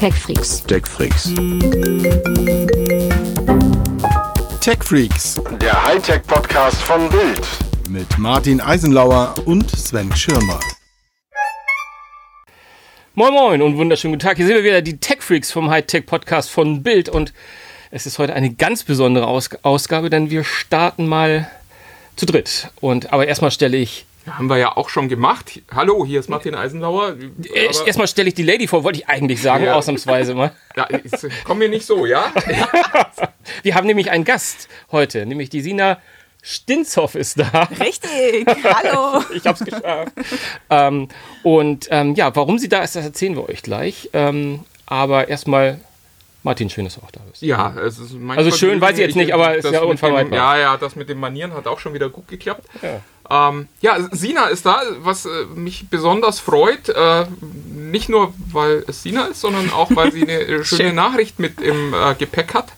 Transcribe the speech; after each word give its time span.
TechFreaks. 0.00 0.62
TechFreaks. 0.62 1.34
TechFreaks 4.62 5.42
Der 5.60 5.86
Hightech-Podcast 5.86 6.80
von 6.80 7.10
Bild. 7.10 7.46
mit 7.90 8.16
Martin 8.16 8.62
Eisenlauer 8.62 9.34
und 9.44 9.70
Sven 9.70 10.10
Schirmer. 10.16 10.58
Moin 13.14 13.34
Moin 13.34 13.60
und 13.60 13.76
wunderschönen 13.76 14.14
guten 14.14 14.26
Tag. 14.26 14.38
Hier 14.38 14.46
sind 14.46 14.56
wir 14.56 14.64
wieder, 14.64 14.80
die 14.80 14.96
Tech 14.96 15.20
Freaks 15.20 15.52
vom 15.52 15.68
Hightech 15.68 16.06
Podcast 16.06 16.48
von 16.48 16.82
Bild 16.82 17.10
und 17.10 17.34
es 17.90 18.06
ist 18.06 18.18
heute 18.18 18.32
eine 18.32 18.54
ganz 18.54 18.84
besondere 18.84 19.26
Aus 19.26 19.50
Ausgabe, 19.60 20.08
denn 20.08 20.30
wir 20.30 20.44
starten 20.44 21.06
mal 21.08 21.50
zu 22.16 22.24
dritt. 22.24 22.70
Und 22.80 23.12
aber 23.12 23.26
erstmal 23.26 23.50
stelle 23.50 23.76
ich 23.76 24.06
Haben 24.30 24.48
wir 24.48 24.58
ja 24.58 24.76
auch 24.76 24.88
schon 24.88 25.08
gemacht. 25.08 25.60
Hallo, 25.74 26.04
hier 26.06 26.20
ist 26.20 26.28
Martin 26.28 26.54
Eisenlauer. 26.54 27.16
äh, 27.54 27.64
erstmal 27.86 28.06
stelle 28.06 28.28
ich 28.28 28.34
die 28.34 28.42
Lady 28.42 28.66
vor, 28.68 28.84
wollte 28.84 29.00
ich 29.00 29.08
eigentlich 29.08 29.42
sagen, 29.42 29.64
Ja. 29.64 29.74
ausnahmsweise 29.74 30.34
mal. 30.34 30.52
Ja, 30.76 30.86
komm 31.44 31.58
mir 31.58 31.68
nicht 31.68 31.84
so, 31.84 32.06
ja? 32.06 32.32
Wir 33.64 33.74
haben 33.74 33.86
nämlich 33.88 34.10
einen 34.10 34.24
Gast 34.24 34.68
heute, 34.92 35.26
nämlich 35.26 35.50
die 35.50 35.60
Sina 35.62 35.98
Stinzhoff 36.42 37.16
ist 37.16 37.38
da. 37.40 37.68
Richtig, 37.80 38.46
hallo. 38.64 39.22
Ich 39.34 39.44
hab's 39.46 39.64
geschafft. 39.64 40.12
ähm, 40.70 41.08
und 41.42 41.88
ähm, 41.90 42.14
ja, 42.14 42.34
warum 42.36 42.58
sie 42.58 42.68
da 42.68 42.82
ist, 42.82 42.94
das 42.96 43.04
erzählen 43.04 43.34
wir 43.36 43.48
euch 43.48 43.62
gleich. 43.62 44.10
Ähm, 44.12 44.64
aber 44.86 45.28
erstmal, 45.28 45.80
Martin, 46.42 46.70
schön, 46.70 46.84
dass 46.84 46.94
du 46.94 47.02
auch 47.02 47.10
da 47.10 47.20
bist. 47.30 47.42
Ja, 47.42 47.74
es 47.78 47.98
ist 47.98 48.14
mein 48.14 48.38
Also 48.38 48.50
schön 48.50 48.80
weiß 48.80 48.94
ich 48.94 49.04
jetzt 49.04 49.16
nicht, 49.16 49.34
aber 49.34 49.56
ist 49.56 49.64
das 49.64 49.72
ja 49.72 49.82
unvermeidbar. 49.82 50.36
Ja, 50.38 50.58
ja, 50.58 50.76
das 50.76 50.96
mit 50.96 51.08
den 51.08 51.18
Manieren 51.18 51.52
hat 51.52 51.66
auch 51.66 51.78
schon 51.78 51.92
wieder 51.92 52.08
gut 52.08 52.28
geklappt. 52.28 52.64
Ja, 52.82 53.48
ähm, 53.48 53.68
ja 53.80 53.98
Sina 54.10 54.46
ist 54.46 54.64
da, 54.64 54.80
was 55.00 55.26
äh, 55.26 55.44
mich 55.54 55.88
besonders 55.90 56.40
freut. 56.40 56.88
Äh, 56.88 57.26
nicht 57.74 58.08
nur, 58.08 58.32
weil 58.52 58.84
es 58.88 59.02
Sina 59.02 59.26
ist, 59.26 59.40
sondern 59.40 59.70
auch, 59.70 59.94
weil 59.94 60.12
sie 60.12 60.22
eine 60.22 60.40
äh, 60.40 60.46
schöne 60.64 60.88
Schön. 60.88 60.94
Nachricht 60.94 61.38
mit 61.38 61.60
im 61.60 61.94
äh, 61.94 62.14
Gepäck 62.14 62.54
hat. 62.54 62.72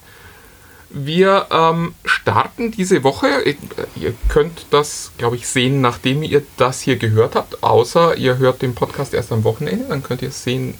Wir 0.91 1.47
ähm, 1.51 1.95
starten 2.05 2.71
diese 2.71 3.03
Woche. 3.03 3.47
Äh, 3.47 3.55
Ihr 3.97 4.13
könnt 4.29 4.67
das, 4.71 5.13
glaube 5.17 5.37
ich, 5.37 5.47
sehen, 5.47 5.81
nachdem 5.81 6.23
ihr 6.23 6.43
das 6.59 6.81
hier 6.83 6.97
gehört 6.97 7.35
habt. 7.35 7.63
Außer 7.63 8.17
ihr 8.17 8.37
hört 8.39 8.61
den 8.61 8.75
Podcast 8.75 9.15
erst 9.15 9.33
am 9.33 9.45
Wochenende. 9.45 9.87
Dann 9.89 10.03
könnt 10.03 10.21
ihr 10.21 10.29
es 10.29 10.43
sehen, 10.45 10.75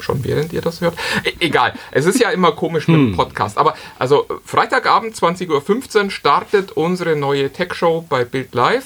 schon 0.00 0.24
während 0.24 0.52
ihr 0.52 0.60
das 0.62 0.80
hört. 0.80 0.96
E 1.24 1.32
egal. 1.40 1.74
Es 1.92 2.06
ist 2.06 2.18
ja 2.20 2.30
immer 2.30 2.52
komisch 2.52 2.88
mit 2.88 2.96
dem 2.96 3.16
Podcast. 3.16 3.58
Aber 3.58 3.74
also 3.98 4.26
Freitagabend 4.44 5.14
20.15 5.14 6.04
Uhr 6.04 6.10
startet 6.10 6.72
unsere 6.72 7.16
neue 7.16 7.52
Tech-Show 7.52 8.04
bei 8.08 8.24
Bild 8.24 8.54
Live. 8.54 8.84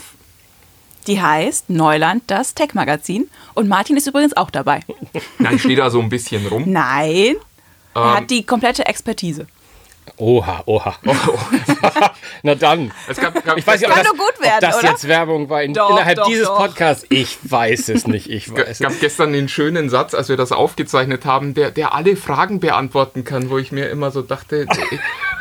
Die 1.07 1.21
heißt 1.21 1.71
Neuland, 1.71 2.25
das 2.27 2.55
Tech-Magazin. 2.55 3.29
Und 3.55 3.69
Martin 3.69 3.97
ist 3.97 4.07
übrigens 4.07 4.37
auch 4.37 4.51
dabei. 4.51 4.81
Na, 5.39 5.53
ich 5.53 5.63
stehe 5.63 5.77
da 5.77 5.91
so 5.91 6.01
ein 6.01 6.09
bisschen 6.11 6.47
rum. 6.47 6.65
Nein, 6.67 7.37
er 7.95 8.03
Ähm. 8.03 8.15
hat 8.17 8.31
die 8.31 8.45
komplette 8.45 8.85
Expertise. 8.87 9.47
Oha, 10.21 10.63
oha. 10.67 10.95
Na 12.43 12.55
dann. 12.55 12.93
Es 13.09 13.17
gab, 13.19 13.43
gab, 13.45 13.57
Ich 13.57 13.67
weiß 13.67 13.81
nicht, 13.81 13.89
ob 13.89 13.95
kann 13.97 14.05
das, 14.05 14.13
nur 14.15 14.27
gut 14.27 14.41
werden, 14.41 14.55
ob 14.57 14.61
das 14.61 14.79
oder? 14.79 14.89
jetzt 14.91 15.09
Werbung 15.09 15.49
war 15.49 15.63
in, 15.63 15.73
Doch, 15.73 15.91
innerhalb 15.91 16.17
doch, 16.19 16.27
dieses 16.27 16.47
doch. 16.47 16.59
Podcasts. 16.59 17.07
Ich 17.09 17.39
weiß 17.43 17.89
es 17.89 18.07
nicht. 18.07 18.29
Ich 18.31 18.49
Es 18.49 18.55
weiß 18.55 18.79
gab 18.81 18.93
es. 18.93 19.01
gestern 19.01 19.33
den 19.33 19.49
schönen 19.49 19.89
Satz, 19.89 20.13
als 20.15 20.29
wir 20.29 20.37
das 20.37 20.53
aufgezeichnet 20.53 21.25
haben, 21.25 21.55
der, 21.55 21.71
der 21.71 21.95
alle 21.95 22.17
Fragen 22.17 22.61
beantworten 22.61 23.25
kann, 23.25 23.49
wo 23.51 23.57
ich 23.59 23.73
mir 23.73 23.89
immer 23.89 24.11
so 24.11 24.21
dachte. 24.23 24.67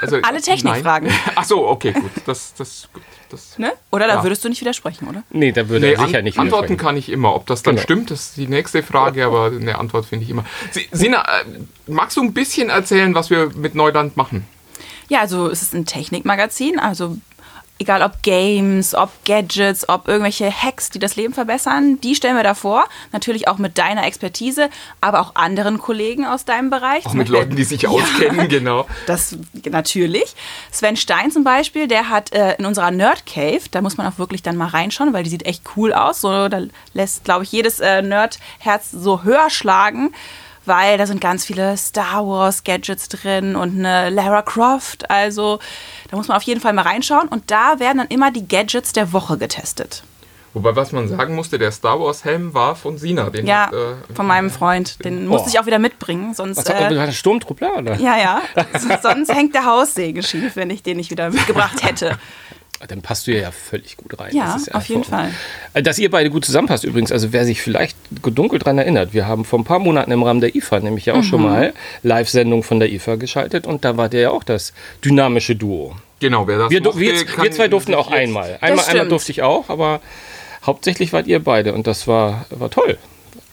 Also, 0.02 0.18
Alle 0.22 0.42
Technikfragen. 0.42 1.10
Ach 1.36 1.44
so, 1.44 1.68
okay, 1.68 1.92
gut. 1.92 2.12
Das, 2.26 2.54
das, 2.58 2.88
gut, 2.94 3.04
das 3.30 3.58
Ne? 3.58 3.74
Oder 3.92 4.08
da 4.08 4.16
Ja. 4.16 4.24
würdest 4.24 4.46
du 4.46 4.50
nicht 4.50 4.62
widersprechen, 4.62 5.10
oder? 5.10 5.24
Nee, 5.30 5.52
da 5.52 5.68
würde 5.68 5.88
Nee, 5.88 5.94
er 5.94 6.06
sicher 6.06 6.20
an, 6.20 6.24
nicht 6.24 6.40
Antworten 6.40 6.78
kann 6.78 6.96
ich 6.96 7.10
immer. 7.10 7.36
Ob 7.36 7.46
das 7.48 7.64
dann 7.64 7.76
Genau. 7.76 7.84
stimmt, 7.84 8.12
das 8.12 8.22
ist 8.22 8.38
die 8.38 8.48
nächste 8.48 8.82
Frage, 8.82 9.26
aber 9.26 9.48
eine 9.48 9.78
Antwort 9.78 10.06
finde 10.06 10.24
ich 10.24 10.32
immer. 10.32 10.46
Si- 10.72 10.88
Sina, 10.92 11.22
äh, 11.24 11.44
magst 11.88 12.16
du 12.16 12.22
ein 12.22 12.34
bisschen 12.34 12.70
erzählen, 12.70 13.14
was 13.14 13.30
wir 13.30 13.52
mit 13.56 13.76
Neuland 13.76 14.16
machen? 14.16 14.48
Ja, 15.10 15.22
also 15.22 15.50
es 15.50 15.62
ist 15.62 15.74
ein 15.74 15.86
Technikmagazin, 15.86 16.80
also 16.80 17.18
egal 17.80 18.04
ob 18.04 18.22
Games, 18.22 18.94
ob 18.94 19.10
Gadgets, 19.26 19.88
ob 19.88 20.08
irgendwelche 20.08 20.52
Hacks, 20.52 20.90
die 20.90 21.00
das 21.00 21.16
Leben 21.16 21.34
verbessern, 21.34 22.00
die 22.02 22.14
stellen 22.14 22.36
wir 22.36 22.44
da 22.44 22.54
vor. 22.54 22.86
Natürlich 23.12 23.48
auch 23.48 23.58
mit 23.58 23.78
deiner 23.78 24.06
Expertise, 24.06 24.70
aber 25.02 25.22
auch 25.22 25.36
anderen 25.36 25.80
Kollegen 25.80 26.26
aus 26.26 26.46
deinem 26.46 26.70
Bereich. 26.70 27.06
Auch 27.06 27.14
mit 27.14 27.30
Leuten, 27.30 27.56
die 27.56 27.64
sich 27.64 27.88
auskennen, 27.88 28.50
genau. 28.50 28.86
Das 29.08 29.38
natürlich. 29.70 30.36
Sven 30.72 30.98
Stein 30.98 31.32
zum 31.32 31.44
Beispiel, 31.44 31.88
der 31.88 32.10
hat 32.10 32.34
äh, 32.34 32.56
in 32.56 32.66
unserer 32.66 32.92
Nerd 32.92 33.26
Cave, 33.26 33.62
da 33.72 33.82
muss 33.82 33.98
man 33.98 34.08
auch 34.08 34.20
wirklich 34.20 34.44
dann 34.44 34.58
mal 34.58 34.68
reinschauen, 34.68 35.14
weil 35.14 35.24
die 35.24 35.30
sieht 35.30 35.46
echt 35.46 35.64
cool 35.76 35.94
aus. 35.94 36.22
So, 36.22 36.50
da 36.50 36.62
lässt, 36.94 37.24
glaube 37.24 37.44
ich, 37.44 37.52
jedes 37.52 37.80
äh, 37.80 38.02
Nerd-Herz 38.02 38.92
so 38.92 39.24
höher 39.24 39.50
schlagen, 39.50 40.14
weil 40.70 40.98
da 40.98 41.06
sind 41.06 41.20
ganz 41.20 41.44
viele 41.44 41.76
Star 41.76 42.26
Wars 42.26 42.64
Gadgets 42.64 43.10
drin 43.10 43.58
und 43.58 43.78
eine 43.78 44.10
Lara 44.10 44.42
Croft. 44.42 45.10
Also 45.10 45.60
da 46.10 46.16
muss 46.16 46.30
man 46.30 46.38
auf 46.38 46.44
jeden 46.44 46.62
Fall 46.62 46.72
mal 46.72 46.84
reinschauen. 46.84 47.28
Und 47.28 47.52
da 47.52 47.80
werden 47.80 47.98
dann 47.98 48.08
immer 48.08 48.32
die 48.32 48.48
Gadgets 48.48 48.94
der 48.94 49.12
Woche 49.12 49.38
getestet. 49.38 50.04
Wobei, 50.54 50.76
was 50.76 50.92
man 50.92 51.08
sagen 51.08 51.36
musste, 51.36 51.60
der 51.60 51.72
Star 51.72 52.00
Wars 52.00 52.26
Helm 52.26 52.54
war 52.54 52.76
von 52.76 52.98
Sina. 52.98 53.30
Den 53.30 53.46
Ja, 53.46 53.68
hat, 53.68 53.74
äh, 53.74 54.14
von 54.16 54.26
meinem 54.26 54.50
Freund. 54.50 55.04
Den 55.06 55.28
musste 55.28 55.50
ich 55.50 55.60
auch 55.60 55.68
wieder 55.68 55.78
mitbringen, 55.78 56.34
sonst. 56.34 56.58
Was 56.58 56.70
hat 56.70 56.92
äh, 56.92 56.96
er, 56.96 57.12
Sturmtruppler, 57.12 57.78
oder? 57.78 57.96
ja, 57.98 58.18
ja. 58.18 58.42
Sonst 59.02 59.34
hängt 59.34 59.54
der 59.54 59.66
Haussegen 59.66 60.24
schief, 60.24 60.56
wenn 60.56 60.72
ich 60.72 60.82
den 60.82 60.98
nicht 60.98 61.12
wieder 61.12 61.30
mitgebracht 61.30 61.84
hätte. 61.84 62.18
Dann 62.88 63.02
passt 63.02 63.28
du 63.28 63.38
ja 63.38 63.52
völlig 63.52 63.98
gut 63.98 64.18
rein. 64.20 64.34
Ja, 64.34 64.54
Das 64.54 64.62
ist 64.64 64.74
auf 64.76 64.86
jeden. 64.86 65.04
Fall. 65.04 65.30
Äh, 65.74 65.84
Dass 65.84 66.00
ihr 66.00 66.10
beide 66.10 66.30
gut 66.30 66.46
zusammenpasst 66.46 66.86
übrigens, 66.86 67.12
also 67.12 67.34
wer 67.34 67.44
sich 67.46 67.62
vielleicht 67.62 67.98
gedunkelt 68.24 68.62
daran 68.64 68.78
erinnert, 68.78 69.14
wir 69.14 69.28
haben 69.28 69.44
vor 69.44 69.60
ein 69.60 69.66
paar 69.66 69.80
Monaten 69.80 70.12
im 70.12 70.24
Rahmen 70.24 70.40
der 70.40 70.56
IFA 70.56 70.80
nämlich 70.80 71.06
ja 71.06 71.14
auch 71.16 71.24
schon 71.24 71.42
Mhm. 71.42 71.46
mal 71.48 71.74
Live-Sendung 72.04 72.64
von 72.64 72.80
der 72.80 72.90
IFA 72.92 73.16
geschaltet 73.16 73.68
und 73.68 73.84
da 73.84 73.98
war 73.98 74.08
der 74.08 74.22
ja 74.22 74.30
auch 74.32 74.44
das 74.46 74.74
dynamische 75.04 75.56
Duo. 75.58 75.96
Genau, 76.22 76.48
wer 76.48 76.58
das 76.58 76.70
Wir, 76.70 76.80
du- 76.80 76.90
mochte, 76.90 77.00
wir, 77.02 77.26
kann 77.26 77.44
wir 77.44 77.52
zwei 77.52 77.68
durften 77.68 77.94
auch 77.96 78.10
jetzt- 78.12 78.18
einmal. 78.20 78.58
Einmal, 78.62 78.86
einmal 78.86 79.08
durfte 79.10 79.32
ich 79.34 79.42
auch, 79.42 79.70
aber 79.70 80.00
hauptsächlich 80.66 81.12
wart 81.14 81.28
ihr 81.28 81.44
beide 81.44 81.74
und 81.74 81.86
das 81.86 82.08
war, 82.08 82.46
war 82.50 82.70
toll. 82.70 82.98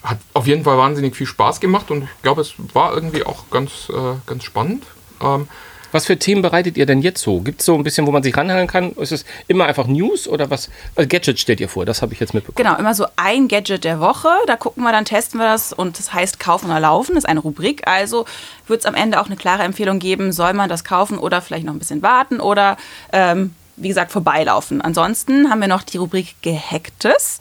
Hat 0.02 0.18
auf 0.34 0.46
jeden 0.46 0.62
Fall 0.62 0.78
wahnsinnig 0.78 1.16
viel 1.16 1.26
Spaß 1.26 1.58
gemacht 1.60 1.90
und 1.90 2.02
ich 2.04 2.22
glaube, 2.22 2.40
es 2.42 2.54
war 2.74 2.94
irgendwie 2.94 3.24
auch 3.24 3.50
ganz, 3.50 3.88
äh, 3.90 4.14
ganz 4.26 4.44
spannend. 4.44 4.84
Ähm, 5.20 5.48
Was 5.96 6.04
für 6.04 6.18
Themen 6.18 6.42
bereitet 6.42 6.76
ihr 6.76 6.84
denn 6.84 7.00
jetzt 7.00 7.22
so? 7.22 7.40
Gibt 7.40 7.60
es 7.60 7.64
so 7.64 7.74
ein 7.74 7.82
bisschen, 7.82 8.06
wo 8.06 8.10
man 8.10 8.22
sich 8.22 8.36
ranhalten 8.36 8.66
kann? 8.66 8.92
Ist 8.96 9.12
es 9.12 9.24
immer 9.48 9.64
einfach 9.64 9.86
News 9.86 10.28
oder 10.28 10.50
was? 10.50 10.68
Also 10.94 11.08
Gadget 11.08 11.40
stellt 11.40 11.58
ihr 11.58 11.70
vor, 11.70 11.86
das 11.86 12.02
habe 12.02 12.12
ich 12.12 12.20
jetzt 12.20 12.34
mitbekommen. 12.34 12.62
Genau, 12.62 12.78
immer 12.78 12.92
so 12.92 13.06
ein 13.16 13.48
Gadget 13.48 13.82
der 13.84 13.98
Woche. 13.98 14.28
Da 14.46 14.56
gucken 14.56 14.82
wir, 14.84 14.92
dann 14.92 15.06
testen 15.06 15.40
wir 15.40 15.46
das 15.46 15.72
und 15.72 15.98
das 15.98 16.12
heißt 16.12 16.38
Kaufen 16.38 16.66
oder 16.66 16.80
Laufen, 16.80 17.14
das 17.14 17.24
ist 17.24 17.30
eine 17.30 17.40
Rubrik. 17.40 17.88
Also 17.88 18.26
wird 18.66 18.80
es 18.80 18.84
am 18.84 18.94
Ende 18.94 19.18
auch 19.22 19.24
eine 19.24 19.36
klare 19.36 19.62
Empfehlung 19.62 19.98
geben, 19.98 20.32
soll 20.32 20.52
man 20.52 20.68
das 20.68 20.84
kaufen 20.84 21.16
oder 21.16 21.40
vielleicht 21.40 21.64
noch 21.64 21.72
ein 21.72 21.78
bisschen 21.78 22.02
warten 22.02 22.40
oder 22.40 22.76
ähm, 23.14 23.54
wie 23.76 23.88
gesagt 23.88 24.12
vorbeilaufen. 24.12 24.82
Ansonsten 24.82 25.48
haben 25.48 25.62
wir 25.62 25.68
noch 25.68 25.82
die 25.82 25.96
Rubrik 25.96 26.34
Gehacktes. 26.42 27.40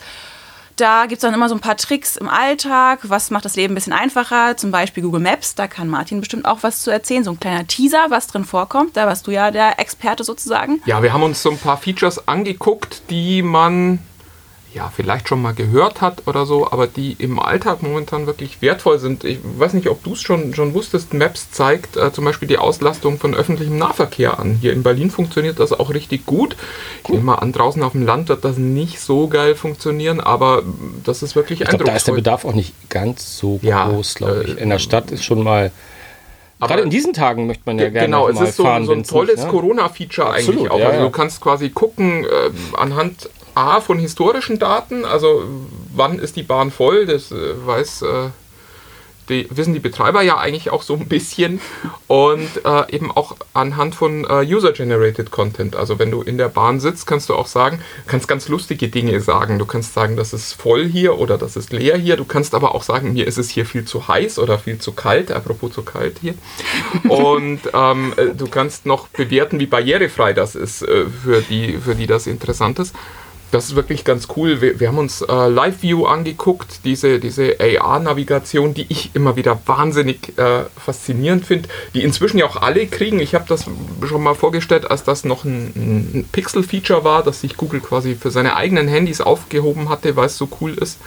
Da 0.76 1.04
gibt 1.04 1.14
es 1.14 1.22
dann 1.22 1.34
immer 1.34 1.48
so 1.48 1.56
ein 1.56 1.62
paar 1.62 1.78
Tricks 1.78 2.18
im 2.18 2.28
Alltag. 2.28 3.00
Was 3.04 3.32
macht 3.32 3.46
das 3.46 3.56
Leben 3.56 3.74
ein 3.74 3.76
bisschen 3.76 3.94
einfacher? 3.94 4.58
Zum 4.58 4.72
Beispiel 4.72 5.04
Google 5.04 5.22
Maps. 5.22 5.56
Da 5.56 5.68
kann 5.68 5.88
Martin 5.88 6.20
bestimmt 6.20 6.46
auch 6.46 6.64
was 6.64 6.82
zu 6.82 6.92
erzählen. 6.92 7.24
So 7.24 7.32
ein 7.32 7.40
kleiner 7.40 7.66
Teaser, 7.66 8.08
was 8.10 8.28
drin 8.28 8.44
vorkommt. 8.44 8.98
Da 8.98 9.08
warst 9.08 9.26
du 9.28 9.32
ja 9.32 9.52
der 9.52 9.80
Experte 9.80 10.26
sozusagen. 10.26 10.82
Ja, 10.86 11.02
wir 11.02 11.14
haben 11.14 11.24
uns 11.24 11.42
so 11.42 11.52
ein 11.52 11.58
paar 11.58 11.78
Features 11.78 12.28
angeguckt, 12.28 13.04
die 13.10 13.42
man 13.42 14.00
ja 14.76 14.92
vielleicht 14.94 15.30
schon 15.30 15.42
mal 15.42 15.54
gehört 15.54 16.02
hat 16.02 16.24
oder 16.28 16.46
so, 16.46 16.70
aber 16.70 16.86
die 16.86 17.16
im 17.18 17.40
Alltag 17.40 17.82
momentan 17.82 18.28
wirklich 18.28 18.62
wertvoll 18.62 19.00
sind. 19.00 19.24
Ich 19.24 19.40
weiß 19.42 19.74
nicht, 19.74 19.88
ob 19.88 20.04
du 20.04 20.14
es 20.14 20.22
schon, 20.22 20.54
schon 20.54 20.74
wusstest. 20.74 21.14
Maps 21.14 21.50
zeigt 21.50 21.96
äh, 21.96 22.12
zum 22.12 22.26
Beispiel 22.26 22.48
die 22.50 22.58
Auslastung 22.58 23.18
von 23.18 23.34
öffentlichem 23.34 23.78
Nahverkehr 23.78 24.38
an. 24.38 24.58
Hier 24.62 24.74
in 24.74 24.84
Berlin 24.84 25.10
funktioniert 25.10 25.60
das 25.60 25.72
auch 25.72 25.92
richtig 25.94 26.26
gut. 26.26 26.58
Ich 27.06 27.10
nehme 27.10 27.24
mal 27.24 27.36
an, 27.36 27.54
draußen 27.54 27.82
auf 27.84 27.94
dem 27.94 28.06
Land 28.06 28.28
wird 28.30 28.44
das 28.44 28.58
nicht 28.58 29.00
so 29.00 29.28
geil 29.30 29.56
funktionieren, 29.56 30.20
aber 30.20 30.64
das 31.06 31.24
ist 31.24 31.36
wirklich 31.38 31.62
Ich 31.62 31.68
glaube, 31.70 31.86
da 31.86 31.96
ist 31.96 32.08
der. 32.08 32.14
Bedarf 32.14 32.44
auch 32.46 32.54
nicht 32.54 32.74
ganz 32.90 33.38
so 33.38 33.60
Ja, 33.62 33.88
groß, 33.88 34.16
glaube 34.16 34.44
ich. 34.46 34.58
äh, 34.58 34.62
In 34.62 34.70
der 34.70 34.80
Stadt 34.80 35.10
ist 35.12 35.24
schon 35.24 35.42
mal. 35.42 35.72
Aber- 36.60 36.68
Gerade 36.70 36.82
in 36.84 36.90
diesen 36.90 37.14
Tagen 37.14 37.48
möchte 37.48 37.64
man 37.66 37.78
ja 37.80 37.86
Ge- 37.86 37.94
gerne 37.94 38.08
genau, 38.08 38.28
es 38.30 38.36
mal 38.36 38.46
ist 38.48 38.56
so, 38.58 38.64
fahren. 38.64 38.86
so 38.86 38.92
ein 38.94 39.04
tolles 39.04 39.42
ne? 39.44 39.48
Corona-Feature 39.50 40.32
eigentlich 40.32 40.70
auch. 40.70 40.80
ja, 40.80 40.88
also 40.90 41.02
du 41.04 41.10
kannst 41.12 41.40
quasi 41.42 41.70
gucken 41.70 42.26
äh, 42.26 42.28
anhand 42.78 43.30
A 43.56 43.82
von 43.82 44.00
historischen 44.00 44.60
Daten, 44.60 45.06
also 45.06 45.44
wann 45.94 46.20
ist 46.20 46.36
die 46.36 46.44
Bahn 46.44 46.72
voll, 46.72 47.06
das 47.06 47.32
äh, 47.32 47.66
weiß 47.66 48.02
äh, 48.04 48.30
die, 49.30 49.48
wissen 49.50 49.74
die 49.74 49.80
Betreiber 49.80 50.22
ja 50.22 50.38
eigentlich 50.38 50.70
auch 50.70 50.84
so 50.84 50.94
ein 50.94 51.08
bisschen 51.08 51.60
und 52.08 52.50
äh, 52.64 52.92
eben 52.92 53.12
auch 53.12 53.36
anhand 53.54 53.96
von 53.96 54.24
äh, 54.26 54.46
User-Generated 54.46 55.32
Content. 55.32 55.76
Also 55.76 55.98
wenn 56.00 56.12
du 56.12 56.22
in 56.22 56.38
der 56.38 56.50
Bahn 56.50 56.80
sitzt, 56.80 57.08
kannst 57.08 57.30
du 57.30 57.36
auch 57.36 57.48
sagen, 57.48 57.80
kannst 58.08 58.28
ganz 58.28 58.48
lustige 58.48 58.88
Dinge 58.88 59.20
sagen. 59.22 59.58
Du 59.58 59.66
kannst 59.66 59.94
sagen, 59.94 60.16
das 60.16 60.34
ist 60.34 60.54
voll 60.54 60.86
hier 60.86 61.18
oder 61.18 61.38
das 61.38 61.56
ist 61.56 61.74
leer 61.74 61.98
hier. 61.98 62.18
Du 62.18 62.26
kannst 62.26 62.54
aber 62.54 62.76
auch 62.76 62.84
sagen, 62.84 63.14
mir 63.14 63.26
ist 63.26 63.38
es 63.38 63.50
hier 63.50 63.66
viel 63.66 63.86
zu 63.86 64.08
heiß 64.08 64.38
oder 64.38 64.60
viel 64.60 64.78
zu 64.78 64.92
kalt. 64.92 65.32
Apropos 65.32 65.74
zu 65.74 65.82
kalt 65.82 66.18
hier. 66.22 66.36
Und 67.10 67.62
ähm, 67.74 68.14
äh, 68.18 68.36
du 68.36 68.48
kannst 68.48 68.86
noch 68.86 69.08
bewerten, 69.08 69.60
wie 69.60 69.66
barrierefrei 69.66 70.34
das 70.34 70.56
ist, 70.56 70.84
äh, 70.84 71.06
für, 71.24 71.42
die, 71.42 71.78
für 71.78 71.96
die 71.96 72.08
das 72.08 72.28
interessant 72.28 72.80
ist. 72.80 72.94
Das 73.56 73.68
ist 73.70 73.76
wirklich 73.78 74.04
ganz 74.04 74.28
cool. 74.36 74.60
Wir, 74.60 74.82
wir 74.82 74.90
haben 74.90 74.98
uns 74.98 75.22
äh, 75.22 75.48
Live 75.48 75.82
View 75.82 76.06
angeguckt, 76.06 76.82
diese, 76.84 77.20
diese 77.20 77.56
AR-Navigation, 77.58 78.74
die 78.74 78.86
ich 78.90 79.16
immer 79.16 79.38
wieder 79.38 79.58
wahnsinnig 79.66 80.38
äh, 80.38 80.66
faszinierend 80.76 81.46
finde, 81.46 81.70
die 81.94 82.04
inzwischen 82.04 82.38
ja 82.38 82.48
auch 82.48 82.58
alle 82.58 82.86
kriegen. 82.86 83.18
Ich 83.22 83.34
habe 83.34 83.46
das 83.48 83.64
schon 84.06 84.24
mal 84.24 84.36
vorgestellt, 84.36 84.92
als 84.92 85.06
das 85.06 85.24
noch 85.24 85.46
ein, 85.46 85.72
ein 85.74 86.30
Pixel-Feature 86.34 87.06
war, 87.06 87.24
das 87.24 87.40
sich 87.40 87.56
Google 87.56 87.80
quasi 87.80 88.16
für 88.16 88.30
seine 88.30 88.58
eigenen 88.58 88.90
Handys 88.90 89.22
aufgehoben 89.22 89.88
hatte, 89.88 90.18
weil 90.18 90.26
es 90.26 90.38
so 90.38 90.50
cool 90.60 90.74
ist. 90.74 91.00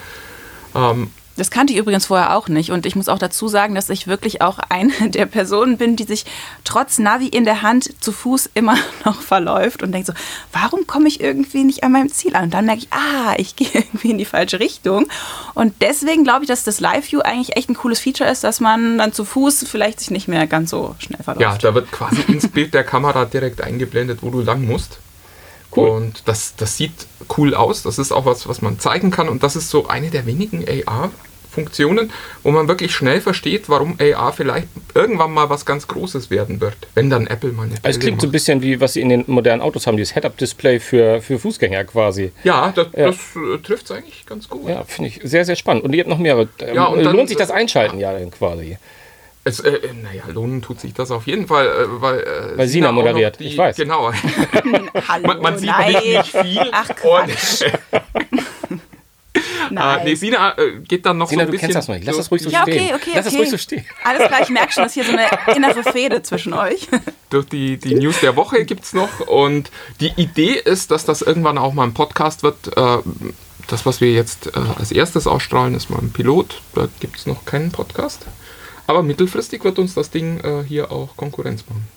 Ähm, 0.73 1.11
Das 1.39 1.51
kannte 1.51 1.73
ich 1.73 1.79
übrigens 1.79 2.07
vorher 2.07 2.35
auch 2.35 2.47
nicht. 2.47 2.71
Und 2.71 2.85
ich 2.85 2.95
muss 2.95 3.07
auch 3.07 3.17
dazu 3.17 3.47
sagen, 3.47 3.75
dass 3.75 3.89
ich 3.89 4.07
wirklich 4.07 4.41
auch 4.41 4.59
eine 4.69 4.91
der 5.09 5.25
Personen 5.25 5.77
bin, 5.77 5.95
die 5.95 6.03
sich 6.03 6.25
trotz 6.63 6.99
Navi 6.99 7.27
in 7.27 7.45
der 7.45 7.61
Hand 7.61 7.89
zu 8.01 8.11
Fuß 8.11 8.49
immer 8.53 8.75
noch 9.05 9.21
verläuft 9.21 9.81
und 9.83 9.91
denkt 9.91 10.07
so, 10.07 10.13
warum 10.51 10.85
komme 10.85 11.07
ich 11.07 11.21
irgendwie 11.21 11.63
nicht 11.63 11.83
an 11.83 11.91
meinem 11.91 12.11
Ziel 12.11 12.35
an? 12.35 12.45
Und 12.45 12.53
dann 12.53 12.65
merke 12.65 12.81
ich, 12.81 12.89
ah, 12.91 13.33
ich 13.37 13.55
gehe 13.55 13.69
irgendwie 13.73 14.11
in 14.11 14.17
die 14.17 14.25
falsche 14.25 14.59
Richtung. 14.59 15.07
Und 15.53 15.73
deswegen 15.81 16.23
glaube 16.23 16.43
ich, 16.43 16.47
dass 16.47 16.63
das 16.63 16.79
Live 16.79 17.11
View 17.11 17.21
eigentlich 17.21 17.55
echt 17.55 17.69
ein 17.69 17.75
cooles 17.75 17.99
Feature 17.99 18.29
ist, 18.29 18.43
dass 18.43 18.59
man 18.59 18.97
dann 18.97 19.13
zu 19.13 19.25
Fuß 19.25 19.65
vielleicht 19.67 19.99
sich 19.99 20.11
nicht 20.11 20.27
mehr 20.27 20.45
ganz 20.47 20.69
so 20.69 20.95
schnell 20.99 21.23
verläuft. 21.23 21.41
Ja, 21.41 21.57
da 21.57 21.73
wird 21.73 21.91
quasi 21.91 22.21
ins 22.27 22.47
Bild 22.47 22.73
der 22.73 22.83
Kamera 22.83 23.25
direkt 23.25 23.61
eingeblendet, 23.61 24.19
wo 24.21 24.29
du 24.29 24.41
lang 24.41 24.65
musst. 24.65 24.99
Cool. 25.75 25.89
Und 25.89 26.23
das, 26.25 26.55
das 26.55 26.77
sieht 26.77 27.07
cool 27.37 27.53
aus. 27.53 27.83
Das 27.83 27.99
ist 27.99 28.11
auch 28.11 28.25
was, 28.25 28.47
was 28.47 28.61
man 28.61 28.79
zeigen 28.79 29.11
kann. 29.11 29.29
Und 29.29 29.43
das 29.43 29.55
ist 29.55 29.69
so 29.69 29.87
eine 29.87 30.09
der 30.09 30.25
wenigen 30.25 30.65
AR-Funktionen, 31.59 32.11
wo 32.43 32.51
man 32.51 32.67
wirklich 32.67 32.93
schnell 32.93 33.21
versteht, 33.21 33.69
warum 33.69 33.97
AR 33.99 34.33
vielleicht 34.33 34.67
irgendwann 34.95 35.31
mal 35.31 35.49
was 35.49 35.65
ganz 35.65 35.87
Großes 35.87 36.29
werden 36.29 36.61
wird. 36.61 36.75
Wenn 36.95 37.09
dann 37.09 37.27
Apple 37.27 37.51
mal 37.51 37.63
eine 37.63 37.75
Also 37.83 37.97
es 37.97 37.99
klingt 37.99 38.21
so 38.21 38.25
ein 38.25 38.29
macht. 38.29 38.33
bisschen 38.33 38.61
wie, 38.61 38.79
was 38.79 38.93
sie 38.93 39.01
in 39.01 39.09
den 39.09 39.23
modernen 39.27 39.61
Autos 39.61 39.87
haben, 39.87 39.97
dieses 39.97 40.13
Head-Up-Display 40.13 40.79
für, 40.79 41.21
für 41.21 41.39
Fußgänger 41.39 41.83
quasi. 41.85 42.31
Ja, 42.43 42.71
das, 42.75 42.87
Ja. 42.95 43.07
das 43.07 43.15
äh, 43.35 43.57
trifft 43.59 43.85
es 43.85 43.91
eigentlich 43.91 44.25
ganz 44.25 44.47
gut. 44.49 44.69
Ja, 44.69 44.83
finde 44.85 45.09
ich 45.09 45.19
sehr, 45.23 45.45
sehr 45.45 45.55
spannend. 45.55 45.83
Und 45.83 45.93
ihr 45.93 45.99
habt 46.01 46.09
noch 46.09 46.17
mehrere. 46.19 46.47
Ähm, 46.59 46.75
Ja, 46.75 46.85
und 46.85 47.03
dann- 47.03 47.15
lohnt 47.15 47.29
sich 47.29 47.37
das 47.37 47.51
Einschalten 47.51 47.99
ja 47.99 48.13
dann 48.13 48.31
quasi. 48.31 48.77
Es, 49.45 49.61
äh, 49.61 49.79
naja, 50.03 50.23
lohnen 50.31 50.61
tut 50.61 50.81
sich 50.81 50.93
das 50.93 51.11
auf 51.11 51.25
jeden 51.25 51.47
Fall, 51.47 51.65
äh, 51.67 52.01
weil, 52.01 52.19
äh, 52.19 52.57
Weil 52.57 52.67
Sina 52.67 52.87
noch 52.91 52.95
moderiert, 53.01 53.39
ich 53.39 53.57
weiß. 53.57 53.77
Genau. 53.77 54.11
Hallo, 55.07 55.27
man, 55.27 55.41
man 55.41 55.57
sieht 55.57 55.69
nein. 55.69 55.93
nicht, 55.93 56.25
viel. 56.35 56.61
Ach, 56.71 56.89
Und, 56.89 57.29
Nein. 59.71 59.99
äh, 59.99 60.03
nee, 60.03 60.15
Sina 60.15 60.57
äh, 60.57 60.79
geht 60.79 61.05
dann 61.05 61.17
noch 61.17 61.29
Sina, 61.29 61.43
so 61.43 61.43
ein 61.43 61.47
du 61.47 61.51
bisschen... 61.51 61.67
kennst 61.67 61.75
das 61.77 61.87
noch 61.87 61.95
nicht. 61.95 62.05
Lass 62.05 62.17
das 62.17 62.31
ruhig 62.31 62.41
so 62.41 62.49
ja, 62.49 62.63
stehen. 62.63 62.83
okay, 62.83 62.93
okay, 62.95 63.11
Lass 63.15 63.25
das 63.25 63.33
okay. 63.33 63.37
ruhig 63.37 63.49
so 63.51 63.57
stehen. 63.57 63.85
Alles 64.03 64.27
klar, 64.27 64.41
ich 64.41 64.49
merke 64.49 64.73
schon, 64.73 64.83
dass 64.83 64.93
hier 64.93 65.03
so 65.03 65.11
eine 65.11 65.27
innere 65.55 65.83
Fehde 65.91 66.21
zwischen 66.23 66.53
euch. 66.53 66.87
durch 67.29 67.47
die, 67.47 67.77
die 67.77 67.95
News 67.95 68.19
der 68.21 68.35
Woche 68.35 68.65
gibt 68.65 68.83
es 68.83 68.93
noch. 68.93 69.19
Und 69.27 69.71
die 69.99 70.11
Idee 70.17 70.53
ist, 70.53 70.91
dass 70.91 71.05
das 71.05 71.21
irgendwann 71.21 71.57
auch 71.57 71.73
mal 71.73 71.83
ein 71.83 71.93
Podcast 71.93 72.43
wird. 72.43 72.75
Äh, 72.75 72.97
das, 73.67 73.85
was 73.85 74.01
wir 74.01 74.11
jetzt 74.11 74.47
äh, 74.47 74.59
als 74.77 74.91
erstes 74.91 75.27
ausstrahlen, 75.27 75.75
ist 75.75 75.89
mal 75.89 75.99
ein 75.99 76.11
Pilot. 76.11 76.61
Da 76.73 76.87
gibt 76.99 77.17
es 77.17 77.25
noch 77.25 77.45
keinen 77.45 77.71
Podcast. 77.71 78.25
Aber 78.87 79.03
mittelfristig 79.03 79.63
wird 79.63 79.77
uns 79.77 79.93
das 79.93 80.09
Ding 80.09 80.39
äh, 80.39 80.63
hier 80.67 80.91
auch 80.91 81.15
Konkurrenz 81.15 81.63
machen. 81.67 81.87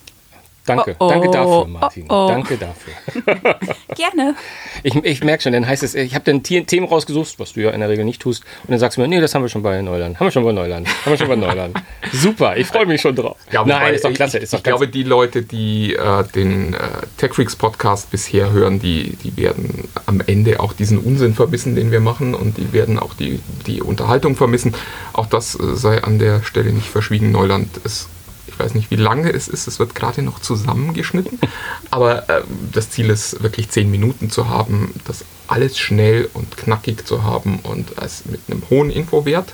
Danke. 0.65 0.95
Oh, 0.99 1.07
oh. 1.07 1.09
Danke 1.09 1.31
dafür, 1.31 1.67
Martin. 1.67 2.05
Oh, 2.09 2.15
oh. 2.15 2.29
Danke 2.29 2.57
dafür. 2.57 2.93
Gerne. 3.97 4.37
Ich, 4.85 4.95
ich 4.95 5.25
merke 5.25 5.43
schon, 5.43 5.53
dann 5.53 5.67
heißt 5.67 5.83
es, 5.83 5.95
ich 5.95 6.15
habe 6.15 6.25
dann 6.25 6.43
Themen 6.43 6.87
rausgesucht, 6.87 7.39
was 7.39 7.55
du 7.55 7.61
ja 7.61 7.71
in 7.71 7.81
der 7.81 7.89
Regel 7.89 8.05
nicht 8.05 8.23
tust. 8.23 8.45
Und 8.63 8.71
dann 8.71 8.79
sagst 8.79 8.97
du 8.97 9.01
mir, 9.01 9.09
nee, 9.09 9.21
das 9.21 9.35
haben 9.35 9.43
wir 9.43 9.49
schon 9.49 9.63
bei 9.63 9.81
Neuland. 9.83 10.21
Haben 10.21 10.27
wir 10.27 10.31
schon 10.31 10.45
bei 10.45 10.53
Neuland. 10.53 10.89
Haben 10.89 11.13
wir 11.13 11.17
schon 11.19 11.29
bei 11.29 11.37
Neuland. 11.37 11.77
Super, 12.13 12.57
ich 12.57 12.67
freue 12.67 12.87
mich 12.87 13.01
schon 13.01 13.17
drauf. 13.17 13.37
Ja, 13.51 13.65
Nein, 13.65 13.95
ist 13.95 14.05
doch 14.05 14.13
klasse. 14.13 14.39
Ich, 14.39 14.45
Ist 14.45 14.53
doch 14.53 14.59
ich 14.59 14.65
glaube, 14.65 14.87
die 14.89 15.03
Leute, 15.03 15.43
die 15.43 15.95
äh, 15.95 16.25
den 16.35 16.75
äh, 16.75 16.79
TechFreaks 17.17 17.57
Podcast 17.57 18.11
bisher 18.11 18.53
hören, 18.53 18.79
die, 18.79 19.17
die 19.17 19.37
werden 19.37 19.89
am 20.07 20.21
Ende 20.25 20.61
auch 20.61 20.73
diesen 20.73 20.99
Unsinn 20.99 21.35
vermissen, 21.35 21.75
den 21.75 21.91
wir 21.91 22.01
machen 22.01 22.35
und 22.35 22.57
die 22.59 22.73
werden 22.73 22.99
auch 22.99 23.15
die, 23.15 23.41
die 23.67 23.83
Unterhaltung 23.83 24.37
vermissen. 24.37 24.75
Auch 25.13 25.27
das 25.27 25.59
äh, 25.59 25.75
sei 25.75 26.03
an 26.03 26.19
der 26.19 26.43
Stelle 26.43 26.73
nicht 26.73 26.89
verschwiegen. 26.89 27.33
Neuland 27.33 27.79
ist, 27.79 28.09
ich 28.53 28.59
weiß 28.59 28.75
nicht, 28.75 28.91
wie 28.91 28.97
lange 28.97 29.31
es 29.31 29.49
ist, 29.49 29.67
es 29.67 29.79
wird 29.79 29.95
gerade 29.95 30.23
noch 30.23 30.41
zusammengeschnitten, 30.41 31.39
aber 31.91 32.29
äh, 32.29 32.43
das 32.73 32.91
Ziel 32.91 33.11
ist 33.11 33.43
wirklich 33.43 33.71
zehn 33.71 33.91
Minuten 33.91 34.31
zu 34.31 34.49
haben, 34.49 34.95
das 35.07 35.25
alles 35.49 35.79
schnell 35.79 36.29
und 36.35 36.57
knackig 36.57 37.07
zu 37.07 37.25
haben 37.25 37.61
und 37.63 37.99
als 37.99 38.25
mit 38.27 38.41
einem 38.49 38.63
hohen 38.71 38.91
Infowert. 38.91 39.53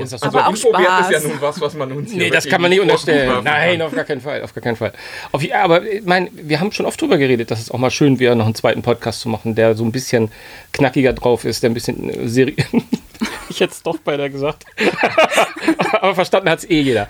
Hast 0.00 0.12
du 0.12 0.28
Aber 0.28 0.46
auch 0.46 0.50
Infowert 0.50 0.80
ist 0.80 1.10
ja 1.10 1.18
Spaß. 1.18 1.24
nun 1.24 1.40
was, 1.40 1.60
was 1.60 1.74
man 1.74 1.90
uns 1.90 2.12
hier 2.12 2.22
Nee, 2.22 2.30
das 2.30 2.46
kann 2.46 2.62
man 2.62 2.70
nicht 2.70 2.80
unterstellen. 2.80 3.42
Nein, 3.42 3.82
auf 3.82 3.92
gar 3.92 4.04
keinen 4.04 4.20
Fall, 4.20 4.42
auf 4.42 4.54
gar 4.54 4.62
keinen 4.62 4.76
Fall. 4.76 4.92
Auf, 5.32 5.42
aber 5.52 5.82
ich 5.84 6.04
mein, 6.04 6.30
wir 6.32 6.60
haben 6.60 6.70
schon 6.70 6.86
oft 6.86 7.00
drüber 7.00 7.18
geredet, 7.18 7.50
dass 7.50 7.60
es 7.60 7.70
auch 7.70 7.78
mal 7.78 7.90
schön 7.90 8.20
wäre, 8.20 8.36
noch 8.36 8.44
einen 8.44 8.54
zweiten 8.54 8.82
Podcast 8.82 9.20
zu 9.20 9.28
machen, 9.28 9.56
der 9.56 9.74
so 9.74 9.84
ein 9.84 9.90
bisschen 9.90 10.30
knackiger 10.72 11.14
drauf 11.14 11.44
ist, 11.44 11.64
der 11.64 11.70
ein 11.70 11.74
bisschen 11.74 12.10
äh, 12.10 12.28
seri 12.28 12.54
Ich 13.50 13.60
hätte 13.60 13.72
es 13.72 13.82
doch 13.82 13.98
beinahe 13.98 14.30
gesagt. 14.30 14.64
aber 16.00 16.14
verstanden 16.14 16.50
hat 16.50 16.60
es 16.60 16.70
eh 16.70 16.80
jeder. 16.80 17.08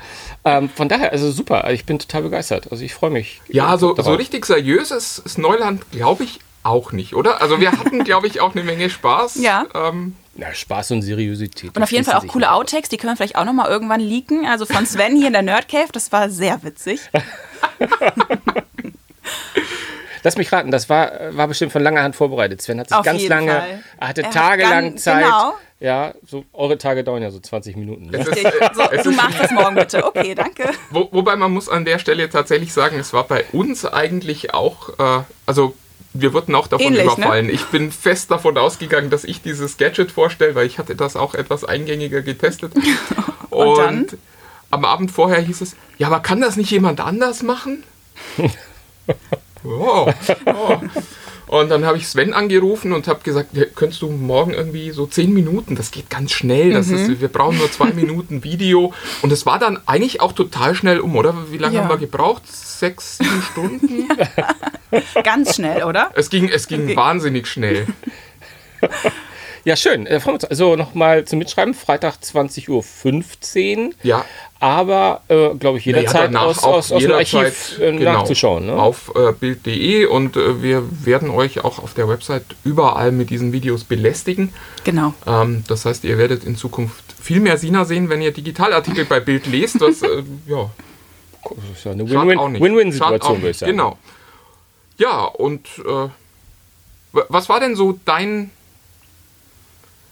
Ähm, 0.48 0.68
von 0.70 0.88
daher, 0.88 1.12
also 1.12 1.30
super, 1.30 1.70
ich 1.70 1.84
bin 1.84 1.98
total 1.98 2.22
begeistert. 2.22 2.68
Also 2.70 2.82
ich 2.84 2.94
freue 2.94 3.10
mich. 3.10 3.40
Ja, 3.48 3.76
so, 3.76 3.94
so 3.96 4.14
richtig 4.14 4.46
seriös 4.46 4.90
ist, 4.90 5.18
ist 5.18 5.38
Neuland, 5.38 5.90
glaube 5.90 6.24
ich, 6.24 6.40
auch 6.62 6.92
nicht, 6.92 7.14
oder? 7.14 7.40
Also 7.40 7.60
wir 7.60 7.72
hatten, 7.72 8.04
glaube 8.04 8.26
ich, 8.26 8.40
auch 8.40 8.54
eine 8.54 8.62
Menge 8.64 8.90
Spaß. 8.90 9.36
Ja. 9.36 9.66
Ähm, 9.74 10.14
Na, 10.36 10.52
Spaß 10.52 10.90
und 10.92 11.02
Seriosität. 11.02 11.76
Und 11.76 11.82
auf 11.82 11.90
jeden 11.92 12.04
Fall 12.04 12.14
auch 12.16 12.26
coole 12.26 12.50
Outtakes, 12.52 12.88
die 12.88 12.96
können 12.96 13.12
wir 13.12 13.16
vielleicht 13.16 13.36
auch 13.36 13.44
nochmal 13.44 13.68
irgendwann 13.70 14.00
leaken. 14.00 14.46
Also 14.46 14.66
von 14.66 14.84
Sven 14.86 15.16
hier 15.16 15.28
in 15.28 15.32
der 15.34 15.42
Nerd 15.42 15.68
Cave, 15.68 15.88
das 15.92 16.10
war 16.12 16.28
sehr 16.30 16.62
witzig. 16.62 17.00
Lass 20.24 20.36
mich 20.36 20.50
raten, 20.52 20.70
das 20.72 20.88
war, 20.88 21.12
war 21.36 21.46
bestimmt 21.48 21.70
von 21.72 21.82
langer 21.82 22.02
Hand 22.02 22.16
vorbereitet. 22.16 22.60
Sven 22.60 22.80
hat 22.80 22.88
sich 22.88 22.98
Auf 22.98 23.04
ganz 23.04 23.26
lange, 23.28 23.52
Fall. 23.52 23.82
er 24.00 24.08
hatte 24.08 24.22
Er 24.22 24.26
hat 24.26 24.34
tagelang 24.34 24.84
ganz- 24.90 25.04
Zeit. 25.04 25.22
genau. 25.24 25.54
Ja, 25.80 26.14
so 26.26 26.44
eure 26.52 26.76
Tage 26.76 27.04
dauern 27.04 27.22
ja 27.22 27.30
so 27.30 27.38
20 27.38 27.76
Minuten. 27.76 28.06
Ne? 28.06 28.18
ist, 28.18 28.28
äh, 28.28 28.70
So, 28.74 28.82
es 28.90 29.04
du 29.04 29.12
machst 29.12 29.38
das 29.38 29.50
morgen 29.52 29.76
bitte. 29.76 30.04
Okay, 30.04 30.34
danke. 30.34 30.70
wo, 30.90 31.08
wobei 31.12 31.36
man 31.36 31.52
muss 31.52 31.68
an 31.68 31.84
der 31.84 32.00
Stelle 32.00 32.28
tatsächlich 32.28 32.72
sagen, 32.72 32.98
es 32.98 33.12
war 33.12 33.24
bei 33.24 33.44
uns 33.52 33.84
eigentlich 33.84 34.54
auch, 34.54 34.98
äh, 34.98 35.22
also 35.46 35.74
wir 36.14 36.32
wurden 36.32 36.54
auch 36.56 36.66
davon 36.66 36.86
Ähnlich, 36.86 37.04
ne? 37.06 37.12
überfallen. 37.12 37.48
Ich 37.48 37.64
bin 37.66 37.92
fest 37.92 38.30
davon 38.30 38.58
ausgegangen, 38.58 39.08
dass 39.08 39.22
ich 39.22 39.40
dieses 39.40 39.76
Gadget 39.76 40.10
vorstelle, 40.10 40.56
weil 40.56 40.66
ich 40.66 40.78
hatte 40.78 40.96
das 40.96 41.14
auch 41.14 41.34
etwas 41.34 41.64
eingängiger 41.64 42.22
getestet. 42.22 42.72
Und 43.50 43.78
dann? 43.78 44.06
am 44.70 44.84
Abend 44.84 45.12
vorher 45.12 45.40
hieß 45.40 45.60
es, 45.60 45.76
ja, 45.98 46.08
aber 46.08 46.20
kann 46.20 46.40
das 46.40 46.56
nicht 46.56 46.70
jemand 46.70 47.00
anders 47.00 47.42
machen? 47.42 47.84
oh, 49.64 50.12
oh. 50.46 50.80
Und 51.48 51.70
dann 51.70 51.84
habe 51.84 51.96
ich 51.98 52.06
Sven 52.06 52.32
angerufen 52.34 52.92
und 52.92 53.08
habe 53.08 53.20
gesagt, 53.22 53.56
ja, 53.56 53.64
könntest 53.74 54.02
du 54.02 54.10
morgen 54.10 54.52
irgendwie 54.52 54.90
so 54.90 55.06
zehn 55.06 55.32
Minuten, 55.32 55.74
das 55.76 55.90
geht 55.90 56.10
ganz 56.10 56.32
schnell, 56.32 56.72
das 56.72 56.88
Mhm. 56.88 56.94
ist, 56.96 57.20
wir 57.20 57.28
brauchen 57.28 57.58
nur 57.58 57.70
zwei 57.72 57.90
Minuten 57.92 58.44
Video. 58.44 58.92
Und 59.22 59.32
es 59.32 59.46
war 59.46 59.58
dann 59.58 59.78
eigentlich 59.86 60.20
auch 60.20 60.32
total 60.32 60.74
schnell 60.74 61.00
um, 61.00 61.16
oder? 61.16 61.34
Wie 61.50 61.58
lange 61.58 61.76
Ja. 61.76 61.82
haben 61.82 61.88
wir 61.90 61.96
gebraucht? 61.98 62.42
Sechs, 62.46 63.18
sieben 63.18 63.42
Stunden? 63.42 64.08
Ganz 65.24 65.56
schnell, 65.56 65.84
oder? 65.84 66.10
Es 66.14 66.30
ging, 66.30 66.48
es 66.48 66.68
ging 66.68 66.94
wahnsinnig 66.96 67.46
schnell. 67.46 67.86
Ja, 69.64 69.76
schön. 69.76 70.06
Äh. 70.06 70.20
Also 70.48 70.76
nochmal 70.76 71.24
zum 71.24 71.40
Mitschreiben, 71.40 71.74
Freitag 71.74 72.14
20.15 72.22 73.86
Uhr. 73.88 73.92
Ja. 74.02 74.24
Aber, 74.60 75.22
äh, 75.28 75.54
glaube 75.54 75.78
ich, 75.78 75.84
jederzeit 75.84 76.30
danach 76.30 76.42
aus, 76.46 76.64
aus, 76.64 76.74
aus 76.74 76.88
dem 76.88 76.98
jederzeit, 77.10 77.44
Archiv 77.46 77.78
äh, 77.78 77.92
genau, 77.96 78.12
nachzuschauen. 78.14 78.66
Ne? 78.66 78.72
Auf 78.72 79.12
äh, 79.14 79.32
bild.de 79.32 80.06
und 80.06 80.36
äh, 80.36 80.60
wir 80.62 80.82
werden 81.04 81.30
euch 81.30 81.64
auch 81.64 81.78
auf 81.78 81.94
der 81.94 82.08
Website 82.08 82.44
überall 82.64 83.12
mit 83.12 83.30
diesen 83.30 83.52
Videos 83.52 83.84
belästigen. 83.84 84.52
Genau. 84.82 85.14
Ähm, 85.28 85.62
das 85.68 85.84
heißt, 85.84 86.02
ihr 86.02 86.18
werdet 86.18 86.42
in 86.42 86.56
Zukunft 86.56 87.04
viel 87.20 87.38
mehr 87.38 87.56
Sina 87.56 87.84
sehen, 87.84 88.08
wenn 88.08 88.20
ihr 88.20 88.32
Digitalartikel 88.32 89.04
bei 89.04 89.20
Bild 89.20 89.46
lest. 89.46 89.80
Was, 89.80 90.02
äh, 90.02 90.24
ja, 90.46 90.68
Das 91.44 91.52
ist 91.78 91.84
ja 91.84 91.92
eine 91.92 92.08
Win-Win-Situation, 92.10 93.36
würde 93.40 93.50
ich 93.50 93.58
sagen. 93.58 93.70
Genau. 93.72 93.96
Ja, 94.96 95.22
und 95.22 95.68
äh, 95.86 96.08
wa- 97.12 97.26
was 97.28 97.48
war 97.48 97.60
denn 97.60 97.76
so 97.76 97.96
dein 98.04 98.50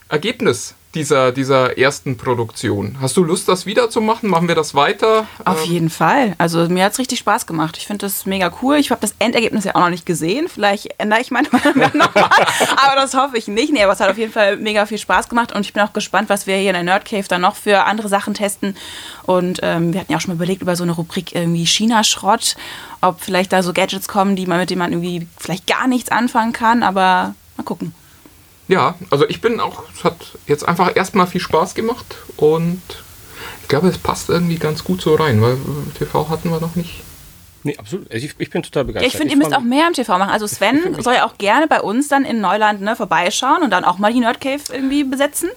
Ergebnis 0.07 0.73
dieser, 0.95 1.31
dieser 1.31 1.77
ersten 1.77 2.17
Produktion? 2.17 2.97
Hast 3.01 3.17
du 3.17 3.23
Lust, 3.23 3.47
das 3.47 3.65
wiederzumachen? 3.65 4.29
Machen 4.29 4.47
wir 4.47 4.55
das 4.55 4.73
weiter? 4.73 5.27
Auf 5.45 5.63
Ähm, 5.65 5.71
jeden 5.71 5.89
Fall. 5.89 6.33
Also 6.37 6.67
mir 6.69 6.85
hat 6.85 6.93
es 6.93 6.99
richtig 6.99 7.19
Spaß 7.19 7.45
gemacht. 7.45 7.77
Ich 7.77 7.85
finde 7.85 8.05
das 8.05 8.25
mega 8.25 8.51
cool. 8.61 8.77
Ich 8.77 8.89
habe 8.89 9.01
das 9.01 9.13
Endergebnis 9.19 9.65
ja 9.65 9.75
auch 9.75 9.81
noch 9.81 9.89
nicht 9.89 10.05
gesehen. 10.05 10.47
Vielleicht 10.47 10.89
ändere 10.97 11.19
ich 11.21 11.29
meine 11.29 11.49
Meinung 11.51 11.91
nochmal. 11.93 12.29
aber 12.77 12.95
das 12.95 13.13
hoffe 13.13 13.37
ich 13.37 13.47
nicht. 13.47 13.71
Nee, 13.73 13.83
aber 13.83 13.93
es 13.93 13.99
hat 13.99 14.09
auf 14.09 14.17
jeden 14.17 14.31
Fall 14.31 14.57
mega 14.57 14.85
viel 14.85 14.97
Spaß 14.97 15.29
gemacht 15.29 15.53
und 15.53 15.61
ich 15.61 15.73
bin 15.73 15.83
auch 15.83 15.93
gespannt, 15.93 16.29
was 16.29 16.47
wir 16.47 16.55
hier 16.55 16.69
in 16.69 16.73
der 16.75 16.83
Nerd 16.83 17.05
Cave 17.05 17.27
dann 17.27 17.41
noch 17.41 17.55
für 17.55 17.83
andere 17.85 18.07
Sachen 18.09 18.33
testen. 18.33 18.75
Und 19.23 19.59
ähm, 19.63 19.93
wir 19.93 19.99
hatten 20.01 20.11
ja 20.11 20.17
auch 20.17 20.21
schon 20.21 20.31
mal 20.31 20.35
überlegt 20.43 20.61
über 20.61 20.75
so 20.75 20.83
eine 20.83 20.93
Rubrik 20.93 21.35
irgendwie 21.35 21.65
China-Schrott, 21.65 22.55
ob 23.01 23.21
vielleicht 23.21 23.51
da 23.53 23.61
so 23.61 23.73
Gadgets 23.73 24.07
kommen, 24.07 24.35
die 24.35 24.45
man, 24.47 24.57
mit 24.59 24.69
denen 24.69 24.79
man 24.79 24.91
irgendwie 24.93 25.27
vielleicht 25.37 25.67
gar 25.67 25.87
nichts 25.87 26.09
anfangen 26.11 26.53
kann, 26.53 26.81
aber 26.81 27.35
mal 27.57 27.63
gucken. 27.63 27.93
Ja, 28.67 28.95
also 29.09 29.27
ich 29.29 29.39
bin 29.41 29.59
auch, 29.59 29.83
es 29.95 30.03
hat 30.03 30.15
jetzt 30.45 30.67
einfach 30.67 30.95
erstmal 30.95 31.27
viel 31.27 31.41
Spaß 31.41 31.73
gemacht 31.73 32.17
und 32.35 32.81
ich 33.61 33.67
glaube, 33.67 33.87
es 33.87 33.97
passt 33.97 34.29
irgendwie 34.29 34.57
ganz 34.57 34.83
gut 34.83 35.01
so 35.01 35.15
rein, 35.15 35.41
weil 35.41 35.53
äh, 35.53 35.97
TV 35.97 36.29
hatten 36.29 36.49
wir 36.49 36.59
noch 36.59 36.75
nicht. 36.75 37.01
Nee, 37.63 37.77
absolut. 37.77 38.11
Also 38.11 38.25
ich, 38.25 38.35
ich 38.37 38.49
bin 38.49 38.63
total 38.63 38.83
Ja, 38.83 38.87
begeistert. 38.87 39.11
ich 39.13 39.17
finde, 39.17 39.33
ihr 39.33 39.37
müsst 39.37 39.53
auch 39.53 39.61
mehr 39.61 39.87
im 39.87 39.93
TV 39.93 40.17
machen. 40.17 40.29
Also 40.29 40.47
Sven 40.47 41.01
soll 41.01 41.15
ja 41.15 41.25
auch 41.25 41.37
gerne 41.37 41.67
bei 41.67 41.81
uns 41.81 42.07
dann 42.07 42.23
in 42.23 42.39
Neuland 42.39 42.81
ne, 42.81 42.95
vorbeischauen 42.95 43.63
und 43.63 43.71
dann 43.71 43.83
auch 43.83 43.97
mal 43.97 44.13
die 44.13 44.19
Nerd 44.19 44.39
Cave 44.39 44.61
irgendwie 44.71 45.03
besetzen. 45.03 45.49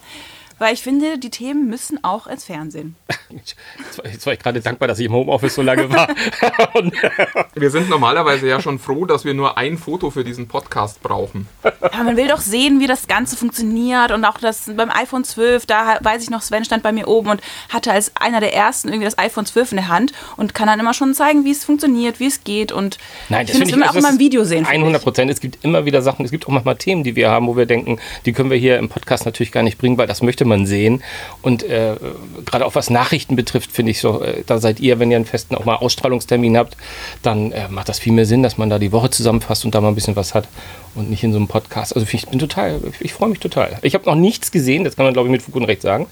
Weil 0.61 0.75
ich 0.75 0.83
finde, 0.83 1.17
die 1.17 1.31
Themen 1.31 1.69
müssen 1.69 2.05
auch 2.05 2.27
ins 2.27 2.45
Fernsehen. 2.45 2.95
Jetzt 3.31 3.57
war, 3.97 4.07
jetzt 4.07 4.27
war 4.27 4.33
ich 4.35 4.39
gerade 4.41 4.61
dankbar, 4.61 4.89
dass 4.89 4.99
ich 4.99 5.07
im 5.07 5.13
Homeoffice 5.13 5.55
so 5.55 5.63
lange 5.63 5.91
war. 5.91 6.07
Wir 7.55 7.71
sind 7.71 7.89
normalerweise 7.89 8.47
ja 8.47 8.61
schon 8.61 8.79
froh, 8.79 9.07
dass 9.07 9.25
wir 9.25 9.33
nur 9.33 9.57
ein 9.57 9.79
Foto 9.79 10.11
für 10.11 10.23
diesen 10.23 10.49
Podcast 10.49 11.03
brauchen. 11.03 11.49
Aber 11.63 12.05
man 12.05 12.17
will 12.19 12.29
doch 12.29 12.41
sehen, 12.41 12.79
wie 12.79 12.87
das 12.87 13.09
Ganze 13.09 13.39
funktioniert 13.39 14.11
und 14.11 14.23
auch 14.27 14.37
das 14.37 14.71
beim 14.77 14.91
iPhone 14.91 15.25
12, 15.25 15.65
da 15.65 15.99
weiß 16.03 16.23
ich 16.23 16.29
noch, 16.29 16.43
Sven 16.43 16.67
stand 16.67 16.83
bei 16.83 16.93
mir 16.93 17.09
oben 17.09 17.31
und 17.31 17.41
hatte 17.71 17.93
als 17.93 18.13
einer 18.17 18.41
der 18.41 18.53
ersten 18.53 18.89
irgendwie 18.89 19.07
das 19.07 19.17
iPhone 19.17 19.47
12 19.47 19.73
in 19.73 19.77
der 19.77 19.89
Hand 19.89 20.13
und 20.37 20.55
kann 20.55 20.67
dann 20.67 20.79
immer 20.79 20.93
schon 20.93 21.15
zeigen, 21.15 21.47
wie 21.47 21.53
es 21.53 21.65
funktioniert, 21.65 22.21
wie 22.21 22.27
es 22.27 22.45
geht 22.45 22.71
und 22.71 22.99
Nein, 23.31 23.47
ich 23.47 23.53
finde, 23.53 23.65
das 23.65 23.73
will 23.73 23.79
man 23.79 23.89
auch 23.89 23.95
also 23.95 23.99
immer 24.01 24.09
das 24.09 24.17
im 24.17 24.21
Video 24.21 24.45
sehen. 24.45 24.67
finde 24.67 24.81
100 24.81 25.01
ich. 25.01 25.05
Prozent. 25.05 25.31
Es 25.31 25.41
gibt 25.41 25.65
immer 25.65 25.87
wieder 25.87 26.03
Sachen, 26.03 26.25
es 26.25 26.31
gibt 26.31 26.47
auch 26.47 26.51
manchmal 26.53 26.77
Themen, 26.77 27.03
die 27.03 27.17
wir 27.17 27.31
haben, 27.31 27.47
wo 27.47 27.57
wir 27.57 27.67
denken, 27.67 27.99
die 28.27 28.33
können 28.35 28.51
wir 28.51 28.59
hier 28.59 28.77
im 28.77 28.91
Podcast 28.91 29.25
natürlich 29.25 29.53
gar 29.53 29.63
nicht 29.63 29.79
bringen, 29.79 29.97
weil 29.97 30.07
das 30.07 30.21
möchte 30.21 30.45
man 30.45 30.50
sehen. 30.67 31.03
Und 31.43 31.63
äh, 31.63 31.97
gerade 32.45 32.67
auch 32.67 32.75
was 32.75 32.91
Nachrichten 32.91 33.37
betrifft, 33.37 33.73
finde 33.73 33.91
ich 33.93 34.01
so, 34.01 34.23
äh, 34.23 34.43
da 34.47 34.59
seid 34.59 34.81
ihr, 34.81 34.99
wenn 34.99 35.11
ihr 35.11 35.17
einen 35.17 35.27
festen 35.27 35.55
auch 35.55 35.65
mal 35.65 35.77
Ausstrahlungstermin 35.77 36.57
habt, 36.57 36.77
dann 37.23 37.53
äh, 37.53 37.69
macht 37.69 37.89
das 37.89 37.99
viel 37.99 38.13
mehr 38.13 38.27
Sinn, 38.27 38.43
dass 38.43 38.59
man 38.59 38.71
da 38.71 38.79
die 38.79 38.93
Woche 38.93 39.11
zusammenfasst 39.11 39.65
und 39.65 39.75
da 39.75 39.81
mal 39.81 39.89
ein 39.89 39.95
bisschen 39.95 40.17
was 40.17 40.35
hat 40.35 40.49
und 40.95 41.11
nicht 41.11 41.23
in 41.25 41.33
so 41.33 41.39
einem 41.39 41.49
Podcast. 41.49 41.95
Also 41.95 42.07
ich 42.11 42.27
bin 42.27 42.39
total, 42.39 42.81
ich, 42.91 43.01
ich 43.01 43.13
freue 43.13 43.29
mich 43.29 43.41
total. 43.41 43.79
Ich 43.83 43.95
habe 43.95 44.05
noch 44.07 44.17
nichts 44.17 44.51
gesehen, 44.51 44.85
das 44.85 44.97
kann 44.97 45.05
man 45.05 45.15
glaube 45.15 45.29
ich 45.29 45.33
mit 45.33 45.43
Fug 45.43 45.57
und 45.57 45.65
Recht 45.65 45.83
sagen. 45.83 46.07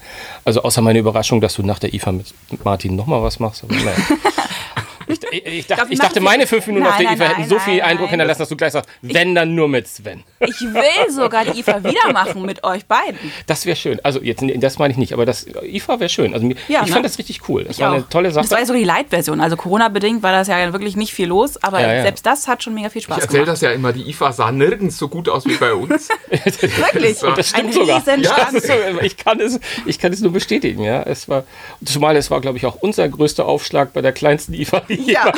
Also 0.45 0.63
außer 0.63 0.81
meine 0.81 0.99
Überraschung, 0.99 1.41
dass 1.41 1.55
du 1.55 1.63
nach 1.63 1.79
der 1.79 1.93
IFA 1.93 2.11
mit 2.13 2.33
Martin 2.63 2.95
nochmal 2.95 3.21
was 3.21 3.39
machst. 3.39 3.63
Aber 3.63 3.73
naja. 3.73 3.93
Ich, 5.09 5.19
ich, 5.31 5.45
ich, 5.45 5.67
Glaub, 5.67 5.89
ich 5.89 5.99
dachte, 5.99 6.19
ich- 6.19 6.23
meine 6.25 6.47
fünf 6.47 6.65
Minuten 6.67 6.85
auf 6.87 6.93
Nein, 6.93 6.99
der 6.99 7.07
nein, 7.09 7.17
IFA 7.17 7.25
hätten 7.29 7.39
nein, 7.41 7.49
so 7.49 7.59
viel 7.59 7.77
nein, 7.77 7.85
Eindruck 7.85 8.01
nein. 8.05 8.09
hinterlassen, 8.11 8.39
dass 8.39 8.49
du 8.49 8.55
gleich 8.55 8.71
sagst, 8.73 8.89
wenn 9.01 9.35
dann 9.35 9.55
nur 9.55 9.67
mit 9.67 9.87
Sven. 9.87 10.23
Ich 10.39 10.61
will 10.61 11.09
sogar 11.11 11.45
die 11.45 11.59
IFA 11.59 11.83
wieder 11.83 12.13
machen 12.13 12.43
mit 12.45 12.63
euch 12.63 12.85
beiden. 12.85 13.17
Das 13.47 13.65
wäre 13.65 13.75
schön. 13.75 13.99
Also 14.03 14.21
jetzt, 14.21 14.43
das 14.57 14.77
meine 14.79 14.91
ich 14.91 14.97
nicht, 14.97 15.13
aber 15.13 15.25
das 15.25 15.45
IFA 15.63 15.99
wäre 15.99 16.09
schön. 16.09 16.33
Also 16.33 16.47
Ja, 16.67 16.81
ich 16.83 16.87
ne? 16.87 16.93
fand 16.93 17.05
das 17.05 17.17
richtig 17.17 17.41
cool. 17.49 17.63
Das 17.65 17.75
Ich 17.77 17.81
war 17.83 17.91
eine 17.93 18.03
auch. 18.03 18.09
tolle 18.09 18.31
Sache. 18.31 18.43
Das 18.43 18.51
war 18.51 18.59
ja 18.59 18.65
so 18.65 18.73
die 18.73 18.83
Light-Version. 18.83 19.41
Also 19.41 19.57
Corona-bedingt 19.57 20.23
war 20.23 20.31
das 20.31 20.47
ja 20.47 20.71
wirklich 20.73 20.95
nicht 20.95 21.13
viel 21.13 21.27
los, 21.27 21.61
aber 21.61 21.81
Ja, 21.81 21.93
ja. 21.93 22.01
selbst 22.03 22.25
das 22.25 22.47
hat 22.47 22.63
schon 22.63 22.73
mega 22.75 22.89
viel 22.89 22.99
Ich 22.99 23.05
Spaß 23.05 23.17
erzähle 23.19 23.39
gemacht. 23.45 23.53
das 23.53 23.61
ja 23.61 23.71
immer, 23.71 23.91
die 23.93 24.07
IFA 24.09 24.31
sah 24.31 24.51
nirgends 24.51 24.97
so 24.97 25.07
gut 25.07 25.27
aus 25.27 25.45
wie 25.45 25.55
bei 25.55 25.73
uns. 25.73 26.07
Wirklich. 26.29 27.23
Und 27.23 27.37
das 27.37 27.49
stimmt 27.49 27.67
Ein 27.67 27.73
sogar. 27.73 28.03
Ja, 28.17 28.47
das 28.51 28.53
ist 28.63 28.71
ich, 29.01 29.17
kann 29.17 29.39
es, 29.39 29.59
ich 29.85 29.99
kann 29.99 30.13
es 30.13 30.21
nur 30.21 30.31
bestätigen. 30.31 30.83
Ja. 30.83 31.01
Es 31.03 31.27
war, 31.29 31.43
zumal 31.83 32.15
es 32.15 32.29
war, 32.31 32.41
glaube 32.41 32.57
ich, 32.57 32.65
auch 32.65 32.75
unser 32.81 33.07
größter 33.09 33.45
Aufschlag 33.45 33.93
bei 33.93 34.01
der 34.01 34.11
kleinsten 34.11 34.53
IFA, 34.53 34.81
die 34.89 34.98
Ja. 35.05 35.31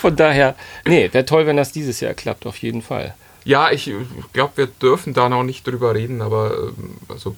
Von 0.00 0.14
daher, 0.16 0.54
nee, 0.86 1.08
wäre 1.12 1.24
toll, 1.24 1.46
wenn 1.46 1.56
das 1.56 1.72
dieses 1.72 2.00
Jahr 2.00 2.14
klappt, 2.14 2.46
auf 2.46 2.56
jeden 2.58 2.82
Fall. 2.82 3.14
Ja, 3.44 3.70
ich 3.70 3.90
glaube, 4.32 4.52
wir 4.56 4.66
dürfen 4.66 5.12
da 5.14 5.28
noch 5.28 5.42
nicht 5.42 5.66
drüber 5.66 5.94
reden, 5.94 6.22
aber 6.22 6.52
ähm, 6.76 6.96
also. 7.08 7.36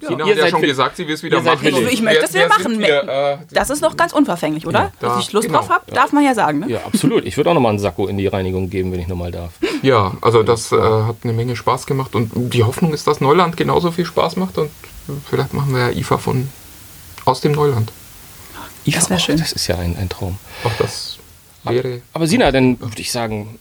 Sina 0.00 0.24
Ihr 0.24 0.32
hat 0.34 0.38
ja 0.42 0.48
schon 0.48 0.62
gesagt, 0.62 0.96
sie 0.96 1.06
will 1.06 1.14
es 1.14 1.22
wieder 1.22 1.40
machen. 1.42 1.58
fit. 1.60 1.74
Und 1.74 1.86
Ich 1.92 2.02
möchte 2.02 2.24
es 2.24 2.34
wieder 2.34 2.48
machen. 2.48 2.78
Wir, 2.78 3.02
äh, 3.08 3.38
Das 3.52 3.70
ist 3.70 3.80
noch 3.82 3.96
ganz 3.96 4.12
unverfänglich, 4.12 4.66
oder? 4.66 4.90
da- 4.98 5.08
Dass 5.14 5.20
ich 5.24 5.32
Lust 5.32 5.46
genau. 5.46 5.60
drauf 5.60 5.68
habe, 5.68 5.90
darf 5.92 6.12
man 6.12 6.24
ja 6.24 6.34
sagen. 6.34 6.60
Ne? 6.60 6.70
Ja, 6.70 6.80
absolut. 6.84 7.24
Ich 7.24 7.36
würde 7.36 7.50
auch 7.50 7.54
nochmal 7.54 7.70
einen 7.70 7.78
Sakko 7.78 8.06
in 8.08 8.18
die 8.18 8.26
Reinigung 8.26 8.68
geben, 8.68 8.90
wenn 8.92 8.98
ich 9.00 9.06
nochmal 9.08 9.30
darf. 9.30 9.52
ja, 9.82 10.12
also 10.20 10.42
das 10.42 10.72
äh, 10.72 10.76
hat 10.80 11.16
eine 11.22 11.32
Menge 11.34 11.54
Spaß 11.54 11.86
gemacht 11.86 12.14
und 12.14 12.30
die 12.52 12.64
Hoffnung 12.64 12.92
ist, 12.92 13.06
dass 13.06 13.20
Neuland 13.20 13.56
genauso 13.56 13.92
viel 13.92 14.04
Spaß 14.06 14.36
macht 14.36 14.58
und 14.58 14.70
vielleicht 15.28 15.52
machen 15.54 15.72
wir 15.74 15.90
ja 15.90 15.96
IFA 15.96 16.18
von 16.18 16.48
aus 17.24 17.40
dem 17.40 17.52
Neuland. 17.52 17.92
Das 18.86 19.10
wär 19.10 19.18
schön. 19.18 19.38
Das 19.38 19.52
ist 19.52 19.66
ja 19.66 19.78
ein, 19.78 19.96
ein 19.96 20.08
Traum. 20.08 20.38
Auch 20.64 20.72
das 20.78 21.18
wäre. 21.64 22.02
Aber 22.12 22.26
Sina, 22.26 22.50
dann 22.50 22.80
würde 22.80 23.00
ich 23.00 23.12
sagen, 23.12 23.58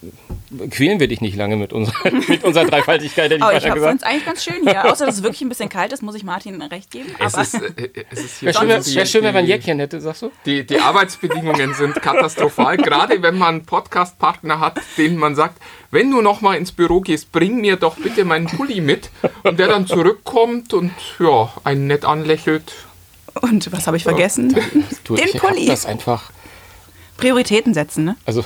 quälen 0.70 1.00
wir 1.00 1.08
dich 1.08 1.22
nicht 1.22 1.36
lange 1.36 1.56
mit 1.56 1.74
unserer, 1.74 2.12
mit 2.28 2.44
unserer 2.44 2.66
Dreifaltigkeit, 2.66 3.26
hätte 3.26 3.36
ich 3.36 3.44
Aber 3.44 3.58
ich 3.58 3.70
habe 3.70 3.80
es 3.80 4.04
eigentlich 4.04 4.26
ganz 4.26 4.44
schön 4.44 4.68
hier. 4.68 4.92
Außer 4.92 5.06
dass 5.06 5.16
es 5.16 5.24
wirklich 5.24 5.42
ein 5.42 5.50
bisschen 5.50 5.70
kalt 5.70 5.94
ist, 5.94 6.02
muss 6.02 6.16
ich 6.16 6.24
Martin 6.24 6.62
recht 6.62 6.92
geben. 6.92 7.14
Es 7.20 7.36
ist, 7.36 7.56
äh, 7.56 7.90
es 8.10 8.20
ist 8.20 8.44
Wäre 8.44 8.54
schön, 8.54 8.70
wär, 8.70 9.06
schön, 9.06 9.24
wenn 9.24 9.34
man 9.34 9.44
ein 9.44 9.48
Jäckchen 9.48 9.80
hätte, 9.80 10.02
sagst 10.02 10.24
du? 10.24 10.32
Die, 10.46 10.66
die 10.66 10.80
Arbeitsbedingungen 10.80 11.74
sind 11.74 12.02
katastrophal, 12.02 12.78
gerade 12.78 13.22
wenn 13.22 13.38
man 13.38 13.56
einen 13.56 13.66
Podcast-Partner 13.66 14.60
hat, 14.60 14.80
den 14.98 15.18
man 15.18 15.36
sagt, 15.36 15.62
wenn 15.92 16.10
du 16.10 16.22
noch 16.22 16.42
mal 16.42 16.56
ins 16.56 16.72
Büro 16.72 17.02
gehst, 17.02 17.32
bring 17.32 17.62
mir 17.62 17.76
doch 17.76 17.98
bitte 17.98 18.26
meinen 18.26 18.48
Pulli 18.48 18.82
mit. 18.82 19.10
Und 19.44 19.60
der 19.60 19.68
dann 19.68 19.88
zurückkommt 19.88 20.74
und 20.74 20.92
ja, 21.20 21.52
einen 21.64 21.88
nett 21.88 22.06
anlächelt. 22.06 22.74
Und 23.42 23.72
was 23.72 23.88
habe 23.88 23.98
ich 23.98 24.04
vergessen? 24.04 24.56
Du, 25.04 25.16
Den 25.16 25.28
ich 25.28 25.38
Pulli. 25.38 25.66
das 25.68 25.86
einfach, 25.86 26.32
Prioritäten 27.18 27.74
setzen, 27.74 28.04
ne? 28.06 28.16
also 28.26 28.44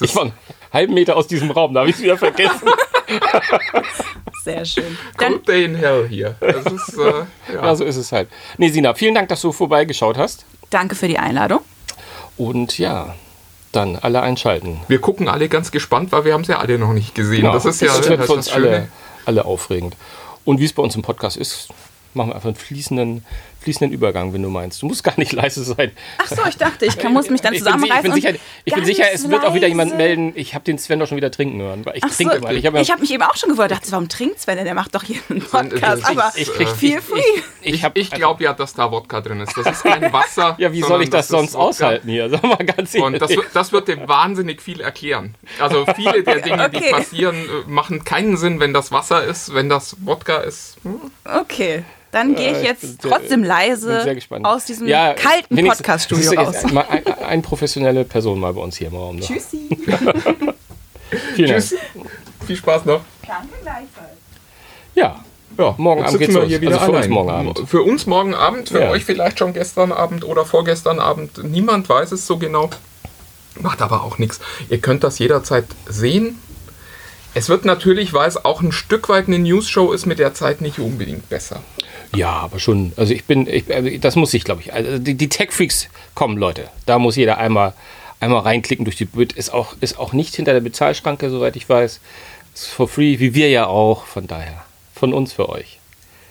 ich 0.00 0.14
war 0.16 0.22
einen 0.24 0.32
halben 0.72 0.94
Meter 0.94 1.16
aus 1.16 1.28
diesem 1.28 1.50
Raum, 1.52 1.72
da 1.74 1.80
habe 1.80 1.90
ich 1.90 1.96
es 1.96 2.02
wieder 2.02 2.18
vergessen. 2.18 2.68
Sehr 4.44 4.64
schön. 4.64 4.96
Dann 5.18 5.42
Day 5.44 5.64
in 5.64 5.76
Hell 5.76 6.06
hier. 6.08 6.34
Das 6.40 6.66
ist, 6.66 6.96
äh, 6.98 7.24
ja. 7.54 7.62
ja, 7.64 7.74
so 7.76 7.84
ist 7.84 7.96
es 7.96 8.10
halt. 8.12 8.28
Nee, 8.58 8.70
Sina, 8.70 8.94
vielen 8.94 9.14
Dank, 9.14 9.28
dass 9.28 9.40
du 9.40 9.52
vorbeigeschaut 9.52 10.18
hast. 10.18 10.44
danke 10.70 10.94
für 10.96 11.06
die 11.08 11.18
Einladung. 11.18 11.60
Und 12.36 12.78
ja, 12.78 13.14
dann 13.70 13.96
alle 13.96 14.20
einschalten. 14.22 14.80
Wir 14.88 15.00
gucken 15.00 15.28
alle 15.28 15.48
ganz 15.48 15.70
gespannt, 15.70 16.10
weil 16.12 16.24
wir 16.24 16.32
haben 16.34 16.40
es 16.42 16.48
ja 16.48 16.58
alle 16.58 16.78
noch 16.78 16.92
nicht 16.92 17.14
gesehen. 17.14 17.44
Das 17.44 17.64
ist 17.64 17.80
ja 17.80 17.88
Genau. 17.88 17.98
das 17.98 18.06
das, 18.08 18.16
für 18.16 18.22
ist 18.24 18.30
uns 18.30 18.46
das 18.46 18.54
Schöne. 18.54 18.66
alle, 18.68 18.88
alle 19.26 19.44
aufregend. 19.44 19.96
Und 20.44 20.58
wie 20.58 20.64
es 20.64 20.72
bei 20.72 20.82
uns 20.82 20.96
im 20.96 21.02
Podcast 21.02 21.36
ist, 21.36 21.68
machen 22.14 22.30
wir 22.30 22.34
einfach 22.34 22.48
einen 22.48 22.56
fließenden, 22.56 23.24
fließenden 23.62 23.92
Übergang, 23.92 24.32
wenn 24.34 24.42
du 24.42 24.48
meinst. 24.50 24.82
Du 24.82 24.86
musst 24.86 25.02
gar 25.04 25.14
nicht 25.16 25.32
leise 25.32 25.64
sein. 25.64 25.92
Ach 26.18 26.26
so, 26.28 26.42
ich 26.48 26.56
dachte, 26.56 26.84
ich 26.86 26.98
kann, 26.98 27.12
muss 27.12 27.30
mich 27.30 27.40
dann 27.40 27.54
ich 27.54 27.60
zusammenreißen. 27.60 27.96
ich 27.98 28.02
bin 28.02 28.14
sicher, 28.14 28.34
ich 28.64 28.74
bin 28.74 28.84
sicher 28.84 29.04
es 29.12 29.28
wird 29.30 29.44
auch 29.44 29.54
wieder 29.54 29.68
jemand 29.68 29.96
melden, 29.96 30.32
ich 30.36 30.54
habe 30.54 30.64
den 30.64 30.78
Sven 30.78 30.98
doch 30.98 31.06
schon 31.08 31.16
wieder 31.16 31.30
trinken 31.30 31.60
hören. 31.60 31.84
Weil 31.86 31.96
ich 31.96 32.04
Ach 32.04 32.10
so, 32.10 32.24
trinke. 32.28 32.52
Ich 32.54 32.66
habe 32.66 32.80
ich 32.80 32.90
habe 32.90 33.00
mich 33.00 33.12
eben 33.12 33.22
auch 33.22 33.36
schon 33.36 33.50
gewundert, 33.50 33.72
dachte, 33.78 33.90
warum 33.92 34.08
trinkt 34.08 34.40
Sven 34.40 34.56
denn? 34.56 34.64
Der 34.64 34.74
macht 34.74 34.94
doch 34.94 35.02
hier 35.04 35.20
einen 35.30 35.40
Podcast. 35.40 35.82
das- 36.02 36.04
Aber 36.04 36.32
ich 36.36 36.52
krieg- 36.52 36.68
feel 36.68 36.98
ich- 36.98 37.04
free. 37.04 37.20
Ich, 37.62 37.74
Ich, 37.74 37.84
hab- 37.84 37.96
ich 37.96 38.10
glaube 38.10 38.42
ja, 38.44 38.52
dass 38.52 38.74
da 38.74 38.90
Wodka 38.90 39.20
drin 39.20 39.40
ist. 39.40 39.56
Das 39.56 39.66
ist 39.66 39.82
kein 39.84 40.12
Wasser. 40.12 40.56
Ja, 40.58 40.72
wie 40.72 40.82
soll 40.82 41.02
ich 41.02 41.10
das, 41.10 41.26
ist 41.26 41.30
sonst 41.30 41.54
Wodka. 41.54 41.64
aushalten 41.68 42.08
hier? 42.08 42.28
Sag 42.30 42.42
mal 42.42 42.56
ganz 42.56 42.94
ehrlich. 42.94 43.06
Und 43.06 43.18
das, 43.22 43.30
wird- 43.30 43.46
das 43.54 43.72
wird 43.72 43.88
dir 43.88 44.08
wahnsinnig 44.08 44.60
viel 44.60 44.80
erklären. 44.80 45.34
Also 45.60 45.86
viele 45.94 46.22
der 46.22 46.40
Dinge, 46.40 46.68
die 46.70 46.76
Okay. 46.78 46.90
passieren, 46.90 47.36
äh, 47.36 47.70
machen 47.70 48.04
keinen 48.04 48.36
Sinn, 48.36 48.58
wenn 48.60 48.72
das 48.72 48.90
Wasser 48.92 49.22
ist, 49.24 49.54
wenn 49.54 49.68
das 49.68 49.96
Wodka 50.00 50.38
ist. 50.38 50.76
hm? 50.82 51.00
Okay, 51.24 51.84
dann 52.12 52.34
gehe 52.36 52.52
ich 52.52 52.58
ich 52.58 52.62
jetzt 52.64 52.80
bin 52.82 52.90
sehr- 53.00 53.10
trotzdem 53.10 53.40
bin 53.40 53.48
leise 53.48 54.02
sehr 54.04 54.14
gespannt. 54.14 54.44
aus 54.46 54.64
diesem 54.66 54.86
Ja, 54.86 55.14
kalten 55.14 55.56
Podcast-Studio 55.66 56.32
raus. 56.40 56.62
Mal 56.72 56.84
ein, 56.88 57.06
ein 57.24 57.42
professionelle 57.42 58.04
Person 58.04 58.38
mal 58.38 58.52
bei 58.54 58.60
uns 58.60 58.76
hier 58.76 58.86
im 58.88 58.94
Raum. 58.94 59.16
Ne? 59.16 59.22
Tschüssi. 59.22 59.68
Vielen 61.34 61.50
Dank. 61.50 61.62
Tschüss. 61.62 61.74
Viel 62.46 62.56
Spaß 62.56 62.84
noch. 62.84 63.00
Danke 63.26 63.48
gleichfalls. 63.62 64.16
Ja, 64.94 65.24
Ja, 65.58 65.74
morgen 65.78 66.02
Abend 66.04 66.18
geht's 66.18 66.34
wir 66.34 66.44
hier 66.44 66.60
wieder 66.60 66.80
also 66.80 66.92
für 66.92 66.98
uns 66.98 67.08
morgen 67.08 67.30
Abend. 67.30 67.62
Für 67.68 67.82
uns 67.82 68.06
morgen 68.06 68.34
Abend, 68.34 68.68
für 68.70 68.80
Ja. 68.80 68.90
euch 68.90 69.04
vielleicht 69.04 69.38
schon 69.38 69.52
gestern 69.52 69.92
Abend 69.92 70.24
oder 70.24 70.44
vorgestern 70.46 70.98
Abend. 70.98 71.42
Niemand 71.44 71.88
weiß 71.88 72.12
es 72.12 72.26
so 72.26 72.38
genau. 72.38 72.70
Macht 73.60 73.82
aber 73.82 74.02
auch 74.02 74.16
nichts. 74.18 74.40
Ihr 74.70 74.78
könnt 74.80 75.04
das 75.04 75.18
jederzeit 75.18 75.66
sehen. 75.86 76.38
Es 77.34 77.48
wird 77.50 77.64
natürlich, 77.66 78.12
weil 78.14 78.28
es 78.28 78.42
auch 78.44 78.60
ein 78.62 78.72
Stück 78.72 79.08
weit 79.08 79.26
eine 79.28 79.38
News-Show 79.38 79.92
ist, 79.92 80.06
mit 80.06 80.18
der 80.18 80.32
Zeit 80.34 80.60
nicht 80.62 80.78
unbedingt 80.78 81.28
besser. 81.28 81.60
Ja, 82.14 82.30
aber 82.30 82.58
schon. 82.58 82.92
Also 82.96 83.14
ich 83.14 83.24
bin, 83.24 83.46
ich, 83.46 83.72
also 83.72 83.88
das 83.98 84.16
muss 84.16 84.34
ich, 84.34 84.44
glaube 84.44 84.60
ich. 84.60 84.72
Also 84.72 84.98
die, 84.98 85.14
die 85.14 85.28
Tech-Freaks 85.28 85.88
kommen, 86.14 86.36
Leute. 86.36 86.68
Da 86.86 86.98
muss 86.98 87.16
jeder 87.16 87.38
einmal, 87.38 87.72
einmal 88.20 88.42
reinklicken 88.42 88.84
durch 88.84 88.96
die 88.96 89.06
Bild. 89.06 89.32
Ist 89.32 89.52
auch, 89.52 89.74
ist 89.80 89.98
auch 89.98 90.12
nicht 90.12 90.36
hinter 90.36 90.52
der 90.52 90.60
Bezahlschranke, 90.60 91.30
soweit 91.30 91.56
ich 91.56 91.68
weiß. 91.68 92.00
Ist 92.54 92.68
for 92.68 92.88
free, 92.88 93.18
wie 93.18 93.34
wir 93.34 93.48
ja 93.48 93.66
auch. 93.66 94.04
Von 94.04 94.26
daher. 94.26 94.64
Von 94.94 95.14
uns 95.14 95.32
für 95.32 95.48
euch. 95.48 95.78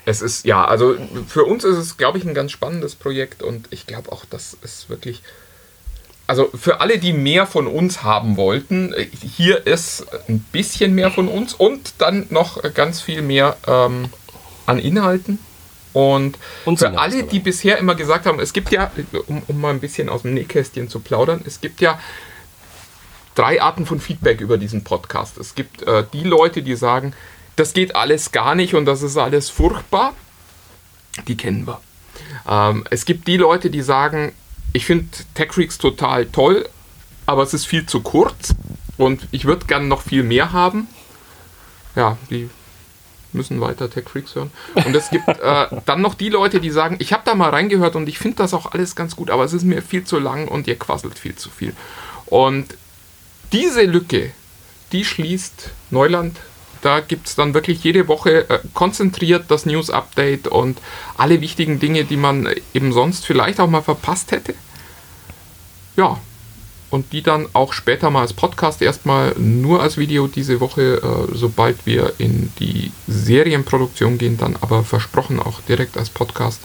Es 0.05 0.21
ist, 0.21 0.45
ja, 0.45 0.65
also 0.65 0.95
für 1.27 1.45
uns 1.45 1.63
ist 1.63 1.77
es, 1.77 1.97
glaube 1.97 2.17
ich, 2.17 2.25
ein 2.25 2.33
ganz 2.33 2.51
spannendes 2.51 2.95
Projekt 2.95 3.43
und 3.43 3.67
ich 3.69 3.85
glaube 3.85 4.11
auch, 4.11 4.25
das 4.25 4.57
ist 4.63 4.89
wirklich. 4.89 5.21
Also 6.25 6.49
für 6.55 6.79
alle, 6.79 6.97
die 6.97 7.11
mehr 7.11 7.45
von 7.45 7.67
uns 7.67 8.03
haben 8.03 8.37
wollten, 8.37 8.95
hier 9.35 9.67
ist 9.67 10.05
ein 10.29 10.39
bisschen 10.51 10.95
mehr 10.95 11.11
von 11.11 11.27
uns 11.27 11.53
und 11.53 11.95
dann 11.97 12.27
noch 12.29 12.61
ganz 12.73 13.01
viel 13.01 13.21
mehr 13.21 13.57
ähm, 13.67 14.05
an 14.65 14.79
Inhalten. 14.79 15.39
Und, 15.93 16.37
Und 16.65 16.79
für 16.79 16.97
alle, 16.97 17.23
die 17.23 17.39
bisher 17.39 17.77
immer 17.77 17.95
gesagt 17.95 18.25
haben, 18.25 18.39
es 18.39 18.53
gibt 18.53 18.71
ja, 18.71 18.91
um, 19.27 19.41
um 19.47 19.59
mal 19.59 19.71
ein 19.71 19.79
bisschen 19.79 20.09
aus 20.09 20.21
dem 20.21 20.33
Nähkästchen 20.33 20.89
zu 20.89 20.99
plaudern, 20.99 21.41
es 21.45 21.59
gibt 21.59 21.81
ja 21.81 21.99
drei 23.35 23.61
Arten 23.61 23.85
von 23.85 23.99
Feedback 23.99 24.41
über 24.41 24.57
diesen 24.57 24.83
Podcast. 24.83 25.37
Es 25.37 25.55
gibt 25.55 25.83
äh, 25.83 26.05
die 26.13 26.23
Leute, 26.23 26.63
die 26.63 26.75
sagen, 26.75 27.13
das 27.55 27.73
geht 27.73 27.95
alles 27.95 28.31
gar 28.31 28.55
nicht 28.55 28.73
und 28.73 28.85
das 28.85 29.01
ist 29.01 29.17
alles 29.17 29.49
furchtbar. 29.49 30.13
Die 31.27 31.35
kennen 31.35 31.67
wir. 31.67 31.81
Ähm, 32.47 32.85
es 32.89 33.05
gibt 33.05 33.27
die 33.27 33.37
Leute, 33.37 33.69
die 33.69 33.81
sagen, 33.81 34.31
ich 34.73 34.85
finde 34.85 35.07
Tech 35.33 35.51
Freaks 35.51 35.77
total 35.77 36.25
toll, 36.27 36.67
aber 37.25 37.43
es 37.43 37.53
ist 37.53 37.65
viel 37.65 37.85
zu 37.85 38.01
kurz 38.01 38.55
und 38.97 39.27
ich 39.31 39.45
würde 39.45 39.65
gern 39.65 39.87
noch 39.87 40.01
viel 40.01 40.23
mehr 40.23 40.53
haben. 40.53 40.87
Ja, 41.95 42.17
die 42.29 42.49
müssen 43.33 43.61
weiter 43.61 43.89
Tech 43.89 44.05
Freaks 44.09 44.35
hören. 44.35 44.51
Und 44.85 44.95
es 44.95 45.09
gibt 45.09 45.27
äh, 45.27 45.67
dann 45.85 46.01
noch 46.01 46.15
die 46.15 46.29
Leute, 46.29 46.59
die 46.59 46.71
sagen, 46.71 46.97
ich 46.99 47.13
habe 47.13 47.23
da 47.25 47.35
mal 47.35 47.49
reingehört 47.49 47.95
und 47.95 48.07
ich 48.09 48.19
finde 48.19 48.37
das 48.37 48.53
auch 48.53 48.71
alles 48.71 48.95
ganz 48.95 49.15
gut, 49.15 49.29
aber 49.29 49.43
es 49.43 49.53
ist 49.53 49.63
mir 49.63 49.81
viel 49.81 50.03
zu 50.03 50.19
lang 50.19 50.47
und 50.47 50.67
ihr 50.67 50.77
quasselt 50.77 51.17
viel 51.17 51.35
zu 51.35 51.49
viel. 51.49 51.73
Und 52.25 52.75
diese 53.51 53.83
Lücke, 53.83 54.31
die 54.91 55.05
schließt 55.05 55.71
Neuland. 55.89 56.37
Da 56.81 56.99
gibt 56.99 57.27
es 57.27 57.35
dann 57.35 57.53
wirklich 57.53 57.83
jede 57.83 58.07
Woche 58.07 58.49
äh, 58.49 58.59
konzentriert 58.73 59.45
das 59.49 59.67
News-Update 59.67 60.47
und 60.47 60.79
alle 61.15 61.39
wichtigen 61.39 61.79
Dinge, 61.79 62.05
die 62.05 62.17
man 62.17 62.49
eben 62.73 62.91
sonst 62.91 63.25
vielleicht 63.25 63.59
auch 63.59 63.69
mal 63.69 63.83
verpasst 63.83 64.31
hätte. 64.31 64.55
Ja, 65.95 66.19
und 66.91 67.13
die 67.13 67.23
dann 67.23 67.47
auch 67.53 67.73
später 67.73 68.09
mal 68.11 68.21
als 68.21 68.33
Podcast 68.33 68.81
erstmal 68.81 69.33
nur 69.37 69.81
als 69.81 69.97
Video 69.97 70.27
diese 70.27 70.59
Woche, 70.59 71.01
äh, 71.01 71.35
sobald 71.35 71.85
wir 71.85 72.13
in 72.17 72.51
die 72.59 72.91
Serienproduktion 73.07 74.17
gehen, 74.17 74.37
dann 74.37 74.57
aber 74.59 74.83
versprochen 74.83 75.39
auch 75.39 75.61
direkt 75.61 75.97
als 75.97 76.09
Podcast. 76.09 76.59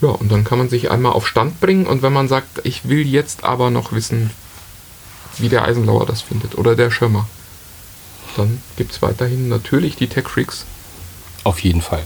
Ja, 0.00 0.08
und 0.08 0.32
dann 0.32 0.42
kann 0.42 0.58
man 0.58 0.70
sich 0.70 0.90
einmal 0.90 1.12
auf 1.12 1.28
Stand 1.28 1.60
bringen 1.60 1.86
und 1.86 2.02
wenn 2.02 2.12
man 2.12 2.28
sagt, 2.28 2.62
ich 2.64 2.88
will 2.88 3.06
jetzt 3.06 3.44
aber 3.44 3.70
noch 3.70 3.92
wissen, 3.92 4.30
wie 5.36 5.48
der 5.48 5.64
Eisenlauer 5.64 6.06
das 6.06 6.22
findet 6.22 6.56
oder 6.56 6.74
der 6.74 6.90
Schirmer, 6.90 7.28
dann 8.36 8.60
gibt 8.76 8.92
es 8.92 9.02
weiterhin 9.02 9.48
natürlich 9.48 9.96
die 9.96 10.08
Tech 10.08 10.28
Freaks. 10.28 10.64
Auf 11.44 11.60
jeden 11.60 11.82
Fall. 11.82 12.02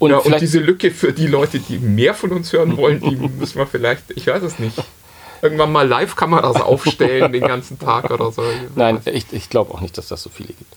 Und, 0.00 0.10
ja, 0.10 0.18
und 0.18 0.40
diese 0.40 0.58
Lücke 0.58 0.90
für 0.90 1.12
die 1.12 1.28
Leute, 1.28 1.60
die 1.60 1.78
mehr 1.78 2.14
von 2.14 2.30
uns 2.30 2.52
hören 2.52 2.76
wollen, 2.76 3.00
die 3.00 3.14
müssen 3.38 3.58
wir 3.58 3.66
vielleicht, 3.68 4.10
ich 4.10 4.26
weiß 4.26 4.42
es 4.42 4.58
nicht, 4.58 4.76
irgendwann 5.42 5.72
mal 5.72 5.86
Live-Kameras 5.86 6.56
aufstellen 6.62 7.32
den 7.32 7.42
ganzen 7.42 7.78
Tag 7.78 8.10
oder 8.10 8.30
so. 8.32 8.42
nein, 8.76 9.00
ich, 9.04 9.26
ich 9.32 9.50
glaube 9.50 9.74
auch 9.74 9.80
nicht, 9.80 9.98
dass 9.98 10.08
das 10.08 10.22
so 10.22 10.30
viele 10.30 10.48
gibt. 10.54 10.72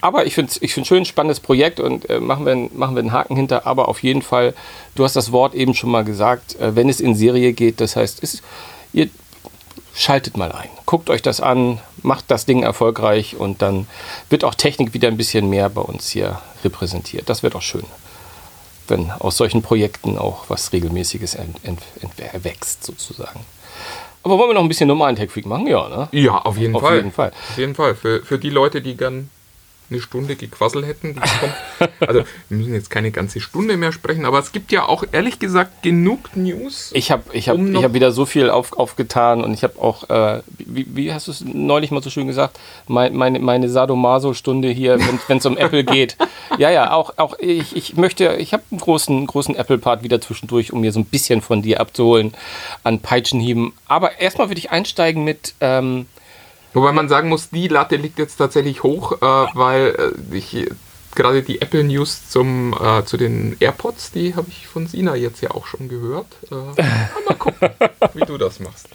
Aber 0.00 0.26
ich 0.26 0.34
finde 0.34 0.50
es 0.50 0.60
ich 0.60 0.74
find's 0.74 0.88
schön, 0.88 1.04
spannendes 1.04 1.40
Projekt 1.40 1.80
und 1.80 2.10
äh, 2.10 2.20
machen, 2.20 2.44
wir, 2.44 2.52
einen- 2.52 2.76
machen 2.76 2.94
wir 2.96 3.00
einen 3.00 3.12
Haken 3.12 3.36
hinter. 3.36 3.66
Aber 3.66 3.88
auf 3.88 4.02
jeden 4.02 4.22
Fall, 4.22 4.54
du 4.96 5.04
hast 5.04 5.16
das 5.16 5.32
Wort 5.32 5.54
eben 5.54 5.74
schon 5.74 5.90
mal 5.90 6.04
gesagt, 6.04 6.56
äh, 6.60 6.74
wenn 6.76 6.88
es 6.88 7.00
in 7.00 7.14
Serie 7.14 7.52
geht, 7.52 7.80
das 7.80 7.96
heißt, 7.96 8.22
es, 8.22 8.42
ihr 8.92 9.08
schaltet 9.94 10.36
mal 10.36 10.52
ein, 10.52 10.68
guckt 10.86 11.10
euch 11.10 11.22
das 11.22 11.40
an, 11.40 11.80
macht 12.02 12.26
das 12.28 12.44
Ding 12.46 12.62
erfolgreich 12.62 13.36
und 13.36 13.62
dann 13.62 13.86
wird 14.30 14.44
auch 14.44 14.54
Technik 14.54 14.94
wieder 14.94 15.08
ein 15.08 15.16
bisschen 15.16 15.48
mehr 15.50 15.68
bei 15.68 15.80
uns 15.80 16.08
hier 16.10 16.40
repräsentiert. 16.64 17.28
Das 17.28 17.42
wird 17.42 17.56
auch 17.56 17.62
schön, 17.62 17.84
wenn 18.86 19.10
aus 19.10 19.36
solchen 19.36 19.62
Projekten 19.62 20.16
auch 20.18 20.44
was 20.48 20.72
Regelmäßiges 20.72 21.36
erwächst, 22.32 22.84
sozusagen. 22.84 23.40
Aber 24.22 24.38
wollen 24.38 24.50
wir 24.50 24.54
noch 24.54 24.62
ein 24.62 24.68
bisschen 24.68 24.88
normalen 24.88 25.16
Tech-Freak 25.16 25.46
machen? 25.46 25.66
Ja, 25.66 25.88
ne? 25.88 26.08
Ja, 26.12 26.38
auf 26.38 26.58
jeden 26.58 26.74
Auf 26.74 26.82
Fall. 26.82 26.96
jeden 26.96 27.12
Fall. 27.12 27.30
Auf 27.30 27.58
jeden 27.58 27.74
Fall. 27.74 27.94
Für, 27.94 28.22
für 28.22 28.38
die 28.38 28.50
Leute, 28.50 28.80
die 28.82 28.96
gern 28.96 29.30
eine 29.90 30.00
Stunde 30.00 30.36
gequasselt 30.36 30.86
hätten. 30.86 31.16
Also, 32.00 32.22
wir 32.48 32.58
müssen 32.58 32.74
jetzt 32.74 32.90
keine 32.90 33.10
ganze 33.10 33.40
Stunde 33.40 33.76
mehr 33.76 33.92
sprechen, 33.92 34.24
aber 34.24 34.38
es 34.38 34.52
gibt 34.52 34.72
ja 34.72 34.84
auch 34.86 35.04
ehrlich 35.12 35.38
gesagt 35.38 35.82
genug 35.82 36.36
News. 36.36 36.90
Ich 36.94 37.10
habe 37.10 37.24
ich 37.32 37.48
hab, 37.48 37.56
Um 37.56 37.74
ich 37.74 37.82
hab 37.82 37.94
wieder 37.94 38.12
so 38.12 38.26
viel 38.26 38.50
auf, 38.50 38.72
aufgetan 38.72 39.42
und 39.42 39.54
ich 39.54 39.62
habe 39.62 39.80
auch, 39.80 40.08
äh, 40.10 40.42
wie, 40.58 40.86
wie 40.90 41.12
hast 41.12 41.28
du 41.28 41.32
es 41.32 41.42
neulich 41.42 41.90
mal 41.90 42.02
so 42.02 42.10
schön 42.10 42.26
gesagt, 42.26 42.58
mein, 42.86 43.14
meine, 43.14 43.38
meine 43.38 43.68
Sadomaso-Stunde 43.68 44.68
hier, 44.68 44.98
wenn 45.28 45.38
es 45.38 45.46
um 45.46 45.56
Apple 45.56 45.84
geht. 45.84 46.16
Ja, 46.56 46.70
ja, 46.70 46.92
auch, 46.92 47.12
auch 47.18 47.38
ich, 47.38 47.76
ich 47.76 47.96
möchte, 47.96 48.36
ich 48.38 48.52
habe 48.52 48.62
einen 48.70 48.80
großen, 48.80 49.26
großen 49.26 49.54
Apple-Part 49.54 50.02
wieder 50.02 50.20
zwischendurch, 50.20 50.72
um 50.72 50.80
mir 50.80 50.92
so 50.92 50.98
ein 50.98 51.04
bisschen 51.04 51.42
von 51.42 51.60
dir 51.62 51.80
abzuholen 51.80 52.32
an 52.82 53.00
Peitschenhieben. 53.00 53.74
Aber 53.86 54.18
erstmal 54.18 54.48
würde 54.48 54.58
ich 54.58 54.70
einsteigen 54.70 55.24
mit, 55.24 55.54
ähm, 55.60 56.06
Wobei 56.78 56.92
man 56.92 57.08
sagen 57.08 57.28
muss, 57.28 57.50
die 57.50 57.68
Latte 57.68 57.96
liegt 57.96 58.18
jetzt 58.18 58.36
tatsächlich 58.36 58.82
hoch, 58.82 59.12
äh, 59.12 59.24
weil 59.54 60.14
äh, 60.30 60.36
ich 60.36 60.54
äh, 60.54 60.68
gerade 61.14 61.42
die 61.42 61.60
Apple 61.60 61.82
News 61.82 62.28
zum, 62.28 62.72
äh, 62.80 63.04
zu 63.04 63.16
den 63.16 63.56
AirPods, 63.58 64.12
die 64.12 64.36
habe 64.36 64.46
ich 64.50 64.68
von 64.68 64.86
Sina 64.86 65.16
jetzt 65.16 65.40
ja 65.40 65.50
auch 65.50 65.66
schon 65.66 65.88
gehört. 65.88 66.26
Äh, 66.52 66.54
mal 67.26 67.34
gucken, 67.36 67.70
wie 68.14 68.20
du 68.24 68.38
das 68.38 68.60
machst. 68.60 68.88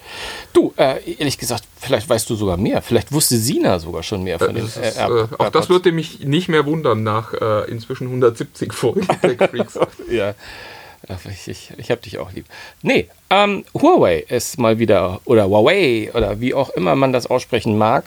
du, 0.53 0.73
äh, 0.77 1.15
ehrlich 1.15 1.37
gesagt, 1.37 1.63
vielleicht 1.77 2.07
weißt 2.07 2.29
du 2.29 2.35
sogar 2.35 2.55
mehr. 2.55 2.81
Vielleicht 2.81 3.11
wusste 3.11 3.35
Sina 3.37 3.79
sogar 3.79 4.03
schon 4.03 4.23
mehr 4.23 4.39
von 4.39 4.55
den 4.55 4.63
Das 4.65 4.77
ist, 4.77 4.97
Air- 4.97 5.07
äh, 5.09 5.11
auch 5.23 5.27
das 5.27 5.39
AirPods. 5.39 5.69
würde 5.69 5.91
mich 5.91 6.19
nicht 6.21 6.47
mehr 6.47 6.65
wundern 6.65 7.03
nach 7.03 7.33
äh, 7.33 7.69
inzwischen 7.69 8.07
170 8.07 8.71
Folgen 8.71 9.05
Tech 9.21 9.37
Freaks. 9.49 9.77
Ja. 10.09 10.35
Ich, 11.29 11.47
ich, 11.47 11.73
ich 11.77 11.91
hab 11.91 12.01
dich 12.01 12.17
auch 12.17 12.31
lieb. 12.31 12.45
Nee, 12.81 13.09
ähm, 13.29 13.65
Huawei 13.73 14.19
ist 14.19 14.57
mal 14.57 14.79
wieder, 14.79 15.19
oder 15.25 15.45
Huawei, 15.49 16.09
oder 16.13 16.39
wie 16.39 16.53
auch 16.53 16.69
immer 16.69 16.95
man 16.95 17.11
das 17.11 17.27
aussprechen 17.27 17.77
mag, 17.77 18.05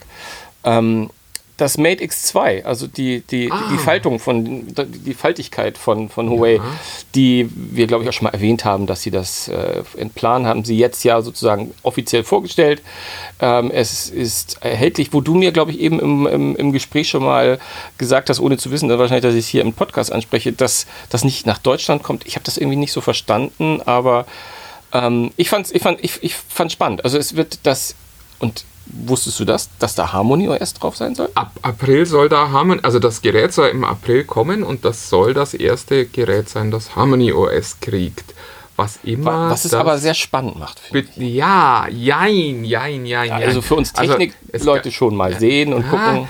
ähm, 0.63 1.11
das 1.57 1.79
Mate 1.79 2.03
X2, 2.03 2.63
also 2.63 2.85
die, 2.85 3.21
die, 3.21 3.51
Ah. 3.51 3.69
die 3.71 3.77
Faltung 3.79 4.19
von, 4.19 4.67
die 4.67 5.13
Faltigkeit 5.15 5.77
von, 5.77 6.07
von 6.07 6.29
Huawei, 6.29 6.61
die 7.15 7.49
wir, 7.55 7.87
glaube 7.87 8.03
ich, 8.03 8.09
auch 8.09 8.13
schon 8.13 8.25
mal 8.25 8.33
erwähnt 8.33 8.63
haben, 8.63 8.85
dass 8.85 9.01
sie 9.01 9.09
das 9.09 9.47
äh, 9.47 9.81
in 9.97 10.11
Plan 10.11 10.45
haben, 10.45 10.63
sie 10.63 10.77
jetzt 10.77 11.03
ja 11.03 11.21
sozusagen 11.21 11.73
offiziell 11.81 12.23
vorgestellt. 12.23 12.83
Ähm, 13.39 13.71
es 13.71 14.09
ist 14.09 14.57
erhältlich, 14.61 15.13
wo 15.13 15.21
du 15.21 15.33
mir, 15.33 15.51
glaube 15.51 15.71
ich, 15.71 15.79
eben 15.79 15.99
im, 15.99 16.27
im, 16.27 16.55
im 16.55 16.71
Gespräch 16.71 17.09
schon 17.09 17.23
mal 17.23 17.59
gesagt 17.97 18.29
hast, 18.29 18.39
ohne 18.39 18.57
zu 18.57 18.69
wissen, 18.69 18.87
dass 18.87 18.99
wahrscheinlich, 18.99 19.23
dass 19.23 19.33
ich 19.33 19.45
es 19.45 19.47
hier 19.47 19.61
im 19.61 19.73
Podcast 19.73 20.11
anspreche, 20.11 20.53
dass 20.53 20.85
das 21.09 21.23
nicht 21.23 21.47
nach 21.47 21.57
Deutschland 21.57 22.03
kommt. 22.03 22.27
Ich 22.27 22.35
habe 22.35 22.45
das 22.45 22.57
irgendwie 22.57 22.77
nicht 22.77 22.91
so 22.91 23.01
verstanden, 23.01 23.81
aber 23.83 24.27
ähm, 24.93 25.31
ich 25.37 25.49
fand 25.49 25.65
es 25.65 25.71
ich 25.73 25.81
fand, 25.81 26.03
ich, 26.03 26.21
ich 26.21 26.35
fand's 26.35 26.73
spannend. 26.73 27.03
Also 27.03 27.17
es 27.17 27.35
wird 27.35 27.59
das, 27.63 27.95
und 28.39 28.63
wusstest 29.05 29.39
du 29.39 29.45
das, 29.45 29.69
dass 29.79 29.95
da 29.95 30.11
Harmony 30.13 30.47
OS 30.49 30.73
drauf 30.73 30.95
sein 30.97 31.15
soll? 31.15 31.29
Ab 31.35 31.51
April 31.61 32.05
soll 32.05 32.29
da 32.29 32.49
Harmony, 32.51 32.79
also 32.83 32.99
das 32.99 33.21
Gerät 33.21 33.53
soll 33.53 33.69
im 33.69 33.83
April 33.83 34.23
kommen 34.23 34.63
und 34.63 34.85
das 34.85 35.09
soll 35.09 35.33
das 35.33 35.53
erste 35.53 36.05
Gerät 36.05 36.49
sein, 36.49 36.71
das 36.71 36.95
Harmony 36.95 37.31
OS 37.33 37.79
kriegt. 37.79 38.33
Was 38.75 38.99
immer. 39.03 39.49
Was 39.49 39.65
es 39.65 39.71
das 39.71 39.79
aber 39.79 39.97
sehr 39.97 40.13
spannend 40.13 40.59
macht, 40.59 40.79
Ja, 41.15 41.87
jein, 41.89 42.63
jein, 42.63 43.05
jein, 43.07 43.29
jein. 43.29 43.31
Also 43.43 43.63
für 43.63 43.73
uns 43.73 43.95
Also, 43.95 44.13
Technik-Leute 44.13 44.89
es- 44.89 44.93
schon 44.95 45.15
mal 45.15 45.37
sehen 45.39 45.73
und 45.73 45.89
gucken. 45.89 46.27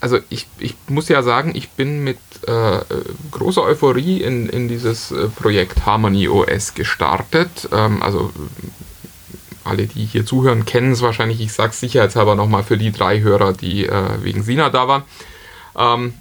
also 0.00 0.18
ich, 0.30 0.46
ich 0.58 0.74
muss 0.88 1.08
ja 1.10 1.22
sagen, 1.22 1.52
ich 1.54 1.68
bin 1.70 2.02
mit 2.02 2.16
äh, 2.46 2.78
großer 3.30 3.62
Euphorie 3.62 4.22
in, 4.22 4.48
in 4.48 4.68
dieses 4.68 5.10
äh, 5.10 5.28
Projekt 5.28 5.84
Harmony 5.84 6.28
OS 6.28 6.72
gestartet. 6.72 7.68
Ähm, 7.70 8.02
also 8.02 8.30
alle, 9.66 9.86
die 9.86 10.04
hier 10.04 10.24
zuhören, 10.24 10.64
kennen 10.64 10.92
es 10.92 11.02
wahrscheinlich. 11.02 11.40
Ich 11.40 11.52
sage 11.52 11.70
es 11.70 11.80
sicherheitshalber 11.80 12.34
nochmal 12.34 12.62
für 12.62 12.78
die 12.78 12.92
drei 12.92 13.20
Hörer, 13.20 13.52
die 13.52 13.86
äh, 13.86 14.22
wegen 14.22 14.42
Sina 14.42 14.70
da 14.70 14.88
waren. 14.88 15.02
Ähm, 15.76 16.14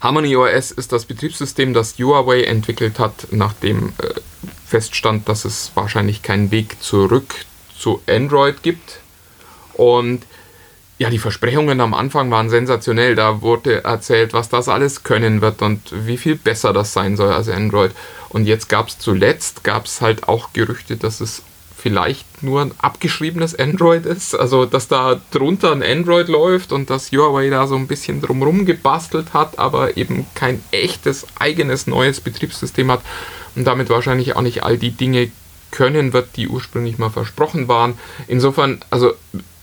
Harmony 0.00 0.34
OS 0.36 0.72
ist 0.72 0.92
das 0.92 1.04
Betriebssystem, 1.04 1.72
das 1.74 1.96
Huawei 1.98 2.42
entwickelt 2.42 2.98
hat, 2.98 3.28
nachdem 3.30 3.92
äh, 3.98 4.20
feststand, 4.66 5.28
dass 5.28 5.44
es 5.44 5.70
wahrscheinlich 5.74 6.22
keinen 6.22 6.50
Weg 6.50 6.82
zurück 6.82 7.34
zu 7.78 8.02
Android 8.08 8.62
gibt. 8.62 9.00
Und 9.74 10.24
ja, 10.98 11.10
die 11.10 11.18
Versprechungen 11.18 11.80
am 11.80 11.94
Anfang 11.94 12.30
waren 12.30 12.48
sensationell. 12.48 13.14
Da 13.14 13.42
wurde 13.42 13.84
erzählt, 13.84 14.32
was 14.34 14.48
das 14.48 14.68
alles 14.68 15.02
können 15.02 15.40
wird 15.40 15.62
und 15.62 15.80
wie 16.06 16.16
viel 16.16 16.36
besser 16.36 16.72
das 16.72 16.92
sein 16.92 17.16
soll 17.16 17.32
als 17.32 17.48
Android. 17.48 17.92
Und 18.28 18.46
jetzt 18.46 18.68
gab 18.68 18.88
es 18.88 18.98
zuletzt, 18.98 19.64
gab 19.64 19.86
halt 20.00 20.28
auch 20.28 20.52
Gerüchte, 20.52 20.96
dass 20.96 21.20
es 21.20 21.42
vielleicht 21.82 22.44
nur 22.44 22.60
ein 22.60 22.70
abgeschriebenes 22.78 23.58
Android 23.58 24.06
ist. 24.06 24.36
Also, 24.36 24.66
dass 24.66 24.86
da 24.86 25.20
drunter 25.32 25.72
ein 25.72 25.82
Android 25.82 26.28
läuft 26.28 26.70
und 26.70 26.90
dass 26.90 27.10
Huawei 27.10 27.50
da 27.50 27.66
so 27.66 27.74
ein 27.74 27.88
bisschen 27.88 28.20
drumrum 28.20 28.66
gebastelt 28.66 29.34
hat, 29.34 29.58
aber 29.58 29.96
eben 29.96 30.24
kein 30.34 30.62
echtes 30.70 31.26
eigenes 31.40 31.88
neues 31.88 32.20
Betriebssystem 32.20 32.88
hat 32.88 33.02
und 33.56 33.64
damit 33.64 33.90
wahrscheinlich 33.90 34.36
auch 34.36 34.42
nicht 34.42 34.62
all 34.62 34.78
die 34.78 34.92
Dinge 34.92 35.32
können 35.72 36.12
wird, 36.12 36.36
die 36.36 36.46
ursprünglich 36.46 36.98
mal 36.98 37.10
versprochen 37.10 37.66
waren. 37.66 37.98
Insofern, 38.28 38.78
also 38.90 39.14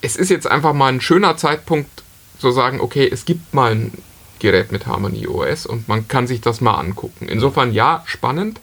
es 0.01 0.17
ist 0.17 0.29
jetzt 0.29 0.47
einfach 0.47 0.73
mal 0.73 0.91
ein 0.91 1.01
schöner 1.01 1.37
Zeitpunkt 1.37 2.03
zu 2.37 2.51
sagen, 2.51 2.81
okay, 2.81 3.09
es 3.09 3.23
gibt 3.23 3.53
mal 3.53 3.71
ein 3.71 3.93
Gerät 4.39 4.73
mit 4.73 4.87
Harmony 4.87 5.25
OS 5.25 5.65
und 5.65 5.87
man 5.87 6.09
kann 6.09 6.27
sich 6.27 6.41
das 6.41 6.59
mal 6.59 6.75
angucken. 6.75 7.29
Insofern 7.29 7.71
ja, 7.71 8.03
spannend. 8.05 8.59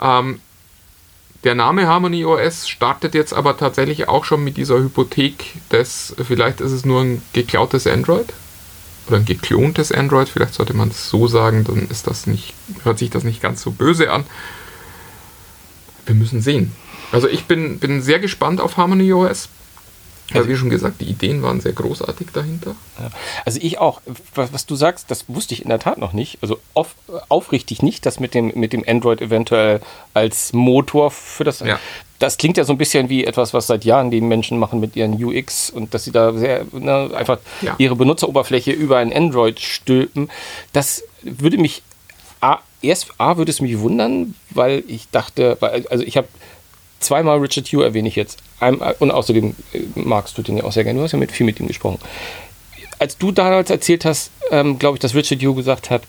Ähm, 0.00 0.40
der 1.44 1.54
Name 1.54 1.86
Harmony 1.86 2.24
OS 2.24 2.68
startet 2.68 3.14
jetzt 3.14 3.32
aber 3.32 3.56
tatsächlich 3.56 4.08
auch 4.08 4.24
schon 4.24 4.42
mit 4.42 4.56
dieser 4.56 4.78
Hypothek 4.78 5.54
des, 5.70 6.14
vielleicht 6.22 6.60
ist 6.60 6.72
es 6.72 6.84
nur 6.84 7.02
ein 7.02 7.22
geklautes 7.32 7.86
Android 7.86 8.32
oder 9.06 9.18
ein 9.18 9.24
geklontes 9.24 9.92
Android, 9.92 10.28
vielleicht 10.28 10.54
sollte 10.54 10.74
man 10.74 10.88
es 10.88 11.08
so 11.08 11.28
sagen, 11.28 11.64
dann 11.64 11.88
ist 11.88 12.06
das 12.06 12.26
nicht, 12.26 12.54
hört 12.82 12.98
sich 12.98 13.10
das 13.10 13.24
nicht 13.24 13.40
ganz 13.40 13.62
so 13.62 13.70
böse 13.70 14.10
an. 14.10 14.24
Wir 16.06 16.14
müssen 16.14 16.40
sehen. 16.40 16.72
Also 17.12 17.28
ich 17.28 17.44
bin, 17.44 17.78
bin 17.78 18.02
sehr 18.02 18.18
gespannt 18.18 18.60
auf 18.60 18.76
Harmony 18.76 19.12
OS. 19.12 19.48
Weil, 20.32 20.48
wie 20.48 20.56
schon 20.56 20.68
gesagt, 20.70 21.00
die 21.00 21.06
Ideen 21.06 21.42
waren 21.42 21.60
sehr 21.60 21.72
großartig 21.72 22.28
dahinter. 22.32 22.74
Ja. 22.98 23.10
Also 23.44 23.58
ich 23.62 23.78
auch. 23.78 24.00
Was, 24.34 24.52
was 24.52 24.66
du 24.66 24.74
sagst, 24.76 25.10
das 25.10 25.24
wusste 25.28 25.54
ich 25.54 25.62
in 25.62 25.68
der 25.70 25.78
Tat 25.78 25.98
noch 25.98 26.12
nicht. 26.12 26.38
Also 26.42 26.58
auf, 26.74 26.94
aufrichtig 27.28 27.82
nicht, 27.82 28.04
dass 28.04 28.20
mit 28.20 28.34
dem, 28.34 28.52
mit 28.54 28.72
dem 28.72 28.84
Android 28.86 29.22
eventuell 29.22 29.80
als 30.14 30.52
Motor 30.52 31.10
für 31.10 31.44
das. 31.44 31.60
Ja. 31.60 31.78
das 32.18 32.36
klingt 32.36 32.56
ja 32.58 32.64
so 32.64 32.72
ein 32.74 32.78
bisschen 32.78 33.08
wie 33.08 33.24
etwas, 33.24 33.54
was 33.54 33.66
seit 33.68 33.84
Jahren 33.84 34.10
die 34.10 34.20
Menschen 34.20 34.58
machen 34.58 34.80
mit 34.80 34.96
ihren 34.96 35.22
UX 35.22 35.70
und 35.70 35.94
dass 35.94 36.04
sie 36.04 36.12
da 36.12 36.32
sehr 36.34 36.66
ne, 36.72 37.10
einfach 37.14 37.38
Ja. 37.62 37.74
ihre 37.78 37.96
Benutzeroberfläche 37.96 38.72
über 38.72 38.98
ein 38.98 39.12
Android 39.12 39.60
stülpen. 39.60 40.30
Das 40.72 41.04
würde 41.22 41.56
mich 41.58 41.82
A, 42.40 42.58
erst 42.82 43.08
A 43.18 43.36
würde 43.36 43.50
es 43.50 43.60
mich 43.60 43.78
wundern, 43.80 44.34
weil 44.50 44.84
ich 44.86 45.08
dachte, 45.10 45.56
weil, 45.60 45.86
also 45.88 46.04
ich 46.04 46.16
habe 46.16 46.28
zweimal 47.00 47.38
Richard 47.38 47.66
Hugh 47.68 47.82
erwähne 47.84 48.08
ich 48.08 48.16
jetzt. 48.16 48.42
Und 48.98 49.10
außerdem 49.10 49.54
magst 49.94 50.36
du 50.38 50.42
den 50.42 50.58
ja 50.58 50.64
auch 50.64 50.72
sehr 50.72 50.84
gerne. 50.84 50.98
Du 50.98 51.04
hast 51.04 51.12
ja 51.12 51.18
mit, 51.18 51.32
viel 51.32 51.46
mit 51.46 51.60
ihm 51.60 51.66
gesprochen. 51.68 51.98
Als 52.98 53.16
du 53.16 53.30
damals 53.30 53.70
erzählt 53.70 54.04
hast, 54.04 54.30
ähm, 54.50 54.78
glaube 54.78 54.96
ich, 54.96 55.00
dass 55.00 55.14
Richard 55.14 55.40
Hugh 55.40 55.54
gesagt 55.54 55.90
hat, 55.90 56.02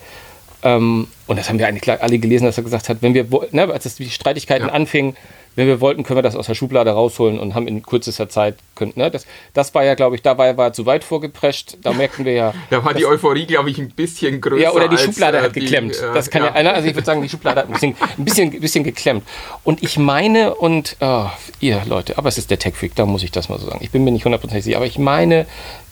ähm, 0.63 1.07
und 1.27 1.37
das 1.39 1.47
haben 1.47 1.59
wir 1.59 1.67
eigentlich 1.67 1.89
alle 2.01 2.19
gelesen, 2.19 2.45
dass 2.45 2.57
er 2.57 2.63
gesagt 2.63 2.89
hat, 2.89 2.97
wenn 3.01 3.13
wir, 3.13 3.27
ne, 3.51 3.71
als 3.71 3.85
es 3.85 3.95
die 3.95 4.09
Streitigkeiten 4.09 4.67
Ja. 4.67 4.73
anfingen, 4.73 5.15
wenn 5.55 5.67
wir 5.67 5.81
wollten, 5.81 6.03
können 6.03 6.17
wir 6.17 6.21
das 6.21 6.35
aus 6.35 6.47
der 6.47 6.55
Schublade 6.55 6.91
rausholen 6.91 7.39
und 7.39 7.55
haben 7.55 7.67
in 7.67 7.83
kürzester 7.83 8.29
Zeit, 8.29 8.55
können, 8.75 8.93
ne, 8.95 9.11
das, 9.11 9.25
das 9.53 9.73
war 9.73 9.83
ja, 9.83 9.95
glaube 9.95 10.15
ich, 10.15 10.21
da 10.21 10.37
war, 10.37 10.55
war 10.57 10.67
er 10.67 10.73
zu 10.73 10.85
weit 10.85 11.03
vorgeprescht. 11.03 11.77
Da 11.81 11.91
merkten 11.93 12.25
wir 12.25 12.33
ja. 12.33 12.53
Da 12.69 12.83
war 12.83 12.93
die 12.93 13.05
Euphorie, 13.05 13.45
glaube 13.45 13.69
ich, 13.69 13.77
ein 13.77 13.89
bisschen 13.89 14.39
größer. 14.39 14.63
Ja, 14.63 14.71
oder 14.71 14.87
die 14.87 14.95
als, 14.95 15.05
Schublade 15.05 15.39
äh, 15.39 15.41
hat 15.41 15.55
die, 15.55 15.61
geklemmt. 15.61 15.97
äh, 15.97 16.13
das 16.13 16.29
kann 16.29 16.43
ja, 16.43 16.53
einer, 16.53 16.73
also 16.73 16.87
ich 16.87 16.95
würde 16.95 17.05
sagen, 17.05 17.21
die 17.21 17.29
Schublade 17.29 17.61
hat 17.61 17.67
ein 17.67 17.73
bisschen, 17.73 17.95
ein 18.17 18.25
bisschen, 18.25 18.53
ein 18.53 18.61
bisschen 18.61 18.83
geklemmt. 18.83 19.23
Und 19.63 19.83
ich 19.83 19.97
meine, 19.97 20.55
und 20.55 20.95
oh, 21.01 21.25
ihr 21.59 21.81
Leute, 21.85 22.17
aber 22.17 22.29
es 22.29 22.37
ist 22.37 22.49
der 22.51 22.59
Tech 22.59 22.75
Freak, 22.75 22.95
da 22.95 23.05
muss 23.05 23.23
ich 23.23 23.31
das 23.31 23.49
mal 23.49 23.59
so 23.59 23.65
sagen. 23.65 23.79
Ich 23.81 23.91
bin 23.91 24.03
mir 24.03 24.11
nicht 24.11 24.25
hundertprozentig 24.25 24.63
sicher, 24.63 24.77
aber 24.77 24.85
ich 24.85 24.97
meine, 24.97 25.45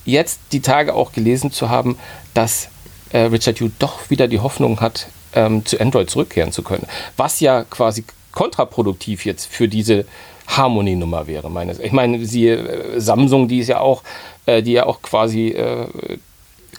jetzt 0.05 0.39
die 0.51 0.61
Tage 0.61 0.93
auch 0.93 1.11
gelesen 1.11 1.51
zu 1.51 1.69
haben, 1.69 1.97
dass 2.33 2.69
äh, 3.11 3.19
Richard 3.19 3.59
Hugh 3.59 3.71
doch 3.79 4.09
wieder 4.09 4.27
die 4.27 4.39
Hoffnung 4.39 4.79
hat, 4.81 5.07
ähm, 5.33 5.65
zu 5.65 5.79
Android 5.79 6.09
zurückkehren 6.09 6.51
zu 6.51 6.63
können. 6.63 6.87
Was 7.17 7.39
ja 7.39 7.63
quasi 7.63 8.05
kontraproduktiv 8.37 9.25
jetzt 9.25 9.51
für 9.51 9.67
diese 9.67 10.05
Harmony-Nummer 10.45 11.25
wäre. 11.25 11.49
Meines. 11.49 11.79
Ich 11.79 11.91
meine, 11.91 12.23
siehe 12.23 12.55
äh, 12.55 13.01
Samsung, 13.01 13.47
die 13.47 13.57
ist 13.57 13.67
ja 13.67 13.79
auch, 13.79 14.03
äh, 14.45 14.61
die 14.61 14.73
ja 14.73 14.85
auch 14.85 15.01
quasi 15.01 15.47
äh, 15.47 15.87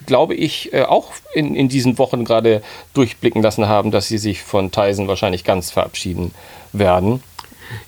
glaube 0.07 0.35
ich, 0.35 0.73
auch 0.75 1.13
in, 1.35 1.55
in 1.55 1.69
diesen 1.69 1.99
Wochen 1.99 2.25
gerade 2.25 2.63
durchblicken 2.95 3.43
lassen 3.43 3.67
haben, 3.69 3.91
dass 3.91 4.07
sie 4.07 4.17
sich 4.17 4.43
von 4.43 4.71
Tyson 4.71 5.09
wahrscheinlich 5.09 5.45
ganz 5.45 5.71
verabschieden 5.71 6.33
werden. 6.73 7.23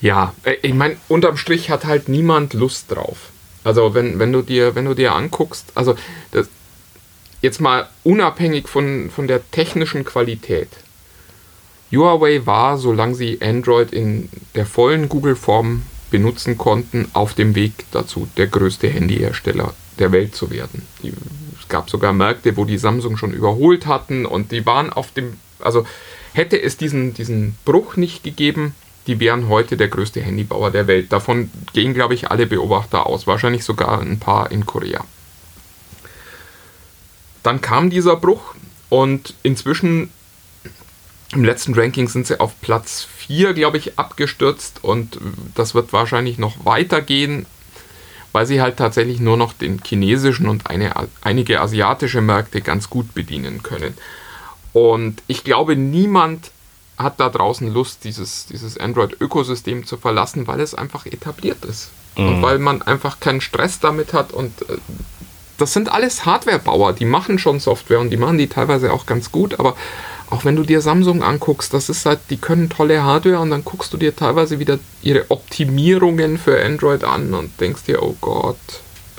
Ja, 0.02 0.34
ich 0.60 0.74
meine, 0.74 0.96
unterm 1.08 1.36
Strich 1.38 1.70
hat 1.70 1.86
halt 1.86 2.08
niemand 2.08 2.52
Lust 2.52 2.90
drauf. 2.90 3.30
Also 3.64 3.94
wenn, 3.94 4.18
wenn 4.18 4.32
du 4.32 4.42
dir, 4.42 4.74
wenn 4.74 4.84
du 4.84 4.94
dir 4.94 5.14
anguckst, 5.14 5.72
also 5.74 5.94
das, 6.32 6.48
jetzt 7.40 7.60
mal 7.60 7.88
unabhängig 8.02 8.68
von, 8.68 9.08
von 9.08 9.28
der 9.28 9.48
technischen 9.52 10.04
Qualität. 10.04 10.68
Huawei 11.92 12.46
war, 12.46 12.78
solange 12.78 13.14
sie 13.14 13.40
Android 13.42 13.92
in 13.92 14.28
der 14.54 14.66
vollen 14.66 15.08
Google-Form 15.08 15.82
benutzen 16.10 16.58
konnten, 16.58 17.08
auf 17.12 17.34
dem 17.34 17.54
Weg 17.54 17.72
dazu, 17.92 18.28
der 18.36 18.46
größte 18.46 18.88
Handyhersteller 18.88 19.74
der 19.98 20.12
Welt 20.12 20.34
zu 20.34 20.50
werden. 20.50 20.82
Es 21.58 21.68
gab 21.68 21.90
sogar 21.90 22.12
Märkte, 22.12 22.56
wo 22.56 22.64
die 22.64 22.78
Samsung 22.78 23.16
schon 23.16 23.32
überholt 23.32 23.86
hatten 23.86 24.26
und 24.26 24.52
die 24.52 24.66
waren 24.66 24.92
auf 24.92 25.12
dem, 25.12 25.34
also 25.60 25.86
hätte 26.32 26.60
es 26.60 26.76
diesen, 26.76 27.14
diesen 27.14 27.56
Bruch 27.64 27.96
nicht 27.96 28.22
gegeben, 28.22 28.74
die 29.06 29.18
wären 29.18 29.48
heute 29.48 29.76
der 29.76 29.88
größte 29.88 30.20
Handybauer 30.20 30.70
der 30.70 30.86
Welt. 30.86 31.12
Davon 31.12 31.50
gehen, 31.72 31.94
glaube 31.94 32.14
ich, 32.14 32.30
alle 32.30 32.46
Beobachter 32.46 33.06
aus, 33.06 33.26
wahrscheinlich 33.26 33.64
sogar 33.64 34.00
ein 34.00 34.18
paar 34.18 34.50
in 34.50 34.66
Korea. 34.66 35.04
Dann 37.42 37.60
kam 37.60 37.90
dieser 37.90 38.16
Bruch 38.16 38.54
und 38.88 39.34
inzwischen 39.42 40.10
im 41.32 41.44
letzten 41.44 41.74
Ranking 41.74 42.08
sind 42.08 42.26
sie 42.26 42.40
auf 42.40 42.60
Platz 42.60 43.06
4, 43.18 43.54
glaube 43.54 43.78
ich, 43.78 43.98
abgestürzt 43.98 44.82
und 44.82 45.18
das 45.54 45.74
wird 45.74 45.92
wahrscheinlich 45.92 46.38
noch 46.38 46.64
weitergehen, 46.64 47.46
weil 48.32 48.46
sie 48.46 48.60
halt 48.60 48.76
tatsächlich 48.76 49.20
nur 49.20 49.36
noch 49.36 49.52
den 49.52 49.80
chinesischen 49.84 50.48
und 50.48 50.68
eine, 50.68 50.92
einige 51.20 51.60
asiatische 51.60 52.20
Märkte 52.20 52.60
ganz 52.60 52.90
gut 52.90 53.14
bedienen 53.14 53.62
können. 53.62 53.94
Und 54.72 55.22
ich 55.26 55.44
glaube, 55.44 55.76
niemand 55.76 56.50
hat 56.96 57.18
da 57.18 57.28
draußen 57.28 57.72
Lust, 57.72 58.04
dieses, 58.04 58.46
dieses 58.46 58.78
Android-Ökosystem 58.78 59.86
zu 59.86 59.96
verlassen, 59.96 60.46
weil 60.46 60.60
es 60.60 60.74
einfach 60.74 61.06
etabliert 61.06 61.64
ist. 61.64 61.90
Und 62.16 62.42
weil 62.42 62.58
man 62.58 62.82
einfach 62.82 63.20
keinen 63.20 63.40
Stress 63.40 63.80
damit 63.80 64.12
hat. 64.12 64.32
Und 64.32 64.62
äh, 64.68 64.76
das 65.58 65.72
sind 65.72 65.90
alles 65.90 66.26
Hardwarebauer, 66.26 66.92
die 66.92 67.04
machen 67.04 67.38
schon 67.38 67.60
Software 67.60 68.00
und 68.00 68.10
die 68.10 68.16
machen 68.16 68.38
die 68.38 68.48
teilweise 68.48 68.92
auch 68.92 69.06
ganz 69.06 69.30
gut, 69.30 69.58
aber 69.58 69.76
auch 70.30 70.44
wenn 70.44 70.56
du 70.56 70.62
dir 70.62 70.80
Samsung 70.80 71.22
anguckst, 71.22 71.74
das 71.74 71.88
ist 71.88 72.06
halt, 72.06 72.20
die 72.30 72.36
können 72.36 72.70
tolle 72.70 73.02
Hardware 73.02 73.40
und 73.40 73.50
dann 73.50 73.64
guckst 73.64 73.92
du 73.92 73.96
dir 73.96 74.14
teilweise 74.14 74.58
wieder 74.58 74.78
ihre 75.02 75.30
Optimierungen 75.30 76.38
für 76.38 76.64
Android 76.64 77.04
an 77.04 77.34
und 77.34 77.60
denkst 77.60 77.82
dir, 77.84 78.02
oh 78.02 78.14
Gott, 78.20 78.56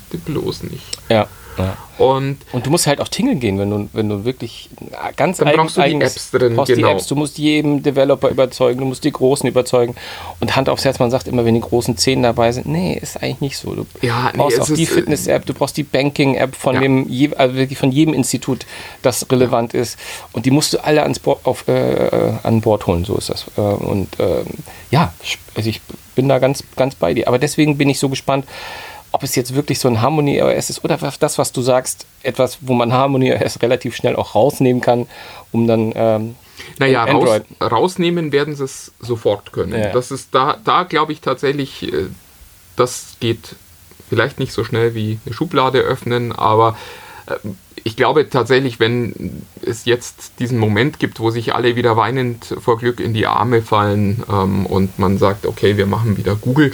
bitte 0.09 0.23
bloß 0.23 0.63
nicht. 0.63 0.85
Ja. 1.09 1.27
Ja. 1.57 1.77
Und 1.97 2.37
Und 2.51 2.65
du 2.65 2.71
musst 2.71 2.87
halt 2.87 2.99
auch 2.99 3.07
tingeln 3.09 3.39
gehen, 3.39 3.59
wenn 3.59 3.69
du, 3.69 3.89
wenn 3.93 4.09
du 4.09 4.25
wirklich 4.25 4.69
ganz 5.17 5.37
Dann 5.37 5.53
brauchst 5.55 5.77
du 5.77 5.81
die 5.81 5.85
eigenes- 5.87 6.15
Apps 6.15 6.31
drin, 6.31 6.55
brauchst 6.55 6.73
genau. 6.73 6.87
die 6.87 6.93
Apps, 6.93 7.05
du 7.07 7.15
musst 7.15 7.37
jeden 7.37 7.83
Developer 7.83 8.29
überzeugen, 8.29 8.79
du 8.79 8.85
musst 8.85 9.03
die 9.03 9.11
Großen 9.11 9.47
überzeugen. 9.47 9.95
Und 10.39 10.55
Hand 10.55 10.67
aufs 10.69 10.83
Herz, 10.83 10.97
man 10.97 11.11
sagt 11.11 11.27
immer, 11.27 11.45
wenn 11.45 11.53
die 11.53 11.61
großen 11.61 11.97
Zehn 11.97 12.23
dabei 12.23 12.51
sind, 12.53 12.65
nee, 12.65 12.97
ist 12.99 13.21
eigentlich 13.21 13.41
nicht 13.41 13.57
so. 13.57 13.75
Du 13.75 13.85
Ja, 14.01 14.31
nee, 14.31 14.37
brauchst 14.39 14.57
es 14.57 14.71
auch 14.71 14.75
die 14.75 14.83
äh, 14.83 14.87
Fitness-App, 14.87 15.45
du 15.45 15.53
brauchst 15.53 15.77
die 15.77 15.83
Banking-App 15.83 16.55
von 16.55 16.73
Ja. 16.75 16.81
dem, 16.81 17.07
also 17.37 17.55
wirklich 17.55 17.77
von 17.77 17.91
jedem 17.91 18.15
Institut, 18.15 18.65
das 19.03 19.29
relevant 19.31 19.75
ist. 19.75 19.99
Und 20.33 20.47
die 20.47 20.51
musst 20.51 20.73
du 20.73 20.83
alle 20.83 21.03
ans 21.03 21.19
Bord, 21.19 21.45
auf, 21.45 21.67
äh, 21.67 22.07
äh, 22.07 22.33
an 22.41 22.61
Bord 22.61 22.87
holen, 22.87 23.05
so 23.05 23.15
ist 23.15 23.29
das. 23.29 23.45
Äh, 23.57 23.61
und 23.61 24.07
ähm, 24.19 24.45
ja, 24.89 25.13
also 25.53 25.69
ich 25.69 25.81
bin 26.15 26.27
da 26.27 26.39
ganz, 26.39 26.63
ganz 26.77 26.95
bei 26.95 27.13
dir. 27.13 27.27
Aber 27.27 27.37
deswegen 27.37 27.77
bin 27.77 27.89
ich 27.89 27.99
so 27.99 28.09
gespannt, 28.09 28.45
ob 29.11 29.23
es 29.23 29.35
jetzt 29.35 29.55
wirklich 29.55 29.79
so 29.79 29.87
ein 29.87 30.01
Harmony 30.01 30.41
OS 30.41 30.69
ist 30.69 30.83
oder 30.83 30.97
das, 30.97 31.37
was 31.37 31.51
du 31.51 31.61
sagst, 31.61 32.05
etwas, 32.23 32.59
wo 32.61 32.73
man 32.73 32.93
Harmony 32.93 33.33
OS 33.33 33.61
relativ 33.61 33.95
schnell 33.95 34.15
auch 34.15 34.35
rausnehmen 34.35 34.81
kann, 34.81 35.07
um 35.51 35.67
dann 35.67 35.91
ähm, 35.95 36.35
Naja, 36.79 37.03
raus, 37.05 37.41
rausnehmen 37.61 38.31
werden 38.31 38.55
sie 38.55 38.63
es 38.63 38.91
sofort 38.99 39.51
können. 39.51 39.79
Ja. 39.79 39.91
Das 39.91 40.11
ist 40.11 40.33
da, 40.33 40.57
da 40.63 40.83
glaube 40.83 41.11
ich 41.11 41.21
tatsächlich, 41.21 41.91
äh, 41.91 42.07
das 42.75 43.17
geht 43.19 43.55
vielleicht 44.09 44.39
nicht 44.39 44.53
so 44.53 44.63
schnell 44.63 44.95
wie 44.95 45.19
eine 45.25 45.33
Schublade 45.33 45.79
öffnen, 45.79 46.31
aber 46.31 46.77
äh, 47.27 47.35
ich 47.83 47.95
glaube 47.95 48.29
tatsächlich, 48.29 48.79
wenn 48.79 49.43
es 49.65 49.85
jetzt 49.85 50.33
diesen 50.39 50.57
Moment 50.57 50.99
gibt, 50.99 51.19
wo 51.19 51.31
sich 51.31 51.55
alle 51.55 51.75
wieder 51.75 51.97
weinend 51.97 52.45
vor 52.59 52.77
Glück 52.77 52.99
in 52.99 53.13
die 53.13 53.27
Arme 53.27 53.61
fallen 53.61 54.23
ähm, 54.29 54.65
und 54.65 54.99
man 54.99 55.17
sagt, 55.17 55.45
okay, 55.45 55.77
wir 55.77 55.87
machen 55.87 56.17
wieder 56.17 56.35
Google, 56.35 56.73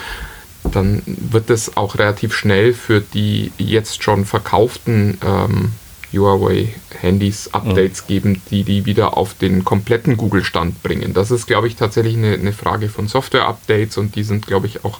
dann 0.68 1.02
wird 1.06 1.50
es 1.50 1.78
auch 1.78 1.98
relativ 1.98 2.34
schnell 2.34 2.74
für 2.74 3.02
die 3.02 3.52
jetzt 3.58 4.04
schon 4.04 4.26
verkauften 4.26 5.18
ähm, 5.26 5.72
Huawei-Handys 6.14 7.54
Updates 7.54 8.08
geben, 8.08 8.42
die 8.50 8.64
die 8.64 8.86
wieder 8.86 9.18
auf 9.18 9.34
den 9.34 9.66
kompletten 9.66 10.18
Google-Stand 10.18 10.82
bringen. 10.84 11.14
Das 11.14 11.32
ist, 11.32 11.48
glaube 11.48 11.68
ich, 11.68 11.76
tatsächlich 11.76 12.16
eine, 12.16 12.34
eine 12.34 12.54
Frage 12.54 12.90
von 12.90 13.08
Software-Updates 13.08 13.98
und 13.98 14.16
die 14.16 14.24
sind, 14.24 14.48
glaube 14.48 14.68
ich, 14.68 14.86
auch 14.86 15.00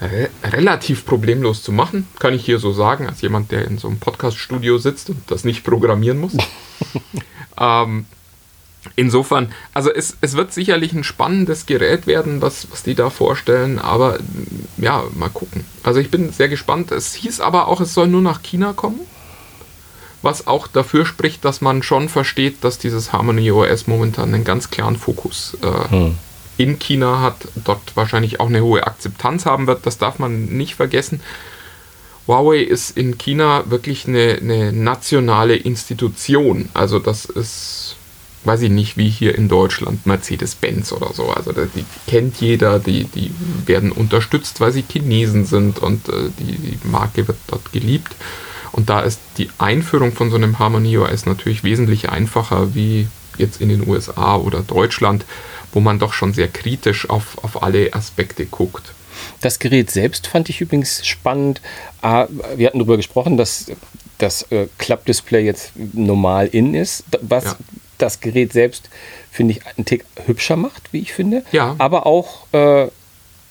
re 0.00 0.28
relativ 0.44 1.06
problemlos 1.06 1.62
zu 1.62 1.72
machen. 1.72 2.08
Kann 2.18 2.34
ich 2.34 2.44
hier 2.44 2.58
so 2.58 2.72
sagen, 2.72 3.06
als 3.06 3.20
jemand, 3.20 3.52
der 3.52 3.66
in 3.66 3.78
so 3.78 3.88
einem 3.88 3.98
Podcast-Studio 3.98 4.78
sitzt 4.78 5.10
und 5.10 5.22
das 5.28 5.44
nicht 5.44 5.64
programmieren 5.64 6.18
muss. 6.18 6.36
ähm, 7.60 8.06
Insofern, 8.96 9.52
also 9.74 9.92
es, 9.92 10.16
es 10.20 10.36
wird 10.36 10.52
sicherlich 10.52 10.92
ein 10.92 11.04
spannendes 11.04 11.66
Gerät 11.66 12.06
werden, 12.06 12.42
was, 12.42 12.70
was 12.70 12.82
die 12.82 12.94
da 12.94 13.10
vorstellen, 13.10 13.78
aber 13.78 14.18
mm, 14.18 14.82
ja, 14.82 15.04
mal 15.14 15.28
gucken. 15.28 15.64
Also 15.82 16.00
ich 16.00 16.10
bin 16.10 16.32
sehr 16.32 16.48
gespannt. 16.48 16.90
Es 16.92 17.14
hieß 17.14 17.40
aber 17.40 17.68
auch, 17.68 17.80
es 17.80 17.94
soll 17.94 18.08
nur 18.08 18.22
nach 18.22 18.42
China 18.42 18.72
kommen, 18.72 19.00
was 20.22 20.46
auch 20.46 20.66
dafür 20.66 21.06
spricht, 21.06 21.44
dass 21.44 21.60
man 21.60 21.82
schon 21.82 22.08
versteht, 22.08 22.64
dass 22.64 22.78
dieses 22.78 23.12
Harmony 23.12 23.50
OS 23.50 23.86
momentan 23.86 24.34
einen 24.34 24.44
ganz 24.44 24.70
klaren 24.70 24.96
Fokus 24.96 25.56
äh, 25.62 26.10
in 26.58 26.78
China 26.78 27.20
hat, 27.20 27.48
dort 27.54 27.96
wahrscheinlich 27.96 28.40
auch 28.40 28.48
eine 28.48 28.62
hohe 28.62 28.86
Akzeptanz 28.86 29.46
haben 29.46 29.66
wird, 29.66 29.86
das 29.86 29.98
darf 29.98 30.18
man 30.18 30.46
nicht 30.46 30.74
vergessen. 30.74 31.20
Huawei 32.28 32.58
ist 32.58 32.96
in 32.96 33.16
China 33.16 33.64
wirklich 33.70 34.06
eine, 34.06 34.38
eine 34.40 34.72
nationale 34.72 35.56
Institution. 35.56 36.68
Also 36.74 36.98
das 36.98 37.24
ist, 37.24 37.96
weiß 38.44 38.62
ich 38.62 38.70
nicht, 38.70 38.96
wie 38.96 39.08
hier 39.08 39.34
in 39.34 39.48
Deutschland 39.48 40.06
Mercedes-Benz 40.06 40.92
oder 40.92 41.12
so. 41.12 41.30
Also 41.30 41.52
die 41.52 41.84
kennt 42.06 42.40
jeder, 42.40 42.78
die, 42.78 43.04
die 43.04 43.32
werden 43.66 43.92
unterstützt, 43.92 44.60
weil 44.60 44.72
sie 44.72 44.84
Chinesen 44.88 45.44
sind 45.44 45.78
und 45.78 46.08
äh, 46.08 46.30
die, 46.38 46.56
die 46.56 46.78
Marke 46.88 47.26
wird 47.28 47.38
dort 47.48 47.72
geliebt. 47.72 48.14
Und 48.72 48.90
da 48.90 49.00
ist 49.00 49.20
die 49.38 49.50
Einführung 49.58 50.12
von 50.12 50.30
so 50.30 50.36
einem 50.36 50.58
Harmony 50.58 50.98
OS 50.98 51.26
natürlich 51.26 51.64
wesentlich 51.64 52.10
einfacher 52.10 52.74
wie 52.74 53.08
jetzt 53.36 53.60
in 53.60 53.68
den 53.68 53.88
USA 53.88 54.36
oder 54.36 54.60
Deutschland, 54.60 55.24
wo 55.72 55.80
man 55.80 55.98
doch 55.98 56.12
schon 56.12 56.32
sehr 56.32 56.48
kritisch 56.48 57.08
auf, 57.08 57.42
auf 57.42 57.62
alle 57.62 57.92
Aspekte 57.94 58.46
guckt. 58.46 58.92
Das 59.40 59.58
Gerät 59.58 59.90
selbst 59.90 60.26
fand 60.26 60.48
ich 60.48 60.60
übrigens 60.60 61.06
spannend. 61.06 61.60
Ah, 62.02 62.26
Wir 62.56 62.66
hatten 62.68 62.78
darüber 62.78 62.96
gesprochen, 62.96 63.36
dass 63.36 63.66
das 64.18 64.42
äh, 64.50 64.68
Klappdisplay 64.78 65.44
jetzt 65.44 65.72
normal 65.92 66.48
in 66.48 66.74
ist, 66.74 67.04
was 67.20 67.44
Ja. 67.44 67.56
Das 67.98 68.20
Gerät 68.20 68.52
selbst, 68.52 68.88
finde 69.30 69.52
ich, 69.54 69.66
einen 69.66 69.84
Tick 69.84 70.04
hübscher 70.26 70.56
macht, 70.56 70.92
wie 70.92 71.00
ich 71.00 71.12
finde. 71.12 71.44
Ja. 71.52 71.74
Aber 71.78 72.06
auch 72.06 72.46
äh, 72.52 72.88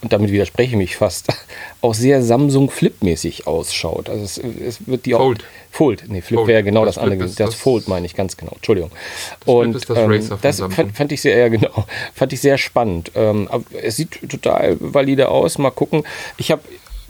und 0.03 0.13
damit 0.13 0.31
widerspreche 0.31 0.71
ich 0.71 0.77
mich 0.77 0.95
fast, 0.95 1.27
auch 1.81 1.95
sehr 1.95 2.21
Samsung 2.21 2.69
Flip-mäßig 2.69 3.47
ausschaut. 3.47 4.09
Also 4.09 4.23
es, 4.23 4.37
es 4.37 4.87
wird 4.87 5.05
die 5.07 5.15
auch. 5.15 5.19
Fold. 5.19 5.43
Fold, 5.71 6.03
nee, 6.07 6.21
Flip 6.21 6.45
wäre 6.47 6.63
genau 6.63 6.85
Das 6.85 6.95
das, 6.95 7.03
andere. 7.03 7.19
Das, 7.23 7.35
das- 7.35 7.55
Fold 7.55 7.87
meine 7.87 8.05
ich 8.05 8.15
ganz 8.15 8.37
genau. 8.37 8.51
Entschuldigung. 8.55 8.91
Flip 9.41 9.47
und 9.55 9.75
ist 9.75 9.89
das 9.89 9.97
ähm, 9.97 10.09
Racer 10.11 10.27
von 10.29 10.39
das 10.41 10.59
fand, 10.59 10.95
fand 10.97 11.11
ich 11.11 11.21
sehr, 11.21 11.37
ja 11.39 11.47
genau, 11.49 11.85
fand 12.13 12.31
ich 12.33 12.41
sehr 12.41 12.57
spannend. 12.57 13.11
Ähm, 13.15 13.49
es 13.81 13.95
sieht 13.97 14.29
total 14.29 14.77
valide 14.79 15.29
aus. 15.29 15.57
Mal 15.57 15.71
gucken. 15.71 16.03
Ich 16.37 16.51
habe, 16.51 16.61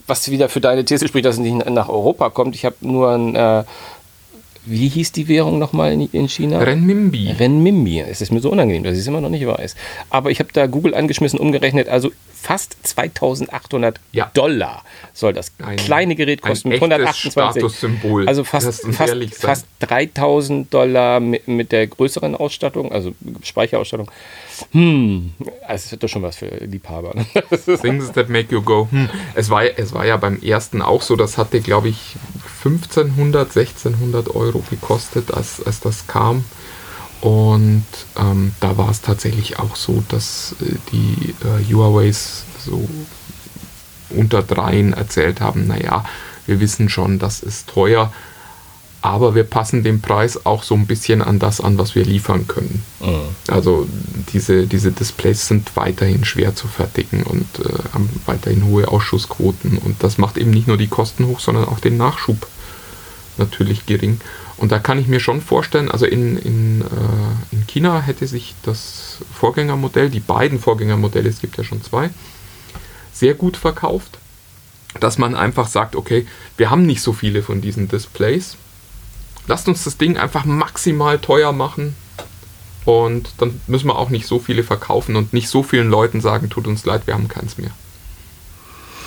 was 0.07 0.29
wieder 0.31 0.47
für 0.47 0.61
deine 0.61 0.85
These 0.85 1.07
spricht, 1.09 1.25
dass 1.25 1.35
es 1.35 1.41
nicht 1.41 1.69
nach 1.69 1.89
Europa 1.89 2.29
kommt. 2.29 2.55
Ich 2.55 2.63
habe 2.63 2.75
nur 2.81 3.11
ein, 3.11 3.35
äh, 3.35 3.63
wie 4.69 4.87
hieß 4.89 5.11
die 5.13 5.27
Währung 5.27 5.59
nochmal 5.59 5.93
in, 5.93 6.09
in 6.11 6.27
China? 6.29 6.59
Renminbi. 6.59 7.31
Renminbi. 7.37 7.99
Es 8.01 8.21
ist 8.21 8.31
mir 8.31 8.39
so 8.39 8.51
unangenehm, 8.51 8.83
dass 8.83 8.93
ich 8.93 8.99
es 8.99 9.07
immer 9.07 9.21
noch 9.21 9.29
nicht 9.29 9.45
weiß. 9.47 9.75
Aber 10.09 10.29
ich 10.31 10.39
habe 10.39 10.49
da 10.53 10.67
Google 10.67 10.93
angeschmissen, 10.95 11.39
umgerechnet, 11.39 11.87
also 11.89 12.11
fast 12.33 12.77
2800 12.83 13.99
Ja. 14.11 14.29
Dollar 14.33 14.83
soll 15.13 15.33
das 15.33 15.51
Ein- 15.65 15.77
kleine 15.77 16.15
Gerät 16.15 16.43
ein 16.43 16.49
kosten. 16.49 16.69
mit 16.69 16.75
echtes 16.81 16.91
128. 17.37 17.61
Statussymbol. 17.61 18.27
Also 18.27 18.43
fast, 18.43 18.85
fast, 18.93 19.15
fast 19.35 19.65
3000 19.79 20.73
Dollar 20.73 21.19
mit, 21.19 21.47
mit 21.47 21.71
der 21.71 21.87
größeren 21.87 22.35
Ausstattung, 22.35 22.91
also 22.91 23.13
Speicherausstattung. 23.43 24.09
Hm, 24.71 25.33
also 25.39 25.51
das 25.67 25.93
ist 25.93 26.03
doch 26.03 26.07
schon 26.07 26.23
was 26.23 26.37
für 26.37 26.47
Liebhaber. 26.47 27.13
ne? 27.15 27.25
Things 27.81 28.11
that 28.13 28.29
make 28.29 28.53
you 28.53 28.61
go. 28.61 28.87
Hm. 28.91 29.09
Es, 29.35 29.49
war, 29.49 29.63
es 29.63 29.93
war 29.93 30.05
ja 30.05 30.17
beim 30.17 30.41
ersten 30.41 30.81
auch 30.81 31.01
so, 31.01 31.15
das 31.15 31.37
hatte, 31.37 31.61
glaube 31.61 31.89
ich, 31.89 32.15
1500, 32.63 33.55
1600 33.55 34.35
Euro 34.35 34.63
gekostet, 34.69 35.33
als, 35.33 35.65
als 35.65 35.79
das 35.79 36.07
kam. 36.07 36.43
Und 37.21 37.85
ähm, 38.17 38.53
da 38.59 38.77
war 38.77 38.89
es 38.89 39.01
tatsächlich 39.01 39.59
auch 39.59 39.75
so, 39.75 40.03
dass 40.07 40.55
äh, 40.61 40.75
die 40.91 41.35
äh, 41.43 41.73
Huaweis 41.73 42.43
so 42.59 42.87
unter 44.09 44.43
dreien 44.43 44.93
erzählt 44.93 45.41
haben, 45.41 45.67
naja, 45.67 46.05
wir 46.45 46.59
wissen 46.59 46.89
schon, 46.89 47.19
das 47.19 47.41
ist 47.41 47.67
teuer, 47.67 48.13
aber 49.07 49.35
wir 49.35 49.43
passen 49.43 49.83
den 49.83 50.01
Preis 50.01 50.45
auch 50.45 50.63
so 50.63 50.75
ein 50.75 50.85
bisschen 50.85 51.21
an 51.21 51.39
das 51.39 51.61
an, 51.61 51.77
was 51.77 51.95
wir 51.95 52.03
liefern 52.03 52.47
können. 52.47 52.83
Also 53.47 53.87
diese, 54.33 54.67
diese 54.67 54.91
Displays 54.91 55.47
sind 55.47 55.75
weiterhin 55.75 56.25
schwer 56.25 56.55
zu 56.55 56.67
fertigen 56.67 57.23
und 57.23 57.45
äh, 57.59 57.93
haben 57.93 58.09
weiterhin 58.25 58.65
hohe 58.65 58.87
Ausschussquoten 58.87 59.77
und 59.77 60.03
das 60.03 60.17
macht 60.17 60.37
eben 60.37 60.51
nicht 60.51 60.67
nur 60.67 60.77
die 60.77 60.87
Kosten 60.87 61.25
hoch, 61.27 61.39
sondern 61.39 61.65
auch 61.65 61.79
den 61.79 61.97
Nachschub 61.97 62.47
natürlich 63.37 63.85
gering. 63.85 64.19
Und 64.57 64.71
da 64.71 64.79
kann 64.79 64.99
ich 64.99 65.07
mir 65.07 65.19
schon 65.19 65.41
vorstellen, 65.41 65.89
also 65.89 66.05
in, 66.05 66.35
in, 66.37 66.81
äh, 66.81 67.55
in 67.55 67.67
China 67.67 68.01
hätte 68.01 68.27
sich 68.27 68.55
das 68.63 69.19
Vorgängermodell, 69.33 70.09
die 70.09 70.19
beiden 70.19 70.59
Vorgängermodelle, 70.59 71.29
es 71.29 71.39
gibt 71.39 71.57
ja 71.57 71.63
schon 71.63 71.83
zwei, 71.83 72.09
sehr 73.13 73.35
gut 73.35 73.55
verkauft, 73.55 74.17
dass 74.99 75.17
man 75.17 75.35
einfach 75.35 75.67
sagt, 75.67 75.95
okay, 75.95 76.25
wir 76.57 76.71
haben 76.71 76.85
nicht 76.85 77.01
so 77.01 77.13
viele 77.13 77.43
von 77.43 77.61
diesen 77.61 77.87
Displays, 77.87 78.57
lasst 79.47 79.67
uns 79.67 79.83
das 79.83 79.97
Ding 79.97 80.17
einfach 80.17 80.45
maximal 80.45 81.19
teuer 81.19 81.51
machen 81.51 81.95
und 82.85 83.29
dann 83.39 83.59
müssen 83.67 83.87
wir 83.87 83.97
auch 83.97 84.09
nicht 84.09 84.27
so 84.27 84.39
viele 84.39 84.63
verkaufen 84.63 85.15
und 85.15 85.33
nicht 85.33 85.49
so 85.49 85.63
vielen 85.63 85.89
Leuten 85.89 86.21
sagen, 86.21 86.49
tut 86.49 86.67
uns 86.67 86.85
leid, 86.85 87.07
wir 87.07 87.13
haben 87.13 87.27
keins 87.27 87.57
mehr. 87.57 87.71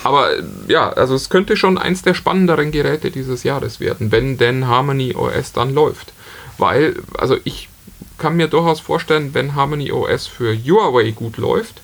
Aber 0.03 0.37
äh, 0.37 0.43
ja, 0.67 0.89
also 0.89 1.15
es 1.15 1.29
könnte 1.29 1.57
schon 1.57 1.77
eins 1.77 2.01
der 2.01 2.13
spannenderen 2.13 2.71
Geräte 2.71 3.11
dieses 3.11 3.43
Jahres 3.43 3.79
werden, 3.79 4.11
wenn 4.11 4.37
denn 4.37 4.67
Harmony 4.67 5.15
OS 5.15 5.53
dann 5.53 5.73
läuft. 5.73 6.13
Weil, 6.57 6.95
also 7.17 7.37
ich 7.43 7.69
kann 8.17 8.35
mir 8.35 8.47
durchaus 8.47 8.79
vorstellen, 8.79 9.33
wenn 9.33 9.55
Harmony 9.55 9.91
OS 9.91 10.27
für 10.27 10.55
Huawei 10.55 11.11
gut 11.11 11.37
läuft, 11.37 11.81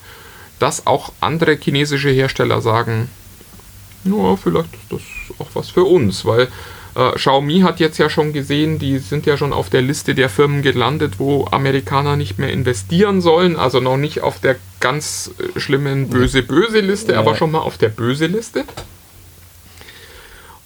dass 0.59 0.87
auch 0.87 1.13
andere 1.19 1.55
chinesische 1.55 2.09
Hersteller 2.09 2.61
sagen, 2.61 3.09
ja, 4.03 4.35
vielleicht 4.35 4.73
ist 4.73 4.91
das 4.91 5.01
auch 5.39 5.49
was 5.53 5.69
für 5.69 5.83
uns, 5.83 6.25
weil 6.25 6.47
äh, 6.97 7.11
Xiaomi 7.11 7.59
hat 7.61 7.79
jetzt 7.79 7.97
ja 7.99 8.09
schon 8.09 8.33
gesehen, 8.33 8.79
die 8.79 8.97
sind 8.97 9.25
ja 9.25 9.37
schon 9.37 9.53
auf 9.53 9.69
der 9.69 9.81
Liste 9.83 10.15
der 10.15 10.29
Firmen 10.29 10.63
gelandet, 10.63 11.19
wo 11.19 11.45
Amerikaner 11.51 12.15
nicht 12.15 12.39
mehr 12.39 12.49
investieren 12.51 13.21
sollen, 13.21 13.55
also 13.55 13.79
noch 13.79 13.97
nicht 13.97 14.21
auf 14.21 14.39
der 14.39 14.55
ganz 14.79 15.31
äh, 15.55 15.59
schlimmen 15.59 16.09
böse-böse-Liste, 16.09 17.13
Ja. 17.13 17.19
aber 17.19 17.35
schon 17.35 17.51
mal 17.51 17.59
auf 17.59 17.77
der 17.77 17.89
böse-Liste. 17.89 18.65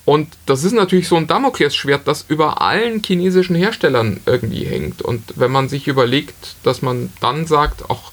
Und 0.04 0.30
das 0.48 0.64
ist 0.64 0.72
natürlich 0.74 1.08
so 1.08 1.16
ein 1.16 1.28
Damoklesschwert, 1.28 2.08
das 2.08 2.26
über 2.28 2.62
allen 2.62 3.04
chinesischen 3.04 3.56
Herstellern 3.56 4.20
irgendwie 4.26 4.64
hängt. 4.66 5.02
Und 5.02 5.22
wenn 5.36 5.52
man 5.52 5.70
sich 5.70 5.88
überlegt, 5.88 6.56
dass 6.64 6.82
man 6.82 7.14
dann 7.20 7.46
sagt, 7.46 7.90
auch 7.90 8.12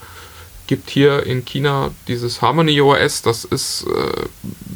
gibt 0.69 0.91
hier 0.91 1.27
in 1.27 1.45
China 1.45 1.91
dieses 2.07 2.41
Harmony 2.41 2.81
OS, 2.81 3.23
das 3.23 3.45
ist 3.45 3.87
äh, 3.89 4.27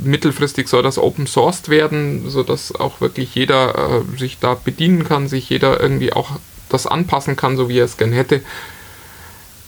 mittelfristig 0.02 0.66
soll 0.66 0.82
das 0.82 0.98
open 0.98 1.28
sourced 1.28 1.68
werden, 1.68 2.28
sodass 2.28 2.74
auch 2.74 3.00
wirklich 3.00 3.34
jeder 3.36 4.02
äh, 4.02 4.18
sich 4.18 4.40
da 4.40 4.54
bedienen 4.54 5.04
kann, 5.04 5.28
sich 5.28 5.48
jeder 5.48 5.80
irgendwie 5.80 6.12
auch 6.12 6.30
das 6.68 6.88
anpassen 6.88 7.36
kann, 7.36 7.56
so 7.56 7.68
wie 7.68 7.78
er 7.78 7.84
es 7.84 7.98
gern 7.98 8.12
hätte. 8.12 8.40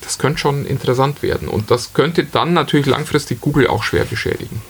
Das 0.01 0.19
könnte 0.19 0.41
schon 0.41 0.67
interessant 0.67 1.23
werden. 1.23 1.49
Und 1.49 1.71
das 1.71 1.95
könnte 1.95 2.25
dann 2.25 2.53
natürlich 2.53 2.87
langfristig 2.87 3.41
Google 3.41 3.69
auch 3.69 3.83
schwer 3.83 4.05
beschädigen. 4.05 4.61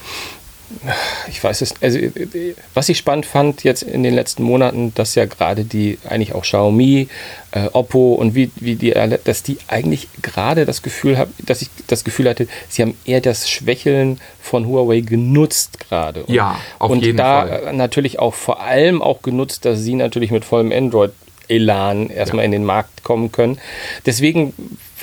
Ich 1.29 1.43
weiß 1.43 1.61
es, 1.63 1.75
also 1.81 1.99
äh, 1.99 2.55
was 2.75 2.89
ich 2.89 2.99
spannend 2.99 3.27
fand 3.27 3.65
jetzt 3.65 3.83
in 3.83 4.03
den 4.03 4.15
letzten 4.15 4.43
Monaten, 4.43 4.93
dass 4.95 5.15
ja 5.15 5.25
gerade 5.27 5.65
die, 5.65 5.99
eigentlich 6.09 6.35
auch 6.35 6.43
Xiaomi, 6.43 7.09
äh, 7.53 7.67
Oppo 7.73 8.15
und 8.15 8.35
wie, 8.35 8.51
wie 8.57 8.75
die, 8.75 8.91
dass 9.25 9.43
die 9.43 9.59
eigentlich 9.69 10.09
gerade 10.23 10.65
das 10.67 10.83
Gefühl 10.83 11.19
haben, 11.19 11.33
dass 11.45 11.63
ich 11.63 11.69
das 11.87 12.05
Gefühl 12.05 12.29
hatte, 12.29 12.49
sie 12.69 12.83
haben 12.83 12.97
eher 13.05 13.21
das 13.21 13.49
Schwächeln 13.49 14.21
von 14.41 14.67
Huawei 14.67 15.01
genutzt 15.01 15.81
gerade. 15.81 16.25
Ja, 16.27 16.59
auf 16.79 16.91
und 16.91 17.05
jeden 17.05 17.19
da 17.19 17.47
Fall. 17.47 17.63
äh, 17.69 17.73
natürlich 17.73 18.19
auch 18.19 18.35
vor 18.35 18.61
allem 18.63 19.03
auch 19.03 19.23
genutzt, 19.23 19.65
dass 19.65 19.81
sie 19.81 19.95
natürlich 19.95 20.31
mit 20.31 20.45
vollem 20.45 20.73
Android 20.73 21.13
Elan 21.49 22.09
erstmal 22.09 22.43
Ja. 22.43 22.47
in 22.47 22.53
den 22.53 22.65
Markt 22.65 23.05
kommen 23.05 23.31
können. 23.31 23.59
Deswegen, 24.07 24.55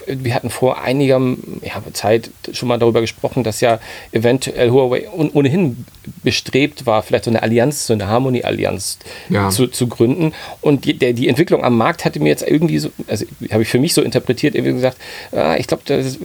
wir 0.08 0.34
hatten 0.36 0.50
vor 0.50 0.82
einiger 0.82 1.20
ja, 1.62 1.82
Zeit 1.94 2.32
schon 2.54 2.68
mal 2.68 2.78
darüber 2.80 3.02
gesprochen, 3.02 3.44
dass 3.44 3.62
ja 3.62 3.80
eventuell 4.12 4.70
Huawei 4.72 5.08
ohnehin 5.10 5.86
bestrebt 6.24 6.86
war, 6.86 7.04
vielleicht 7.04 7.26
so 7.26 7.32
eine 7.32 7.44
Allianz, 7.44 7.88
so 7.88 7.94
eine 7.94 8.08
Harmony-Allianz 8.08 9.00
Ja. 9.30 9.50
zu, 9.50 9.68
zu 9.68 9.88
gründen. 9.88 10.34
Und 10.62 10.86
die, 10.86 10.94
der, 10.94 11.14
die 11.14 11.28
Entwicklung 11.28 11.64
am 11.64 11.78
Markt 11.78 12.06
hatte 12.06 12.20
mir 12.20 12.30
jetzt 12.30 12.44
irgendwie 12.48 12.80
so, 12.80 12.92
also 13.08 13.26
habe 13.52 13.64
ich 13.64 13.70
für 13.70 13.80
mich 13.80 13.94
so 13.94 14.02
interpretiert, 14.02 14.56
irgendwie 14.56 14.74
gesagt, 14.74 14.98
ah, 15.32 15.56
ich 15.58 15.68
glaube, 15.68 15.84
das 15.86 16.18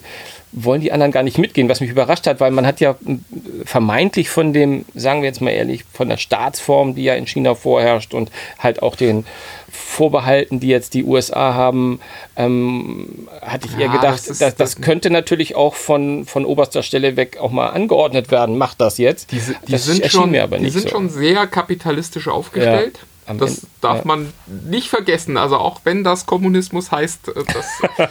wollen 0.58 0.80
die 0.80 0.90
anderen 0.90 1.12
gar 1.12 1.22
nicht 1.22 1.38
mitgehen, 1.38 1.68
was 1.68 1.80
mich 1.80 1.90
überrascht 1.90 2.26
hat, 2.26 2.40
weil 2.40 2.50
man 2.50 2.66
hat 2.66 2.80
ja 2.80 2.96
m, 3.06 3.24
vermeintlich 3.64 4.30
von 4.30 4.52
dem, 4.52 4.84
sagen 4.94 5.20
wir 5.20 5.28
jetzt 5.28 5.40
mal 5.42 5.50
ehrlich, 5.50 5.84
von 5.92 6.08
der 6.08 6.16
Staatsform, 6.16 6.94
die 6.94 7.04
ja 7.04 7.14
in 7.14 7.26
China 7.26 7.54
vorherrscht 7.54 8.14
und 8.14 8.30
halt 8.58 8.82
auch 8.82 8.96
den 8.96 9.26
Vorbehalten, 9.70 10.58
die 10.58 10.68
jetzt 10.68 10.94
die 10.94 11.04
USA 11.04 11.54
haben, 11.54 12.00
ähm, 12.36 13.28
hatte 13.42 13.68
ich 13.68 13.74
eher 13.74 13.86
Ja, 13.86 13.92
gedacht, 13.92 14.14
das 14.18 14.28
ist- 14.28 14.40
das, 14.42 14.54
das- 14.56 14.80
könnte 14.80 15.10
natürlich 15.10 15.54
auch 15.54 15.74
von, 15.74 16.24
von 16.24 16.44
oberster 16.44 16.82
Stelle 16.82 17.16
weg 17.16 17.38
auch 17.38 17.50
mal 17.50 17.68
angeordnet 17.68 18.30
werden. 18.30 18.56
Macht 18.58 18.80
das 18.80 18.98
jetzt. 18.98 19.32
Diese, 19.32 19.54
die 19.66 19.72
das 19.72 19.84
sind, 19.84 20.04
schon, 20.10 20.32
die 20.32 20.70
sind 20.70 20.84
so. 20.84 20.88
schon 20.88 21.08
sehr 21.10 21.46
kapitalistisch 21.46 22.28
aufgestellt. 22.28 22.98
Ja, 23.00 23.15
am 23.26 23.38
das 23.38 23.58
Ende- 23.58 23.66
darf 23.80 23.98
ja. 23.98 24.02
man 24.04 24.32
nicht 24.46 24.88
vergessen. 24.88 25.36
Also 25.36 25.56
auch 25.56 25.80
wenn 25.84 26.04
das 26.04 26.26
Kommunismus 26.26 26.90
heißt, 26.90 27.28
äh, 27.28 27.44
das, 27.52 27.66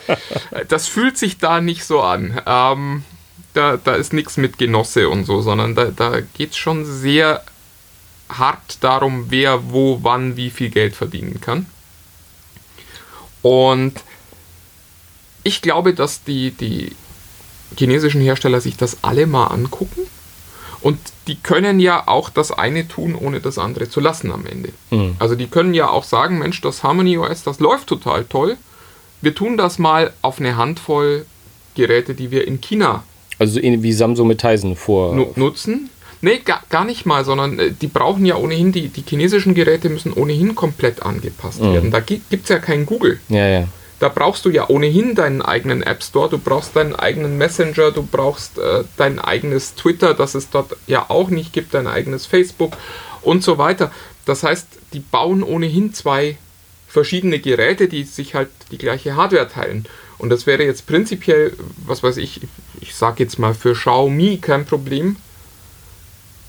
das 0.68 0.88
fühlt 0.88 1.18
sich 1.18 1.38
da 1.38 1.62
nicht 1.62 1.86
so 1.86 2.02
an. 2.02 2.42
Ähm, 2.46 3.04
da, 3.54 3.78
da 3.78 3.96
ist 3.96 4.14
nichts 4.14 4.38
mit 4.38 4.58
Genosse 4.58 5.10
und 5.10 5.26
so, 5.26 5.42
sondern 5.42 5.76
da, 5.76 5.86
da 5.86 6.20
geht 6.22 6.52
es 6.52 6.58
schon 6.58 6.86
sehr 6.86 7.44
hart 8.30 8.84
darum, 8.84 9.28
wer 9.30 9.72
wo, 9.72 10.00
wann, 10.02 10.36
wie 10.36 10.50
viel 10.50 10.70
Geld 10.70 10.96
verdienen 10.96 11.40
kann. 11.42 11.68
Und 13.42 13.94
ich 15.44 15.62
glaube, 15.62 15.94
dass 15.94 16.24
die, 16.24 16.52
die 16.52 16.96
chinesischen 17.78 18.22
Hersteller 18.22 18.62
sich 18.62 18.78
das 18.78 19.04
alle 19.04 19.28
mal 19.28 19.48
angucken. 19.48 20.02
Und 20.86 21.00
die 21.26 21.38
können 21.38 21.80
ja 21.80 22.08
auch 22.08 22.30
das 22.30 22.52
eine 22.52 22.88
tun, 22.88 23.16
ohne 23.16 23.40
das 23.40 23.58
andere 23.58 23.90
zu 23.90 24.00
lassen 24.00 24.32
am 24.32 24.46
Ende. 24.46 24.70
Also 25.18 25.34
die 25.34 25.48
können 25.48 25.74
ja 25.74 25.90
auch 25.90 26.04
sagen, 26.04 26.38
Mensch, 26.38 26.62
das 26.62 26.84
Harmony 26.84 27.18
OS, 27.18 27.42
das 27.42 27.60
läuft 27.60 27.88
total 27.88 28.24
toll. 28.26 28.56
Wir 29.20 29.34
tun 29.34 29.58
das 29.58 29.80
mal 29.80 30.14
auf 30.22 30.40
eine 30.40 30.58
Handvoll 30.58 31.26
Geräte, 31.74 32.14
die 32.14 32.30
wir 32.30 32.48
in 32.48 32.62
China 32.62 33.04
Also 33.40 33.60
wie 33.64 33.94
Samsung 33.94 34.28
mit 34.28 34.42
Tizen 34.42 34.76
vor. 34.76 35.16
nu 35.16 35.32
nutzen. 35.36 35.90
Nee, 36.22 36.38
gar, 36.46 36.62
gar 36.70 36.86
nicht 36.86 37.08
mal, 37.08 37.26
sondern 37.26 37.58
äh, 37.58 37.72
die 37.72 37.88
brauchen 37.88 38.24
ja 38.24 38.36
ohnehin, 38.36 38.72
die, 38.72 38.90
die 38.90 39.04
chinesischen 39.08 39.56
Geräte 39.56 39.90
müssen 39.90 40.14
ohnehin 40.14 40.54
komplett 40.54 41.02
angepasst 41.02 41.62
werden. 41.62 41.90
Da 41.90 42.00
gibt 42.00 42.32
es 42.32 42.50
ja 42.50 42.60
kein 42.60 42.86
Google. 42.86 43.20
Ja, 43.30 43.48
ja. 43.48 43.68
Da 44.00 44.10
brauchst 44.10 44.44
du 44.46 44.50
ja 44.50 44.68
ohnehin 44.70 45.16
deinen 45.16 45.42
eigenen 45.42 45.82
App 45.82 46.04
Store, 46.04 46.30
du 46.30 46.38
brauchst 46.38 46.76
deinen 46.76 46.96
eigenen 46.96 47.38
Messenger, 47.38 47.92
du 47.92 48.04
brauchst 48.04 48.58
äh, 48.58 48.84
dein 48.98 49.20
eigenes 49.20 49.76
Twitter, 49.76 50.14
das 50.14 50.36
es 50.36 50.50
dort 50.50 50.76
ja 50.86 51.10
auch 51.10 51.30
nicht 51.30 51.54
gibt, 51.54 51.74
dein 51.74 51.88
eigenes 51.88 52.26
Facebook 52.26 52.76
und 53.22 53.44
so 53.44 53.58
weiter. 53.58 53.92
Das 54.26 54.44
heißt, 54.44 54.68
die 54.94 55.00
bauen 55.00 55.44
ohnehin 55.44 55.94
zwei 55.94 56.38
verschiedene 56.88 57.40
Geräte, 57.40 57.88
die 57.88 58.04
sich 58.04 58.36
halt 58.36 58.50
die 58.72 58.78
gleiche 58.78 59.16
Hardware 59.16 59.48
teilen. 59.48 59.86
Und 60.18 60.30
das 60.30 60.46
wäre 60.46 60.64
jetzt 60.64 60.88
prinzipiell, 60.88 61.54
was 61.86 62.04
weiß 62.04 62.18
ich, 62.18 62.42
ich 62.80 62.96
sage 62.96 63.24
jetzt 63.24 63.38
mal 63.38 63.54
für 63.54 63.74
Xiaomi 63.74 64.38
kein 64.38 64.66
Problem, 64.66 65.18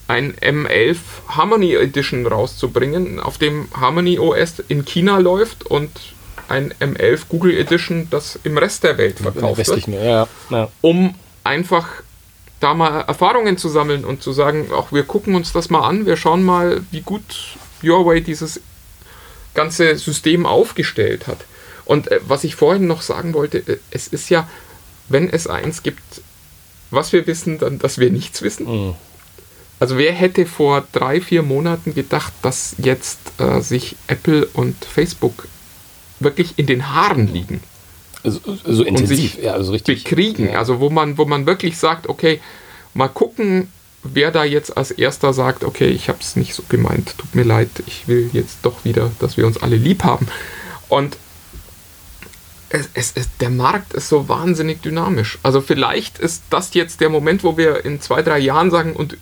ein 0.08 0.34
M11 0.34 0.98
Harmony 1.28 1.74
Edition 1.74 2.26
rauszubringen, 2.26 3.18
auf 3.18 3.38
dem 3.38 3.68
Harmony 3.74 4.18
OS 4.18 4.60
in 4.68 4.84
China 4.84 5.18
läuft 5.18 5.66
und 5.66 5.90
ein 6.48 6.72
M11 6.80 7.22
Google 7.28 7.56
Edition, 7.56 8.08
das 8.10 8.38
im 8.44 8.58
Rest 8.58 8.84
der 8.84 8.98
Welt 8.98 9.18
verkauft 9.18 9.66
wird, 9.66 9.86
ja, 9.88 10.28
ja. 10.50 10.68
um 10.80 11.14
einfach 11.44 11.86
da 12.60 12.74
mal 12.74 13.00
Erfahrungen 13.02 13.58
zu 13.58 13.68
sammeln 13.68 14.04
und 14.04 14.22
zu 14.22 14.32
sagen, 14.32 14.72
auch 14.72 14.92
wir 14.92 15.04
gucken 15.04 15.34
uns 15.34 15.52
das 15.52 15.70
mal 15.70 15.86
an, 15.86 16.06
wir 16.06 16.16
schauen 16.16 16.42
mal, 16.42 16.82
wie 16.90 17.02
gut 17.02 17.56
Huawei 17.82 18.20
dieses 18.20 18.60
ganze 19.54 19.96
System 19.96 20.46
aufgestellt 20.46 21.26
hat. 21.26 21.38
Und 21.84 22.10
äh, 22.10 22.20
was 22.26 22.44
ich 22.44 22.56
vorhin 22.56 22.86
noch 22.86 23.02
sagen 23.02 23.34
wollte, 23.34 23.58
äh, 23.58 23.78
es 23.90 24.08
ist 24.08 24.30
ja, 24.30 24.48
wenn 25.08 25.28
es 25.30 25.46
eins 25.46 25.82
gibt, 25.82 26.02
was 26.90 27.12
wir 27.12 27.26
wissen, 27.26 27.58
dann, 27.58 27.78
dass 27.78 27.98
wir 27.98 28.10
nichts 28.10 28.42
wissen. 28.42 28.66
Mhm. 28.66 28.94
Also 29.78 29.98
wer 29.98 30.12
hätte 30.12 30.46
vor 30.46 30.86
drei, 30.92 31.20
vier 31.20 31.42
Monaten 31.42 31.94
gedacht, 31.94 32.32
dass 32.42 32.74
jetzt 32.78 33.18
äh, 33.38 33.60
sich 33.60 33.96
Apple 34.06 34.46
und 34.54 34.76
Facebook 34.84 35.48
wirklich 36.20 36.54
in 36.56 36.66
den 36.66 36.92
Haaren 36.94 37.32
liegen, 37.32 37.62
So, 38.24 38.40
so 38.64 38.82
intensiv, 38.82 39.34
sich 39.34 39.44
ja, 39.44 39.52
also 39.52 39.72
richtig. 39.72 40.04
bekriegen. 40.04 40.50
Ja. 40.50 40.58
Also 40.58 40.80
wo 40.80 40.90
man, 40.90 41.18
wo 41.18 41.24
man 41.24 41.46
wirklich 41.46 41.78
sagt, 41.78 42.08
okay, 42.08 42.40
mal 42.94 43.08
gucken, 43.08 43.68
wer 44.02 44.30
da 44.30 44.44
jetzt 44.44 44.76
als 44.76 44.90
erster 44.90 45.32
sagt, 45.32 45.64
okay, 45.64 45.88
ich 45.88 46.08
habe 46.08 46.18
es 46.20 46.36
nicht 46.36 46.54
so 46.54 46.62
gemeint, 46.68 47.14
tut 47.18 47.34
mir 47.34 47.44
leid, 47.44 47.70
ich 47.86 48.08
will 48.08 48.30
jetzt 48.32 48.58
doch 48.62 48.84
wieder, 48.84 49.10
dass 49.18 49.36
wir 49.36 49.46
uns 49.46 49.62
alle 49.62 49.76
lieb 49.76 50.04
haben. 50.04 50.28
Und 50.88 51.16
es, 52.68 52.88
es, 52.94 53.12
es, 53.14 53.28
der 53.40 53.50
Markt 53.50 53.94
ist 53.94 54.08
so 54.08 54.28
wahnsinnig 54.28 54.82
dynamisch. 54.82 55.38
Also 55.42 55.60
vielleicht 55.60 56.18
ist 56.18 56.42
das 56.50 56.74
jetzt 56.74 57.00
der 57.00 57.10
Moment, 57.10 57.44
wo 57.44 57.56
wir 57.56 57.84
in 57.84 58.00
zwei, 58.00 58.22
drei 58.22 58.38
Jahren 58.38 58.70
sagen, 58.70 58.94
und 58.94 59.16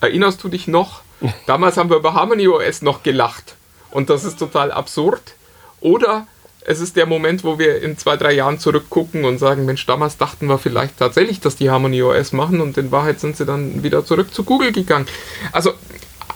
erinnerst 0.00 0.42
du 0.42 0.48
dich 0.48 0.68
noch? 0.68 1.02
Damals 1.46 1.76
haben 1.76 1.90
wir 1.90 1.96
über 1.96 2.14
Harmony 2.14 2.46
OS 2.48 2.82
noch 2.82 3.02
gelacht. 3.02 3.56
Und 3.90 4.10
das 4.10 4.24
ist 4.24 4.38
total 4.38 4.70
absurd. 4.70 5.34
Oder 5.80 6.26
es 6.64 6.80
ist 6.80 6.96
der 6.96 7.06
Moment, 7.06 7.44
wo 7.44 7.58
wir 7.58 7.82
in 7.82 7.96
zwei, 7.96 8.16
drei 8.16 8.32
Jahren 8.32 8.58
zurückgucken 8.58 9.24
und 9.24 9.38
sagen, 9.38 9.64
Mensch, 9.64 9.86
damals 9.86 10.18
dachten 10.18 10.46
wir 10.46 10.58
vielleicht 10.58 10.98
tatsächlich, 10.98 11.40
dass 11.40 11.56
die 11.56 11.70
Harmony 11.70 12.02
OS 12.02 12.32
machen 12.32 12.60
und 12.60 12.76
in 12.76 12.92
Wahrheit 12.92 13.20
sind 13.20 13.36
sie 13.36 13.46
dann 13.46 13.82
wieder 13.82 14.04
zurück 14.04 14.34
zu 14.34 14.44
Google 14.44 14.72
gegangen. 14.72 15.06
Also 15.52 15.72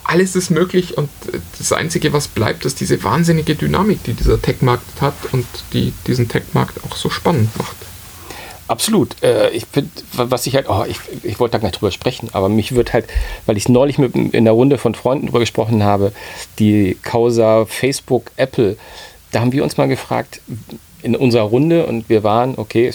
alles 0.03 0.35
ist 0.35 0.49
möglich 0.49 0.97
und 0.97 1.09
das 1.57 1.71
Einzige, 1.71 2.13
was 2.13 2.27
bleibt, 2.27 2.65
ist 2.65 2.79
diese 2.79 3.03
wahnsinnige 3.03 3.55
Dynamik, 3.55 4.03
die 4.03 4.13
dieser 4.13 4.41
Tech-Markt 4.41 5.01
hat 5.01 5.13
und 5.31 5.45
die 5.71 5.93
diesen 6.07 6.27
Tech-Markt 6.27 6.79
auch 6.83 6.95
so 6.95 7.09
spannend 7.09 7.55
macht. 7.57 7.75
Absolut. 8.67 9.21
Äh, 9.21 9.51
ich 9.51 9.65
finde, 9.71 9.91
was 10.13 10.47
ich 10.47 10.55
halt, 10.55 10.67
oh, 10.69 10.85
ich, 10.87 10.97
ich 11.23 11.39
wollte 11.39 11.53
da 11.53 11.57
gar 11.59 11.67
nicht 11.67 11.79
drüber 11.79 11.91
sprechen, 11.91 12.29
aber 12.31 12.49
mich 12.49 12.73
wird 12.73 12.93
halt, 12.93 13.05
weil 13.45 13.57
ich 13.57 13.69
neulich 13.69 13.97
mit, 13.97 14.15
in 14.15 14.45
der 14.45 14.53
Runde 14.53 14.77
von 14.77 14.95
Freunden 14.95 15.27
drüber 15.27 15.39
gesprochen 15.39 15.83
habe, 15.83 16.11
die 16.59 16.97
Causa 17.03 17.65
Facebook, 17.65 18.31
Apple, 18.37 18.77
da 19.33 19.41
haben 19.41 19.51
wir 19.51 19.63
uns 19.63 19.77
mal 19.77 19.87
gefragt, 19.87 20.41
in 21.01 21.15
unserer 21.15 21.43
Runde 21.43 21.85
und 21.85 22.07
wir 22.07 22.23
waren, 22.23 22.53
okay, 22.57 22.91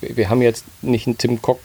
wir 0.00 0.30
haben 0.30 0.40
jetzt 0.40 0.64
nicht 0.82 1.06
ein 1.08 1.18
Tim 1.18 1.40
Cook 1.42 1.58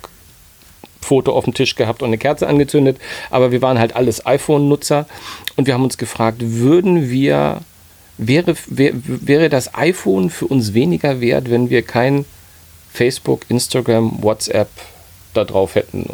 Foto 1.02 1.34
auf 1.34 1.44
dem 1.44 1.54
Tisch 1.54 1.76
gehabt 1.76 2.02
und 2.02 2.08
eine 2.08 2.18
Kerze 2.18 2.48
angezündet, 2.48 2.98
aber 3.30 3.52
wir 3.52 3.62
waren 3.62 3.78
halt 3.78 3.96
alles 3.96 4.26
iPhone-Nutzer 4.26 5.06
und 5.56 5.68
wir 5.68 5.76
haben 5.76 5.84
uns 5.84 6.00
gefragt, 6.00 6.38
würden 6.42 7.12
wir, 7.12 7.62
wäre, 8.18 8.56
wär, 8.66 8.94
wäre 8.96 9.50
das 9.50 9.76
iPhone 9.76 10.32
für 10.32 10.48
uns 10.48 10.74
weniger 10.74 11.22
wert, 11.22 11.52
wenn 11.52 11.70
wir 11.70 11.84
kein 11.84 12.26
Facebook, 12.92 13.42
Instagram, 13.50 14.24
WhatsApp 14.24 14.70
da 15.36 15.44
drauf 15.44 15.76
hätten? 15.76 16.10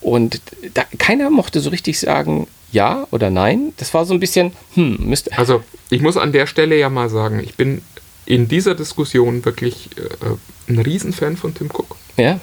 Und 0.00 0.40
da, 0.74 0.84
keiner 0.98 1.30
mochte 1.30 1.60
so 1.60 1.70
richtig 1.70 2.00
sagen, 2.00 2.48
ja 2.74 3.06
oder 3.10 3.30
nein. 3.30 3.72
Das 3.78 3.94
war 3.94 4.04
so 4.04 4.12
ein 4.12 4.20
bisschen, 4.20 4.52
hm, 4.74 4.96
müsste. 5.00 5.36
Also 5.38 5.62
ich 5.90 6.02
muss 6.02 6.16
an 6.16 6.32
der 6.32 6.46
Stelle 6.46 6.76
ja 6.78 6.90
mal 6.90 7.08
sagen, 7.08 7.40
ich 7.42 7.54
bin 7.54 7.80
in 8.26 8.48
dieser 8.48 8.74
Diskussion 8.74 9.44
wirklich 9.44 9.90
äh, 9.96 10.70
ein 10.72 10.78
Riesenfan 10.78 11.36
von 11.36 11.54
Tim 11.54 11.70
Cook. 11.70 11.96
Ja, 12.16 12.40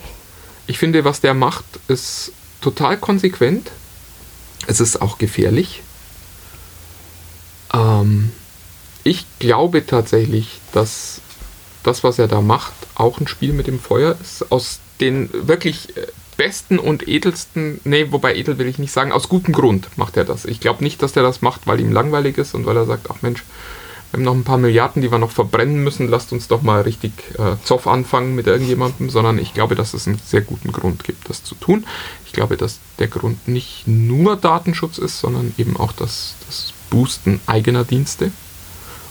Ich 0.68 0.78
finde, 0.78 1.04
was 1.04 1.22
der 1.22 1.34
macht, 1.34 1.66
ist 1.88 2.32
total 2.62 2.98
konsequent. 2.98 3.72
Es 4.68 4.80
ist 4.80 5.02
auch 5.02 5.18
gefährlich. 5.18 5.82
Ähm, 7.74 8.32
ich 9.04 9.26
glaube 9.40 9.86
tatsächlich, 9.86 10.60
dass 10.72 11.22
das, 11.84 12.04
was 12.04 12.20
er 12.20 12.28
da 12.28 12.42
macht, 12.42 12.74
auch 12.96 13.20
ein 13.20 13.28
Spiel 13.28 13.54
mit 13.54 13.68
dem 13.68 13.80
Feuer 13.80 14.16
ist. 14.22 14.52
Aus 14.52 14.80
den 15.00 15.30
wirklich 15.48 15.98
äh, 15.98 16.08
besten 16.38 16.80
und 16.80 17.08
edelsten, 17.08 17.80
nee, 17.84 18.08
wobei 18.12 18.36
edel 18.36 18.58
will 18.58 18.68
ich 18.68 18.80
nicht 18.80 18.92
sagen, 18.92 19.12
aus 19.12 19.30
gutem 19.30 19.54
Grund 19.54 19.90
macht 19.98 20.18
er 20.18 20.26
das. 20.26 20.46
Ich 20.46 20.60
glaube 20.60 20.84
nicht, 20.84 21.02
dass 21.02 21.16
er 21.16 21.24
das 21.24 21.42
macht, 21.42 21.68
weil 21.68 21.80
ihm 21.80 21.92
langweilig 21.92 22.38
ist 22.38 22.54
und 22.54 22.66
weil 22.66 22.78
er 22.78 22.86
sagt, 22.86 23.08
ach 23.10 23.22
Mensch, 23.22 23.44
wir 24.12 24.18
haben 24.18 24.26
noch 24.26 24.34
ein 24.34 24.44
paar 24.44 24.58
Milliarden, 24.58 25.02
die 25.02 25.10
wir 25.10 25.20
noch 25.20 25.32
verbrennen 25.32 25.84
müssen, 25.84 26.10
lasst 26.10 26.34
uns 26.34 26.50
doch 26.50 26.62
mal 26.62 26.82
richtig 26.82 27.14
äh, 27.40 27.56
Zoff 27.64 27.88
anfangen 27.88 28.36
mit 28.36 28.46
irgendjemandem, 28.46 29.10
sondern 29.10 29.40
ich 29.40 29.54
glaube, 29.54 29.76
dass 29.76 29.94
es 29.94 30.06
einen 30.06 30.20
sehr 30.24 30.42
guten 30.42 30.74
Grund 30.74 31.06
gibt, 31.06 31.30
das 31.30 31.44
zu 31.44 31.56
tun. 31.56 31.86
Ich 32.26 32.34
glaube, 32.34 32.58
dass 32.58 32.80
der 33.00 33.08
Grund 33.08 33.48
nicht 33.48 33.88
nur 33.88 34.36
Datenschutz 34.36 34.98
ist, 34.98 35.22
sondern 35.22 35.54
eben 35.58 35.78
auch 35.78 35.94
das, 35.94 36.36
das 36.46 36.74
Boosten 36.90 37.40
eigener 37.46 37.86
Dienste 37.86 38.32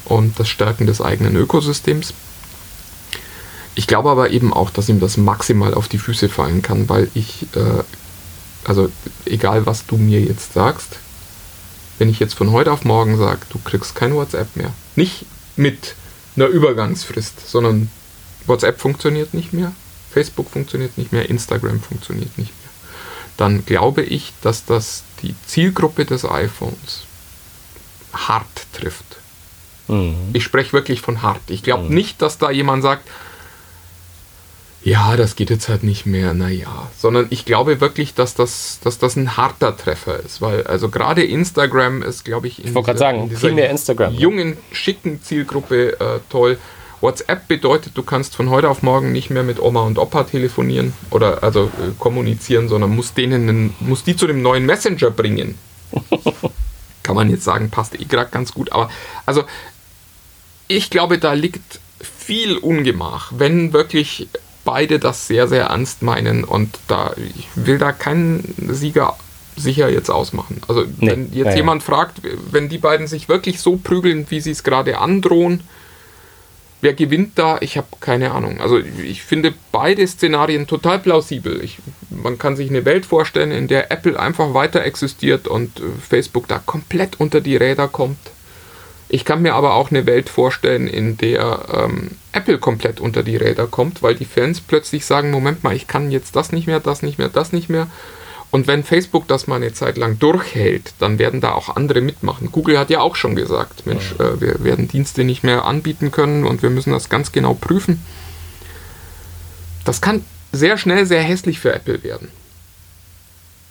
und 0.05 0.39
das 0.39 0.49
Stärken 0.51 0.87
des 0.87 1.01
eigenen 1.01 1.35
Ökosystems. 1.35 2.13
Ich 3.75 3.87
glaube 3.87 4.11
aber 4.11 4.31
eben 4.31 4.53
auch, 4.53 4.71
dass 4.71 4.89
ihm 4.89 5.01
das 5.01 5.17
maximal 5.17 5.75
auf 5.75 5.89
die 5.89 5.99
Füße 5.99 6.29
fallen 6.29 6.63
kann, 6.63 6.89
weil 6.89 7.09
ich, 7.15 7.47
äh, 7.55 7.83
also 8.65 8.91
egal 9.25 9.67
was 9.67 9.87
du 9.87 9.97
mir 9.97 10.21
jetzt 10.21 10.53
sagst, 10.53 10.99
wenn 11.99 12.09
ich 12.09 12.19
jetzt 12.19 12.35
von 12.35 12.51
heute 12.51 12.73
auf 12.73 12.85
morgen 12.85 13.17
sage, 13.17 13.41
du 13.51 13.59
kriegst 13.59 13.95
kein 13.95 14.15
WhatsApp 14.15 14.57
mehr, 14.57 14.73
nicht 14.97 15.25
mit 15.57 15.95
einer 16.37 16.47
Übergangsfrist, 16.47 17.49
sondern 17.49 17.91
WhatsApp 18.47 18.81
funktioniert 18.81 19.35
nicht 19.35 19.53
mehr, 19.53 19.73
Facebook 20.11 20.51
funktioniert 20.51 20.99
nicht 20.99 21.13
mehr, 21.13 21.29
Instagram 21.29 21.81
funktioniert 21.81 22.37
nicht 22.39 22.53
mehr, 22.63 22.71
dann 23.37 23.65
glaube 23.65 24.03
ich, 24.03 24.33
dass 24.43 24.65
das 24.65 25.05
die 25.23 25.35
Zielgruppe 25.47 26.05
des 26.05 26.25
iPhones 26.25 27.05
hart 28.13 28.67
trifft. 28.73 29.05
Ich 30.33 30.45
spreche 30.45 30.73
wirklich 30.73 31.01
von 31.01 31.23
hart. 31.23 31.41
Ich 31.49 31.63
glaube 31.63 31.93
nicht, 31.93 32.23
dass 32.23 32.39
da 32.39 32.51
jemand 32.51 32.83
sagt, 32.83 33.09
ja, 34.83 35.17
das 35.17 35.37
geht 35.37 35.51
jetzt 35.51 35.69
halt 35.69 35.83
nicht 35.83 36.07
mehr, 36.07 36.33
naja. 36.33 36.91
Sondern 36.97 37.27
ich 37.31 37.45
glaube 37.45 37.81
wirklich, 37.81 38.15
dass 38.15 38.35
das, 38.35 38.81
dass 38.83 38.99
das 38.99 39.17
ein 39.17 39.37
harter 39.37 39.77
Treffer 39.77 40.19
ist. 40.21 40.41
Weil, 40.41 40.67
also 40.67 40.89
gerade 40.89 41.23
Instagram 41.23 42.03
ist, 42.03 42.25
glaube 42.25 42.47
ich, 42.49 42.61
in 42.61 42.69
Ich 42.69 42.75
wollte 42.75 42.95
gerade 42.95 42.99
dieser- 43.29 43.51
sagen, 43.51 43.63
in 43.65 44.17
dieser 44.17 44.21
jungen, 44.21 44.57
schicken 44.73 45.23
Zielgruppe 45.23 46.01
äh, 46.01 46.21
toll. 46.31 46.59
WhatsApp 47.03 47.49
bedeutet, 47.49 47.93
du 47.97 48.03
kannst 48.03 48.37
von 48.37 48.51
heute 48.51 48.69
auf 48.69 48.83
morgen 48.83 49.11
nicht 49.13 49.31
mehr 49.31 49.43
mit 49.43 49.59
Oma 49.61 49.83
und 49.83 49.99
Opa 49.99 50.25
telefonieren 50.25 50.93
oder 51.11 51.43
also 51.43 51.65
äh, 51.67 51.93
kommunizieren, 51.99 52.69
sondern 52.69 52.91
musst 52.95 53.17
denen 53.17 53.75
musst 53.81 54.07
die 54.07 54.17
zu 54.17 54.27
dem 54.27 54.43
neuen 54.43 54.67
Messenger 54.67 55.11
bringen. 55.11 55.57
Kann 57.03 57.17
man 57.17 57.31
jetzt 57.31 57.45
sagen, 57.45 57.71
passt 57.71 57.99
eh 57.99 58.05
gerade 58.05 58.31
ganz 58.31 58.53
gut. 58.53 58.73
Aber 58.73 58.91
also 59.27 59.45
ich 60.69 60.91
glaube, 60.91 61.19
da 61.19 61.33
liegt 61.33 61.81
viel 62.03 62.57
Ungemach, 62.59 63.33
wenn 63.35 63.73
wirklich 63.73 64.29
beide 64.65 64.99
das 64.99 65.27
sehr, 65.27 65.49
sehr 65.49 65.67
ernst 65.67 66.03
meinen 66.03 66.45
und 66.45 66.79
da, 66.89 67.15
ich 67.37 67.49
will 67.55 67.79
da 67.79 67.93
keinen 67.93 68.55
Sieger 68.69 69.17
sicher 69.57 69.89
jetzt 69.89 70.11
ausmachen. 70.11 70.61
Also 70.69 70.85
Nee, 70.99 71.11
wenn 71.11 71.25
jetzt 71.33 71.37
ja, 71.37 71.51
ja. 71.51 71.57
jemand 71.57 71.83
fragt, 71.83 72.21
wenn 72.51 72.69
die 72.69 72.79
beiden 72.79 73.07
sich 73.07 73.29
wirklich 73.29 73.61
so 73.61 73.77
prügeln, 73.77 74.27
wie 74.31 74.41
sie 74.41 74.53
es 74.53 74.63
gerade 74.65 74.99
androhen, 74.99 75.63
wer 76.81 76.95
gewinnt 76.95 77.33
da? 77.39 77.59
Ich 77.61 77.77
habe 77.77 77.89
keine 78.01 78.33
Ahnung. 78.33 78.61
Also 78.61 78.79
ich 78.79 79.23
finde 79.23 79.53
beide 79.73 80.07
Szenarien 80.07 80.67
total 80.67 80.99
plausibel. 80.99 81.63
Ich, 81.63 81.79
man 82.11 82.39
kann 82.39 82.57
sich 82.57 82.71
eine 82.71 82.85
Welt 82.85 83.07
vorstellen, 83.07 83.51
in 83.51 83.69
der 83.69 83.91
Apple 83.91 84.19
einfach 84.19 84.55
weiter 84.55 84.83
existiert 84.85 85.47
und 85.47 85.79
äh, 85.81 85.83
Facebook 86.09 86.49
da 86.49 86.59
komplett 86.59 87.21
unter 87.21 87.41
die 87.41 87.57
Räder 87.57 87.89
kommt. 87.89 88.19
Ich 89.13 89.25
kann 89.25 89.43
mir 89.43 89.55
aber 89.55 89.75
auch 89.75 89.91
eine 89.91 90.07
Welt 90.07 90.29
vorstellen, 90.29 90.87
in 90.87 91.17
der 91.17 91.65
ähm, 91.73 92.13
Apple 92.31 92.59
komplett 92.59 93.01
unter 93.01 93.25
die 93.25 93.37
Räder 93.37 93.67
kommt, 93.67 94.05
weil 94.05 94.15
die 94.15 94.25
Fans 94.25 94.61
plötzlich 94.61 95.05
sagen, 95.05 95.33
Moment 95.33 95.65
mal, 95.65 95.75
ich 95.75 95.89
kann 95.89 96.13
jetzt 96.13 96.37
das 96.37 96.53
nicht 96.53 96.69
mehr, 96.69 96.79
das 96.79 97.03
nicht 97.03 97.19
mehr, 97.19 97.29
das 97.29 97.53
nicht 97.53 97.69
mehr. 97.69 97.89
Und 98.53 98.69
wenn 98.69 98.85
Facebook 98.85 99.27
das 99.27 99.49
mal 99.49 99.57
eine 99.57 99.73
Zeit 99.73 99.97
lang 99.97 100.21
durchhält, 100.21 100.95
dann 101.01 101.19
werden 101.19 101.41
da 101.41 101.53
auch 101.53 101.75
andere 101.75 102.01
mitmachen. 102.01 102.53
Google 102.53 102.79
hat 102.79 102.89
ja 102.89 103.01
auch 103.01 103.17
schon 103.17 103.35
gesagt, 103.35 103.85
Mensch, 103.85 104.15
äh, 104.21 104.41
wir 104.41 104.63
werden 104.63 104.87
Dienste 104.87 105.25
nicht 105.25 105.43
mehr 105.43 105.65
anbieten 105.65 106.13
können 106.13 106.47
und 106.47 106.63
wir 106.63 106.71
müssen 106.71 106.93
das 106.93 107.09
ganz 107.09 107.33
genau 107.33 107.55
prüfen. 107.55 108.01
Das 109.85 110.01
kann 110.01 110.25
sehr 110.53 110.79
schnell 110.79 111.05
sehr 111.05 111.23
hässlich 111.23 111.59
für 111.59 111.73
Apple 111.73 112.05
werden. 112.05 112.29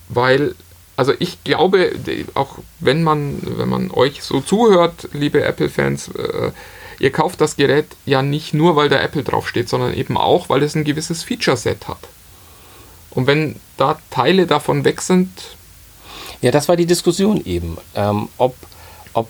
Weil, 0.09 0.55
also 1.00 1.14
ich 1.18 1.41
glaube, 1.45 1.93
auch 2.34 2.58
wenn 2.82 3.04
man, 3.04 3.39
wenn 3.41 3.70
man 3.70 3.89
euch 3.89 4.22
so 4.22 4.41
zuhört, 4.41 5.08
liebe 5.14 5.41
Apple-Fans, 5.41 6.10
äh, 6.10 6.52
ihr 7.00 7.12
kauft 7.14 7.39
das 7.39 7.56
Gerät 7.56 7.86
ja 8.06 8.22
nicht 8.22 8.54
nur, 8.54 8.76
weil 8.76 8.89
da 8.89 9.00
Apple 9.00 9.24
draufsteht, 9.24 9.70
sondern 9.70 9.93
eben 9.93 10.18
auch, 10.18 10.50
weil 10.50 10.62
es 10.62 10.76
ein 10.76 10.84
gewisses 10.84 11.24
Feature-Set 11.24 11.88
hat. 11.88 12.00
Und 13.12 13.28
wenn 13.28 13.56
da 13.78 13.97
Teile 14.10 14.45
davon 14.45 14.84
weg 14.84 15.02
sind, 15.02 15.30
Ja, 16.41 16.52
das 16.52 16.68
war 16.68 16.76
die 16.76 16.86
Diskussion 16.86 17.43
eben, 17.45 17.78
ähm, 17.95 18.28
ob, 18.38 18.56
ob 19.14 19.30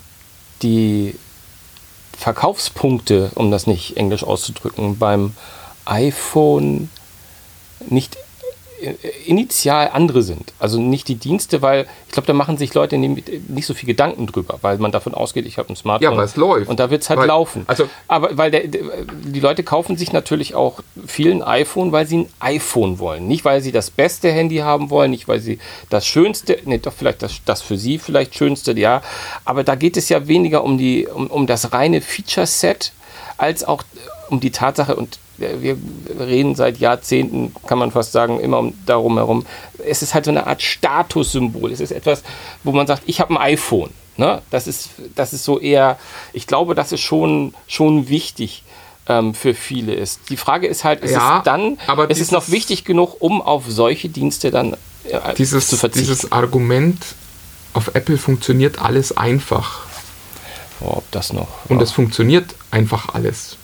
die 0.64 1.16
Verkaufspunkte, 2.18 3.32
um 3.36 3.52
das 3.52 3.68
nicht 3.68 3.98
englisch 3.98 4.24
auszudrücken, 4.24 4.98
beim 4.98 5.34
iPhone 5.86 6.90
nicht 7.90 8.18
initial 9.26 9.90
andere 9.94 10.22
sind. 10.24 10.54
Also 10.60 10.80
nicht 10.80 11.08
die 11.08 11.16
Dienste, 11.16 11.62
weil 11.62 11.88
ich 12.08 12.14
glaube, 12.14 12.28
da 12.28 12.34
machen 12.34 12.58
sich 12.58 12.74
Leute 12.74 12.98
nicht 12.98 13.66
so 13.66 13.74
viel 13.74 13.88
Gedanken 13.88 14.28
drüber, 14.28 14.58
weil 14.62 14.78
man 14.78 14.92
davon 14.92 15.14
ausgeht, 15.14 15.46
ich 15.46 15.58
habe 15.58 15.70
ein 15.72 15.76
Smartphone. 15.76 16.12
Ja, 16.14 16.18
weil 16.18 16.26
es 16.26 16.36
läuft. 16.36 16.70
Und 16.70 16.80
da 16.80 16.90
wird 16.90 17.02
es 17.04 17.10
halt 17.10 17.20
Weil- 17.20 17.28
laufen. 17.28 17.64
also- 17.68 17.88
Aber 18.08 18.38
weil 18.38 18.52
der, 18.52 18.68
der, 18.68 18.82
die 19.26 19.40
Leute 19.40 19.64
kaufen 19.64 19.98
sich 19.98 20.14
natürlich 20.14 20.56
auch 20.56 20.80
vielen 21.06 21.44
iPhone, 21.44 21.92
weil 21.92 22.08
sie 22.08 22.20
ein 22.20 22.30
iPhone 22.40 23.00
wollen. 23.00 23.28
Nicht, 23.28 23.46
weil 23.46 23.62
sie 23.62 23.72
das 23.72 23.90
beste 23.92 24.32
Handy 24.32 24.58
haben 24.58 24.90
wollen, 24.90 25.12
nicht, 25.12 25.28
weil 25.28 25.40
sie 25.40 25.60
das 25.90 26.06
schönste, 26.08 26.58
nee, 26.66 26.78
doch 26.78 26.94
vielleicht 26.94 27.22
das, 27.22 27.42
das 27.46 27.62
für 27.62 27.78
sie 27.78 28.00
vielleicht 28.00 28.36
schönste, 28.36 28.72
ja. 28.78 29.02
Aber 29.46 29.64
da 29.64 29.76
geht 29.76 29.98
es 29.98 30.10
ja 30.10 30.28
weniger 30.28 30.64
um, 30.64 30.78
die, 30.78 31.08
um, 31.08 31.28
um 31.28 31.48
das 31.48 31.74
reine 31.74 32.02
Feature-Set, 32.02 32.92
als 33.38 33.64
auch 33.64 33.84
um 34.30 34.40
die 34.40 34.52
Tatsache, 34.52 34.96
und 34.96 35.20
wir 35.40 35.78
reden 36.20 36.56
seit 36.56 36.78
Jahrzehnten, 36.80 37.54
kann 37.68 37.78
man 37.80 37.92
fast 37.92 38.12
sagen, 38.12 38.40
immer 38.40 38.60
um 38.60 38.74
darum 38.86 39.18
herum. 39.18 39.46
Es 39.86 40.02
ist 40.02 40.14
halt 40.14 40.26
so 40.26 40.32
eine 40.32 40.48
Art 40.48 40.62
Statussymbol. 40.62 41.72
Es 41.72 41.80
ist 41.80 41.92
etwas, 41.92 42.24
wo 42.64 42.72
man 42.72 42.88
sagt, 42.88 43.04
ich 43.06 43.20
habe 43.20 43.34
ein 43.34 43.38
iPhone. 43.38 43.90
Ne? 44.18 44.42
Das, 44.50 44.68
ist, 44.68 44.90
das 45.16 45.32
ist 45.34 45.44
so 45.46 45.60
eher, 45.60 45.98
ich 46.34 46.46
glaube, 46.48 46.76
das 46.76 46.92
ist 46.92 47.02
schon, 47.02 47.54
schon 47.68 48.10
wichtig 48.10 48.64
ähm, 49.08 49.34
für 49.34 49.54
viele 49.54 49.94
ist. 49.94 50.20
Die 50.30 50.36
Frage 50.38 50.68
ist 50.68 50.84
halt, 50.84 51.02
ist 51.02 51.12
Ja, 51.12 51.38
es 51.38 51.44
dann, 51.46 51.78
aber 51.88 52.10
ist 52.10 52.20
es 52.20 52.32
noch 52.32 52.42
dieses- 52.44 52.54
wichtig 52.54 52.84
genug, 52.84 53.18
um 53.22 53.42
auf 53.42 53.64
solche 53.70 54.10
Dienste 54.10 54.52
dann 54.52 54.74
äh, 55.06 55.34
dieses, 55.38 55.70
zu 55.70 55.78
verzichten? 55.78 56.08
dieses 56.10 56.32
Argument, 56.34 56.98
auf 57.74 57.96
Apple 57.96 58.18
funktioniert 58.18 58.82
alles 58.82 59.16
einfach. 59.16 59.86
oh, 60.82 60.96
ob 60.98 61.12
das 61.12 61.32
noch. 61.32 61.48
Und 61.70 61.82
es 61.82 61.92
funktioniert 61.92 62.56
einfach 62.72 63.14
alles. 63.14 63.56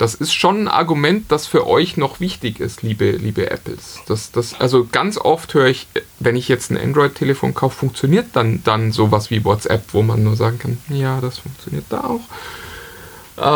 Das 0.00 0.14
ist 0.14 0.32
schon 0.32 0.62
ein 0.62 0.68
Argument, 0.68 1.26
das 1.30 1.46
für 1.46 1.66
euch 1.66 1.98
noch 1.98 2.20
wichtig 2.20 2.58
ist, 2.58 2.80
liebe, 2.82 3.10
liebe 3.10 3.50
Apples. 3.50 3.98
Das, 4.08 4.30
das, 4.32 4.58
also 4.58 4.88
ganz 4.90 5.18
oft 5.18 5.52
höre 5.52 5.66
ich, 5.66 5.88
wenn 6.18 6.36
ich 6.36 6.48
jetzt 6.48 6.70
ein 6.70 6.78
Android-Telefon 6.78 7.52
kaufe, 7.52 7.76
funktioniert 7.80 8.28
dann, 8.32 8.62
dann 8.64 8.92
sowas 8.92 9.30
wie 9.30 9.44
WhatsApp, 9.44 9.84
wo 9.92 10.00
man 10.00 10.22
nur 10.22 10.36
sagen 10.36 10.58
kann, 10.58 10.78
ja, 10.88 11.20
das 11.20 11.40
funktioniert 11.40 11.84
da 11.90 12.00
auch. 12.04 12.20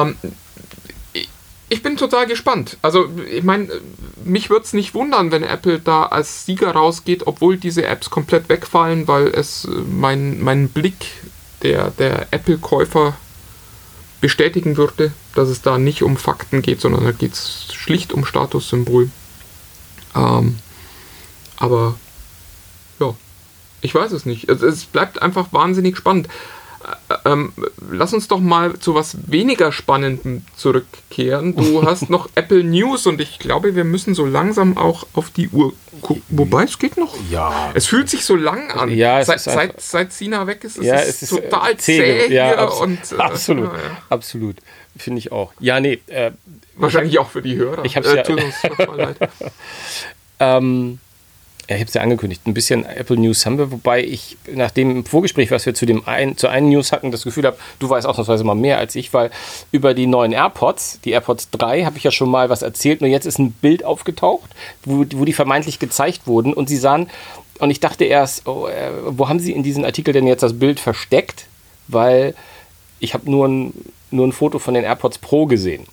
Ähm, 0.04 0.16
ich- 1.70 1.82
bin 1.82 1.96
total 1.96 2.26
gespannt. 2.26 2.76
Also, 2.82 3.08
ich 3.30 3.42
meine, 3.42 3.68
mich 4.22 4.50
würde 4.50 4.66
es 4.66 4.74
nicht 4.74 4.92
wundern, 4.92 5.30
wenn 5.32 5.44
Apple 5.44 5.80
da 5.80 6.04
als 6.04 6.44
Sieger 6.44 6.72
rausgeht, 6.72 7.26
obwohl 7.26 7.56
diese 7.56 7.86
Apps 7.86 8.10
komplett 8.10 8.50
wegfallen, 8.50 9.08
weil 9.08 9.28
es 9.28 9.64
äh, 9.64 9.70
mein, 9.70 10.42
mein 10.42 10.68
Blick 10.68 11.06
der, 11.62 11.90
der 11.92 12.26
Apple-Käufer 12.32 13.14
bestätigen 14.24 14.78
würde, 14.78 15.12
dass 15.34 15.50
es 15.50 15.60
da 15.60 15.76
nicht 15.76 16.02
um 16.02 16.16
Fakten 16.16 16.62
geht, 16.62 16.80
sondern 16.80 17.04
da 17.04 17.12
geht 17.12 17.34
es 17.34 17.74
schlicht 17.74 18.10
um 18.14 18.24
Statussymbol. 18.24 19.10
Ähm, 20.16 20.56
aber 21.58 21.96
ja, 22.98 23.14
ich 23.82 23.94
weiß 23.94 24.12
es 24.12 24.24
nicht. 24.24 24.48
Es, 24.48 24.62
es 24.62 24.86
bleibt 24.86 25.20
einfach 25.20 25.52
wahnsinnig 25.52 25.98
spannend. 25.98 26.28
Äh, 27.08 27.14
Ähm, 27.26 27.52
lass 27.90 28.12
uns 28.12 28.28
doch 28.28 28.40
mal 28.40 28.78
zu 28.78 28.94
was 28.94 29.16
weniger 29.30 29.72
Spannendem 29.72 30.44
zurückkehren. 30.56 31.56
Du 31.56 31.82
hast 31.86 32.10
noch 32.10 32.28
Apple 32.34 32.62
News 32.64 33.06
und 33.06 33.20
ich 33.20 33.38
glaube, 33.38 33.74
wir 33.74 33.84
müssen 33.84 34.14
so 34.14 34.26
langsam 34.26 34.76
auch 34.76 35.06
auf 35.14 35.30
die 35.30 35.48
Uhr 35.48 35.72
gucken. 36.02 36.22
Wobei, 36.28 36.64
es 36.64 36.78
geht 36.78 36.96
noch. 36.98 37.14
Ja. 37.30 37.70
Es 37.74 37.86
fühlt 37.86 38.10
sich 38.10 38.24
so 38.24 38.36
lang 38.36 38.70
an. 38.72 38.90
Ja, 38.90 39.20
es 39.20 39.28
seit, 39.28 39.36
ist 39.36 39.44
seit, 39.44 39.80
seit 39.80 40.12
Sina 40.12 40.46
weg 40.46 40.64
ist, 40.64 40.76
es 40.78 40.84
ja, 40.84 40.96
ist 40.96 41.22
es 41.22 41.22
ist 41.22 41.30
total 41.30 41.72
äh, 41.72 41.76
zäh 41.78 42.26
ja, 42.34 42.48
hier 42.48 42.58
abs 42.58 42.80
und 42.80 42.98
äh, 43.12 43.16
absolut, 43.16 43.72
ja, 43.72 43.78
ja. 43.78 43.96
absolut, 44.10 44.56
finde 44.96 45.18
ich 45.20 45.32
auch. 45.32 45.52
Ja, 45.60 45.80
nee, 45.80 46.00
äh, 46.08 46.32
Wahrscheinlich 46.76 47.18
auch 47.20 47.30
für 47.30 47.40
die 47.40 47.56
Hörer. 47.56 47.84
Ich 47.84 47.96
hab's 47.96 48.12
ja- 48.12 48.22
total 48.22 48.96
leid. 48.96 49.16
Ähm, 50.40 50.98
ja, 51.02 51.03
ich 51.66 51.74
habe 51.74 51.84
es 51.84 51.94
ja 51.94 52.02
angekündigt. 52.02 52.42
Ein 52.46 52.54
bisschen 52.54 52.84
Apple 52.84 53.16
News 53.16 53.46
haben 53.46 53.58
wir, 53.58 53.70
wobei 53.72 54.04
ich 54.04 54.36
nach 54.52 54.70
dem 54.70 55.04
Vorgespräch, 55.04 55.50
was 55.50 55.64
wir 55.64 55.74
zu 55.74 55.86
dem 55.86 56.06
ein, 56.06 56.36
zu 56.36 56.48
einen 56.48 56.68
News 56.68 56.92
hatten, 56.92 57.10
das 57.10 57.24
Gefühl 57.24 57.44
habe, 57.44 57.56
du 57.78 57.88
weißt 57.88 58.06
ausnahmsweise 58.06 58.44
mal 58.44 58.54
mehr 58.54 58.78
als 58.78 58.94
ich, 58.96 59.12
weil 59.14 59.30
über 59.72 59.94
die 59.94 60.06
neuen 60.06 60.32
AirPods, 60.32 61.00
die 61.04 61.12
AirPods 61.12 61.50
3, 61.50 61.84
habe 61.84 61.96
ich 61.96 62.04
ja 62.04 62.10
schon 62.10 62.30
mal 62.30 62.50
was 62.50 62.62
erzählt. 62.62 63.00
Nur 63.00 63.08
jetzt 63.08 63.24
ist 63.26 63.38
ein 63.38 63.52
Bild 63.52 63.84
aufgetaucht, 63.84 64.50
wo, 64.84 65.04
wo 65.14 65.24
die 65.24 65.32
vermeintlich 65.32 65.78
gezeigt 65.78 66.26
wurden 66.26 66.52
und 66.52 66.68
sie 66.68 66.76
sahen, 66.76 67.08
und 67.60 67.70
ich 67.70 67.80
dachte 67.80 68.04
erst, 68.04 68.46
oh, 68.48 68.66
äh, 68.66 68.90
wo 69.06 69.28
haben 69.28 69.38
sie 69.38 69.52
in 69.52 69.62
diesem 69.62 69.84
Artikel 69.84 70.12
denn 70.12 70.26
jetzt 70.26 70.42
das 70.42 70.58
Bild 70.58 70.80
versteckt? 70.80 71.46
Weil 71.86 72.34
ich 72.98 73.14
habe 73.14 73.30
nur 73.30 73.46
ein, 73.46 73.72
nur 74.10 74.26
ein 74.26 74.32
Foto 74.32 74.58
von 74.58 74.74
den 74.74 74.84
AirPods 74.84 75.18
Pro 75.18 75.46
gesehen 75.46 75.86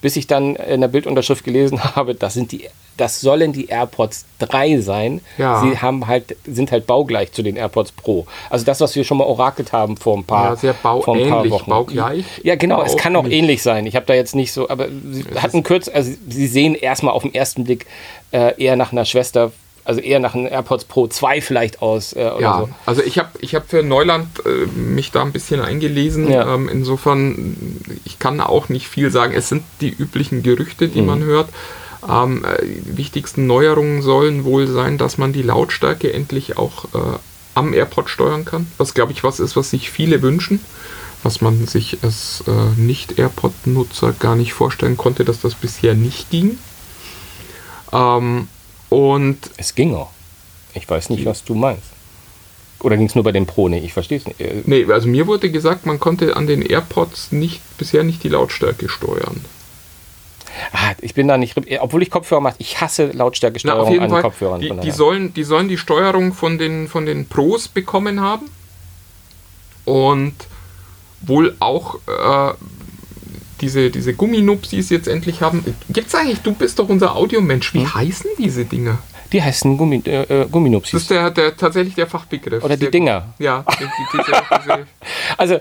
bis 0.00 0.16
ich 0.16 0.26
dann 0.26 0.56
in 0.56 0.80
der 0.80 0.88
Bildunterschrift 0.88 1.44
gelesen 1.44 1.82
habe, 1.96 2.14
das 2.14 2.34
sind 2.34 2.52
die, 2.52 2.68
das 2.96 3.20
sollen 3.20 3.52
die 3.52 3.66
AirPods 3.68 4.26
3 4.38 4.80
sein. 4.80 5.20
Ja. 5.38 5.62
Sie 5.62 5.78
haben 5.78 6.06
halt, 6.06 6.36
sind 6.46 6.70
halt 6.72 6.86
baugleich 6.86 7.32
zu 7.32 7.42
den 7.42 7.56
AirPods 7.56 7.92
Pro. 7.92 8.26
Also 8.50 8.64
das, 8.64 8.80
was 8.80 8.94
wir 8.94 9.04
schon 9.04 9.18
mal 9.18 9.24
orakelt 9.24 9.72
haben 9.72 9.96
vor 9.96 10.16
ein 10.16 10.24
paar, 10.24 10.50
Ja, 10.50 10.56
sehr 10.56 10.74
vor 10.74 11.08
ein 11.16 11.28
paar 11.28 11.48
Wochen. 11.50 11.70
baugleich, 11.70 12.24
Ja, 12.42 12.54
genau, 12.56 12.76
aber 12.76 12.86
es 12.86 12.96
kann 12.96 13.16
auch 13.16 13.26
ähnlich 13.26 13.62
sein. 13.62 13.86
Ich 13.86 13.96
habe 13.96 14.06
da 14.06 14.14
jetzt 14.14 14.34
nicht 14.34 14.52
so, 14.52 14.68
aber 14.68 14.88
sie 15.10 15.24
hatten 15.40 15.62
kurz, 15.62 15.88
also 15.88 16.12
sie 16.28 16.46
sehen 16.46 16.74
erstmal 16.74 17.14
auf 17.14 17.22
den 17.22 17.34
ersten 17.34 17.64
Blick 17.64 17.86
äh, 18.32 18.54
eher 18.62 18.76
nach 18.76 18.92
einer 18.92 19.04
Schwester, 19.04 19.52
also 19.84 20.00
eher 20.00 20.18
nach 20.18 20.34
einem 20.34 20.46
AirPods 20.46 20.84
Pro 20.84 21.06
2 21.06 21.40
vielleicht 21.40 21.82
aus. 21.82 22.12
Äh, 22.14 22.20
oder 22.30 22.40
Ja, 22.40 22.58
so. 22.60 22.68
also 22.86 23.02
ich 23.02 23.18
habe 23.18 23.30
ich 23.40 23.54
hab 23.54 23.68
für 23.68 23.82
Neuland 23.82 24.28
äh, 24.46 24.66
mich 24.78 25.10
da 25.10 25.22
ein 25.22 25.32
bisschen 25.32 25.60
eingelesen. 25.60 26.30
Ja. 26.30 26.54
Ähm, 26.54 26.68
insofern, 26.68 27.56
ich 28.04 28.18
kann 28.18 28.40
auch 28.40 28.68
nicht 28.68 28.88
viel 28.88 29.10
sagen. 29.10 29.34
Es 29.34 29.48
sind 29.48 29.62
die 29.80 29.90
üblichen 29.90 30.42
Gerüchte, 30.42 30.88
die 30.88 31.00
Mhm. 31.02 31.06
man 31.06 31.22
hört. 31.22 31.48
Ähm, 32.08 32.44
äh, 32.44 32.64
die 32.66 32.96
wichtigsten 32.96 33.46
Neuerungen 33.46 34.02
sollen 34.02 34.44
wohl 34.44 34.66
sein, 34.66 34.98
dass 34.98 35.18
man 35.18 35.32
die 35.32 35.42
Lautstärke 35.42 36.12
endlich 36.12 36.56
auch 36.58 36.84
äh, 36.94 36.98
am 37.54 37.72
AirPod 37.72 38.08
steuern 38.10 38.44
kann. 38.44 38.66
Was, 38.78 38.94
glaube 38.94 39.12
ich, 39.12 39.22
was 39.24 39.38
ist, 39.40 39.54
was 39.56 39.70
sich 39.70 39.90
viele 39.90 40.22
wünschen. 40.22 40.60
Was 41.22 41.40
man 41.40 41.66
sich 41.66 41.98
als 42.02 42.44
äh, 42.46 42.78
Nicht-AirPod-Nutzer 42.80 44.12
gar 44.18 44.36
nicht 44.36 44.52
vorstellen 44.52 44.98
konnte, 44.98 45.24
dass 45.24 45.40
das 45.40 45.54
bisher 45.54 45.94
nicht 45.94 46.28
ging. 46.30 46.58
Ähm, 47.92 48.48
und 48.90 49.38
Es 49.56 49.74
ging 49.74 49.94
auch. 49.94 50.10
Ich 50.74 50.88
weiß 50.88 51.10
nicht, 51.10 51.24
was 51.24 51.44
du 51.44 51.54
meinst. 51.54 51.84
Oder 52.80 52.96
ging 52.96 53.06
es 53.06 53.14
nur 53.14 53.24
bei 53.24 53.32
dem 53.32 53.46
Pro? 53.46 53.68
Nee, 53.68 53.78
ich 53.78 53.92
verstehe 53.92 54.18
es 54.18 54.26
nicht. 54.26 54.40
Äh, 54.40 54.62
Nee, 54.66 54.84
also 54.92 55.08
mir 55.08 55.26
wurde 55.26 55.50
gesagt, 55.50 55.86
man 55.86 55.98
konnte 56.00 56.36
an 56.36 56.46
den 56.46 56.60
AirPods 56.62 57.32
nicht, 57.32 57.60
bisher 57.78 58.02
nicht 58.02 58.22
die 58.24 58.28
Lautstärke 58.28 58.88
steuern. 58.88 59.44
Ah, 60.72 60.92
ich 61.00 61.14
bin 61.14 61.26
da 61.26 61.36
nicht, 61.38 61.56
obwohl 61.80 62.02
ich 62.02 62.10
Kopfhörer 62.10 62.40
mache, 62.40 62.56
ich 62.58 62.80
hasse 62.80 63.08
Na, 63.12 63.18
Lautstärkesteuerung 63.24 63.80
auf 63.86 63.90
jeden 63.90 64.04
an 64.04 64.10
Fall, 64.10 64.22
Kopfhörern. 64.22 64.60
die, 64.60 64.70
die, 64.82 64.90
sollen, 64.90 65.32
die 65.34 65.42
sollen 65.44 65.68
die 65.68 65.78
Steuerung 65.78 66.32
von 66.32 66.58
den, 66.58 66.86
von 66.88 67.06
den 67.06 67.26
Pros 67.26 67.66
bekommen 67.68 68.20
haben 68.20 68.48
und 69.84 70.34
wohl 71.22 71.56
auch 71.60 71.96
äh, 72.06 72.54
diese, 73.64 73.90
diese 73.90 74.12
Gumminupsis 74.12 74.90
jetzt 74.90 75.08
endlich 75.08 75.40
haben. 75.40 75.64
Gibt 75.88 76.08
es 76.08 76.14
eigentlich, 76.14 76.40
du 76.40 76.52
bist 76.52 76.78
doch 76.78 76.90
unser 76.90 77.16
Audiomensch, 77.16 77.72
wie 77.72 77.80
Hm? 77.80 77.94
heißen 77.94 78.30
diese 78.38 78.66
Dinger? 78.66 78.98
die 79.34 79.42
heißen 79.42 79.76
Gummi, 79.76 80.00
äh, 80.06 80.42
äh, 80.42 80.46
Gumminupsis. 80.48 80.92
Das 80.92 81.02
ist 81.02 81.10
der, 81.10 81.30
der, 81.30 81.56
tatsächlich 81.56 81.96
der 81.96 82.06
Fachbegriff. 82.06 82.62
Oder 82.62 82.76
die 82.76 82.82
Sehr- 82.82 82.90
Dinger. 82.92 83.34
Ja, 83.40 83.64
die, 83.80 83.84
die, 83.84 84.18
diese, 84.18 84.32
diese, 84.60 84.86
Also 85.36 85.54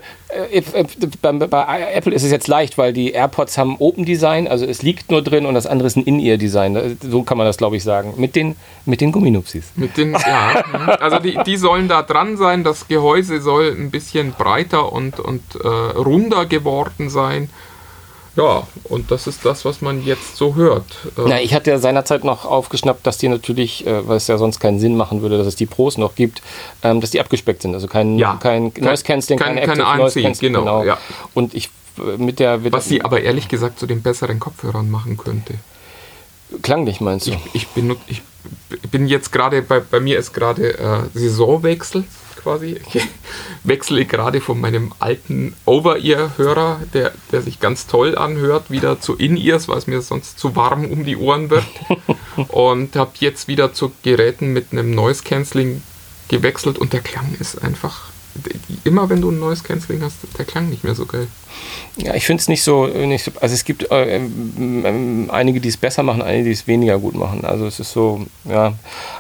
äh, 0.51 0.60
äh, 0.60 0.86
bei, 1.22 1.32
bei 1.32 1.93
Apple 1.93 2.14
ist 2.14 2.24
es 2.24 2.32
jetzt 2.32 2.47
leicht, 2.47 2.78
weil 2.78 2.93
die 2.93 3.12
AirPods 3.12 3.58
haben 3.58 3.78
Open 3.80 4.06
Design, 4.06 4.47
also 4.47 4.66
es 4.66 4.84
liegt 4.84 5.10
nur 5.10 5.24
drin 5.24 5.47
und 5.47 5.56
das 5.56 5.66
andere 5.66 5.88
ist 5.88 5.97
ein 5.97 6.04
In-Ear-Design. 6.04 6.99
So 7.01 7.24
kann 7.24 7.38
man 7.39 7.47
das, 7.47 7.58
glaube 7.58 7.76
ich, 7.76 7.84
sagen. 7.84 8.14
Mit 8.18 8.36
den, 8.36 8.56
mit 8.86 9.01
den 9.01 9.12
Gumminupsis. 9.12 9.72
Mit 9.76 9.97
den, 9.97 10.14
ja, 10.14 10.64
mhm. 10.72 10.89
also 10.99 11.18
die, 11.18 11.39
die 11.43 11.58
sollen 11.58 11.88
da 11.88 12.04
dran 12.04 12.38
sein. 12.38 12.64
Das 12.64 12.88
Gehäuse 12.88 13.41
soll 13.41 13.76
ein 13.76 13.89
bisschen 13.89 14.34
breiter 14.34 14.93
und, 14.93 15.20
und 15.20 15.41
äh, 15.56 15.68
runder 15.68 16.45
geworden 16.45 17.10
sein. 17.10 17.49
Ja, 18.36 18.66
und 18.86 19.12
das 19.12 19.28
ist 19.28 19.46
das, 19.46 19.64
was 19.64 19.82
man 19.82 20.04
jetzt 20.04 20.36
so 20.38 20.56
hört. 20.56 20.86
Na, 21.18 21.40
ich 21.40 21.54
hatte 21.54 21.70
ja 21.70 21.78
seinerzeit 21.78 22.24
noch 22.24 22.46
aufgeschnappt, 22.46 23.06
dass 23.06 23.20
die 23.20 23.28
natürlich, 23.28 23.86
äh, 23.86 24.08
weil 24.08 24.18
es 24.18 24.26
ja 24.28 24.40
sonst 24.40 24.60
keinen 24.60 24.80
Sinn 24.80 24.98
machen 24.98 25.22
würde, 25.22 25.38
dass 25.38 25.46
es 25.46 25.56
die 25.56 25.68
Pros 25.68 26.00
noch 26.00 26.16
gibt, 26.16 26.42
ähm, 26.82 27.00
dass 27.00 27.12
die 27.12 27.20
abgespeckt 27.20 27.62
sind. 27.62 27.76
Also 27.76 27.88
kein, 27.88 28.18
Ja. 28.18 28.40
kein 28.42 28.74
Kein- 28.74 28.86
Noise 28.86 29.04
Cancelling, 29.04 29.40
kein- 29.40 29.56
kein, 29.58 29.70
Active 29.80 29.98
Noise 29.98 30.22
Cancelling. 30.22 30.54
genau, 30.54 30.84
ja. 30.84 30.98
Und 31.36 31.54
ich 31.54 31.70
äh, 32.00 32.18
mit 32.18 32.40
der 32.40 32.58
mit 32.58 32.74
was 32.74 32.86
sie 32.88 33.04
aber 33.04 33.22
ehrlich 33.22 33.48
gesagt 33.50 33.78
zu 33.78 33.86
den 33.86 34.02
besseren 34.02 34.40
Kopfhörern 34.40 34.90
machen 34.90 35.16
könnte. 35.16 35.54
klanglich 36.64 37.02
meinst 37.02 37.28
du? 37.28 37.32
Ich, 37.54 37.68
benut, 37.68 38.00
ich 38.08 38.22
bin 38.92 39.08
jetzt 39.08 39.32
gerade, 39.32 39.62
bei, 39.62 39.80
bei 39.80 40.00
mir 40.00 40.18
ist 40.18 40.34
gerade 40.34 40.78
äh, 40.78 41.00
Saisonwechsel 41.14 42.04
quasi. 42.44 42.80
Ich 42.94 43.02
wechsle 43.64 44.06
gerade 44.06 44.41
von 44.41 44.60
meinem 44.60 44.94
alten 45.00 45.56
Over-Ear-Hörer, 45.66 46.82
der, 46.94 47.14
der 47.32 47.41
sich 47.41 47.60
ganz 47.60 47.88
toll 47.88 48.18
anhört, 48.18 48.70
wieder 48.70 49.00
zu 49.00 49.16
In-Ears, 49.16 49.68
weil 49.68 49.78
es 49.78 49.88
mir 49.88 50.02
sonst 50.02 50.38
zu 50.38 50.56
warm 50.56 50.86
um 50.86 51.06
die 51.06 51.18
Ohren 51.18 51.50
wird. 51.50 51.66
und 52.50 52.96
habe 52.96 53.12
jetzt 53.20 53.48
wieder 53.48 53.74
zu 53.74 53.91
Geräten 54.04 54.54
mit 54.54 54.72
einem 54.72 54.91
Noise-Canceling 54.91 55.82
gewechselt 56.28 56.78
und 56.78 56.94
der 56.94 57.02
Klang 57.02 57.36
ist 57.39 57.64
einfach. 57.64 58.12
Immer 58.84 59.10
wenn 59.10 59.22
du 59.22 59.32
ein 59.32 59.40
Noise 59.40 59.64
Canceling 59.64 60.02
hast, 60.02 60.18
der 60.38 60.46
Klang 60.46 60.70
nicht 60.70 60.84
mehr 60.84 60.96
so 60.96 61.06
geil. 61.06 61.28
Ja, 61.98 62.16
ich 62.16 62.26
finde 62.26 62.42
es 62.42 62.48
nicht 62.48 62.64
so, 62.64 62.88
nicht 62.88 63.24
so. 63.24 63.32
Also 63.40 63.54
es 63.54 63.64
gibt 63.66 63.92
äh, 63.92 64.16
ähm, 64.16 65.30
einige, 65.32 65.62
die 65.62 65.70
es 65.70 65.78
besser 65.78 66.04
machen, 66.04 66.22
einige, 66.22 66.46
die 66.46 66.52
es 66.52 66.68
weniger 66.68 66.98
gut 66.98 67.16
machen. 67.16 67.46
Also 67.46 67.68
es 67.68 67.80
ist 67.80 67.92
so, 67.92 68.26
ja. 68.46 68.74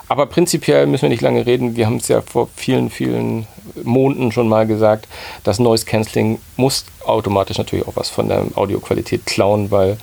Aber 0.07 0.25
prinzipiell 0.25 0.87
müssen 0.87 1.03
wir 1.03 1.09
nicht 1.09 1.21
lange 1.21 1.45
reden. 1.45 1.75
Wir 1.75 1.85
haben 1.85 1.97
es 1.97 2.07
ja 2.07 2.21
vor 2.21 2.49
vielen, 2.55 2.89
vielen 2.89 3.47
Monaten 3.83 4.31
schon 4.31 4.49
mal 4.49 4.65
gesagt, 4.65 5.07
das 5.43 5.59
Noise 5.59 5.85
Canceling 5.85 6.39
muss 6.57 6.85
automatisch 7.05 7.57
natürlich 7.57 7.87
auch 7.87 7.95
was 7.95 8.09
von 8.09 8.27
der 8.27 8.45
Audioqualität 8.55 9.25
klauen, 9.25 9.71
weil 9.71 9.97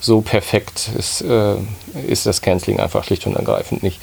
so 0.00 0.22
perfekt 0.22 0.90
ist, 0.96 1.20
äh, 1.22 1.56
ist 2.06 2.26
das 2.26 2.40
Canceling 2.40 2.80
einfach 2.80 3.04
schlicht 3.04 3.26
und 3.26 3.36
ergreifend 3.36 3.82
nicht. 3.82 4.00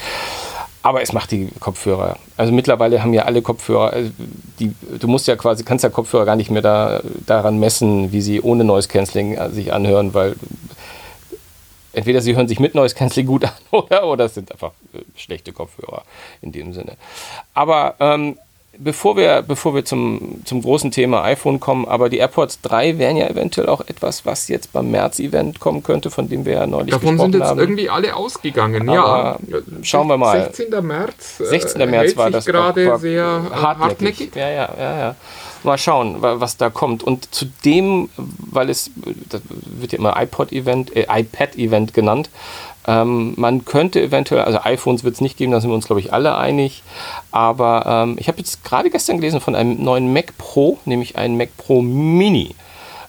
Aber 0.88 1.02
es 1.02 1.12
macht 1.12 1.32
die 1.32 1.50
Kopfhörer. 1.60 2.18
Also 2.38 2.54
mittlerweile 2.54 3.04
haben 3.04 3.14
ja 3.14 3.24
alle 3.24 3.42
Kopfhörer, 3.42 3.92
also 3.92 4.10
die, 4.58 4.74
du 4.98 5.08
musst 5.10 5.28
ja 5.28 5.36
quasi, 5.36 5.66
kannst 5.66 5.84
ja 5.84 5.90
Kopfhörer 5.90 6.24
gar 6.24 6.38
nicht 6.38 6.50
mehr 6.50 6.62
da, 6.62 7.02
daran 7.26 7.60
messen, 7.60 8.14
wie 8.14 8.22
sie 8.22 8.40
ohne 8.40 8.64
Noise 8.64 8.88
Cancelling 8.88 9.34
äh, 9.34 9.50
sich 9.50 9.74
anhören, 9.74 10.14
weil 10.14 10.38
entweder 11.92 12.22
sie 12.22 12.38
hören 12.38 12.48
sich 12.48 12.62
mit 12.62 12.74
Noise 12.74 12.96
Cancelling 12.96 13.28
gut 13.28 13.44
an 13.44 13.52
oder, 13.72 14.08
oder 14.08 14.26
es 14.26 14.36
sind 14.36 14.50
einfach 14.50 14.72
äh, 14.94 15.00
schlechte 15.18 15.52
Kopfhörer 15.52 16.04
in 16.42 16.54
dem 16.54 16.72
Sinne. 16.72 16.94
Aber 17.54 17.96
ähm, 18.00 18.38
bevor 18.80 19.18
wir, 19.18 19.42
bevor 19.42 19.74
wir 19.76 19.84
zum, 19.86 20.42
zum 20.46 20.62
großen 20.62 20.92
Thema 20.92 21.24
iPhone 21.24 21.60
kommen, 21.60 21.88
aber 21.88 22.10
die 22.10 22.18
AirPods 22.18 22.62
3 22.62 22.98
wären 22.98 23.18
ja 23.18 23.28
eventuell 23.28 23.68
auch 23.70 23.82
etwas, 23.82 24.26
was 24.26 24.48
jetzt 24.48 24.74
beim 24.74 24.92
März-Event 24.92 25.60
kommen 25.60 25.84
könnte, 25.84 26.10
von 26.12 26.30
dem 26.30 26.46
wir 26.46 26.54
ja 26.54 26.68
neulich 26.68 26.92
Davon 26.92 27.12
gesprochen 27.12 27.32
sind 27.32 27.42
jetzt 27.42 27.50
haben. 27.50 27.60
irgendwie 27.60 27.90
alle 27.90 28.16
ausgegangen, 28.16 28.90
Aber 28.90 29.40
ja. 29.48 29.58
schauen 29.84 30.08
wir 30.08 30.18
mal. 30.18 30.44
16. 30.54 30.86
März. 30.86 31.40
äh, 31.40 31.46
16. 31.46 31.90
März 31.90 32.06
hält 32.08 32.18
war 32.18 32.32
das 32.32 32.46
gerade 32.46 32.98
sehr 33.00 33.24
äh, 33.24 33.56
hartnäckig. 33.56 33.80
hartnäckig. 34.30 34.36
Ja, 34.36 34.50
ja, 34.50 34.70
ja, 34.78 35.00
ja. 35.00 35.16
Mal 35.64 35.78
schauen, 35.78 36.22
wa- 36.22 36.40
was 36.40 36.58
da 36.58 36.70
kommt. 36.70 37.04
Und 37.04 37.34
zu 37.34 37.46
dem, 37.66 38.10
weil 38.16 38.70
es, 38.70 38.92
das 39.30 39.42
wird 39.50 39.92
ja 39.92 39.98
immer 39.98 40.16
iPod-Event, 40.22 40.96
äh, 40.96 41.08
iPad-Event 41.10 41.94
genannt, 41.94 42.30
ähm, 42.88 43.34
man 43.36 43.66
könnte 43.66 44.02
eventuell, 44.02 44.42
also 44.44 44.60
iPhones 44.64 45.04
wird 45.04 45.16
es 45.16 45.22
nicht 45.22 45.38
geben, 45.38 45.52
da 45.52 45.60
sind 45.62 45.70
wir 45.70 45.76
uns, 45.76 45.86
glaube 45.88 46.00
ich, 46.00 46.14
alle 46.14 46.38
einig. 46.38 46.84
Aber 47.32 47.86
ähm, 47.86 48.16
ich 48.20 48.28
habe 48.30 48.38
jetzt 48.40 48.64
gerade 48.64 48.90
gestern 48.90 49.18
gelesen 49.18 49.42
von 49.42 49.56
einem 49.56 49.84
neuen 49.84 50.14
Mac 50.14 50.38
Pro, 50.38 50.80
nämlich 50.86 51.18
einen 51.18 51.38
Mac 51.38 51.50
Pro 51.58 51.82
Mini. 51.82 52.56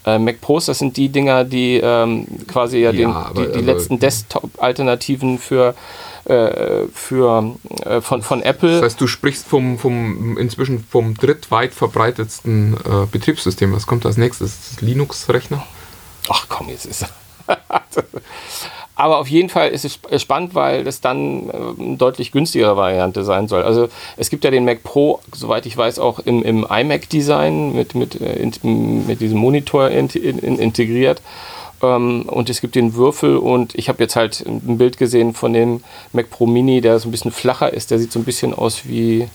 Äh, 0.07 0.19
Mac 0.19 0.41
Pros, 0.41 0.67
das 0.67 0.79
sind 0.79 0.97
die 0.97 1.09
Dinger, 1.11 1.45
die 1.45 1.81
ähm, 1.83 2.27
quasi 2.47 2.79
ja, 2.79 2.91
Ja, 2.91 2.93
den, 2.93 3.11
aber- 3.11 3.35
die, 3.47 3.53
die 3.53 3.59
aber- 3.59 3.63
letzten 3.73 3.99
Desktop-Alternativen 3.99 5.39
für, 5.39 5.75
äh, 6.25 6.87
für, 6.93 7.55
äh, 7.85 8.01
von, 8.01 8.23
von 8.23 8.43
Apple. 8.43 8.73
Das 8.75 8.83
heißt, 8.83 9.01
du 9.01 9.07
sprichst 9.07 9.47
vom, 9.47 9.79
vom 9.79 10.39
inzwischen 10.39 10.85
vom 10.89 11.15
drittweit 11.15 11.75
verbreitetsten 11.75 12.75
äh, 12.75 13.07
Betriebssystem. 13.11 13.73
Was 13.75 13.87
kommt 13.87 14.07
als 14.07 14.17
nächstes? 14.17 14.81
Linux-Rechner? 14.81 15.65
Ach 16.31 16.47
komm, 16.49 16.69
jetzt 16.69 16.87
ist 16.87 17.05
Aber 18.99 19.19
auf 19.19 19.29
jeden 19.29 19.49
Fall 19.49 19.69
ist 19.71 19.85
es 19.85 19.93
sp- 19.95 20.11
spannend, 20.19 20.57
weil 20.57 20.83
das 20.83 21.01
dann 21.01 21.49
äh, 21.49 21.53
eine 21.81 21.97
deutlich 21.97 22.33
günstigere 22.33 22.77
Variante 22.77 23.23
sein 23.23 23.47
soll. 23.47 23.63
Also 23.63 23.89
es 24.17 24.29
gibt 24.29 24.43
ja 24.43 24.51
den 24.51 24.65
Mac 24.65 24.83
Pro, 24.83 25.21
soweit 25.33 25.67
ich 25.67 25.77
weiß, 25.77 26.01
auch 26.01 26.19
im, 26.19 26.43
im 26.43 26.67
iMac-Design 26.69 27.75
mit, 27.75 27.95
mit, 27.95 28.21
äh, 28.21 28.45
mit 28.65 29.21
diesem 29.21 29.39
Monitor 29.39 29.89
in, 29.89 30.09
in, 30.09 30.59
integriert. 30.59 31.23
Ähm, 31.81 32.25
und 32.27 32.51
es 32.51 32.61
gibt 32.61 32.75
den 32.75 32.95
Würfel 32.95 33.37
und 33.37 33.77
ich 33.77 33.89
habe 33.89 34.03
jetzt 34.03 34.17
halt 34.17 34.45
ein 34.45 34.79
Bild 34.79 34.99
gesehen 34.99 35.33
von 35.33 35.53
dem 35.53 35.85
Mac 36.13 36.29
Pro 36.29 36.47
Mini, 36.47 36.81
der 36.81 36.99
so 36.99 37.09
ein 37.09 37.13
bisschen 37.13 37.31
flacher 37.31 37.73
ist. 37.73 37.93
Der 37.93 38.01
sieht 38.01 38.11
so 38.11 38.19
ein 38.19 38.25
bisschen 38.25 38.53
aus 38.53 38.83
wie 38.85 39.29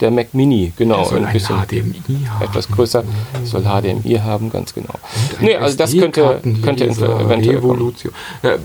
der 0.00 0.10
Mac 0.10 0.34
Mini, 0.34 0.72
genau. 0.76 1.04
soll 1.04 1.24
ein 1.24 1.32
bisschen 1.32 1.56
HDMI 1.56 2.26
haben. 2.28 2.44
etwas 2.44 2.68
größer. 2.68 3.04
Soll 3.44 3.62
HDMI 3.62 4.18
haben, 4.18 4.50
ganz 4.50 4.74
genau. 4.74 4.94
Nee, 5.40 5.56
also 5.56 5.76
das 5.76 5.92
könnte, 5.92 6.22
SD-Kartenleser, 6.36 7.06
könnte 7.06 7.24
eventuell. 7.24 7.56
Revolution. 7.56 8.12
Ja, 8.42 8.54
äh, 8.54 8.58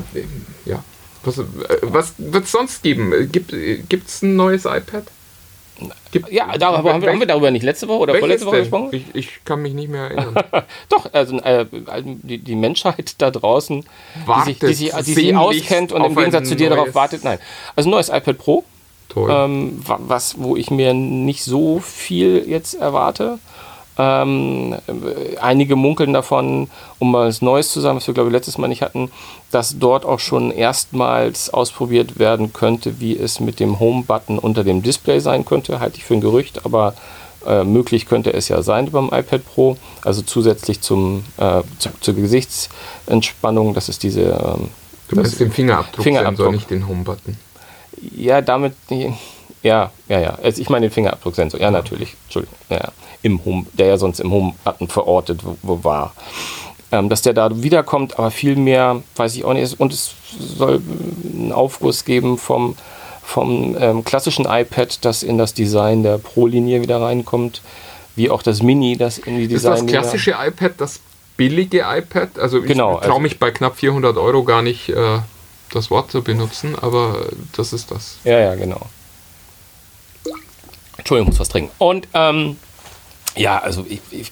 ja. 0.66 0.84
Was, 1.24 1.40
äh, 1.40 1.44
was 1.82 2.14
wird 2.18 2.46
es 2.46 2.52
sonst 2.52 2.84
geben? 2.84 3.12
Gibt 3.32 3.52
es 3.52 4.22
ein 4.22 4.36
neues 4.36 4.66
iPad? 4.66 5.06
Gibt, 6.12 6.32
Ja, 6.32 6.58
darüber, 6.58 6.94
haben, 6.94 7.02
wir, 7.02 7.10
haben 7.10 7.20
wir 7.20 7.28
darüber 7.28 7.52
nicht 7.52 7.64
letzte 7.64 7.88
Woche 7.90 8.00
oder 8.00 8.16
vorletzte 8.16 8.46
Woche 8.46 8.60
gesprochen? 8.60 8.90
Ich, 8.94 9.04
ich 9.14 9.30
kann 9.44 9.62
mich 9.62 9.74
nicht 9.74 9.90
mehr 9.90 10.04
erinnern. 10.04 10.36
Doch, 10.90 11.12
also 11.12 11.38
äh, 11.40 11.66
die, 12.04 12.38
die 12.38 12.56
Menschheit 12.56 13.16
da 13.18 13.30
draußen, 13.30 13.82
die 13.82 14.28
Wartet 14.28 14.60
sich, 14.60 14.60
die 14.60 14.74
sich, 14.74 14.94
die 15.06 15.14
sich 15.14 15.36
auskennt 15.36 15.92
und 15.92 16.04
im 16.06 16.16
Gegensatz 16.16 16.48
zu 16.48 16.56
dir 16.56 16.70
darauf 16.70 16.96
wartet, 16.96 17.24
nein. 17.24 17.40
Also 17.76 17.90
ein 17.90 17.92
neues 17.92 18.10
iPad 18.10 18.38
Pro. 18.38 18.64
Ähm, 19.30 19.82
wa- 19.86 20.00
was, 20.08 20.36
wo 20.38 20.56
ich 20.56 20.72
mir 20.72 20.94
nicht 20.94 21.44
so 21.44 21.80
viel 21.80 22.44
jetzt 22.48 22.74
erwarte. 22.76 23.40
Ähm, 23.98 24.74
äh, 24.88 25.38
einige 25.38 25.78
munkeln 25.78 26.12
davon, 26.12 26.70
um 27.00 27.12
mal 27.12 27.28
was 27.30 27.42
Neues 27.42 27.72
zu 27.72 27.80
sagen, 27.80 27.96
was 27.96 28.06
wir 28.08 28.14
glaube 28.14 28.30
ich 28.30 28.34
letztes 28.34 28.58
Mal 28.58 28.68
nicht 28.68 28.82
hatten, 28.82 29.10
dass 29.52 29.80
dort 29.80 30.04
auch 30.04 30.20
schon 30.20 30.52
erstmals 30.52 31.50
ausprobiert 31.50 32.20
werden 32.20 32.52
könnte, 32.52 33.00
wie 33.00 33.18
es 33.18 33.40
mit 33.40 33.62
dem 33.62 33.80
Home-Button 33.80 34.38
unter 34.38 34.66
dem 34.66 34.82
Display 34.84 35.20
sein 35.20 35.46
könnte. 35.46 35.80
Halte 35.80 35.98
ich 35.98 36.04
für 36.04 36.14
ein 36.16 36.20
Gerücht, 36.20 36.66
aber 36.66 36.94
äh, 37.48 37.64
möglich 37.64 38.06
könnte 38.06 38.34
es 38.34 38.50
ja 38.50 38.62
sein 38.64 38.92
beim 38.92 39.06
iPad 39.14 39.46
Pro. 39.46 39.78
Also 40.04 40.24
zusätzlich 40.24 40.82
zum, 40.82 41.24
äh, 41.38 41.62
zu, 41.80 41.90
zur 42.02 42.16
Gesichtsentspannung, 42.16 43.74
das 43.74 43.88
ist 43.88 44.04
diese 44.04 44.22
ähm, 44.24 44.70
du 45.08 45.16
meinst 45.16 45.40
den 45.40 45.52
Fingerabdruck, 45.52 46.04
Fingerabdruck. 46.04 46.52
nicht 46.52 46.70
den 46.70 46.86
Home-Button. 46.88 47.38
Ja, 48.16 48.42
damit. 48.42 48.74
Ja, 49.64 49.92
ja, 50.08 50.20
ja. 50.20 50.38
Also 50.44 50.62
ich 50.62 50.70
meine 50.70 50.88
den 50.88 50.94
Fingerabdrucksensor. 50.94 51.60
Ja, 51.60 51.72
natürlich. 51.72 52.16
Entschuldigung. 52.26 52.56
Ja. 52.70 52.92
Im 53.24 53.44
Home, 53.46 53.66
der 53.74 53.88
ja 53.88 53.98
sonst 53.98 54.20
im 54.20 54.32
Home-Button 54.32 54.88
verortet 54.88 55.42
wo, 55.44 55.58
wo 55.64 55.84
war. 55.84 56.14
Ähm, 56.92 57.10
dass 57.10 57.24
der 57.24 57.34
da 57.34 57.50
wiederkommt, 57.64 58.20
aber 58.20 58.30
viel 58.30 58.56
mehr 58.56 59.02
weiß 59.16 59.36
ich 59.36 59.44
auch 59.44 59.54
nicht. 59.54 59.80
Und 59.80 59.92
es 59.92 60.12
soll 60.40 60.82
einen 61.34 61.52
Aufguss 61.52 62.06
geben 62.06 62.38
vom, 62.38 62.76
vom 63.24 63.76
ähm, 63.80 64.04
klassischen 64.06 64.46
iPad, 64.46 65.04
das 65.04 65.24
in 65.24 65.40
das 65.40 65.56
Design 65.56 66.04
der 66.04 66.20
Pro-Linie 66.20 66.82
wieder 66.84 67.02
reinkommt. 67.02 67.62
Wie 68.16 68.30
auch 68.30 68.44
das 68.44 68.62
Mini, 68.62 68.96
das 68.98 69.18
in 69.18 69.38
die 69.38 69.46
Ist 69.46 69.66
das 69.66 69.82
Design. 69.82 69.88
klassische 69.88 70.36
iPad 70.40 70.74
das 70.78 71.00
billige 71.38 71.80
iPad? 71.86 72.38
Also 72.38 72.60
ich 72.60 72.66
Genau, 72.68 72.94
traue 72.98 73.02
also- 73.02 73.20
mich 73.20 73.40
bei 73.40 73.50
knapp 73.50 73.78
400 73.78 74.16
Euro 74.18 74.44
gar 74.44 74.62
nicht 74.62 74.90
äh, 74.90 75.20
das 75.72 75.92
Wort 75.92 76.12
zu 76.12 76.22
benutzen, 76.22 76.78
aber 76.80 77.28
das 77.56 77.74
ist 77.74 77.92
das. 77.92 78.18
Ja, 78.24 78.40
ja, 78.40 78.56
genau. 78.56 78.82
Entschuldigung, 80.98 81.28
ich 81.28 81.34
muss 81.34 81.40
was 81.40 81.50
trinken. 81.50 81.72
Und 81.78 82.08
ähm, 82.14 82.58
ja, 83.36 83.60
also 83.60 83.86
ich, 83.88 84.00
ich, 84.12 84.32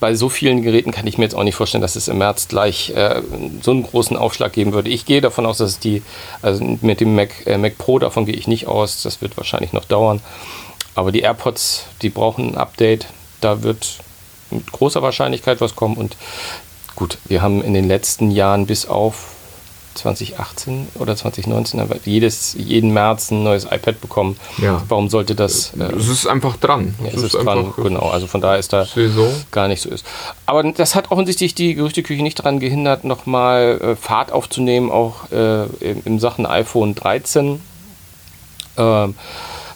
bei 0.00 0.14
so 0.14 0.28
vielen 0.28 0.62
Geräten 0.62 0.90
kann 0.90 1.06
ich 1.06 1.16
mir 1.16 1.24
jetzt 1.24 1.34
auch 1.34 1.44
nicht 1.44 1.54
vorstellen, 1.54 1.82
dass 1.82 1.94
es 1.94 2.08
im 2.08 2.18
März 2.18 2.48
gleich 2.48 2.90
äh, 2.90 3.22
so 3.62 3.70
einen 3.70 3.84
großen 3.84 4.16
Aufschlag 4.16 4.52
geben 4.52 4.72
würde. 4.72 4.90
Ich 4.90 5.04
gehe 5.04 5.20
davon 5.20 5.46
aus, 5.46 5.58
dass 5.58 5.78
die, 5.78 6.02
also 6.40 6.64
mit 6.80 7.00
dem 7.00 7.14
Mac, 7.14 7.46
äh, 7.46 7.56
Mac 7.56 7.78
Pro, 7.78 7.98
davon 8.00 8.26
gehe 8.26 8.34
ich 8.34 8.48
nicht 8.48 8.66
aus. 8.66 9.02
Das 9.02 9.20
wird 9.20 9.36
wahrscheinlich 9.36 9.72
noch 9.72 9.84
dauern. 9.84 10.20
Aber 10.94 11.12
die 11.12 11.20
AirPods, 11.20 11.84
die 12.02 12.10
brauchen 12.10 12.48
ein 12.50 12.56
Update. 12.56 13.06
Da 13.40 13.62
wird 13.62 14.00
mit 14.50 14.72
großer 14.72 15.02
Wahrscheinlichkeit 15.02 15.60
was 15.60 15.76
kommen. 15.76 15.96
Und 15.96 16.16
gut, 16.96 17.18
wir 17.26 17.42
haben 17.42 17.62
in 17.62 17.74
den 17.74 17.86
letzten 17.86 18.30
Jahren 18.30 18.66
bis 18.66 18.86
auf 18.86 19.34
2018 19.94 20.88
oder 20.96 21.14
2019 21.16 21.80
haben 21.80 21.90
wir 21.90 21.98
jedes, 22.04 22.54
jeden 22.54 22.92
März 22.92 23.30
ein 23.30 23.42
neues 23.42 23.64
iPad 23.64 24.00
bekommen. 24.00 24.36
Ja. 24.58 24.82
Warum 24.88 25.08
sollte 25.08 25.34
das? 25.34 25.72
Äh, 25.78 25.84
Es 25.96 26.08
ist 26.08 26.26
einfach 26.26 26.56
dran. 26.56 26.94
ja, 27.04 27.10
es 27.14 27.22
ist 27.22 27.32
dran, 27.34 27.72
genau. 27.76 28.08
Also 28.10 28.26
von 28.26 28.40
daher 28.40 28.58
ist 28.58 28.72
da 28.72 28.84
Saison. 28.84 29.28
gar 29.50 29.68
nicht 29.68 29.82
so 29.82 29.88
ist. 29.90 30.04
Aber 30.46 30.62
das 30.72 30.94
hat 30.94 31.10
offensichtlich 31.10 31.54
die 31.54 31.74
Gerüchteküche 31.74 32.22
nicht 32.22 32.38
daran 32.38 32.60
gehindert, 32.60 33.04
nochmal 33.04 33.80
äh, 33.82 33.96
Fahrt 33.96 34.32
aufzunehmen, 34.32 34.90
auch 34.90 35.30
äh, 35.30 35.64
in, 35.80 36.02
in 36.04 36.18
Sachen 36.18 36.46
iPhone 36.46 36.94
13. 36.94 37.60
Ähm, 38.78 39.14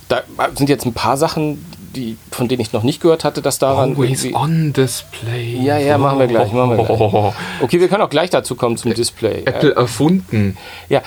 da 0.09 0.23
sind 0.55 0.69
jetzt 0.69 0.87
ein 0.87 0.95
paar 0.95 1.17
Sachen, 1.17 1.65
die, 1.97 2.17
von 2.31 2.47
denen 2.49 2.61
ich 2.61 2.73
noch 2.73 2.83
nicht 2.85 3.01
gehört 3.01 3.25
hatte, 3.25 3.43
dass 3.43 3.59
daran. 3.59 3.93
Always 3.97 4.33
on 4.35 4.73
Display. 4.73 5.57
Ja, 5.63 5.79
ja, 5.79 5.99
machen 5.99 6.19
wir 6.21 6.27
gleich, 6.29 6.53
machen 6.53 6.77
wir 6.77 6.85
gleich. 6.85 7.35
Okay, 7.63 7.81
wir 7.81 7.89
können 7.89 8.03
auch 8.03 8.11
gleich 8.11 8.31
dazu 8.31 8.55
kommen 8.55 8.77
zum 8.77 8.95
Display. 8.95 9.41
Äh, 9.45 9.51
Apple 9.51 9.75
erfunden. 9.75 10.57
ja, 10.89 11.03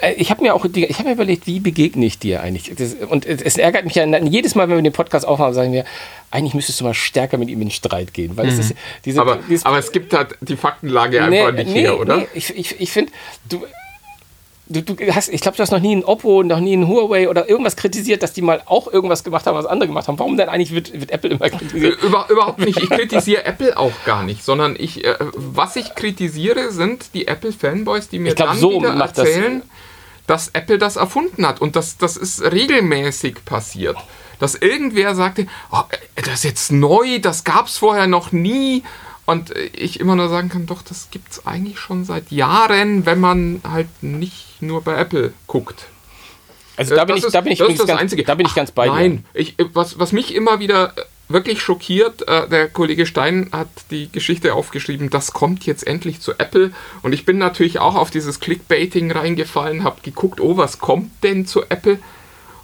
äh, 0.00 0.14
ich 0.14 0.30
habe 0.30 0.42
mir 0.42 0.54
auch 0.54 0.64
ich 0.64 0.98
habe 0.98 1.08
mir 1.08 1.14
überlegt, 1.14 1.46
wie 1.46 1.60
begegne 1.60 2.06
ich 2.06 2.18
dir 2.18 2.40
eigentlich? 2.42 2.72
Das, 2.76 2.94
und 3.08 3.26
es 3.26 3.58
ärgert 3.58 3.84
mich 3.84 3.94
ja 3.94 4.04
jedes 4.06 4.54
Mal, 4.54 4.68
wenn 4.68 4.76
wir 4.76 4.82
den 4.82 4.92
Podcast 4.94 5.26
aufhaben, 5.26 5.54
sagen 5.54 5.72
wir, 5.72 5.84
eigentlich 6.30 6.54
müsstest 6.54 6.80
du 6.80 6.84
mal 6.84 6.94
stärker 6.94 7.36
mit 7.38 7.50
ihm 7.50 7.60
in 7.60 7.70
Streit 7.70 8.14
gehen, 8.14 8.36
weil 8.36 8.48
es 8.48 8.58
ist 8.58 8.74
diese, 9.04 9.20
Mhm. 9.22 9.28
Aber, 9.28 9.38
dieses- 9.48 9.66
aber 9.66 9.78
es 9.78 9.92
gibt 9.92 10.12
halt 10.14 10.36
die 10.40 10.56
Faktenlage 10.56 11.22
einfach 11.22 11.52
nicht 11.52 11.74
her, 11.74 12.00
oder? 12.00 12.16
Nee, 12.18 12.26
ich 12.34 12.56
ich, 12.56 12.80
ich 12.80 12.90
finde, 12.90 13.12
du, 13.48 13.62
du, 14.70 14.82
du 14.82 15.14
hast, 15.14 15.28
ich 15.28 15.40
glaube, 15.40 15.56
du 15.56 15.62
hast 15.62 15.70
noch 15.72 15.80
nie 15.80 15.94
ein 15.96 16.04
Oppo, 16.04 16.42
noch 16.42 16.60
nie 16.60 16.76
ein 16.76 16.86
Huawei 16.88 17.28
oder 17.28 17.48
irgendwas 17.48 17.76
kritisiert, 17.76 18.22
dass 18.22 18.32
die 18.32 18.42
mal 18.42 18.62
auch 18.66 18.90
irgendwas 18.92 19.24
gemacht 19.24 19.46
haben, 19.46 19.56
was 19.56 19.66
andere 19.66 19.88
gemacht 19.88 20.08
haben. 20.08 20.18
Warum 20.18 20.36
denn 20.36 20.48
eigentlich 20.48 20.72
wird, 20.72 20.92
wird 20.98 21.10
Apple 21.10 21.30
immer 21.30 21.50
kritisiert? 21.50 22.02
Über, 22.02 22.26
überhaupt 22.30 22.60
nicht. 22.60 22.80
Ich 22.82 22.88
kritisiere 22.88 23.44
Apple 23.44 23.76
auch 23.76 23.92
gar 24.06 24.22
nicht, 24.22 24.44
sondern 24.44 24.76
ich, 24.78 25.04
äh, 25.04 25.14
was 25.34 25.76
ich 25.76 25.94
kritisiere, 25.94 26.70
sind 26.72 27.12
die 27.14 27.26
Apple-Fanboys, 27.28 28.08
die 28.08 28.18
mir 28.20 28.30
Ich 28.30 28.36
glaub, 28.36 28.50
dann 28.50 28.58
so 28.58 28.70
wieder 28.80 28.92
macht 28.94 29.18
das- 29.18 29.28
erzählen, 29.28 29.62
dass 30.26 30.48
Apple 30.50 30.78
das 30.78 30.96
erfunden 30.96 31.44
hat. 31.46 31.60
Und 31.60 31.74
das, 31.76 31.98
das 31.98 32.16
ist 32.16 32.40
regelmäßig 32.42 33.44
passiert. 33.44 33.96
Dass 34.38 34.54
irgendwer 34.54 35.14
sagte, 35.14 35.46
oh, 35.72 35.80
äh, 35.90 36.22
das 36.22 36.34
ist 36.36 36.44
jetzt 36.44 36.72
neu, 36.72 37.18
das 37.18 37.44
gab 37.44 37.66
es 37.66 37.76
vorher 37.78 38.06
noch 38.06 38.32
nie. 38.32 38.82
Und 39.26 39.54
äh, 39.54 39.66
ich 39.76 40.00
immer 40.00 40.16
nur 40.16 40.28
sagen 40.28 40.48
kann, 40.48 40.66
doch, 40.66 40.82
das 40.82 41.08
gibt 41.10 41.30
es 41.32 41.46
eigentlich 41.46 41.78
schon 41.78 42.04
seit 42.04 42.30
Jahren, 42.30 43.06
wenn 43.06 43.20
man 43.20 43.60
halt 43.68 43.88
nicht 44.02 44.60
nur 44.60 44.82
bei 44.82 44.96
Apple 44.96 45.32
guckt. 45.46 45.86
Also 46.76 46.94
da 46.96 47.04
bin 47.04 47.16
Das 47.16 47.18
ich, 47.20 47.26
ist- 47.26 47.34
da 47.34 47.40
bin 47.42 47.52
ich, 47.52 47.58
das 47.58 47.76
das 47.76 47.86
ganz, 47.86 48.00
Einzige. 48.00 48.24
da 48.24 48.34
bin 48.34 48.46
ich 48.46 48.54
ganz 48.54 48.70
bei 48.70 48.86
dir. 48.86 48.92
Nein, 48.92 49.24
ich, 49.34 49.58
äh, 49.58 49.66
was, 49.74 49.98
was 49.98 50.12
mich 50.12 50.34
immer 50.34 50.58
wieder 50.60 50.96
äh, 50.96 51.02
wirklich 51.28 51.60
schockiert, 51.62 52.26
äh, 52.26 52.48
der 52.48 52.68
Kollege 52.68 53.06
Stein 53.06 53.50
hat 53.52 53.68
die 53.90 54.10
Geschichte 54.10 54.54
aufgeschrieben, 54.54 55.10
das 55.10 55.32
kommt 55.32 55.64
jetzt 55.66 55.86
endlich 55.86 56.20
zu 56.20 56.32
Apple. 56.38 56.72
Und 57.02 57.12
ich 57.12 57.24
bin 57.26 57.38
natürlich 57.38 57.78
auch 57.78 57.94
auf 57.96 58.10
dieses 58.10 58.40
Clickbaiting 58.40 59.12
reingefallen, 59.12 59.84
habe 59.84 60.00
geguckt, 60.02 60.40
oh, 60.40 60.56
was 60.56 60.78
kommt 60.78 61.10
denn 61.22 61.46
zu 61.46 61.62
Apple? 61.68 61.98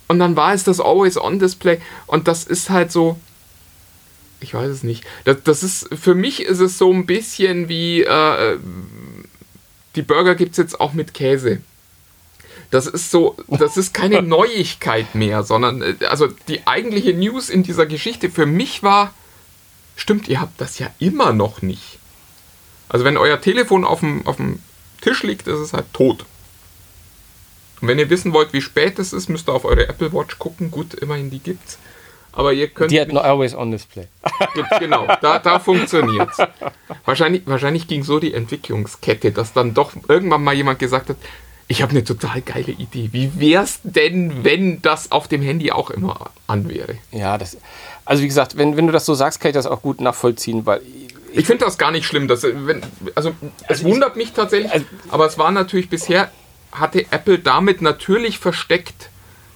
Und 0.09 0.19
dann 0.19 0.35
war 0.35 0.55
es 0.55 0.65
das 0.65 0.81
Always-On-Display. 0.81 1.81
Und 2.07 2.27
das 2.27 2.45
ist 2.45 2.71
halt 2.71 2.91
so, 2.93 3.19
ich 4.47 4.55
weiß 4.55 4.71
es 4.71 4.83
nicht. 4.85 5.05
Das, 5.25 5.43
das 5.43 5.63
ist, 5.63 5.89
für 5.95 6.15
mich 6.15 6.43
ist 6.43 6.61
es 6.61 6.79
so 6.79 6.93
ein 6.93 7.05
bisschen 7.05 7.69
wie, 7.69 8.03
äh, 8.03 8.59
die 9.97 10.03
Burger 10.03 10.37
gibt 10.37 10.53
es 10.53 10.57
jetzt 10.59 10.79
auch 10.81 10.93
mit 10.93 11.15
Käse. 11.15 11.61
Das 12.71 12.87
ist 12.87 13.11
so, 13.11 13.37
das 13.49 13.77
ist 13.77 13.93
keine 13.93 14.23
Neuigkeit 14.37 15.15
mehr, 15.17 15.43
sondern 15.43 15.83
äh, 15.83 15.97
also 16.07 16.29
die 16.47 16.67
eigentliche 16.67 17.13
News 17.13 17.49
in 17.51 17.65
dieser 17.65 17.87
Geschichte 17.87 18.31
für 18.31 18.47
mich 18.47 18.85
war, 18.85 19.13
stimmt, 19.97 20.29
ihr 20.29 20.41
habt 20.41 20.61
das 20.61 20.79
ja 20.79 20.91
immer 21.01 21.33
noch 21.33 21.61
nicht. 21.61 21.99
Also 22.89 23.05
wenn 23.05 23.17
euer 23.17 23.41
Telefon 23.41 23.85
auf 23.85 24.01
dem, 24.01 24.25
auf 24.29 24.37
dem 24.37 24.61
Tisch 25.01 25.25
liegt, 25.25 25.49
ist 25.49 25.59
es 25.59 25.73
halt 25.73 25.93
tot. 25.93 26.25
Und 27.81 27.89
wenn 27.89 27.99
ihr 27.99 28.11
wissen 28.11 28.33
wollt, 28.33 28.53
wie 28.53 28.63
spät 28.63 28.99
es 29.01 29.13
ist, 29.13 29.29
müsst 29.29 29.49
ihr 29.49 29.55
auf 29.55 29.65
eure 29.65 29.89
Apple 29.89 30.13
Watch 30.13 30.39
gucken. 30.39 30.71
Gut, 30.71 30.95
immerhin 30.95 31.31
die 31.31 31.41
gibt's. 31.41 31.79
Aber 32.37 32.53
ihr 32.53 32.69
könnt 32.69 32.91
Die 32.93 33.01
hat 33.01 33.09
ein 33.09 33.17
Always-On-Display. 33.17 34.07
Gibt's, 34.55 34.79
genau, 34.79 35.07
da, 35.23 35.39
da 35.39 35.59
funktioniert's. 35.59 36.37
Wahrscheinlich, 37.07 37.43
wahrscheinlich 37.47 37.89
ging 37.89 38.03
so 38.05 38.21
die 38.21 38.35
Entwicklungskette, 38.35 39.33
dass 39.33 39.55
dann 39.55 39.73
doch 39.73 39.93
irgendwann 40.07 40.45
mal 40.45 40.55
jemand 40.55 40.79
gesagt 40.79 41.09
hat, 41.09 41.17
ich 41.67 41.83
habe 41.83 41.91
eine 41.93 42.05
total 42.05 42.43
geile 42.43 42.73
Idee. 42.73 43.09
Wie 43.13 43.41
wär's 43.41 43.81
denn, 43.83 44.45
wenn 44.45 44.83
das 44.83 45.11
auf 45.11 45.27
dem 45.29 45.43
Handy 45.43 45.73
auch 45.73 45.91
immer 45.91 46.31
an 46.47 46.69
wäre? 46.69 46.97
Ja, 47.11 47.39
das. 47.39 47.57
Also 48.05 48.23
wie 48.23 48.29
gesagt, 48.29 48.57
wenn, 48.57 48.77
wenn 48.77 48.87
du 48.87 48.93
das 48.93 49.07
so 49.07 49.15
sagst, 49.15 49.41
kann 49.41 49.49
ich 49.49 49.55
das 49.55 49.67
auch 49.67 49.83
gut 49.83 50.01
nachvollziehen, 50.01 50.65
weil 50.67 50.81
Ich 51.33 51.47
finde 51.47 51.65
das 51.65 51.77
gar 51.79 51.91
nicht 51.91 52.07
schlimm. 52.07 52.29
Dass, 52.29 52.45
wenn, 52.45 52.83
also 53.17 53.33
es 53.67 53.83
wundert 53.83 54.15
mich 54.17 54.33
tatsächlich, 54.33 54.71
also- 54.71 54.87
aber 55.09 55.27
es 55.27 55.39
war 55.39 55.51
natürlich 55.51 55.89
bisher, 55.89 56.31
hatte 56.71 57.07
Apple 57.11 57.39
damit 57.39 57.81
natürlich 57.83 58.39
versteckt, 58.39 59.09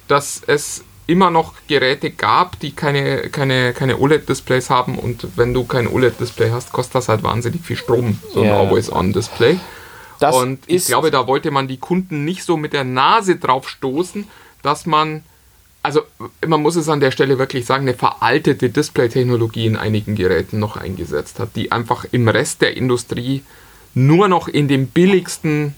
dass 0.09 0.41
es 0.47 0.83
immer 1.07 1.29
noch 1.29 1.53
Geräte 1.67 2.11
gab, 2.11 2.59
die 2.59 2.71
keine, 2.71 3.29
keine, 3.29 3.73
keine 3.73 3.97
OLED-Displays 3.97 4.69
haben 4.69 4.97
und 4.97 5.27
wenn 5.35 5.53
du 5.53 5.65
kein 5.65 5.87
OLED-Display 5.87 6.51
hast, 6.51 6.71
kostet 6.71 6.95
das 6.95 7.09
halt 7.09 7.23
wahnsinnig 7.23 7.61
viel 7.61 7.75
Strom, 7.75 8.19
so 8.33 8.41
ein 8.41 8.47
Ja. 8.47 8.59
Always-On-Display. 8.59 9.59
Und 10.35 10.59
ich 10.67 10.85
glaube, 10.85 11.09
da 11.11 11.25
wollte 11.27 11.49
man 11.51 11.67
die 11.67 11.77
Kunden 11.77 12.23
nicht 12.25 12.43
so 12.43 12.55
mit 12.55 12.73
der 12.73 12.83
Nase 12.83 13.37
drauf 13.37 13.67
stoßen, 13.67 14.27
dass 14.61 14.85
man, 14.85 15.23
also 15.81 16.01
man 16.45 16.61
muss 16.61 16.75
es 16.75 16.87
an 16.89 16.99
der 16.99 17.09
Stelle 17.11 17.39
wirklich 17.39 17.65
sagen, 17.65 17.87
eine 17.87 17.97
veraltete 17.97 18.69
Display-Technologie 18.69 19.65
in 19.65 19.77
einigen 19.77 20.15
Geräten 20.15 20.59
noch 20.59 20.77
eingesetzt 20.77 21.39
hat, 21.39 21.55
die 21.55 21.71
einfach 21.71 22.05
im 22.11 22.27
Rest 22.27 22.61
der 22.61 22.77
Industrie 22.77 23.43
nur 23.95 24.27
noch 24.27 24.47
in 24.47 24.67
den 24.67 24.87
billigsten 24.87 25.75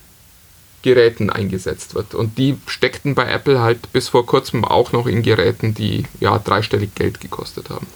Geräten 0.84 1.30
eingesetzt 1.30 1.96
wird. 1.96 2.14
Und 2.14 2.38
die 2.38 2.58
steckten 2.68 3.16
bei 3.16 3.26
Apple 3.30 3.62
halt 3.62 3.92
bis 3.92 4.10
vor 4.10 4.26
kurzem 4.26 4.64
auch 4.64 4.92
noch 4.92 5.08
in 5.08 5.24
Geräten, 5.24 5.74
die 5.74 6.06
ja 6.20 6.38
dreistellig 6.38 6.94
Geld 6.94 7.20
gekostet 7.20 7.70
haben. 7.70 7.88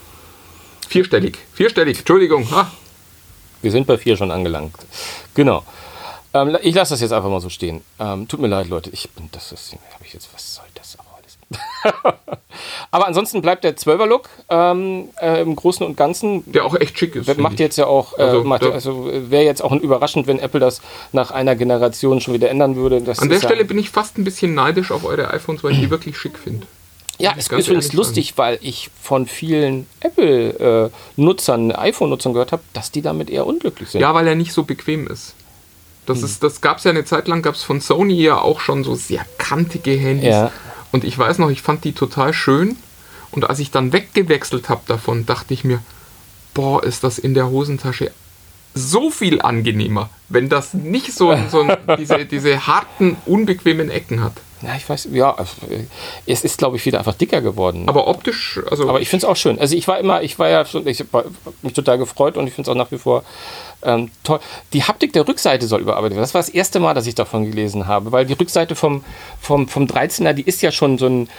Vierstellig, 0.87 1.37
vierstellig, 1.53 1.99
Entschuldigung. 1.99 2.47
Ah, 2.51 2.71
Wir 3.61 3.71
sind 3.71 3.87
bei 3.87 3.97
vier 3.97 4.17
schon 4.17 4.31
angelangt. 4.31 4.75
Genau. 5.35 5.63
Ähm, 6.33 6.57
ich 6.61 6.75
lasse 6.75 6.93
das 6.93 7.01
jetzt 7.01 7.11
einfach 7.11 7.29
mal 7.29 7.41
so 7.41 7.49
stehen. 7.49 7.81
Ähm, 7.99 8.27
tut 8.27 8.39
mir 8.39 8.47
leid, 8.47 8.67
Leute. 8.69 8.89
Ich 8.91 9.09
bin 9.11 9.29
das. 9.31 9.49
das 9.49 9.71
habe 9.71 10.05
ich 10.05 10.13
jetzt. 10.13 10.29
Was 10.33 10.55
soll 10.55 10.65
das 10.75 10.97
aber 12.91 13.07
ansonsten 13.07 13.41
bleibt 13.41 13.63
der 13.63 13.75
12er-Look 13.77 14.29
ähm, 14.49 15.09
äh, 15.21 15.41
im 15.41 15.55
Großen 15.55 15.85
und 15.85 15.95
Ganzen. 15.95 16.43
der 16.51 16.65
auch 16.65 16.75
echt 16.75 16.97
schick 16.97 17.15
ist. 17.15 17.37
Macht 17.37 17.59
jetzt 17.59 17.77
ja 17.77 17.85
auch, 17.87 18.17
äh, 18.17 18.23
Also, 18.23 18.43
macht, 18.43 18.63
also 18.63 19.09
äh, 19.09 19.29
wäre 19.31 19.43
jetzt 19.43 19.63
auch 19.63 19.71
überraschend, 19.71 20.27
wenn 20.27 20.39
Apple 20.39 20.59
das 20.59 20.81
nach 21.13 21.31
einer 21.31 21.55
Generation 21.55 22.19
schon 22.21 22.33
wieder 22.33 22.49
ändern 22.49 22.75
würde. 22.75 23.01
Das 23.01 23.19
An 23.19 23.29
der 23.29 23.37
ist 23.37 23.43
ja- 23.43 23.49
Stelle 23.49 23.65
bin 23.65 23.77
ich 23.79 23.89
fast 23.89 24.17
ein 24.17 24.23
bisschen 24.23 24.53
neidisch 24.53 24.91
auf 24.91 25.05
eure 25.05 25.31
iPhones, 25.33 25.63
weil 25.63 25.71
ich 25.73 25.79
die 25.79 25.89
wirklich 25.89 26.17
schick 26.17 26.37
finde. 26.37 26.67
Ja, 27.19 27.33
es 27.35 27.47
ist 27.47 27.67
übrigens 27.67 27.93
lustig, 27.93 28.33
weil 28.37 28.59
ich 28.61 28.91
von 29.01 29.25
vielen 29.25 29.87
Apple-Nutzern, 30.01 31.71
iPhone-Nutzern 31.71 32.33
gehört 32.33 32.51
habe, 32.51 32.61
dass 32.73 32.91
die 32.91 33.01
damit 33.01 33.29
eher 33.29 33.47
unglücklich 33.47 33.89
sind. 33.89 34.01
Ja, 34.01 34.13
weil 34.13 34.27
er 34.27 34.35
nicht 34.35 34.53
so 34.53 34.63
bequem 34.63 35.07
ist. 35.07 35.29
Hm. 35.29 35.33
Das, 36.05 36.21
ist, 36.23 36.43
das 36.43 36.61
gab 36.61 36.77
es 36.77 36.83
ja 36.83 36.91
eine 36.91 37.05
Zeit 37.05 37.27
lang, 37.27 37.41
gab 37.41 37.55
es 37.55 37.63
von 37.63 37.81
Sony 37.81 38.21
ja 38.21 38.39
auch 38.39 38.59
schon 38.59 38.83
so 38.83 38.95
sehr 38.95 39.25
kantige 39.39 39.91
Handys. 39.91 40.29
Ja. 40.29 40.51
Und 40.91 41.03
ich 41.03 41.17
weiß 41.17 41.39
noch, 41.39 41.49
ich 41.49 41.61
fand 41.61 41.83
die 41.83 41.93
total 41.93 42.33
schön. 42.33 42.77
Und 43.31 43.49
als 43.49 43.59
ich 43.59 43.71
dann 43.71 43.93
weggewechselt 43.93 44.69
habe 44.69 44.81
davon, 44.87 45.25
dachte 45.25 45.53
ich 45.53 45.63
mir, 45.63 45.81
boah, 46.53 46.83
ist 46.83 47.03
das 47.03 47.19
in 47.19 47.33
der 47.33 47.49
Hosentasche 47.49 48.11
so 48.73 49.09
viel 49.09 49.41
angenehmer, 49.41 50.09
wenn 50.29 50.49
das 50.49 50.73
nicht 50.73 51.13
so, 51.13 51.35
so 51.51 51.67
diese, 51.97 52.25
diese 52.25 52.67
harten, 52.67 53.17
unbequemen 53.25 53.89
Ecken 53.89 54.23
hat. 54.23 54.33
Ja, 54.61 54.75
ich 54.75 54.89
weiß, 54.89 55.09
ja, 55.11 55.35
es 56.25 56.43
ist, 56.43 56.57
glaube 56.57 56.77
ich, 56.77 56.85
wieder 56.85 56.97
einfach 56.97 57.13
dicker 57.13 57.41
geworden. 57.41 57.87
Aber 57.87 58.07
optisch, 58.07 58.59
also 58.69 58.89
Aber 58.89 59.01
ich 59.01 59.09
finde 59.09 59.25
es 59.25 59.29
auch 59.29 59.35
schön. 59.35 59.59
Also 59.59 59.75
ich 59.75 59.87
war 59.87 59.99
immer, 59.99 60.23
ich 60.23 60.39
war 60.39 60.49
ja 60.49 60.65
schon, 60.65 60.87
ich 60.87 60.99
habe 61.13 61.29
mich 61.61 61.73
total 61.73 61.99
gefreut 61.99 62.37
und 62.37 62.47
ich 62.47 62.53
finde 62.55 62.71
es 62.71 62.71
auch 62.73 62.77
nach 62.77 62.89
wie 62.91 62.97
vor 62.97 63.23
ähm, 63.83 64.09
toll. 64.23 64.39
Die 64.73 64.83
Haptik 64.83 65.13
der 65.13 65.27
Rückseite 65.27 65.67
soll 65.67 65.81
überarbeitet 65.81 66.15
werden. 66.15 66.23
Das 66.23 66.33
war 66.33 66.41
das 66.41 66.49
erste 66.49 66.79
Mal, 66.79 66.93
dass 66.93 67.07
ich 67.07 67.15
davon 67.15 67.45
gelesen 67.49 67.87
habe, 67.87 68.11
weil 68.11 68.25
die 68.25 68.33
Rückseite 68.33 68.75
vom, 68.75 69.03
vom, 69.41 69.67
vom 69.67 69.85
13er, 69.85 70.33
die 70.33 70.43
ist 70.43 70.61
ja 70.61 70.71
schon 70.71 70.97
so 70.97 71.07
ein, 71.07 71.29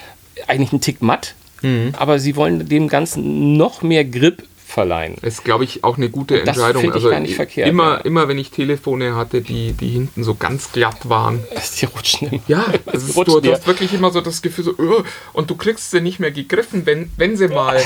eigentlich 0.47 0.73
ein 0.73 0.81
Tick 0.81 1.03
matt, 1.03 1.35
Mhm. 1.61 1.93
aber 1.99 2.21
sie 2.21 2.37
wollen 2.37 2.69
dem 2.69 2.87
Ganzen 2.87 3.57
noch 3.57 3.83
mehr 3.83 4.05
Grip 4.05 4.45
verleihen. 4.65 5.17
ist, 5.23 5.45
glaube 5.45 5.65
ich, 5.65 5.83
auch 5.83 5.97
eine 5.97 6.09
gute 6.11 6.39
das 6.45 6.49
Entscheidung. 6.57 6.83
finde 6.83 6.99
ich 6.99 7.03
also 7.05 7.11
gar 7.11 7.21
nicht 7.21 7.35
verkehrt, 7.35 7.69
Immer, 7.69 7.95
ja. 7.95 7.97
immer 8.03 8.29
wenn 8.29 8.39
ich 8.39 8.51
Telefone 8.53 9.17
hatte, 9.17 9.41
die, 9.41 9.73
die 9.73 9.89
hinten 9.89 10.23
so 10.23 10.35
ganz 10.37 10.71
glatt 10.71 11.09
waren, 11.09 11.41
Die 11.81 11.87
rutschen 11.87 12.29
immer. 12.31 12.43
Ja, 12.47 12.65
das 12.87 13.03
ist, 13.03 13.17
du, 13.17 13.41
du 13.41 13.51
hast 13.53 13.67
wirklich 13.67 13.93
immer 13.95 14.11
so 14.13 14.21
das 14.21 14.41
Gefühl, 14.43 14.65
so, 14.65 14.71
"Ugh", 14.79 15.05
und 15.33 15.51
du 15.51 15.57
kriegst 15.57 15.91
sie 15.91 16.01
nicht 16.01 16.21
mehr 16.21 16.31
gegriffen, 16.31 16.85
wenn, 16.87 17.11
wenn 17.17 17.37
sie 17.37 17.49
mal 17.49 17.81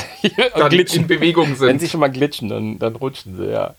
dann 0.55 0.69
glitschen. 0.69 1.03
in 1.03 1.07
Bewegung 1.07 1.47
Wenn 1.51 1.55
sind. 1.55 1.81
sie 1.81 1.89
schon 1.89 2.01
mal 2.01 2.11
glitschen, 2.11 2.49
dann, 2.49 2.77
dann 2.77 2.95
rutschen 2.97 3.37
sie, 3.37 3.45
ja. 3.49 3.73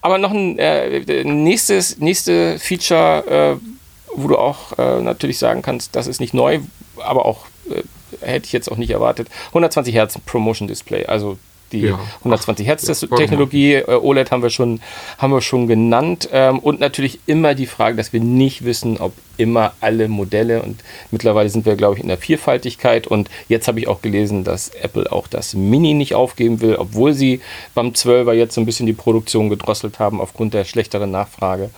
Aber 0.00 0.18
noch 0.18 0.30
ein 0.30 0.58
äh, 0.58 1.24
nächstes 1.24 1.98
nächste 1.98 2.58
Feature, 2.58 3.58
äh, 3.60 3.66
wo 4.14 4.28
du 4.28 4.36
auch 4.36 4.78
äh, 4.78 5.00
natürlich 5.00 5.38
sagen 5.38 5.62
kannst, 5.62 5.94
das 5.96 6.06
ist 6.06 6.20
nicht 6.20 6.34
neu, 6.34 6.60
aber 6.98 7.26
auch 7.26 7.46
äh, 7.70 7.82
hätte 8.20 8.46
ich 8.46 8.52
jetzt 8.52 8.70
auch 8.70 8.76
nicht 8.76 8.90
erwartet. 8.90 9.28
120 9.48 9.94
Hertz 9.94 10.18
Promotion 10.24 10.68
Display, 10.68 11.06
also 11.06 11.38
die 11.72 11.80
Ja. 11.80 12.00
120 12.18 12.66
Hertz 12.66 12.86
ja, 12.86 13.16
Technologie, 13.16 13.74
äh, 13.74 13.94
OLED 13.94 14.30
haben 14.30 14.42
wir 14.42 14.50
schon, 14.50 14.80
haben 15.18 15.32
wir 15.32 15.40
schon 15.40 15.66
genannt. 15.66 16.28
Ähm, 16.32 16.58
und 16.58 16.80
natürlich 16.80 17.20
immer 17.26 17.54
die 17.54 17.66
Frage, 17.66 17.96
dass 17.96 18.12
wir 18.12 18.20
nicht 18.20 18.64
wissen, 18.64 18.98
ob 18.98 19.12
immer 19.36 19.74
alle 19.80 20.08
Modelle 20.08 20.62
und 20.62 20.82
mittlerweile 21.10 21.50
sind 21.50 21.66
wir, 21.66 21.76
glaube 21.76 21.96
ich, 21.96 22.02
in 22.02 22.08
der 22.08 22.18
Vierfaltigkeit. 22.18 23.06
Und 23.06 23.28
jetzt 23.48 23.68
habe 23.68 23.78
ich 23.80 23.88
auch 23.88 24.02
gelesen, 24.02 24.44
dass 24.44 24.70
Apple 24.70 25.10
auch 25.12 25.26
das 25.28 25.54
Mini 25.54 25.94
nicht 25.94 26.14
aufgeben 26.14 26.60
will, 26.60 26.76
obwohl 26.76 27.12
sie 27.12 27.40
beim 27.74 27.88
12er 27.88 28.32
jetzt 28.32 28.54
so 28.54 28.60
ein 28.60 28.66
bisschen 28.66 28.86
die 28.86 28.92
Produktion 28.92 29.50
gedrosselt 29.50 29.98
haben 29.98 30.20
aufgrund 30.20 30.54
der 30.54 30.64
schlechteren 30.64 31.10
Nachfrage. 31.10 31.70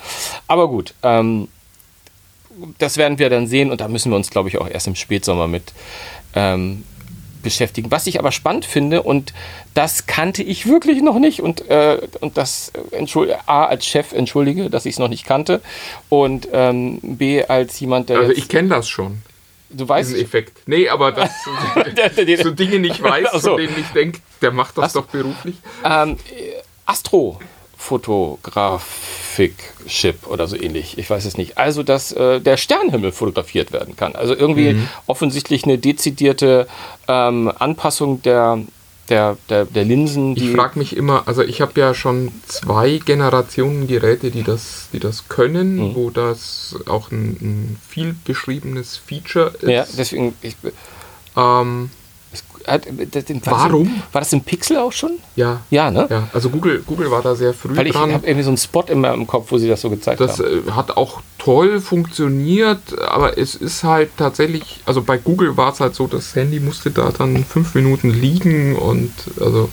Aber 0.46 0.68
gut, 0.68 0.94
ähm, 1.02 1.48
das 2.78 2.96
werden 2.96 3.18
wir 3.18 3.30
dann 3.30 3.46
sehen 3.46 3.70
und 3.70 3.80
da 3.80 3.88
müssen 3.88 4.10
wir 4.10 4.16
uns, 4.16 4.30
glaube 4.30 4.48
ich, 4.48 4.58
auch 4.58 4.68
erst 4.68 4.86
im 4.86 4.94
Spätsommer 4.94 5.46
mit 5.46 5.72
ähm, 6.34 6.84
beschäftigen. 7.42 7.90
Was 7.90 8.06
ich 8.06 8.18
aber 8.18 8.32
spannend 8.32 8.64
finde 8.64 9.02
und 9.02 9.32
das 9.74 10.06
kannte 10.06 10.42
ich 10.42 10.66
wirklich 10.66 11.02
noch 11.02 11.18
nicht 11.18 11.40
und, 11.40 11.68
äh, 11.70 11.98
und 12.20 12.36
das 12.36 12.72
äh, 12.92 12.96
entschuld- 12.96 13.34
A 13.46 13.64
als 13.66 13.86
Chef 13.86 14.12
entschuldige, 14.12 14.70
dass 14.70 14.86
ich 14.86 14.94
es 14.94 14.98
noch 14.98 15.08
nicht 15.08 15.24
kannte 15.24 15.60
und 16.08 16.48
ähm, 16.52 16.98
B 17.02 17.44
als 17.44 17.78
jemand, 17.80 18.08
der 18.08 18.18
Also 18.18 18.32
ich 18.32 18.48
kenne 18.48 18.68
das 18.68 18.88
schon, 18.88 19.22
du 19.70 19.88
weißt, 19.88 20.10
diesen 20.10 20.24
Effekt. 20.24 20.62
Nee, 20.66 20.88
aber 20.88 21.12
der- 21.12 21.30
so 22.42 22.50
Dinge 22.50 22.78
nicht 22.78 23.02
weiß, 23.02 23.28
so. 23.34 23.50
von 23.50 23.56
denen 23.58 23.74
ich 23.78 23.86
denke, 23.88 24.20
der 24.42 24.50
macht 24.52 24.76
das 24.78 24.84
Was? 24.86 24.92
doch 24.94 25.06
beruflich. 25.06 25.56
ähm, 25.84 26.16
äh, 26.36 26.52
Astro 26.86 27.38
Fotografik-Chip 27.78 30.26
oder 30.26 30.46
so 30.48 30.56
ähnlich. 30.56 30.98
Ich 30.98 31.08
weiß 31.08 31.24
es 31.24 31.36
nicht. 31.38 31.58
Also, 31.58 31.82
dass 31.82 32.12
äh, 32.12 32.40
der 32.40 32.56
Sternenhimmel 32.56 33.12
fotografiert 33.12 33.72
werden 33.72 33.96
kann. 33.96 34.14
Also 34.14 34.34
irgendwie 34.34 34.74
Mhm. 34.74 34.88
offensichtlich 35.06 35.64
eine 35.64 35.78
dezidierte 35.78 36.66
ähm, 37.06 37.50
Anpassung 37.58 38.22
der, 38.22 38.58
der, 39.08 39.36
der, 39.48 39.64
der 39.64 39.84
Linsen. 39.84 40.36
Ich 40.36 40.50
frage 40.50 40.78
mich 40.78 40.96
immer, 40.96 41.22
also 41.26 41.42
ich 41.42 41.60
habe 41.60 41.78
ja 41.80 41.94
schon 41.94 42.32
zwei 42.46 42.98
Generationen 42.98 43.86
Geräte, 43.86 44.30
die 44.30 44.42
das, 44.42 44.88
die 44.92 45.00
das 45.00 45.28
können, 45.28 45.76
Mhm. 45.76 45.94
wo 45.94 46.10
das 46.10 46.76
auch 46.86 47.10
ein, 47.10 47.36
ein 47.40 47.76
viel 47.88 48.14
beschriebenes 48.24 48.96
Feature 48.98 49.52
ist. 49.60 49.68
Ja, 49.70 49.86
deswegen. 49.96 50.34
Ich, 50.42 50.56
ähm, 51.36 51.90
hat, 52.68 52.86
das, 53.10 53.24
war 53.46 53.68
Warum? 53.70 53.84
Das, 54.04 54.14
war 54.14 54.20
das 54.20 54.32
im 54.32 54.40
Pixel 54.42 54.76
auch 54.78 54.92
schon? 54.92 55.12
ja, 55.36 55.60
Ja, 55.70 55.90
ne? 55.90 56.06
ja, 56.10 56.28
also 56.32 56.50
Google, 56.50 56.82
Google 56.86 57.10
war 57.10 57.22
da 57.22 57.34
sehr 57.34 57.52
früh 57.54 57.76
Weil 57.76 57.86
ich 57.86 57.94
habe 57.94 58.12
irgendwie 58.12 58.42
so 58.42 58.50
einen 58.50 58.56
Spot 58.58 58.82
immer 58.88 59.12
im 59.14 59.26
Kopf, 59.26 59.50
wo 59.50 59.58
sie 59.58 59.68
das 59.68 59.80
so 59.80 59.90
gezeigt 59.90 60.20
Das 60.20 60.38
haben. 60.38 60.68
äh, 60.68 60.70
hat 60.72 60.96
auch 60.96 61.20
toll 61.38 61.80
funktioniert, 61.80 62.98
aber 63.00 63.38
es 63.38 63.54
ist 63.54 63.84
halt 63.84 64.10
tatsächlich, 64.16 64.80
also 64.86 65.02
bei 65.02 65.18
Google 65.18 65.56
war 65.56 65.72
es 65.72 65.80
halt 65.80 65.94
so, 65.94 66.06
das 66.06 66.34
Handy 66.34 66.60
musste 66.60 66.90
da 66.90 67.10
dann 67.16 67.44
fünf 67.44 67.74
Minuten 67.74 68.10
liegen 68.10 68.76
und 68.76 69.12
also 69.40 69.68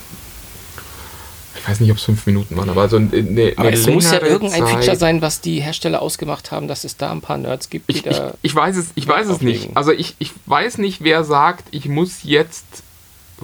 ich 1.58 1.68
weiß 1.70 1.80
nicht, 1.80 1.90
ob 1.90 1.96
es 1.96 2.04
fünf 2.04 2.24
Minuten 2.26 2.56
waren, 2.56 2.68
aber 2.68 2.82
also 2.82 2.96
eine, 2.96 3.08
eine 3.12 3.52
Aber 3.56 3.72
es 3.72 3.88
muss 3.88 4.04
ja 4.12 4.22
irgendein 4.22 4.62
Zeit. 4.64 4.68
Feature 4.76 4.96
sein, 4.96 5.20
was 5.20 5.40
die 5.40 5.60
Hersteller 5.60 6.00
ausgemacht 6.00 6.52
haben, 6.52 6.68
dass 6.68 6.84
es 6.84 6.96
da 6.96 7.10
ein 7.10 7.22
paar 7.22 7.38
Nerds 7.38 7.70
gibt, 7.70 7.88
die 7.88 7.96
Ich, 7.96 8.06
ich, 8.06 8.16
da. 8.16 8.34
ich 8.40 8.54
weiß 8.54 8.76
es, 8.76 8.86
ich 8.94 9.08
weiß 9.08 9.26
es 9.28 9.40
nicht. 9.40 9.70
Also 9.74 9.90
ich, 9.90 10.14
ich 10.20 10.30
weiß 10.46 10.78
nicht, 10.78 11.02
wer 11.02 11.24
sagt, 11.24 11.64
ich 11.72 11.86
muss 11.88 12.22
jetzt 12.22 12.64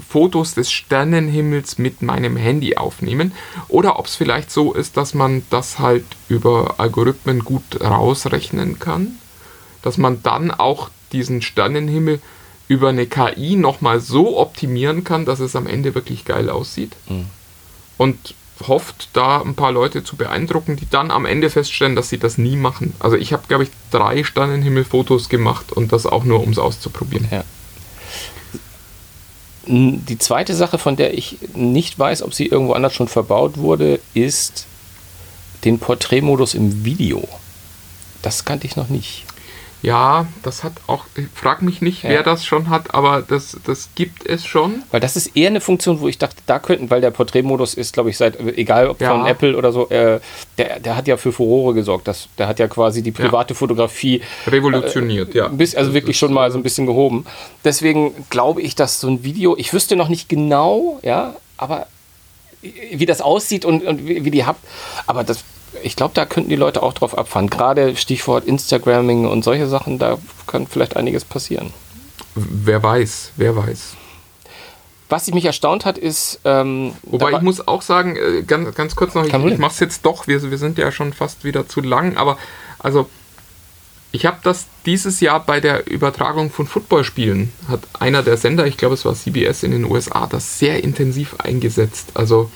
Fotos 0.08 0.54
des 0.54 0.70
Sternenhimmels 0.70 1.78
mit 1.78 2.02
meinem 2.02 2.36
Handy 2.36 2.76
aufnehmen. 2.76 3.32
Oder 3.68 3.98
ob 3.98 4.06
es 4.06 4.16
vielleicht 4.16 4.50
so 4.50 4.72
ist, 4.72 4.96
dass 4.96 5.14
man 5.14 5.42
das 5.50 5.78
halt 5.78 6.04
über 6.28 6.76
Algorithmen 6.78 7.40
gut 7.40 7.80
rausrechnen 7.80 8.78
kann. 8.78 9.18
Dass 9.82 9.98
man 9.98 10.22
dann 10.22 10.50
auch 10.50 10.90
diesen 11.12 11.42
Sternenhimmel 11.42 12.20
über 12.68 12.88
eine 12.88 13.06
KI 13.06 13.56
nochmal 13.56 14.00
so 14.00 14.38
optimieren 14.38 15.04
kann, 15.04 15.26
dass 15.26 15.40
es 15.40 15.56
am 15.56 15.66
Ende 15.66 15.94
wirklich 15.94 16.24
geil 16.24 16.48
aussieht. 16.48 16.96
Und 17.98 18.34
hofft, 18.66 19.10
da 19.12 19.42
ein 19.42 19.54
paar 19.54 19.72
Leute 19.72 20.04
zu 20.04 20.16
beeindrucken, 20.16 20.76
die 20.76 20.88
dann 20.88 21.10
am 21.10 21.26
Ende 21.26 21.50
feststellen, 21.50 21.96
dass 21.96 22.08
sie 22.08 22.18
das 22.18 22.38
nie 22.38 22.56
machen. 22.56 22.94
Also 22.98 23.16
ich 23.16 23.32
habe, 23.32 23.42
glaube 23.48 23.64
ich, 23.64 23.70
drei 23.90 24.24
Sternenhimmelfotos 24.24 25.28
gemacht 25.28 25.72
und 25.72 25.92
das 25.92 26.06
auch 26.06 26.24
nur, 26.24 26.42
um 26.42 26.50
es 26.50 26.58
auszuprobieren. 26.58 27.28
Ja. 27.30 27.44
Die 29.66 30.18
zweite 30.18 30.54
Sache, 30.54 30.78
von 30.78 30.96
der 30.96 31.14
ich 31.14 31.38
nicht 31.54 31.98
weiß, 31.98 32.22
ob 32.22 32.34
sie 32.34 32.46
irgendwo 32.46 32.72
anders 32.72 32.94
schon 32.94 33.08
verbaut 33.08 33.58
wurde, 33.58 34.00
ist 34.12 34.66
den 35.64 35.78
Porträtmodus 35.78 36.54
im 36.54 36.84
Video. 36.84 37.28
Das 38.22 38.44
kannte 38.44 38.66
ich 38.66 38.76
noch 38.76 38.88
nicht. 38.88 39.24
Ja, 39.82 40.26
das 40.44 40.62
hat 40.62 40.74
auch, 40.86 41.04
ich 41.16 41.26
frag 41.34 41.60
mich 41.60 41.82
nicht, 41.82 42.04
Ja. 42.04 42.10
wer 42.10 42.22
das 42.22 42.44
schon 42.46 42.70
hat, 42.70 42.94
aber 42.94 43.20
das, 43.20 43.56
das 43.64 43.88
gibt 43.96 44.24
es 44.26 44.46
schon. 44.46 44.82
Weil 44.92 45.00
das 45.00 45.16
ist 45.16 45.36
eher 45.36 45.48
eine 45.48 45.60
Funktion, 45.60 46.00
wo 46.00 46.06
ich 46.06 46.18
dachte, 46.18 46.36
da 46.46 46.60
könnten, 46.60 46.88
weil 46.88 47.00
der 47.00 47.10
Porträtmodus 47.10 47.74
ist, 47.74 47.92
glaube 47.92 48.10
ich, 48.10 48.16
seit, 48.16 48.38
egal 48.40 48.88
ob 48.88 49.00
Ja. 49.00 49.10
von 49.10 49.26
Apple 49.26 49.56
oder 49.56 49.72
so, 49.72 49.88
äh, 49.90 50.20
der, 50.56 50.78
der 50.78 50.96
hat 50.96 51.08
ja 51.08 51.16
für 51.16 51.32
Furore 51.32 51.74
gesorgt. 51.74 52.06
Das, 52.06 52.28
der 52.38 52.46
hat 52.46 52.60
ja 52.60 52.68
quasi 52.68 53.02
die 53.02 53.10
private 53.10 53.56
Fotografie 53.56 54.22
Revolutioniert, 54.46 55.34
ja. 55.34 55.46
ein 55.46 55.58
bisschen, 55.58 55.78
also 55.80 55.92
wirklich 55.94 56.16
schon 56.16 56.32
mal 56.32 56.50
so 56.52 56.58
ein 56.58 56.62
bisschen 56.62 56.86
gehoben. 56.86 57.26
Deswegen 57.64 58.14
glaube 58.30 58.62
ich, 58.62 58.76
dass 58.76 59.00
so 59.00 59.08
ein 59.08 59.24
Video, 59.24 59.56
ich 59.56 59.72
wüsste 59.72 59.96
noch 59.96 60.08
nicht 60.08 60.28
genau, 60.28 61.00
ja, 61.02 61.34
aber 61.56 61.86
wie 62.62 63.06
das 63.06 63.20
aussieht 63.20 63.64
und, 63.64 63.82
und 63.84 64.06
wie, 64.06 64.24
wie 64.24 64.30
die 64.30 64.44
habt, 64.46 64.60
aber 65.08 65.24
das, 65.24 65.42
ich 65.82 65.96
glaube, 65.96 66.14
da 66.14 66.24
könnten 66.26 66.50
die 66.50 66.56
Leute 66.56 66.82
auch 66.82 66.92
drauf 66.92 67.16
abfahren. 67.16 67.48
Gerade 67.48 67.96
Stichwort 67.96 68.44
Instagramming 68.44 69.26
und 69.26 69.44
solche 69.44 69.66
Sachen, 69.66 69.98
da 69.98 70.18
kann 70.46 70.66
vielleicht 70.66 70.96
einiges 70.96 71.24
passieren. 71.24 71.72
Wer 72.34 72.82
weiß, 72.82 73.32
wer 73.36 73.56
weiß. 73.56 73.94
Was 75.08 75.30
mich 75.30 75.44
erstaunt 75.44 75.84
hat, 75.84 75.98
ist, 75.98 76.40
ähm, 76.44 76.94
Wobei 77.02 77.32
ich 77.32 77.42
muss 77.42 77.68
auch 77.68 77.82
sagen, 77.82 78.16
äh, 78.16 78.42
ganz, 78.42 78.74
ganz 78.74 78.96
kurz 78.96 79.14
noch, 79.14 79.26
ich, 79.26 79.34
ich 79.34 79.58
mache 79.58 79.72
es 79.72 79.80
jetzt 79.80 80.06
doch, 80.06 80.26
wir, 80.26 80.50
wir 80.50 80.56
sind 80.56 80.78
ja 80.78 80.90
schon 80.90 81.12
fast 81.12 81.44
wieder 81.44 81.68
zu 81.68 81.82
lang, 81.82 82.16
aber 82.16 82.38
also 82.78 83.10
ich 84.10 84.24
habe 84.24 84.38
das 84.42 84.66
dieses 84.86 85.20
Jahr 85.20 85.44
bei 85.44 85.60
der 85.60 85.90
Übertragung 85.90 86.50
von 86.50 86.66
Footballspielen, 86.66 87.52
hat 87.68 87.80
einer 87.98 88.22
der 88.22 88.38
Sender, 88.38 88.66
ich 88.66 88.78
glaube 88.78 88.94
es 88.94 89.04
war 89.04 89.14
CBS 89.14 89.62
in 89.62 89.72
den 89.72 89.84
USA, 89.84 90.26
das 90.26 90.58
sehr 90.58 90.82
intensiv 90.82 91.34
eingesetzt. 91.40 92.12
Also 92.14 92.50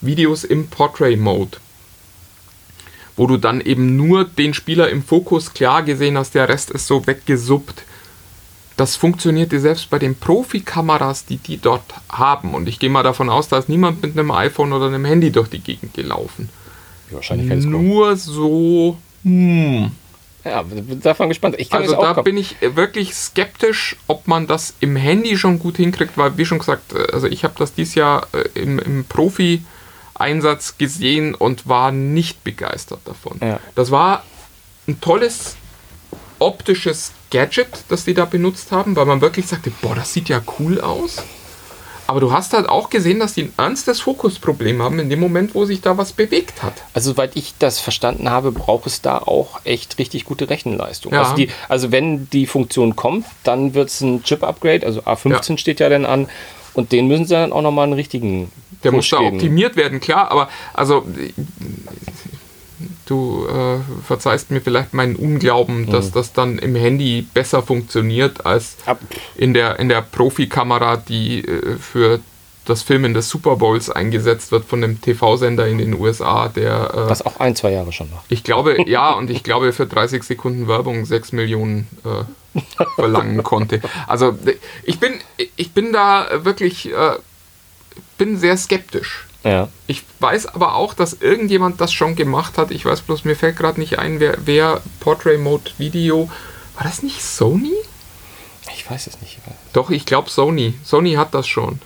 Videos 0.00 0.44
im 0.44 0.68
Portrait-Mode, 0.68 1.58
wo 3.18 3.26
du 3.26 3.36
dann 3.36 3.60
eben 3.60 3.96
nur 3.96 4.24
den 4.24 4.54
Spieler 4.54 4.88
im 4.88 5.02
Fokus 5.02 5.52
klar 5.52 5.82
gesehen 5.82 6.16
hast, 6.16 6.34
der 6.34 6.48
Rest 6.48 6.70
ist 6.70 6.86
so 6.86 7.06
weggesuppt. 7.06 7.82
Das 8.76 8.94
funktionierte 8.94 9.58
selbst 9.58 9.90
bei 9.90 9.98
den 9.98 10.14
Profikameras, 10.14 11.26
die 11.26 11.38
die 11.38 11.58
dort 11.60 11.82
haben. 12.08 12.54
Und 12.54 12.68
ich 12.68 12.78
gehe 12.78 12.88
mal 12.88 13.02
davon 13.02 13.28
aus, 13.28 13.48
da 13.48 13.58
ist 13.58 13.68
niemand 13.68 14.00
mit 14.02 14.16
einem 14.16 14.30
iPhone 14.30 14.72
oder 14.72 14.86
einem 14.86 15.04
Handy 15.04 15.32
durch 15.32 15.48
die 15.48 15.58
Gegend 15.58 15.94
gelaufen. 15.94 16.48
ist 17.56 17.64
groß. 17.64 17.72
Nur 17.72 18.16
so. 18.16 18.96
Hm. 19.24 19.90
Ja, 20.44 20.62
bin 20.62 21.00
davon 21.00 21.28
gespannt. 21.28 21.56
Also 21.70 21.96
da 22.00 22.14
kaum- 22.14 22.24
bin 22.24 22.36
ich 22.36 22.54
wirklich 22.60 23.14
skeptisch, 23.14 23.96
ob 24.06 24.28
man 24.28 24.46
das 24.46 24.74
im 24.78 24.94
Handy 24.94 25.36
schon 25.36 25.58
gut 25.58 25.76
hinkriegt, 25.76 26.16
weil 26.16 26.38
wie 26.38 26.46
schon 26.46 26.60
gesagt, 26.60 26.92
äh, 26.92 27.12
also 27.12 27.26
ich 27.26 27.42
habe 27.42 27.54
das 27.58 27.74
dieses 27.74 27.96
Jahr 27.96 28.28
äh, 28.32 28.60
im, 28.60 28.78
im 28.78 29.04
Profi-Einsatz 30.18 30.78
gesehen 30.78 31.34
und 31.34 31.68
war 31.68 31.90
nicht 31.92 32.44
begeistert 32.44 33.00
davon. 33.04 33.38
Ja. 33.40 33.60
Das 33.74 33.90
war 33.90 34.24
ein 34.86 35.00
tolles 35.00 35.56
optisches 36.38 37.12
Gadget, 37.30 37.68
das 37.88 38.04
die 38.04 38.14
da 38.14 38.24
benutzt 38.24 38.72
haben, 38.72 38.96
weil 38.96 39.06
man 39.06 39.20
wirklich 39.20 39.46
sagte, 39.46 39.70
boah, 39.82 39.94
das 39.94 40.12
sieht 40.12 40.28
ja 40.28 40.40
cool 40.58 40.80
aus. 40.80 41.16
Aber 42.06 42.20
du 42.20 42.32
hast 42.32 42.54
halt 42.54 42.70
auch 42.70 42.88
gesehen, 42.88 43.18
dass 43.20 43.34
die 43.34 43.42
ein 43.42 43.52
ernstes 43.58 44.00
Fokusproblem 44.00 44.80
haben 44.80 44.98
in 44.98 45.10
dem 45.10 45.20
Moment, 45.20 45.54
wo 45.54 45.66
sich 45.66 45.82
da 45.82 45.98
was 45.98 46.14
bewegt 46.14 46.62
hat. 46.62 46.72
Also, 46.94 47.10
soweit 47.12 47.36
ich 47.36 47.52
das 47.58 47.80
verstanden 47.80 48.30
habe, 48.30 48.50
braucht 48.50 48.86
es 48.86 49.02
da 49.02 49.18
auch 49.18 49.60
echt 49.64 49.98
richtig 49.98 50.24
gute 50.24 50.48
Rechenleistung. 50.48 51.12
Ja. 51.12 51.24
Also, 51.24 51.34
die, 51.34 51.50
also, 51.68 51.92
wenn 51.92 52.30
die 52.30 52.46
Funktion 52.46 52.96
kommt, 52.96 53.26
dann 53.44 53.74
wird 53.74 53.90
es 53.90 54.00
ein 54.00 54.22
Chip-Upgrade, 54.22 54.86
also 54.86 55.02
A15 55.02 55.50
Ja. 55.50 55.58
steht 55.58 55.80
ja 55.80 55.90
dann 55.90 56.06
an, 56.06 56.30
und 56.78 56.92
den 56.92 57.08
müssen 57.08 57.26
sie 57.26 57.34
dann 57.34 57.52
auch 57.52 57.62
nochmal 57.62 57.84
einen 57.84 57.92
richtigen. 57.94 58.50
Der 58.84 58.90
Push 58.90 58.96
muss 58.96 59.10
da 59.10 59.18
geben. 59.18 59.36
optimiert 59.36 59.74
werden, 59.76 59.98
klar, 60.00 60.30
aber 60.30 60.48
also 60.72 61.04
du 63.06 63.46
äh, 63.48 63.78
verzeihst 64.06 64.50
mir 64.50 64.60
vielleicht 64.60 64.94
meinen 64.94 65.16
Unglauben, 65.16 65.82
Mhm. 65.86 65.90
dass 65.90 66.12
das 66.12 66.32
dann 66.32 66.58
im 66.58 66.76
Handy 66.76 67.22
besser 67.34 67.62
funktioniert 67.62 68.46
als 68.46 68.76
Ab- 68.86 69.00
in 69.36 69.54
der, 69.54 69.78
in 69.80 69.88
der 69.88 70.02
Profikamera, 70.02 70.96
die 70.96 71.40
äh, 71.44 71.76
für 71.78 72.20
das 72.68 72.82
Filmen 72.82 73.14
des 73.14 73.28
Super 73.28 73.56
Bowls 73.56 73.88
eingesetzt 73.90 74.52
wird 74.52 74.64
von 74.64 74.84
einem 74.84 75.00
TV-Sender 75.00 75.66
in 75.66 75.78
den 75.78 75.94
USA, 75.94 76.48
der 76.48 76.92
äh, 76.94 77.10
Was 77.10 77.24
auch 77.24 77.40
ein, 77.40 77.56
zwei 77.56 77.72
Jahre 77.72 77.92
schon 77.92 78.10
macht. 78.10 78.24
ich 78.28 78.44
glaube, 78.44 78.76
ja, 78.86 79.12
und 79.12 79.30
ich 79.30 79.42
glaube 79.42 79.72
für 79.72 79.86
30 79.86 80.22
Sekunden 80.22 80.68
Werbung 80.68 81.04
6 81.04 81.32
Millionen 81.32 81.88
äh, 82.04 82.60
verlangen 82.96 83.42
konnte. 83.42 83.80
Also 84.06 84.38
ich 84.84 84.98
bin, 85.00 85.14
ich 85.56 85.72
bin 85.72 85.92
da 85.92 86.44
wirklich, 86.44 86.92
äh, 86.92 87.14
bin 88.18 88.36
sehr 88.36 88.56
skeptisch. 88.56 89.26
Ja. 89.44 89.68
Ich 89.86 90.02
weiß 90.20 90.46
aber 90.46 90.74
auch, 90.74 90.94
dass 90.94 91.14
irgendjemand 91.14 91.80
das 91.80 91.92
schon 91.92 92.16
gemacht 92.16 92.58
hat. 92.58 92.70
Ich 92.70 92.84
weiß 92.84 93.02
bloß, 93.02 93.24
mir 93.24 93.36
fällt 93.36 93.56
gerade 93.56 93.80
nicht 93.80 93.98
ein, 93.98 94.20
wer, 94.20 94.36
wer 94.44 94.82
Portrait 95.00 95.40
Mode 95.40 95.70
Video. 95.78 96.28
War 96.76 96.84
das 96.84 97.02
nicht 97.02 97.22
Sony? 97.22 97.72
Ich 98.74 98.90
weiß 98.90 99.06
es 99.06 99.20
nicht. 99.20 99.38
Doch, 99.72 99.90
ich 99.90 100.04
glaube 100.04 100.28
Sony. 100.28 100.74
Sony 100.84 101.14
hat 101.14 101.34
das 101.34 101.46
schon. 101.46 101.80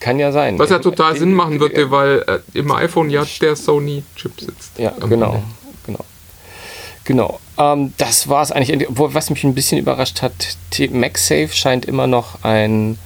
Kann 0.00 0.18
ja 0.18 0.32
sein. 0.32 0.58
Was 0.58 0.70
ja 0.70 0.78
total 0.78 1.16
Sinn 1.16 1.32
machen 1.32 1.60
würde, 1.60 1.90
weil 1.90 2.24
äh, 2.26 2.58
im 2.58 2.70
iPhone 2.72 3.10
ja 3.10 3.24
der 3.40 3.56
Sony-Chip 3.56 4.40
sitzt. 4.40 4.78
Ja, 4.78 4.90
genau. 4.90 5.42
Genau. 5.86 6.04
Genau. 7.04 7.40
Ähm, 7.58 7.92
das 7.98 8.28
war 8.28 8.42
es 8.42 8.50
eigentlich. 8.50 8.88
Was 8.90 9.30
mich 9.30 9.44
ein 9.44 9.54
bisschen 9.54 9.78
überrascht 9.78 10.22
hat, 10.22 10.32
MagSafe 10.90 11.50
scheint 11.52 11.84
immer 11.84 12.06
noch 12.06 12.42
ein, 12.42 12.98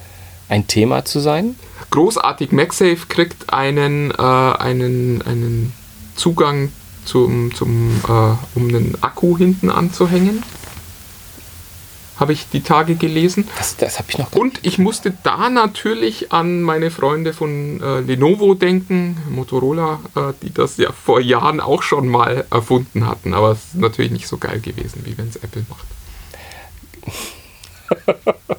ein 0.49 0.67
Thema 0.67 1.05
zu 1.05 1.21
sein. 1.21 1.57
Großartig, 1.91 2.53
MagSafe 2.53 3.07
kriegt 3.09 3.53
einen, 3.53 4.11
äh, 4.11 4.23
einen, 4.23 5.23
einen 5.23 5.73
Zugang 6.17 6.73
zum, 7.05 7.55
zum 7.55 8.01
äh, 8.07 8.59
um 8.59 8.69
einen 8.69 8.97
Akku 9.01 9.37
hinten 9.39 9.71
anzuhängen. 9.71 10.43
Habe 12.19 12.33
ich 12.33 12.49
die 12.51 12.63
Tage 12.63 12.97
gelesen. 12.97 13.49
Das, 13.57 13.77
das 13.77 13.99
habe 13.99 14.09
ich 14.11 14.19
noch 14.19 14.33
Und 14.33 14.59
ich 14.63 14.79
musste 14.79 15.13
da 15.23 15.49
natürlich 15.49 16.33
an 16.33 16.63
meine 16.63 16.91
Freunde 16.91 17.33
von 17.33 17.81
äh, 17.81 18.01
Lenovo 18.01 18.55
denken, 18.55 19.17
Motorola, 19.31 20.01
äh, 20.17 20.33
die 20.43 20.53
das 20.53 20.77
ja 20.79 20.93
vor 20.93 21.21
Jahren 21.21 21.61
auch 21.61 21.83
schon 21.83 22.09
mal 22.09 22.45
erfunden 22.51 23.07
hatten. 23.07 23.35
Aber 23.35 23.53
es 23.53 23.59
ist 23.59 23.77
natürlich 23.77 24.11
nicht 24.11 24.27
so 24.27 24.39
geil 24.39 24.61
gewesen, 24.61 25.03
wie 25.05 25.17
wenn 25.17 25.29
es 25.29 25.37
Apple 25.37 25.65
macht. 25.69 25.87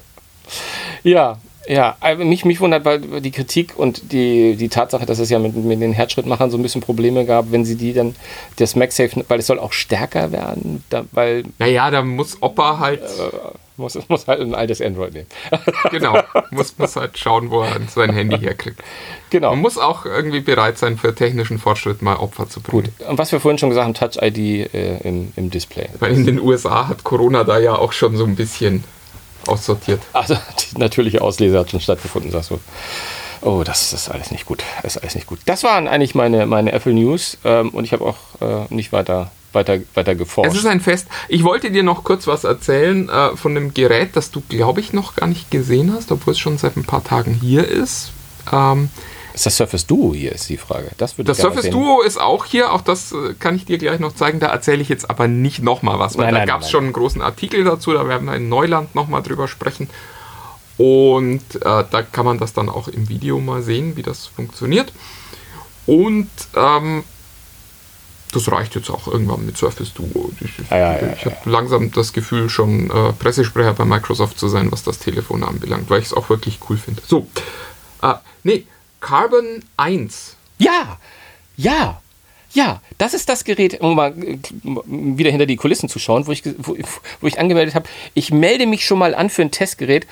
Ja, 1.02 1.38
Ja, 1.66 1.96
also 2.00 2.24
mich, 2.24 2.44
mich 2.44 2.60
wundert 2.60 2.84
weil 2.84 3.20
die 3.20 3.30
Kritik 3.30 3.78
und 3.78 4.12
die, 4.12 4.56
die 4.56 4.68
Tatsache, 4.68 5.06
dass 5.06 5.18
es 5.18 5.30
ja 5.30 5.38
mit, 5.38 5.54
mit 5.56 5.80
den 5.80 5.92
Herzschrittmachern 5.92 6.50
so 6.50 6.58
ein 6.58 6.62
bisschen 6.62 6.80
Probleme 6.80 7.24
gab, 7.26 7.52
wenn 7.52 7.64
sie 7.64 7.76
die 7.76 7.92
dann, 7.92 8.16
das 8.56 8.76
MagSafe, 8.76 9.24
weil 9.28 9.38
es 9.38 9.46
soll 9.46 9.58
auch 9.58 9.72
stärker 9.72 10.32
werden, 10.32 10.82
da, 10.90 11.04
weil 11.12 11.44
Naja, 11.58 11.90
da 11.90 12.02
muss 12.02 12.42
Opa 12.42 12.78
halt, 12.78 13.02
muss, 13.76 13.94
es 13.94 14.08
muss 14.08 14.26
halt 14.26 14.40
ein 14.40 14.54
altes 14.54 14.80
Android 14.80 15.12
nehmen. 15.12 15.26
genau, 15.90 16.22
muss, 16.50 16.78
muss 16.78 16.96
halt 16.96 17.18
schauen, 17.18 17.50
wo 17.50 17.62
er 17.62 17.80
sein 17.88 18.12
Handy 18.12 18.38
herkriegt. 18.38 18.80
genau. 19.30 19.50
Man 19.50 19.60
muss 19.60 19.78
auch 19.78 20.06
irgendwie 20.06 20.40
bereit 20.40 20.78
sein, 20.78 20.96
für 20.96 21.14
technischen 21.14 21.58
Fortschritt 21.58 22.00
mal 22.02 22.16
Opfer 22.16 22.48
zu 22.48 22.60
bringen. 22.60 22.84
Gut. 22.98 23.08
Und 23.08 23.18
was 23.18 23.32
wir 23.32 23.40
vorhin 23.40 23.58
schon 23.58 23.70
gesagt 23.70 23.84
haben, 23.84 23.94
Touch-ID 23.94 24.72
äh, 24.74 24.98
im, 24.98 25.32
im 25.36 25.50
Display. 25.50 25.88
Weil 25.98 26.14
in 26.14 26.26
den 26.26 26.40
USA 26.40 26.88
hat 26.88 27.04
Corona 27.04 27.44
da 27.44 27.58
ja 27.58 27.76
auch 27.76 27.92
schon 27.92 28.16
so 28.16 28.24
ein 28.24 28.36
bisschen 28.36 28.84
aussortiert. 29.46 30.00
Also 30.12 30.36
die 30.72 30.78
natürliche 30.78 31.22
Auslese 31.22 31.58
hat 31.58 31.70
schon 31.70 31.80
stattgefunden, 31.80 32.30
sagst 32.30 32.50
du. 32.50 32.60
Oh, 33.42 33.62
das 33.64 33.92
ist 33.92 34.10
alles 34.10 34.30
nicht 34.30 34.44
gut. 34.44 34.62
Das 34.82 34.96
ist 34.96 35.02
alles 35.02 35.14
nicht 35.14 35.26
gut. 35.26 35.38
Das 35.46 35.62
waren 35.64 35.88
eigentlich 35.88 36.14
meine, 36.14 36.46
meine 36.46 36.72
Apple 36.72 36.92
News 36.92 37.38
ähm, 37.44 37.70
und 37.70 37.84
ich 37.84 37.92
habe 37.92 38.04
auch 38.04 38.16
äh, 38.40 38.66
nicht 38.74 38.92
weiter, 38.92 39.30
weiter, 39.52 39.78
weiter 39.94 40.14
geforscht. 40.14 40.52
Es 40.52 40.58
ist 40.58 40.66
ein 40.66 40.80
Fest. 40.80 41.06
Ich 41.28 41.42
wollte 41.42 41.70
dir 41.70 41.82
noch 41.82 42.04
kurz 42.04 42.26
was 42.26 42.44
erzählen 42.44 43.08
äh, 43.08 43.36
von 43.36 43.56
einem 43.56 43.72
Gerät, 43.72 44.14
das 44.14 44.30
du, 44.30 44.42
glaube 44.48 44.80
ich, 44.80 44.92
noch 44.92 45.16
gar 45.16 45.26
nicht 45.26 45.50
gesehen 45.50 45.92
hast, 45.94 46.12
obwohl 46.12 46.32
es 46.32 46.38
schon 46.38 46.58
seit 46.58 46.76
ein 46.76 46.84
paar 46.84 47.02
Tagen 47.02 47.32
hier 47.40 47.66
ist. 47.66 48.12
Ähm, 48.52 48.90
Ist 49.40 49.46
das 49.46 49.56
Surface 49.56 49.86
Duo 49.86 50.12
hier, 50.12 50.32
ist 50.32 50.50
die 50.50 50.58
Frage. 50.58 50.90
Das, 50.98 51.16
würde 51.16 51.28
das 51.28 51.38
Surface 51.38 51.62
sehen. 51.62 51.72
Duo 51.72 52.02
ist 52.02 52.20
auch 52.20 52.44
hier, 52.44 52.74
auch 52.74 52.82
das 52.82 53.12
äh, 53.12 53.32
kann 53.38 53.56
ich 53.56 53.64
dir 53.64 53.78
gleich 53.78 53.98
noch 53.98 54.14
zeigen. 54.14 54.38
Da 54.38 54.48
erzähle 54.48 54.82
ich 54.82 54.90
jetzt 54.90 55.08
aber 55.08 55.28
nicht 55.28 55.62
nochmal 55.62 55.98
was, 55.98 56.18
weil 56.18 56.26
Nein, 56.26 56.34
da 56.34 56.38
nein, 56.40 56.48
gab 56.48 56.60
es 56.60 56.70
schon 56.70 56.84
einen 56.84 56.92
großen 56.92 57.22
Artikel 57.22 57.64
dazu, 57.64 57.94
da 57.94 58.06
werden 58.06 58.26
wir 58.26 58.34
in 58.34 58.50
Neuland 58.50 58.94
nochmal 58.94 59.22
drüber 59.22 59.48
sprechen. 59.48 59.88
Und 60.76 61.40
äh, 61.54 61.84
da 61.90 62.02
kann 62.02 62.26
man 62.26 62.36
das 62.36 62.52
dann 62.52 62.68
auch 62.68 62.88
im 62.88 63.08
Video 63.08 63.40
mal 63.40 63.62
sehen, 63.62 63.96
wie 63.96 64.02
das 64.02 64.26
funktioniert. 64.26 64.92
Und 65.86 66.28
ähm, 66.54 67.02
das 68.32 68.52
reicht 68.52 68.74
jetzt 68.74 68.90
auch 68.90 69.08
irgendwann 69.08 69.46
mit 69.46 69.56
Surface 69.56 69.94
Duo. 69.94 70.32
Ich, 70.38 70.58
ich, 70.58 70.70
Ja, 70.70 70.76
ja, 70.76 71.00
ja, 71.00 71.12
ich 71.14 71.24
habe 71.24 71.36
langsam 71.46 71.90
das 71.92 72.12
Gefühl, 72.12 72.50
schon 72.50 72.90
äh, 72.90 73.14
Pressesprecher 73.14 73.72
bei 73.72 73.86
Microsoft 73.86 74.38
zu 74.38 74.48
sein, 74.48 74.70
was 74.70 74.82
das 74.82 74.98
Telefon 74.98 75.44
anbelangt, 75.44 75.88
weil 75.88 76.00
ich 76.00 76.08
es 76.08 76.12
auch 76.12 76.28
wirklich 76.28 76.58
cool 76.68 76.76
finde. 76.76 77.00
So, 77.06 77.26
äh, 78.02 78.16
nee, 78.42 78.66
Carbon 79.00 79.64
1. 79.76 80.36
Ja, 80.58 80.98
ja, 81.56 82.00
ja, 82.52 82.80
das 82.98 83.14
ist 83.14 83.28
das 83.28 83.44
Gerät, 83.44 83.80
um 83.80 83.94
mal 83.94 84.10
äh, 84.10 84.38
wieder 84.62 85.30
hinter 85.30 85.46
die 85.46 85.56
Kulissen 85.56 85.88
zu 85.88 85.98
schauen, 85.98 86.26
wo 86.26 86.32
ich, 86.32 86.42
wo, 86.58 86.76
wo 87.20 87.26
ich 87.26 87.38
angemeldet 87.38 87.74
habe. 87.74 87.88
Ich 88.14 88.32
melde 88.32 88.66
mich 88.66 88.84
schon 88.84 88.98
mal 88.98 89.14
an 89.14 89.30
für 89.30 89.42
ein 89.42 89.50
Testgerät. 89.50 90.06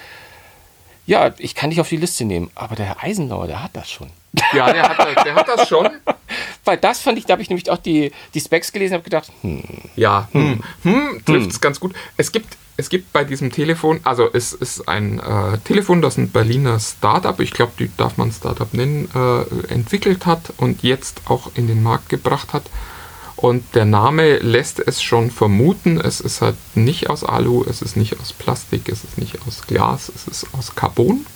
Ja, 1.06 1.34
ich 1.38 1.54
kann 1.54 1.70
dich 1.70 1.80
auf 1.80 1.88
die 1.88 1.96
Liste 1.96 2.24
nehmen, 2.24 2.50
aber 2.54 2.76
der 2.76 2.86
Herr 2.86 3.02
Eisenauer, 3.02 3.46
der 3.46 3.62
hat 3.62 3.74
das 3.74 3.90
schon. 3.90 4.10
Ja, 4.52 4.72
der 4.72 4.82
hat, 4.88 5.24
der 5.24 5.34
hat 5.34 5.48
das 5.48 5.68
schon. 5.68 5.88
Weil 6.64 6.76
das 6.76 7.00
fand 7.00 7.18
ich, 7.18 7.24
da 7.24 7.32
habe 7.32 7.42
ich 7.42 7.48
nämlich 7.48 7.68
auch 7.70 7.78
die, 7.78 8.12
die 8.34 8.40
Specs 8.40 8.72
gelesen 8.72 8.94
und 8.94 8.98
habe 9.00 9.04
gedacht, 9.04 9.32
hm, 9.40 9.62
Ja, 9.96 10.28
hm, 10.32 10.62
hm, 10.82 11.22
trifft 11.24 11.50
es 11.50 11.60
ganz 11.60 11.80
gut. 11.80 11.94
Es 12.18 12.30
gibt, 12.30 12.56
es 12.78 12.88
gibt 12.88 13.12
bei 13.12 13.24
diesem 13.24 13.50
Telefon, 13.50 13.98
also 14.04 14.30
es 14.32 14.52
ist 14.52 14.88
ein 14.88 15.18
äh, 15.18 15.58
Telefon, 15.64 16.00
das 16.00 16.16
ein 16.16 16.30
Berliner 16.30 16.78
Startup, 16.78 17.38
ich 17.40 17.50
glaube, 17.50 17.72
die 17.76 17.90
darf 17.96 18.16
man 18.18 18.30
Startup 18.30 18.72
nennen, 18.72 19.10
äh, 19.16 19.72
entwickelt 19.72 20.26
hat 20.26 20.52
und 20.58 20.84
jetzt 20.84 21.22
auch 21.24 21.50
in 21.56 21.66
den 21.66 21.82
Markt 21.82 22.08
gebracht 22.08 22.52
hat. 22.52 22.70
Und 23.34 23.74
der 23.74 23.84
Name 23.84 24.38
lässt 24.38 24.78
es 24.78 25.02
schon 25.02 25.32
vermuten, 25.32 26.00
es 26.00 26.20
ist 26.20 26.40
halt 26.40 26.54
nicht 26.76 27.10
aus 27.10 27.24
Alu, 27.24 27.64
es 27.68 27.82
ist 27.82 27.96
nicht 27.96 28.20
aus 28.20 28.32
Plastik, 28.32 28.88
es 28.88 29.02
ist 29.02 29.18
nicht 29.18 29.44
aus 29.44 29.62
Glas, 29.66 30.08
es 30.14 30.28
ist 30.28 30.46
aus 30.54 30.76
Carbon. 30.76 31.26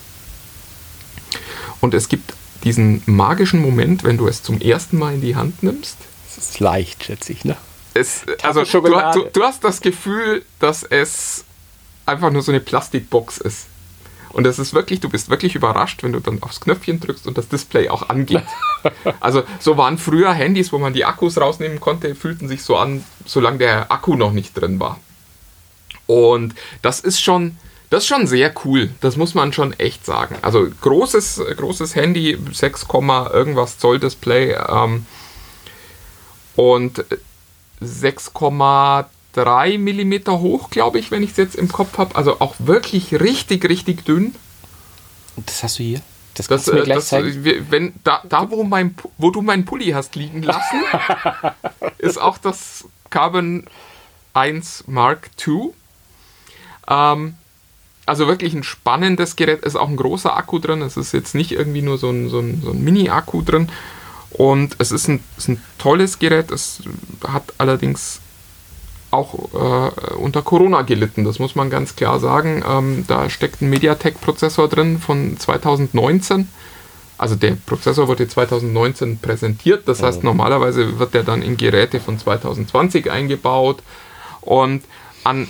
Und 1.80 1.92
es 1.92 2.08
gibt 2.08 2.34
diesen 2.62 3.02
magischen 3.06 3.60
Moment, 3.60 4.04
wenn 4.04 4.16
du 4.16 4.28
es 4.28 4.44
zum 4.44 4.60
ersten 4.60 4.96
Mal 4.96 5.14
in 5.14 5.20
die 5.20 5.34
Hand 5.34 5.64
nimmst, 5.64 5.96
das 6.24 6.38
ist 6.38 6.60
leicht, 6.60 7.02
schätze 7.02 7.32
ich, 7.32 7.44
ne? 7.44 7.56
Es, 7.94 8.24
also 8.42 8.64
du, 8.64 8.80
du, 8.80 9.30
du 9.32 9.42
hast 9.42 9.64
das 9.64 9.80
Gefühl, 9.80 10.44
dass 10.58 10.82
es 10.82 11.44
einfach 12.06 12.30
nur 12.30 12.42
so 12.42 12.52
eine 12.52 12.60
Plastikbox 12.60 13.38
ist. 13.38 13.66
Und 14.32 14.46
es 14.46 14.58
ist 14.58 14.72
wirklich, 14.72 15.00
du 15.00 15.10
bist 15.10 15.28
wirklich 15.28 15.54
überrascht, 15.54 16.02
wenn 16.02 16.12
du 16.12 16.20
dann 16.20 16.42
aufs 16.42 16.60
Knöpfchen 16.60 17.00
drückst 17.00 17.26
und 17.26 17.36
das 17.36 17.48
Display 17.48 17.90
auch 17.90 18.08
angeht. 18.08 18.44
also 19.20 19.42
so 19.58 19.76
waren 19.76 19.98
früher 19.98 20.32
Handys, 20.32 20.72
wo 20.72 20.78
man 20.78 20.94
die 20.94 21.04
Akkus 21.04 21.38
rausnehmen 21.38 21.80
konnte, 21.80 22.14
fühlten 22.14 22.48
sich 22.48 22.62
so 22.62 22.76
an, 22.76 23.04
solange 23.26 23.58
der 23.58 23.92
Akku 23.92 24.16
noch 24.16 24.32
nicht 24.32 24.58
drin 24.58 24.80
war. 24.80 24.98
Und 26.06 26.54
das 26.80 27.00
ist 27.00 27.20
schon, 27.20 27.58
das 27.90 28.04
ist 28.04 28.08
schon 28.08 28.26
sehr 28.26 28.54
cool. 28.64 28.90
Das 29.02 29.16
muss 29.16 29.34
man 29.34 29.52
schon 29.52 29.74
echt 29.74 30.06
sagen. 30.06 30.36
Also 30.40 30.66
großes, 30.80 31.42
großes 31.56 31.94
Handy, 31.94 32.38
6, 32.52 32.86
irgendwas 32.90 33.78
Zoll 33.78 33.98
Display 33.98 34.54
ähm, 34.54 35.04
und 36.56 37.04
6,3 37.84 39.78
Millimeter 39.78 40.40
hoch, 40.40 40.70
glaube 40.70 40.98
ich, 40.98 41.10
wenn 41.10 41.22
ich 41.22 41.30
es 41.32 41.36
jetzt 41.36 41.56
im 41.56 41.68
Kopf 41.68 41.98
habe. 41.98 42.16
Also 42.16 42.40
auch 42.40 42.54
wirklich 42.58 43.12
richtig, 43.20 43.68
richtig 43.68 44.04
dünn. 44.04 44.34
Das 45.46 45.62
hast 45.62 45.78
du 45.78 45.82
hier? 45.82 46.00
Das 46.34 46.46
Das, 46.46 46.48
kannst 46.48 46.68
du 46.68 46.72
mir 46.74 46.80
äh, 46.80 46.84
gleich 46.84 46.96
das, 46.98 47.08
zeigen? 47.08 47.44
äh, 47.44 47.62
wenn, 47.70 47.94
da, 48.04 48.22
da 48.28 48.50
wo, 48.50 48.64
mein, 48.64 48.94
wo 49.18 49.30
du 49.30 49.42
meinen 49.42 49.64
Pulli 49.64 49.90
hast 49.90 50.16
liegen 50.16 50.42
lassen, 50.42 50.82
ist 51.98 52.20
auch 52.20 52.38
das 52.38 52.86
Carbon 53.10 53.64
1 54.34 54.84
Mark 54.86 55.30
II. 55.46 55.72
Ähm, 56.88 57.34
also 58.06 58.26
wirklich 58.26 58.54
ein 58.54 58.62
spannendes 58.64 59.36
Gerät. 59.36 59.62
Ist 59.62 59.76
auch 59.76 59.88
ein 59.88 59.96
großer 59.96 60.36
Akku 60.36 60.58
drin. 60.58 60.82
Es 60.82 60.96
ist 60.96 61.12
jetzt 61.12 61.34
nicht 61.34 61.52
irgendwie 61.52 61.82
nur 61.82 61.98
so 61.98 62.10
ein, 62.10 62.28
so 62.30 62.40
ein, 62.40 62.62
so 62.62 62.70
ein 62.70 62.82
Mini-Akku 62.82 63.42
drin. 63.42 63.68
Und 64.34 64.76
es 64.78 64.92
ist 64.92 65.08
ein, 65.08 65.20
ist 65.36 65.48
ein 65.48 65.62
tolles 65.78 66.18
Gerät. 66.18 66.50
Es 66.50 66.80
hat 67.26 67.54
allerdings 67.58 68.20
auch 69.10 69.34
äh, 69.52 70.14
unter 70.14 70.42
Corona 70.42 70.82
gelitten, 70.82 71.24
das 71.24 71.38
muss 71.38 71.54
man 71.54 71.68
ganz 71.68 71.96
klar 71.96 72.18
sagen. 72.18 72.64
Ähm, 72.66 73.04
da 73.06 73.28
steckt 73.28 73.60
ein 73.60 73.68
MediaTek-Prozessor 73.68 74.68
drin 74.68 74.98
von 74.98 75.36
2019. 75.38 76.48
Also 77.18 77.36
der 77.36 77.56
Prozessor 77.66 78.08
wurde 78.08 78.26
2019 78.26 79.18
präsentiert, 79.18 79.86
das 79.86 80.02
heißt 80.02 80.24
normalerweise 80.24 80.98
wird 80.98 81.14
der 81.14 81.22
dann 81.22 81.42
in 81.42 81.56
Geräte 81.56 82.00
von 82.00 82.18
2020 82.18 83.12
eingebaut 83.12 83.82
und 84.40 84.82
an 85.22 85.46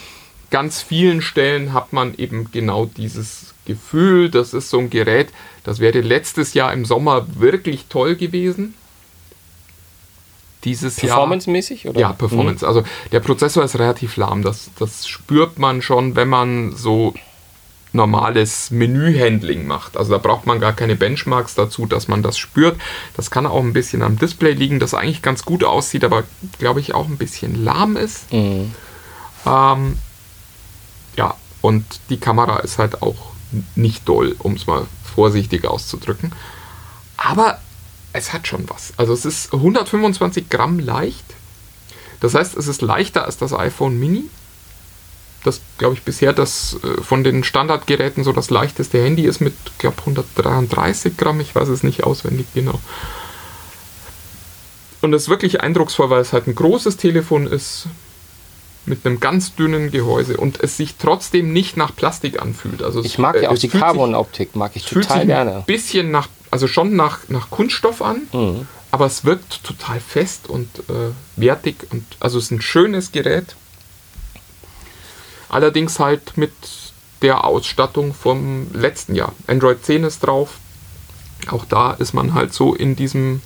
ganz 0.50 0.82
vielen 0.82 1.22
Stellen 1.22 1.72
hat 1.72 1.94
man 1.94 2.14
eben 2.14 2.50
genau 2.50 2.84
dieses 2.84 3.51
Gefühl, 3.64 4.30
das 4.30 4.54
ist 4.54 4.70
so 4.70 4.78
ein 4.78 4.90
Gerät, 4.90 5.28
das 5.64 5.78
wäre 5.78 6.00
letztes 6.00 6.54
Jahr 6.54 6.72
im 6.72 6.84
Sommer 6.84 7.26
wirklich 7.38 7.86
toll 7.88 8.16
gewesen. 8.16 8.74
Dieses 10.64 11.02
Jahr 11.02 11.16
Performance-mäßig? 11.16 11.88
oder? 11.88 12.00
ja, 12.00 12.12
Performance. 12.12 12.66
Also 12.66 12.84
der 13.10 13.20
Prozessor 13.20 13.64
ist 13.64 13.78
relativ 13.78 14.16
lahm. 14.16 14.42
Das, 14.42 14.70
das 14.78 15.08
spürt 15.08 15.58
man 15.58 15.82
schon, 15.82 16.14
wenn 16.14 16.28
man 16.28 16.72
so 16.76 17.14
normales 17.92 18.70
Menü-Handling 18.70 19.66
macht. 19.66 19.96
Also 19.96 20.12
da 20.12 20.18
braucht 20.18 20.46
man 20.46 20.60
gar 20.60 20.72
keine 20.72 20.96
Benchmarks 20.96 21.54
dazu, 21.54 21.86
dass 21.86 22.08
man 22.08 22.22
das 22.22 22.38
spürt. 22.38 22.80
Das 23.16 23.30
kann 23.30 23.46
auch 23.46 23.60
ein 23.60 23.72
bisschen 23.72 24.02
am 24.02 24.18
Display 24.18 24.52
liegen, 24.52 24.80
das 24.80 24.94
eigentlich 24.94 25.22
ganz 25.22 25.44
gut 25.44 25.64
aussieht, 25.64 26.04
aber 26.04 26.24
glaube 26.58 26.80
ich 26.80 26.94
auch 26.94 27.08
ein 27.08 27.18
bisschen 27.18 27.64
lahm 27.64 27.96
ist. 27.96 28.32
Mhm. 28.32 28.72
Ähm, 29.46 29.98
ja, 31.16 31.34
und 31.60 31.84
die 32.08 32.18
Kamera 32.18 32.60
ist 32.60 32.78
halt 32.78 33.02
auch 33.02 33.31
nicht 33.74 34.08
doll, 34.08 34.36
um 34.38 34.54
es 34.54 34.66
mal 34.66 34.86
vorsichtig 35.14 35.64
auszudrücken. 35.64 36.32
Aber 37.16 37.58
es 38.12 38.32
hat 38.32 38.46
schon 38.46 38.68
was. 38.68 38.92
Also 38.96 39.12
es 39.12 39.24
ist 39.24 39.52
125 39.52 40.48
Gramm 40.50 40.78
leicht. 40.78 41.24
Das 42.20 42.34
heißt, 42.34 42.56
es 42.56 42.68
ist 42.68 42.82
leichter 42.82 43.24
als 43.24 43.36
das 43.36 43.52
iPhone 43.52 43.98
Mini. 43.98 44.24
Das, 45.44 45.60
glaube 45.78 45.94
ich, 45.94 46.02
bisher 46.02 46.32
das 46.32 46.78
äh, 46.84 47.02
von 47.02 47.24
den 47.24 47.42
Standardgeräten 47.42 48.22
so 48.22 48.32
das 48.32 48.50
leichteste 48.50 49.02
Handy 49.02 49.24
ist 49.24 49.40
mit, 49.40 49.54
glaube 49.78 49.98
133 50.00 51.16
Gramm. 51.16 51.40
Ich 51.40 51.54
weiß 51.54 51.68
es 51.68 51.82
nicht 51.82 52.04
auswendig 52.04 52.46
genau. 52.54 52.80
Und 55.00 55.12
es 55.14 55.22
ist 55.22 55.28
wirklich 55.28 55.60
eindrucksvoll, 55.60 56.10
weil 56.10 56.20
es 56.20 56.32
halt 56.32 56.46
ein 56.46 56.54
großes 56.54 56.96
Telefon 56.96 57.48
ist 57.48 57.88
mit 58.84 59.06
einem 59.06 59.20
ganz 59.20 59.54
dünnen 59.54 59.90
Gehäuse 59.90 60.36
und 60.36 60.60
es 60.60 60.76
sich 60.76 60.96
trotzdem 60.96 61.52
nicht 61.52 61.76
nach 61.76 61.94
Plastik 61.94 62.40
anfühlt. 62.42 62.82
Also 62.82 63.02
Ich 63.04 63.18
mag 63.18 63.36
äh, 63.36 63.42
ja 63.44 63.48
auch 63.50 63.54
es 63.54 63.60
die 63.60 63.68
fühlt 63.68 63.82
Carbon-Optik, 63.82 64.56
mag 64.56 64.72
ich 64.74 64.84
fühlt 64.84 65.04
total 65.06 65.20
sich 65.20 65.28
gerne. 65.28 65.56
ein 65.58 65.64
bisschen 65.64 66.10
nach, 66.10 66.28
also 66.50 66.66
schon 66.66 66.96
nach, 66.96 67.20
nach 67.28 67.48
Kunststoff 67.50 68.02
an, 68.02 68.22
Mhm. 68.32 68.66
aber 68.90 69.06
es 69.06 69.24
wirkt 69.24 69.62
total 69.64 70.00
fest 70.00 70.48
und 70.48 70.68
äh, 70.88 71.12
wertig 71.36 71.76
und 71.90 72.04
also 72.20 72.38
es 72.38 72.44
ist 72.46 72.50
ein 72.50 72.60
schönes 72.60 73.12
Gerät. 73.12 73.54
Allerdings 75.48 75.98
halt 75.98 76.36
mit 76.36 76.52
der 77.20 77.44
Ausstattung 77.44 78.14
vom 78.14 78.66
letzten 78.72 79.14
Jahr. 79.14 79.32
Android 79.46 79.84
10 79.84 80.04
ist 80.04 80.20
drauf. 80.20 80.58
Auch 81.50 81.64
da 81.66 81.92
ist 81.92 82.14
man 82.14 82.34
halt 82.34 82.52
so 82.52 82.74
in 82.74 82.96
diesem 82.96 83.42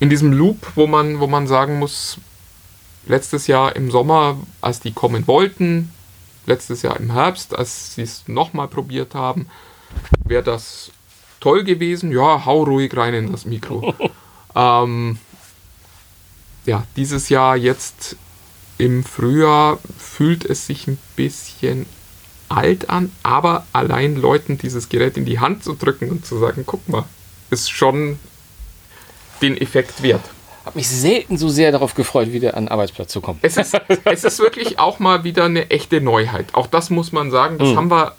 in 0.00 0.08
diesem 0.10 0.32
Loop, 0.32 0.58
wo 0.76 0.86
man, 0.86 1.18
wo 1.18 1.26
man 1.26 1.46
sagen 1.48 1.78
muss, 1.80 2.18
letztes 3.06 3.46
Jahr 3.46 3.76
im 3.76 3.90
Sommer, 3.90 4.38
als 4.60 4.80
die 4.80 4.92
kommen 4.92 5.26
wollten, 5.26 5.92
letztes 6.46 6.82
Jahr 6.82 6.98
im 6.98 7.12
Herbst, 7.12 7.56
als 7.56 7.94
sie 7.94 8.02
es 8.02 8.26
nochmal 8.26 8.68
probiert 8.68 9.14
haben, 9.14 9.48
wäre 10.24 10.42
das 10.42 10.90
toll 11.40 11.64
gewesen. 11.64 12.12
Ja, 12.12 12.44
hau 12.44 12.64
ruhig 12.64 12.96
rein 12.96 13.14
in 13.14 13.32
das 13.32 13.44
Mikro. 13.44 13.94
ähm, 14.54 15.18
ja, 16.66 16.84
dieses 16.96 17.28
Jahr 17.28 17.56
jetzt 17.56 18.16
im 18.78 19.04
Frühjahr 19.04 19.78
fühlt 19.98 20.44
es 20.44 20.66
sich 20.66 20.86
ein 20.86 20.98
bisschen 21.16 21.86
alt 22.48 22.88
an, 22.88 23.12
aber 23.22 23.66
allein 23.72 24.16
Leuten 24.16 24.58
dieses 24.58 24.88
Gerät 24.88 25.16
in 25.16 25.24
die 25.24 25.40
Hand 25.40 25.64
zu 25.64 25.74
drücken 25.74 26.10
und 26.10 26.24
zu 26.24 26.38
sagen, 26.38 26.64
guck 26.66 26.88
mal, 26.88 27.04
ist 27.50 27.70
schon 27.70 28.18
den 29.42 29.56
Effekt 29.56 30.02
wert. 30.02 30.24
Habe 30.68 30.80
mich 30.80 30.88
selten 30.90 31.38
so 31.38 31.48
sehr 31.48 31.72
darauf 31.72 31.94
gefreut, 31.94 32.30
wieder 32.30 32.54
an 32.54 32.64
den 32.64 32.68
Arbeitsplatz 32.68 33.10
zu 33.10 33.22
kommen. 33.22 33.38
Es 33.40 33.56
ist, 33.56 33.74
es 34.04 34.22
ist 34.22 34.38
wirklich 34.38 34.78
auch 34.78 34.98
mal 34.98 35.24
wieder 35.24 35.46
eine 35.46 35.70
echte 35.70 36.02
Neuheit. 36.02 36.48
Auch 36.52 36.66
das 36.66 36.90
muss 36.90 37.10
man 37.10 37.30
sagen, 37.30 37.56
das 37.56 37.74
haben 37.74 37.90
wir 37.90 38.14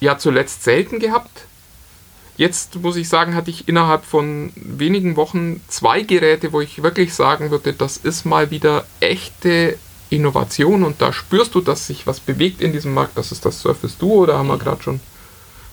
ja 0.00 0.18
zuletzt 0.18 0.64
selten 0.64 0.98
gehabt. 0.98 1.46
Jetzt 2.36 2.74
muss 2.74 2.96
ich 2.96 3.08
sagen, 3.08 3.34
hatte 3.34 3.48
ich 3.48 3.68
innerhalb 3.68 4.04
von 4.04 4.52
wenigen 4.54 5.16
Wochen 5.16 5.62
zwei 5.68 6.02
Geräte, 6.02 6.52
wo 6.52 6.60
ich 6.60 6.82
wirklich 6.82 7.14
sagen 7.14 7.50
würde, 7.50 7.72
das 7.72 7.96
ist 7.96 8.26
mal 8.26 8.50
wieder 8.50 8.84
echte 9.00 9.78
Innovation 10.10 10.82
und 10.82 11.00
da 11.00 11.10
spürst 11.10 11.54
du, 11.54 11.62
dass 11.62 11.86
sich 11.86 12.06
was 12.06 12.20
bewegt 12.20 12.60
in 12.60 12.74
diesem 12.74 12.92
Markt. 12.92 13.16
Das 13.16 13.32
ist 13.32 13.46
das 13.46 13.62
Surface 13.62 13.96
Duo, 13.96 14.26
da 14.26 14.36
haben 14.36 14.48
wir 14.48 14.58
gerade 14.58 14.82
schon, 14.82 15.00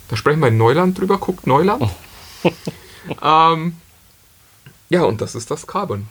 da 0.08 0.16
sprechen 0.16 0.40
wir 0.40 0.48
in 0.48 0.58
Neuland 0.58 0.98
drüber, 0.98 1.18
guckt 1.18 1.46
Neuland. 1.46 1.90
ähm, 3.22 3.76
ja, 4.90 5.04
und 5.04 5.20
das 5.20 5.36
ist 5.36 5.52
das 5.52 5.68
Carbon. 5.68 6.08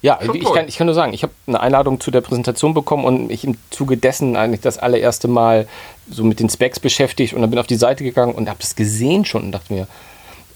Ja, 0.00 0.18
Schon 0.24 0.36
ich 0.36 0.44
toll. 0.44 0.56
kann, 0.56 0.68
ich 0.68 0.76
kann 0.76 0.86
nur 0.86 0.94
sagen, 0.94 1.12
ich 1.12 1.22
habe 1.22 1.32
eine 1.46 1.60
Einladung 1.60 2.00
zu 2.00 2.10
der 2.10 2.20
Präsentation 2.20 2.74
bekommen 2.74 3.04
und 3.04 3.26
mich 3.26 3.44
im 3.44 3.56
Zuge 3.70 3.96
dessen 3.96 4.36
eigentlich 4.36 4.60
das 4.60 4.78
allererste 4.78 5.26
Mal 5.28 5.66
so 6.08 6.24
mit 6.24 6.40
den 6.40 6.48
Specs 6.48 6.78
beschäftigt 6.80 7.34
und 7.34 7.40
dann 7.40 7.50
bin 7.50 7.58
auf 7.58 7.66
die 7.66 7.76
Seite 7.76 8.04
gegangen 8.04 8.34
und 8.34 8.48
habe 8.48 8.60
das 8.60 8.76
gesehen 8.76 9.24
schon 9.24 9.42
und 9.44 9.52
dachte 9.52 9.72
mir, 9.72 9.86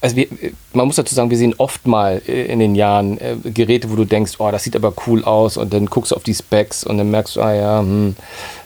also 0.03 0.17
wir, 0.17 0.27
man 0.73 0.85
muss 0.85 0.97
dazu 0.97 1.15
sagen, 1.15 1.29
wir 1.29 1.37
sehen 1.37 1.55
oft 1.57 1.87
mal 1.87 2.21
äh, 2.27 2.45
in 2.47 2.59
den 2.59 2.75
Jahren 2.75 3.17
äh, 3.19 3.37
Geräte, 3.45 3.89
wo 3.89 3.95
du 3.95 4.03
denkst, 4.03 4.33
oh, 4.37 4.51
das 4.51 4.63
sieht 4.63 4.75
aber 4.75 4.93
cool 5.07 5.23
aus 5.23 5.55
und 5.55 5.73
dann 5.73 5.85
guckst 5.85 6.11
du 6.11 6.15
auf 6.15 6.23
die 6.23 6.33
Specs 6.33 6.83
und 6.83 6.97
dann 6.97 7.09
merkst 7.09 7.37
du, 7.37 7.41
ah 7.41 7.53
ja, 7.53 7.79
hm, 7.79 8.13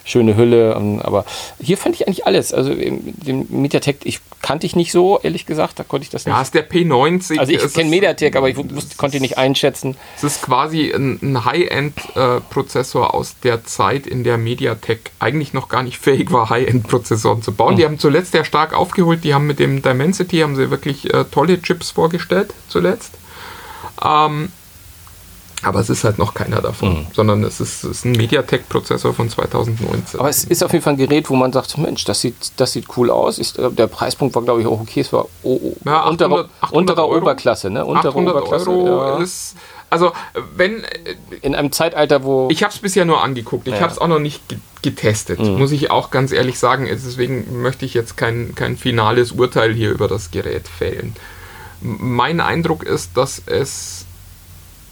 schöne 0.08 0.36
Hülle, 0.36 0.74
und, 0.74 1.00
aber 1.00 1.24
hier 1.60 1.76
fand 1.76 1.94
ich 1.94 2.06
eigentlich 2.06 2.26
alles. 2.26 2.52
Also 2.52 2.72
ähm, 2.72 3.00
den 3.04 3.46
Mediatek, 3.50 3.98
ich 4.04 4.20
kannte 4.40 4.66
ich 4.66 4.74
nicht 4.74 4.92
so, 4.92 5.20
ehrlich 5.22 5.46
gesagt, 5.46 5.78
da 5.78 5.84
konnte 5.84 6.04
ich 6.04 6.10
das 6.10 6.24
nicht. 6.24 6.34
Ja, 6.34 6.40
ist 6.40 6.54
der 6.54 6.68
P90. 6.68 7.38
also 7.38 7.52
ich 7.52 7.72
kenne 7.72 7.90
Mediatek, 7.90 8.36
aber 8.36 8.48
ich 8.48 8.56
wusste, 8.56 8.96
konnte 8.96 9.18
ihn 9.18 9.22
nicht 9.22 9.38
einschätzen. 9.38 9.96
Es 10.16 10.24
ist 10.24 10.42
quasi 10.42 10.90
ein, 10.90 11.18
ein 11.22 11.44
High-End-Prozessor 11.44 13.14
aus 13.14 13.36
der 13.42 13.64
Zeit, 13.64 14.06
in 14.06 14.24
der 14.24 14.38
MediaTek 14.38 15.10
eigentlich 15.18 15.52
noch 15.52 15.68
gar 15.68 15.82
nicht 15.82 15.98
fähig 15.98 16.32
war, 16.32 16.50
High-End-Prozessoren 16.50 17.42
zu 17.42 17.52
bauen. 17.52 17.76
Die 17.76 17.84
haben 17.84 17.98
zuletzt 17.98 18.34
ja 18.34 18.44
stark 18.44 18.74
aufgeholt. 18.74 19.24
Die 19.24 19.34
haben 19.34 19.46
mit 19.46 19.58
dem 19.58 19.82
Dimensity 19.82 20.38
haben 20.38 20.56
sie 20.56 20.70
wirklich 20.70 21.12
äh, 21.12 21.24
tolle 21.30 21.60
Chips 21.60 21.90
vorgestellt 21.90 22.52
zuletzt. 22.68 23.12
Ähm, 24.04 24.50
aber 25.62 25.80
es 25.80 25.90
ist 25.90 26.04
halt 26.04 26.18
noch 26.18 26.34
keiner 26.34 26.60
davon, 26.60 27.08
sondern 27.12 27.42
es 27.42 27.60
ist, 27.60 27.82
es 27.82 27.98
ist 27.98 28.04
ein 28.04 28.12
MediaTek-Prozessor 28.12 29.12
von 29.12 29.28
2019. 29.28 30.20
Aber 30.20 30.28
es 30.28 30.44
ist 30.44 30.62
auf 30.62 30.72
jeden 30.72 30.84
Fall 30.84 30.92
ein 30.92 30.98
Gerät, 30.98 31.28
wo 31.30 31.34
man 31.34 31.52
sagt, 31.52 31.76
Mensch, 31.78 32.04
das 32.04 32.20
sieht, 32.20 32.52
das 32.56 32.72
sieht 32.72 32.96
cool 32.96 33.10
aus. 33.10 33.38
Ich, 33.38 33.58
äh, 33.58 33.68
der 33.70 33.88
Preispunkt 33.88 34.36
war, 34.36 34.42
glaube 34.42 34.60
ich, 34.60 34.66
auch 34.68 34.80
okay. 34.80 35.00
Es 35.00 35.12
war 35.12 35.24
oh, 35.42 35.60
oh, 35.62 35.76
Ja, 35.84 36.02
800 36.02 36.10
untere, 36.10 36.48
800 36.60 36.72
untere 36.72 37.08
Euro. 37.08 37.22
Oberklasse, 37.22 37.70
ne? 37.70 37.84
Untere 37.84 38.10
800 38.10 38.36
Oberklasse. 38.36 38.70
Euro 38.70 39.18
ja. 39.18 39.22
ist. 39.22 39.56
Also, 39.90 40.12
wenn. 40.56 40.84
In 41.40 41.54
einem 41.54 41.72
Zeitalter, 41.72 42.22
wo. 42.24 42.48
Ich 42.50 42.62
habe 42.62 42.72
es 42.72 42.78
bisher 42.80 43.04
nur 43.04 43.22
angeguckt. 43.22 43.66
Ich 43.68 43.74
Ja. 43.74 43.80
habe 43.80 43.92
es 43.92 43.98
auch 43.98 44.08
noch 44.08 44.18
nicht 44.18 44.46
ge- 44.48 44.58
getestet, 44.82 45.38
muss 45.40 45.72
ich 45.72 45.90
auch 45.90 46.10
ganz 46.10 46.30
ehrlich 46.32 46.58
sagen. 46.58 46.86
Deswegen 46.90 47.60
möchte 47.62 47.84
ich 47.84 47.94
jetzt 47.94 48.16
kein, 48.16 48.54
kein 48.54 48.76
finales 48.76 49.32
Urteil 49.32 49.72
hier 49.72 49.90
über 49.90 50.06
das 50.08 50.30
Gerät 50.30 50.68
fällen. 50.68 51.14
Mein 51.80 52.40
Eindruck 52.40 52.82
ist, 52.84 53.16
dass 53.16 53.40
es 53.46 54.04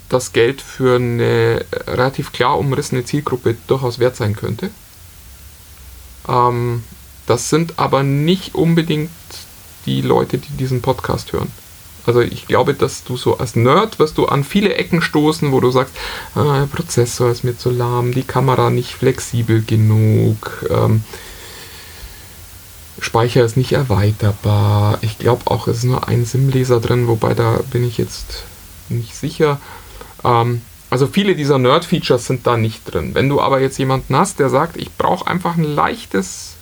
das 0.09 0.32
Geld 0.32 0.61
für 0.62 0.97
eine 0.97 1.64
relativ 1.88 2.32
klar 2.32 2.59
umrissene 2.59 3.05
Zielgruppe 3.05 3.57
durchaus 3.66 3.99
wert 3.99 4.16
sein 4.16 4.36
könnte. 4.36 4.70
Ähm, 6.28 6.84
das 7.26 7.51
sind 7.51 7.74
aber 7.78 8.03
nicht 8.03 8.55
unbedingt 8.55 9.11
die 9.84 10.01
Leute, 10.01 10.38
die 10.38 10.53
diesen 10.57 10.80
Podcast 10.82 11.32
hören. 11.32 11.51
Also 12.07 12.20
ich 12.20 12.46
glaube, 12.46 12.74
dass 12.74 13.04
du 13.04 13.16
so 13.16 13.38
als 13.38 13.57
Nerd 13.57 13.98
wirst 13.98 14.16
du 14.18 14.26
an 14.26 14.44
viele 14.44 14.74
Ecken 14.74 15.02
stoßen, 15.02 15.52
wo 15.52 15.61
du 15.61 15.70
sagst, 15.70 15.94
ah, 16.34 16.61
der 16.61 16.66
Prozessor 16.66 17.30
ist 17.30 17.44
mir 17.44 17.59
zu 17.59 17.70
lahm, 17.70 18.12
die 18.12 18.22
Kamera 18.22 18.70
nicht 18.70 18.92
flexibel 18.92 19.62
genug, 19.62 20.64
ähm, 20.70 21.02
Speicher 22.98 23.44
ist 23.44 23.57
nicht 23.57 23.72
erweiterbar. 23.72 24.98
Ich 25.02 25.18
glaube 25.18 25.50
auch, 25.50 25.68
es 25.68 25.78
ist 25.78 25.84
nur 25.84 26.09
ein 26.09 26.24
SIM-Leser 26.24 26.80
drin, 26.80 27.09
wobei 27.09 27.34
da 27.34 27.61
bin 27.70 27.86
ich 27.86 27.98
jetzt 27.98 28.44
nicht 28.88 29.14
sicher. 29.14 29.61
Ähm, 30.24 30.62
also 30.88 31.07
viele 31.07 31.34
dieser 31.34 31.59
Nerd-Features 31.59 32.26
sind 32.26 32.46
da 32.46 32.57
nicht 32.57 32.84
drin. 32.84 33.14
Wenn 33.14 33.28
du 33.28 33.40
aber 33.40 33.61
jetzt 33.61 33.78
jemanden 33.78 34.16
hast, 34.16 34.38
der 34.38 34.48
sagt, 34.48 34.76
ich 34.76 34.92
brauche 34.96 35.26
einfach 35.26 35.57
ein 35.57 35.64
leichtes, 35.64 36.54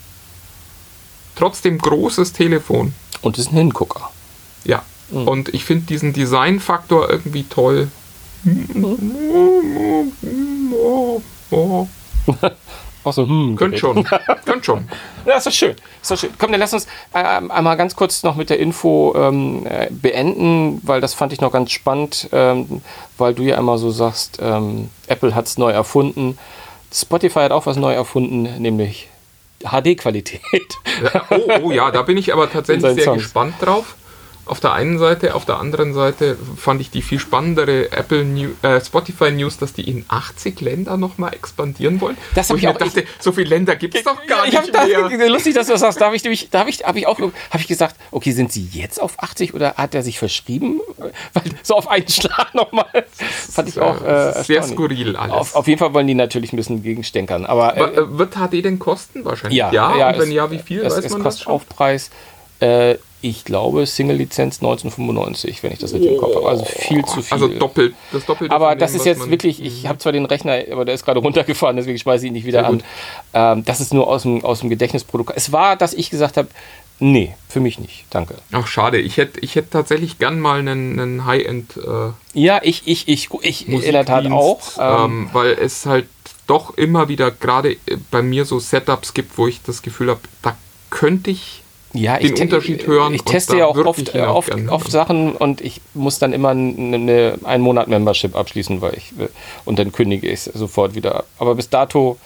trotzdem 1.37 1.79
großes 1.79 2.33
Telefon, 2.33 2.95
und 3.21 3.39
ist 3.39 3.53
ein 3.53 3.57
Hingucker. 3.57 4.11
ja. 4.65 4.83
Und 5.15 5.55
ich 5.55 5.65
finde 5.65 5.87
diesen 5.87 6.13
Designfaktor 6.13 7.09
irgendwie 7.11 7.45
toll. 7.45 7.89
Auch 13.05 13.13
so, 13.13 13.27
hm, 13.27 13.57
Könnt 13.57 13.79
schon. 13.79 14.05
Könnt 14.47 14.65
schon. 14.65 14.89
Ja, 15.27 15.37
ist 15.37 15.47
doch 15.47 15.53
schön. 15.53 15.77
Ist 16.01 16.11
doch 16.11 16.17
schön. 16.17 16.31
Komm, 16.39 16.53
dann 16.53 16.61
lass 16.61 16.73
uns 16.73 16.87
äh, 17.13 17.19
einmal 17.19 17.77
ganz 17.77 17.95
kurz 17.95 18.23
noch 18.23 18.35
mit 18.35 18.49
der 18.49 18.59
Info 18.59 19.15
ähm, 19.15 19.67
äh, 19.67 19.89
beenden, 19.91 20.81
weil 20.83 21.03
das 21.03 21.13
fand 21.13 21.33
ich 21.33 21.41
noch 21.41 21.53
ganz 21.53 21.71
spannend, 21.71 22.29
ähm, 22.33 22.81
weil 23.19 23.35
du 23.35 23.43
ja 23.43 23.57
immer 23.57 23.77
so 23.77 23.91
sagst, 23.91 24.39
ähm, 24.41 24.89
Apple 25.07 25.35
hat 25.35 25.47
es 25.47 25.59
neu 25.59 25.71
erfunden. 25.71 26.39
Spotify 26.93 27.41
hat 27.41 27.53
auch 27.53 27.67
was 27.67 27.77
neu 27.77 27.93
erfunden, 27.93 28.43
nämlich 28.63 29.09
HD-Qualität. 29.63 30.41
Oh, 31.31 31.51
oh 31.65 31.71
ja, 31.73 31.91
da 31.91 32.03
bin 32.03 32.17
ich 32.17 32.33
aber 32.33 32.51
tatsächlich 32.51 32.95
sehr 32.95 33.05
Songs. 33.05 33.23
gespannt 33.23 33.55
drauf. 33.61 33.97
Auf 34.47 34.61
der 34.61 34.73
einen 34.75 34.99
Seite, 34.99 35.35
auf 35.35 35.45
der 35.47 35.59
anderen 35.59 35.95
Seite 35.95 36.37
fand 36.57 36.81
ich 36.81 36.91
die 36.91 37.01
viel 37.03 37.19
spannendere 37.19 37.91
Apple 37.93 38.25
New, 38.25 38.51
äh, 38.63 38.81
Spotify 38.81 39.31
News, 39.31 39.57
dass 39.59 39.73
die 39.73 39.89
in 39.89 40.05
80 40.09 40.61
Länder 40.61 40.97
nochmal 40.97 41.33
expandieren 41.35 42.01
wollen. 42.01 42.17
Das 42.35 42.49
Wo 42.51 42.53
hab 42.53 42.57
ich 42.59 42.63
ich 42.65 42.69
mir 42.69 42.75
auch- 42.75 42.79
dachte, 42.79 43.05
so 43.21 43.33
viele 43.33 43.49
Länder 43.49 43.75
gibt 43.77 43.95
es 43.95 44.05
doch 44.05 44.17
gar 44.27 44.47
ich 44.47 44.55
hab 44.55 44.63
nicht 44.65 44.75
das, 44.75 44.87
mehr. 44.87 45.29
lustig, 45.31 45.55
dass 45.55 45.67
du 45.67 45.73
das 45.73 45.81
sagst. 45.81 46.01
Da 46.01 46.07
habe 46.07 46.17
ich, 46.17 46.23
nämlich- 46.25 46.51
da 46.51 46.61
hab 46.61 46.69
ich, 46.69 46.85
hab 46.85 46.95
ich 46.97 47.07
auch 47.07 47.19
hab 47.19 47.61
ich 47.61 47.67
gesagt, 47.67 47.97
okay, 48.11 48.33
sind 48.33 48.53
sie 48.53 48.69
jetzt 48.73 49.01
auf 49.01 49.15
80 49.23 49.55
oder 49.55 49.75
hat 49.77 49.95
er 49.95 50.03
sich 50.03 50.19
verschrieben? 50.19 50.81
Weil 51.33 51.43
so 51.63 51.75
auf 51.77 51.89
einen 51.89 52.07
Schlag 52.09 52.55
nochmal. 52.55 52.87
Fand 53.51 53.69
ich 53.69 53.81
auch. 53.81 54.03
Äh, 54.03 54.07
Das 54.07 54.41
ist 54.41 54.47
sehr 54.49 54.63
skurril 54.63 55.17
alles. 55.17 55.33
Auf, 55.35 55.55
auf 55.57 55.67
jeden 55.67 55.79
Fall 55.79 55.95
wollen 55.95 56.07
die 56.07 56.15
natürlich 56.15 56.53
ein 56.53 56.57
bisschen 56.57 56.83
gegenstänkern. 56.83 57.47
Aber 57.47 57.77
äh, 57.77 57.81
äh, 58.01 58.19
wird 58.19 58.35
HD 58.35 58.63
denn 58.65 58.79
kosten? 58.79 59.25
Wahrscheinlich 59.25 59.57
ja, 59.59 59.73
ja. 59.73 60.09
und 60.11 60.19
wenn 60.19 60.29
es- 60.29 60.35
ja, 60.35 60.51
wie 60.51 60.59
viel? 60.59 60.81
Es, 60.83 60.97
weiß 60.97 61.05
es 61.07 61.11
man 61.13 61.21
das 61.21 61.25
kostet 61.25 61.45
schon? 61.45 61.53
Aufpreis. 61.55 62.11
Äh, 62.61 62.97
ich 63.25 63.47
glaube, 63.47 63.87
Single-Lizenz 63.87 64.57
1995, 64.57 65.63
wenn 65.63 65.73
ich 65.73 65.79
das 65.79 65.95
richtig 65.95 66.13
im 66.13 66.19
Kopf 66.19 66.37
habe. 66.37 66.47
Also 66.47 66.65
viel 66.67 67.03
zu 67.07 67.23
viel. 67.23 67.33
Also 67.33 67.49
doppelt, 67.49 67.95
das 68.13 68.27
Doppelte 68.27 68.55
Aber 68.55 68.77
das 68.77 68.93
dem, 68.93 69.01
ist 69.01 69.07
jetzt 69.07 69.31
wirklich, 69.31 69.63
ich 69.63 69.87
habe 69.89 69.99
zwar 69.99 70.13
den 70.13 70.27
Rechner, 70.27 70.59
aber 70.71 70.85
der 70.85 70.95
ist 70.95 71.07
gerade 71.07 71.21
runtergefahren, 71.25 71.77
deswegen 71.77 71.99
schmeiße 71.99 72.25
ich 72.25 72.29
ihn 72.29 72.35
nicht 72.35 72.45
wieder 72.45 72.67
an. 72.67 72.83
Ähm, 73.33 73.65
das 73.65 73.81
ist 73.81 73.95
nur 73.95 74.09
aus 74.09 74.23
dem, 74.23 74.45
aus 74.45 74.61
dem 74.61 74.69
Gedächtnisprotokoll. 74.69 75.35
Es 75.39 75.53
war, 75.53 75.77
dass 75.77 75.95
ich 75.95 76.11
gesagt 76.11 76.37
habe, 76.37 76.49
nee, 77.01 77.35
für 77.49 77.61
mich 77.61 77.79
nicht, 77.79 78.05
danke. 78.11 78.35
Ach, 78.53 78.67
schade. 78.67 78.99
Ich 78.99 79.17
hätte 79.17 79.41
ich 79.41 79.55
hätt 79.55 79.71
tatsächlich 79.71 80.19
gern 80.19 80.39
mal 80.39 80.59
einen, 80.59 81.01
einen 81.01 81.25
High-End 81.25 81.79
äh, 81.79 82.11
Ja, 82.39 82.61
ich, 82.63 82.83
ich, 82.85 83.09
ich, 83.09 83.31
ich 83.41 83.69
in 83.69 83.81
der 83.81 84.05
Tat 84.05 84.27
auch. 84.31 84.61
Ähm, 84.79 85.05
ähm, 85.05 85.31
weil 85.33 85.53
es 85.53 85.87
halt 85.87 86.09
doch 86.47 86.77
immer 86.77 87.09
wieder 87.09 87.31
gerade 87.31 87.73
äh, 87.73 87.97
bei 88.11 88.21
mir 88.21 88.45
so 88.45 88.59
Setups 88.59 89.15
gibt, 89.15 89.39
wo 89.39 89.47
ich 89.47 89.63
das 89.63 89.81
Gefühl 89.81 90.11
habe, 90.11 90.21
da 90.43 90.57
könnte 90.91 91.31
ich 91.31 91.64
ja, 91.95 92.19
den 92.19 92.35
te- 92.35 92.43
Unterschied 92.43 92.87
hören 92.87 93.15
Ich 93.15 93.23
teste 93.23 93.57
ja 93.57 93.67
auch 93.67 93.77
oft, 93.77 94.15
äh, 94.15 94.21
oft, 94.21 94.51
oft. 94.69 94.91
Sachen 94.91 95.33
und 95.33 95.61
ich 95.61 95.81
muss 95.95 96.19
dann 96.19 96.33
immer 96.33 96.51
eine, 96.51 96.95
eine, 96.97 97.39
einen 97.45 97.63
Monat 97.63 97.89
Membership 97.89 98.37
abschließen, 98.37 98.81
weil 98.83 98.95
ich 98.95 99.13
äh, 99.19 99.29
und 99.65 99.79
dann 99.79 99.93
kündige 99.93 100.27
ich 100.27 100.35
es 100.35 100.45
sofort 100.45 100.95
wieder. 100.95 101.17
ab. 101.21 101.27
Aber 101.39 101.55
bis 101.55 101.71
dato, 101.71 102.19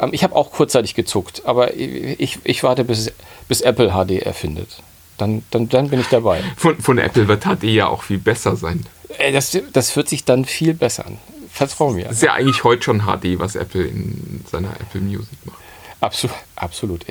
ähm, 0.00 0.10
ich 0.12 0.22
habe 0.22 0.36
auch 0.36 0.52
kurzzeitig 0.52 0.94
gezuckt, 0.94 1.42
aber 1.44 1.74
ich, 1.74 2.38
ich 2.44 2.62
warte, 2.62 2.84
bis, 2.84 3.10
bis 3.48 3.60
Apple 3.62 3.90
HD 3.90 4.22
erfindet. 4.22 4.82
Dann, 5.18 5.42
dann, 5.50 5.68
dann 5.68 5.90
bin 5.90 6.00
ich 6.00 6.06
dabei. 6.08 6.42
Von, 6.56 6.78
von 6.80 6.96
Apple 6.98 7.28
wird 7.28 7.44
HD 7.44 7.64
ja 7.64 7.88
auch 7.88 8.02
viel 8.04 8.18
besser 8.18 8.56
sein. 8.56 8.86
Äh, 9.18 9.32
Das, 9.32 9.56
das 9.72 9.94
wird 9.96 10.08
sich 10.08 10.24
dann 10.24 10.44
viel 10.46 10.72
bessern. 10.74 11.18
Vertrau 11.52 11.90
mir. 11.90 12.04
Das 12.04 12.12
ist 12.14 12.22
ja 12.22 12.32
eigentlich 12.32 12.64
heute 12.64 12.82
schon 12.82 13.00
HD, 13.00 13.38
was 13.38 13.54
Apple 13.56 13.82
in 13.84 14.42
seiner 14.50 14.70
Apple 14.80 15.00
Music 15.00 15.36
macht. 15.44 15.58
Absolut. 16.00 16.36
absolut. 16.56 17.04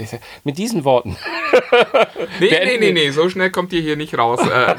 Mit 0.44 0.58
diesen 0.58 0.84
Worten. 0.84 1.18
Nee, 2.40 2.50
nee, 2.50 2.78
nee, 2.80 2.92
nee, 2.92 3.12
so 3.12 3.30
schnell 3.30 3.52
kommt 3.52 3.74
ihr 3.74 3.82
hier 3.82 3.96
nicht 3.96 4.18
raus. 4.18 4.40
äh, 4.42 4.76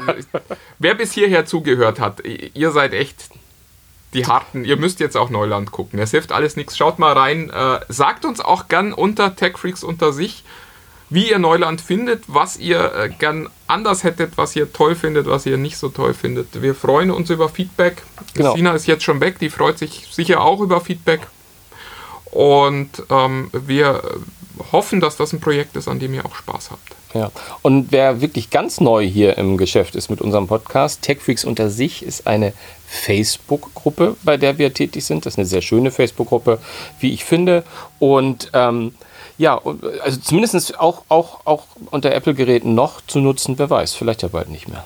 wer 0.79 0.95
bis 0.95 1.13
hierher 1.13 1.45
zugehört 1.45 1.99
hat, 1.99 2.21
ihr 2.25 2.71
seid 2.71 2.93
echt 2.93 3.29
die 4.13 4.25
harten. 4.25 4.65
Ihr 4.65 4.77
müsst 4.77 4.99
jetzt 4.99 5.15
auch 5.15 5.29
Neuland 5.29 5.71
gucken. 5.71 5.99
Es 5.99 6.11
hilft 6.11 6.31
alles 6.31 6.55
nichts. 6.55 6.77
Schaut 6.77 6.99
mal 6.99 7.13
rein. 7.13 7.49
Äh, 7.49 7.79
sagt 7.87 8.25
uns 8.25 8.41
auch 8.41 8.67
gern 8.67 8.93
unter 8.93 9.35
TechFreaks 9.35 9.83
unter 9.83 10.11
sich, 10.11 10.43
wie 11.09 11.29
ihr 11.29 11.39
Neuland 11.39 11.81
findet, 11.81 12.23
was 12.27 12.57
ihr 12.57 12.93
äh, 12.93 13.09
gern 13.09 13.49
anders 13.67 14.03
hättet, 14.03 14.37
was 14.37 14.55
ihr 14.55 14.71
toll 14.73 14.95
findet, 14.95 15.27
was 15.27 15.45
ihr 15.45 15.57
nicht 15.57 15.77
so 15.77 15.89
toll 15.89 16.13
findet. 16.13 16.61
Wir 16.61 16.75
freuen 16.75 17.11
uns 17.11 17.29
über 17.29 17.49
Feedback. 17.49 18.03
Genau. 18.33 18.55
Sina 18.55 18.73
ist 18.73 18.87
jetzt 18.87 19.03
schon 19.03 19.21
weg, 19.21 19.39
die 19.39 19.49
freut 19.49 19.77
sich 19.77 20.07
sicher 20.11 20.41
auch 20.41 20.59
über 20.59 20.81
Feedback. 20.81 21.21
Und 22.31 23.03
ähm, 23.09 23.49
wir 23.51 24.01
hoffen, 24.71 24.99
dass 24.99 25.17
das 25.17 25.33
ein 25.33 25.39
Projekt 25.39 25.75
ist, 25.75 25.87
an 25.87 25.99
dem 25.99 26.13
ihr 26.13 26.25
auch 26.25 26.35
Spaß 26.35 26.71
habt. 26.71 26.95
Ja. 27.13 27.31
Und 27.61 27.91
wer 27.91 28.21
wirklich 28.21 28.49
ganz 28.49 28.79
neu 28.79 29.05
hier 29.05 29.37
im 29.37 29.57
Geschäft 29.57 29.95
ist 29.95 30.09
mit 30.09 30.21
unserem 30.21 30.47
Podcast, 30.47 31.01
TechFreaks 31.01 31.43
unter 31.43 31.69
sich 31.69 32.03
ist 32.03 32.27
eine 32.27 32.53
Facebook-Gruppe, 32.87 34.15
bei 34.23 34.37
der 34.37 34.57
wir 34.57 34.73
tätig 34.73 35.03
sind. 35.05 35.25
Das 35.25 35.33
ist 35.33 35.39
eine 35.39 35.45
sehr 35.45 35.61
schöne 35.61 35.91
Facebook-Gruppe, 35.91 36.59
wie 36.99 37.13
ich 37.13 37.25
finde. 37.25 37.63
Und 37.99 38.49
ähm, 38.53 38.93
ja, 39.37 39.59
also 40.03 40.19
zumindest 40.19 40.79
auch, 40.79 41.03
auch, 41.09 41.45
auch 41.45 41.65
unter 41.89 42.13
Apple-Geräten 42.13 42.75
noch 42.75 43.01
zu 43.07 43.19
nutzen, 43.19 43.57
wer 43.57 43.69
weiß, 43.69 43.93
vielleicht 43.93 44.21
ja 44.21 44.27
bald 44.29 44.49
nicht 44.49 44.67
mehr. 44.67 44.85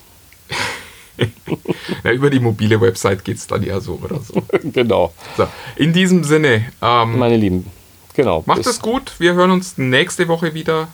Ja, 2.03 2.11
über 2.11 2.29
die 2.29 2.39
mobile 2.39 2.81
Website 2.81 3.23
geht 3.23 3.37
es 3.37 3.47
dann 3.47 3.63
ja 3.63 3.79
so 3.79 3.99
oder 4.03 4.19
so. 4.19 4.41
genau, 4.63 5.13
so 5.37 5.47
in 5.75 5.93
diesem 5.93 6.23
Sinne, 6.23 6.65
ähm, 6.81 7.17
meine 7.17 7.37
Lieben. 7.37 7.67
Genau. 8.15 8.43
macht 8.45 8.65
es 8.65 8.79
gut. 8.79 9.13
Wir 9.19 9.33
hören 9.33 9.51
uns 9.51 9.77
nächste 9.77 10.27
Woche 10.27 10.53
wieder. 10.53 10.87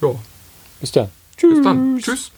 Ja, 0.00 0.14
Bis 0.80 0.92
dann. 0.92 1.08
bis 1.40 1.62
dann. 1.62 1.98
Tschüss. 1.98 2.32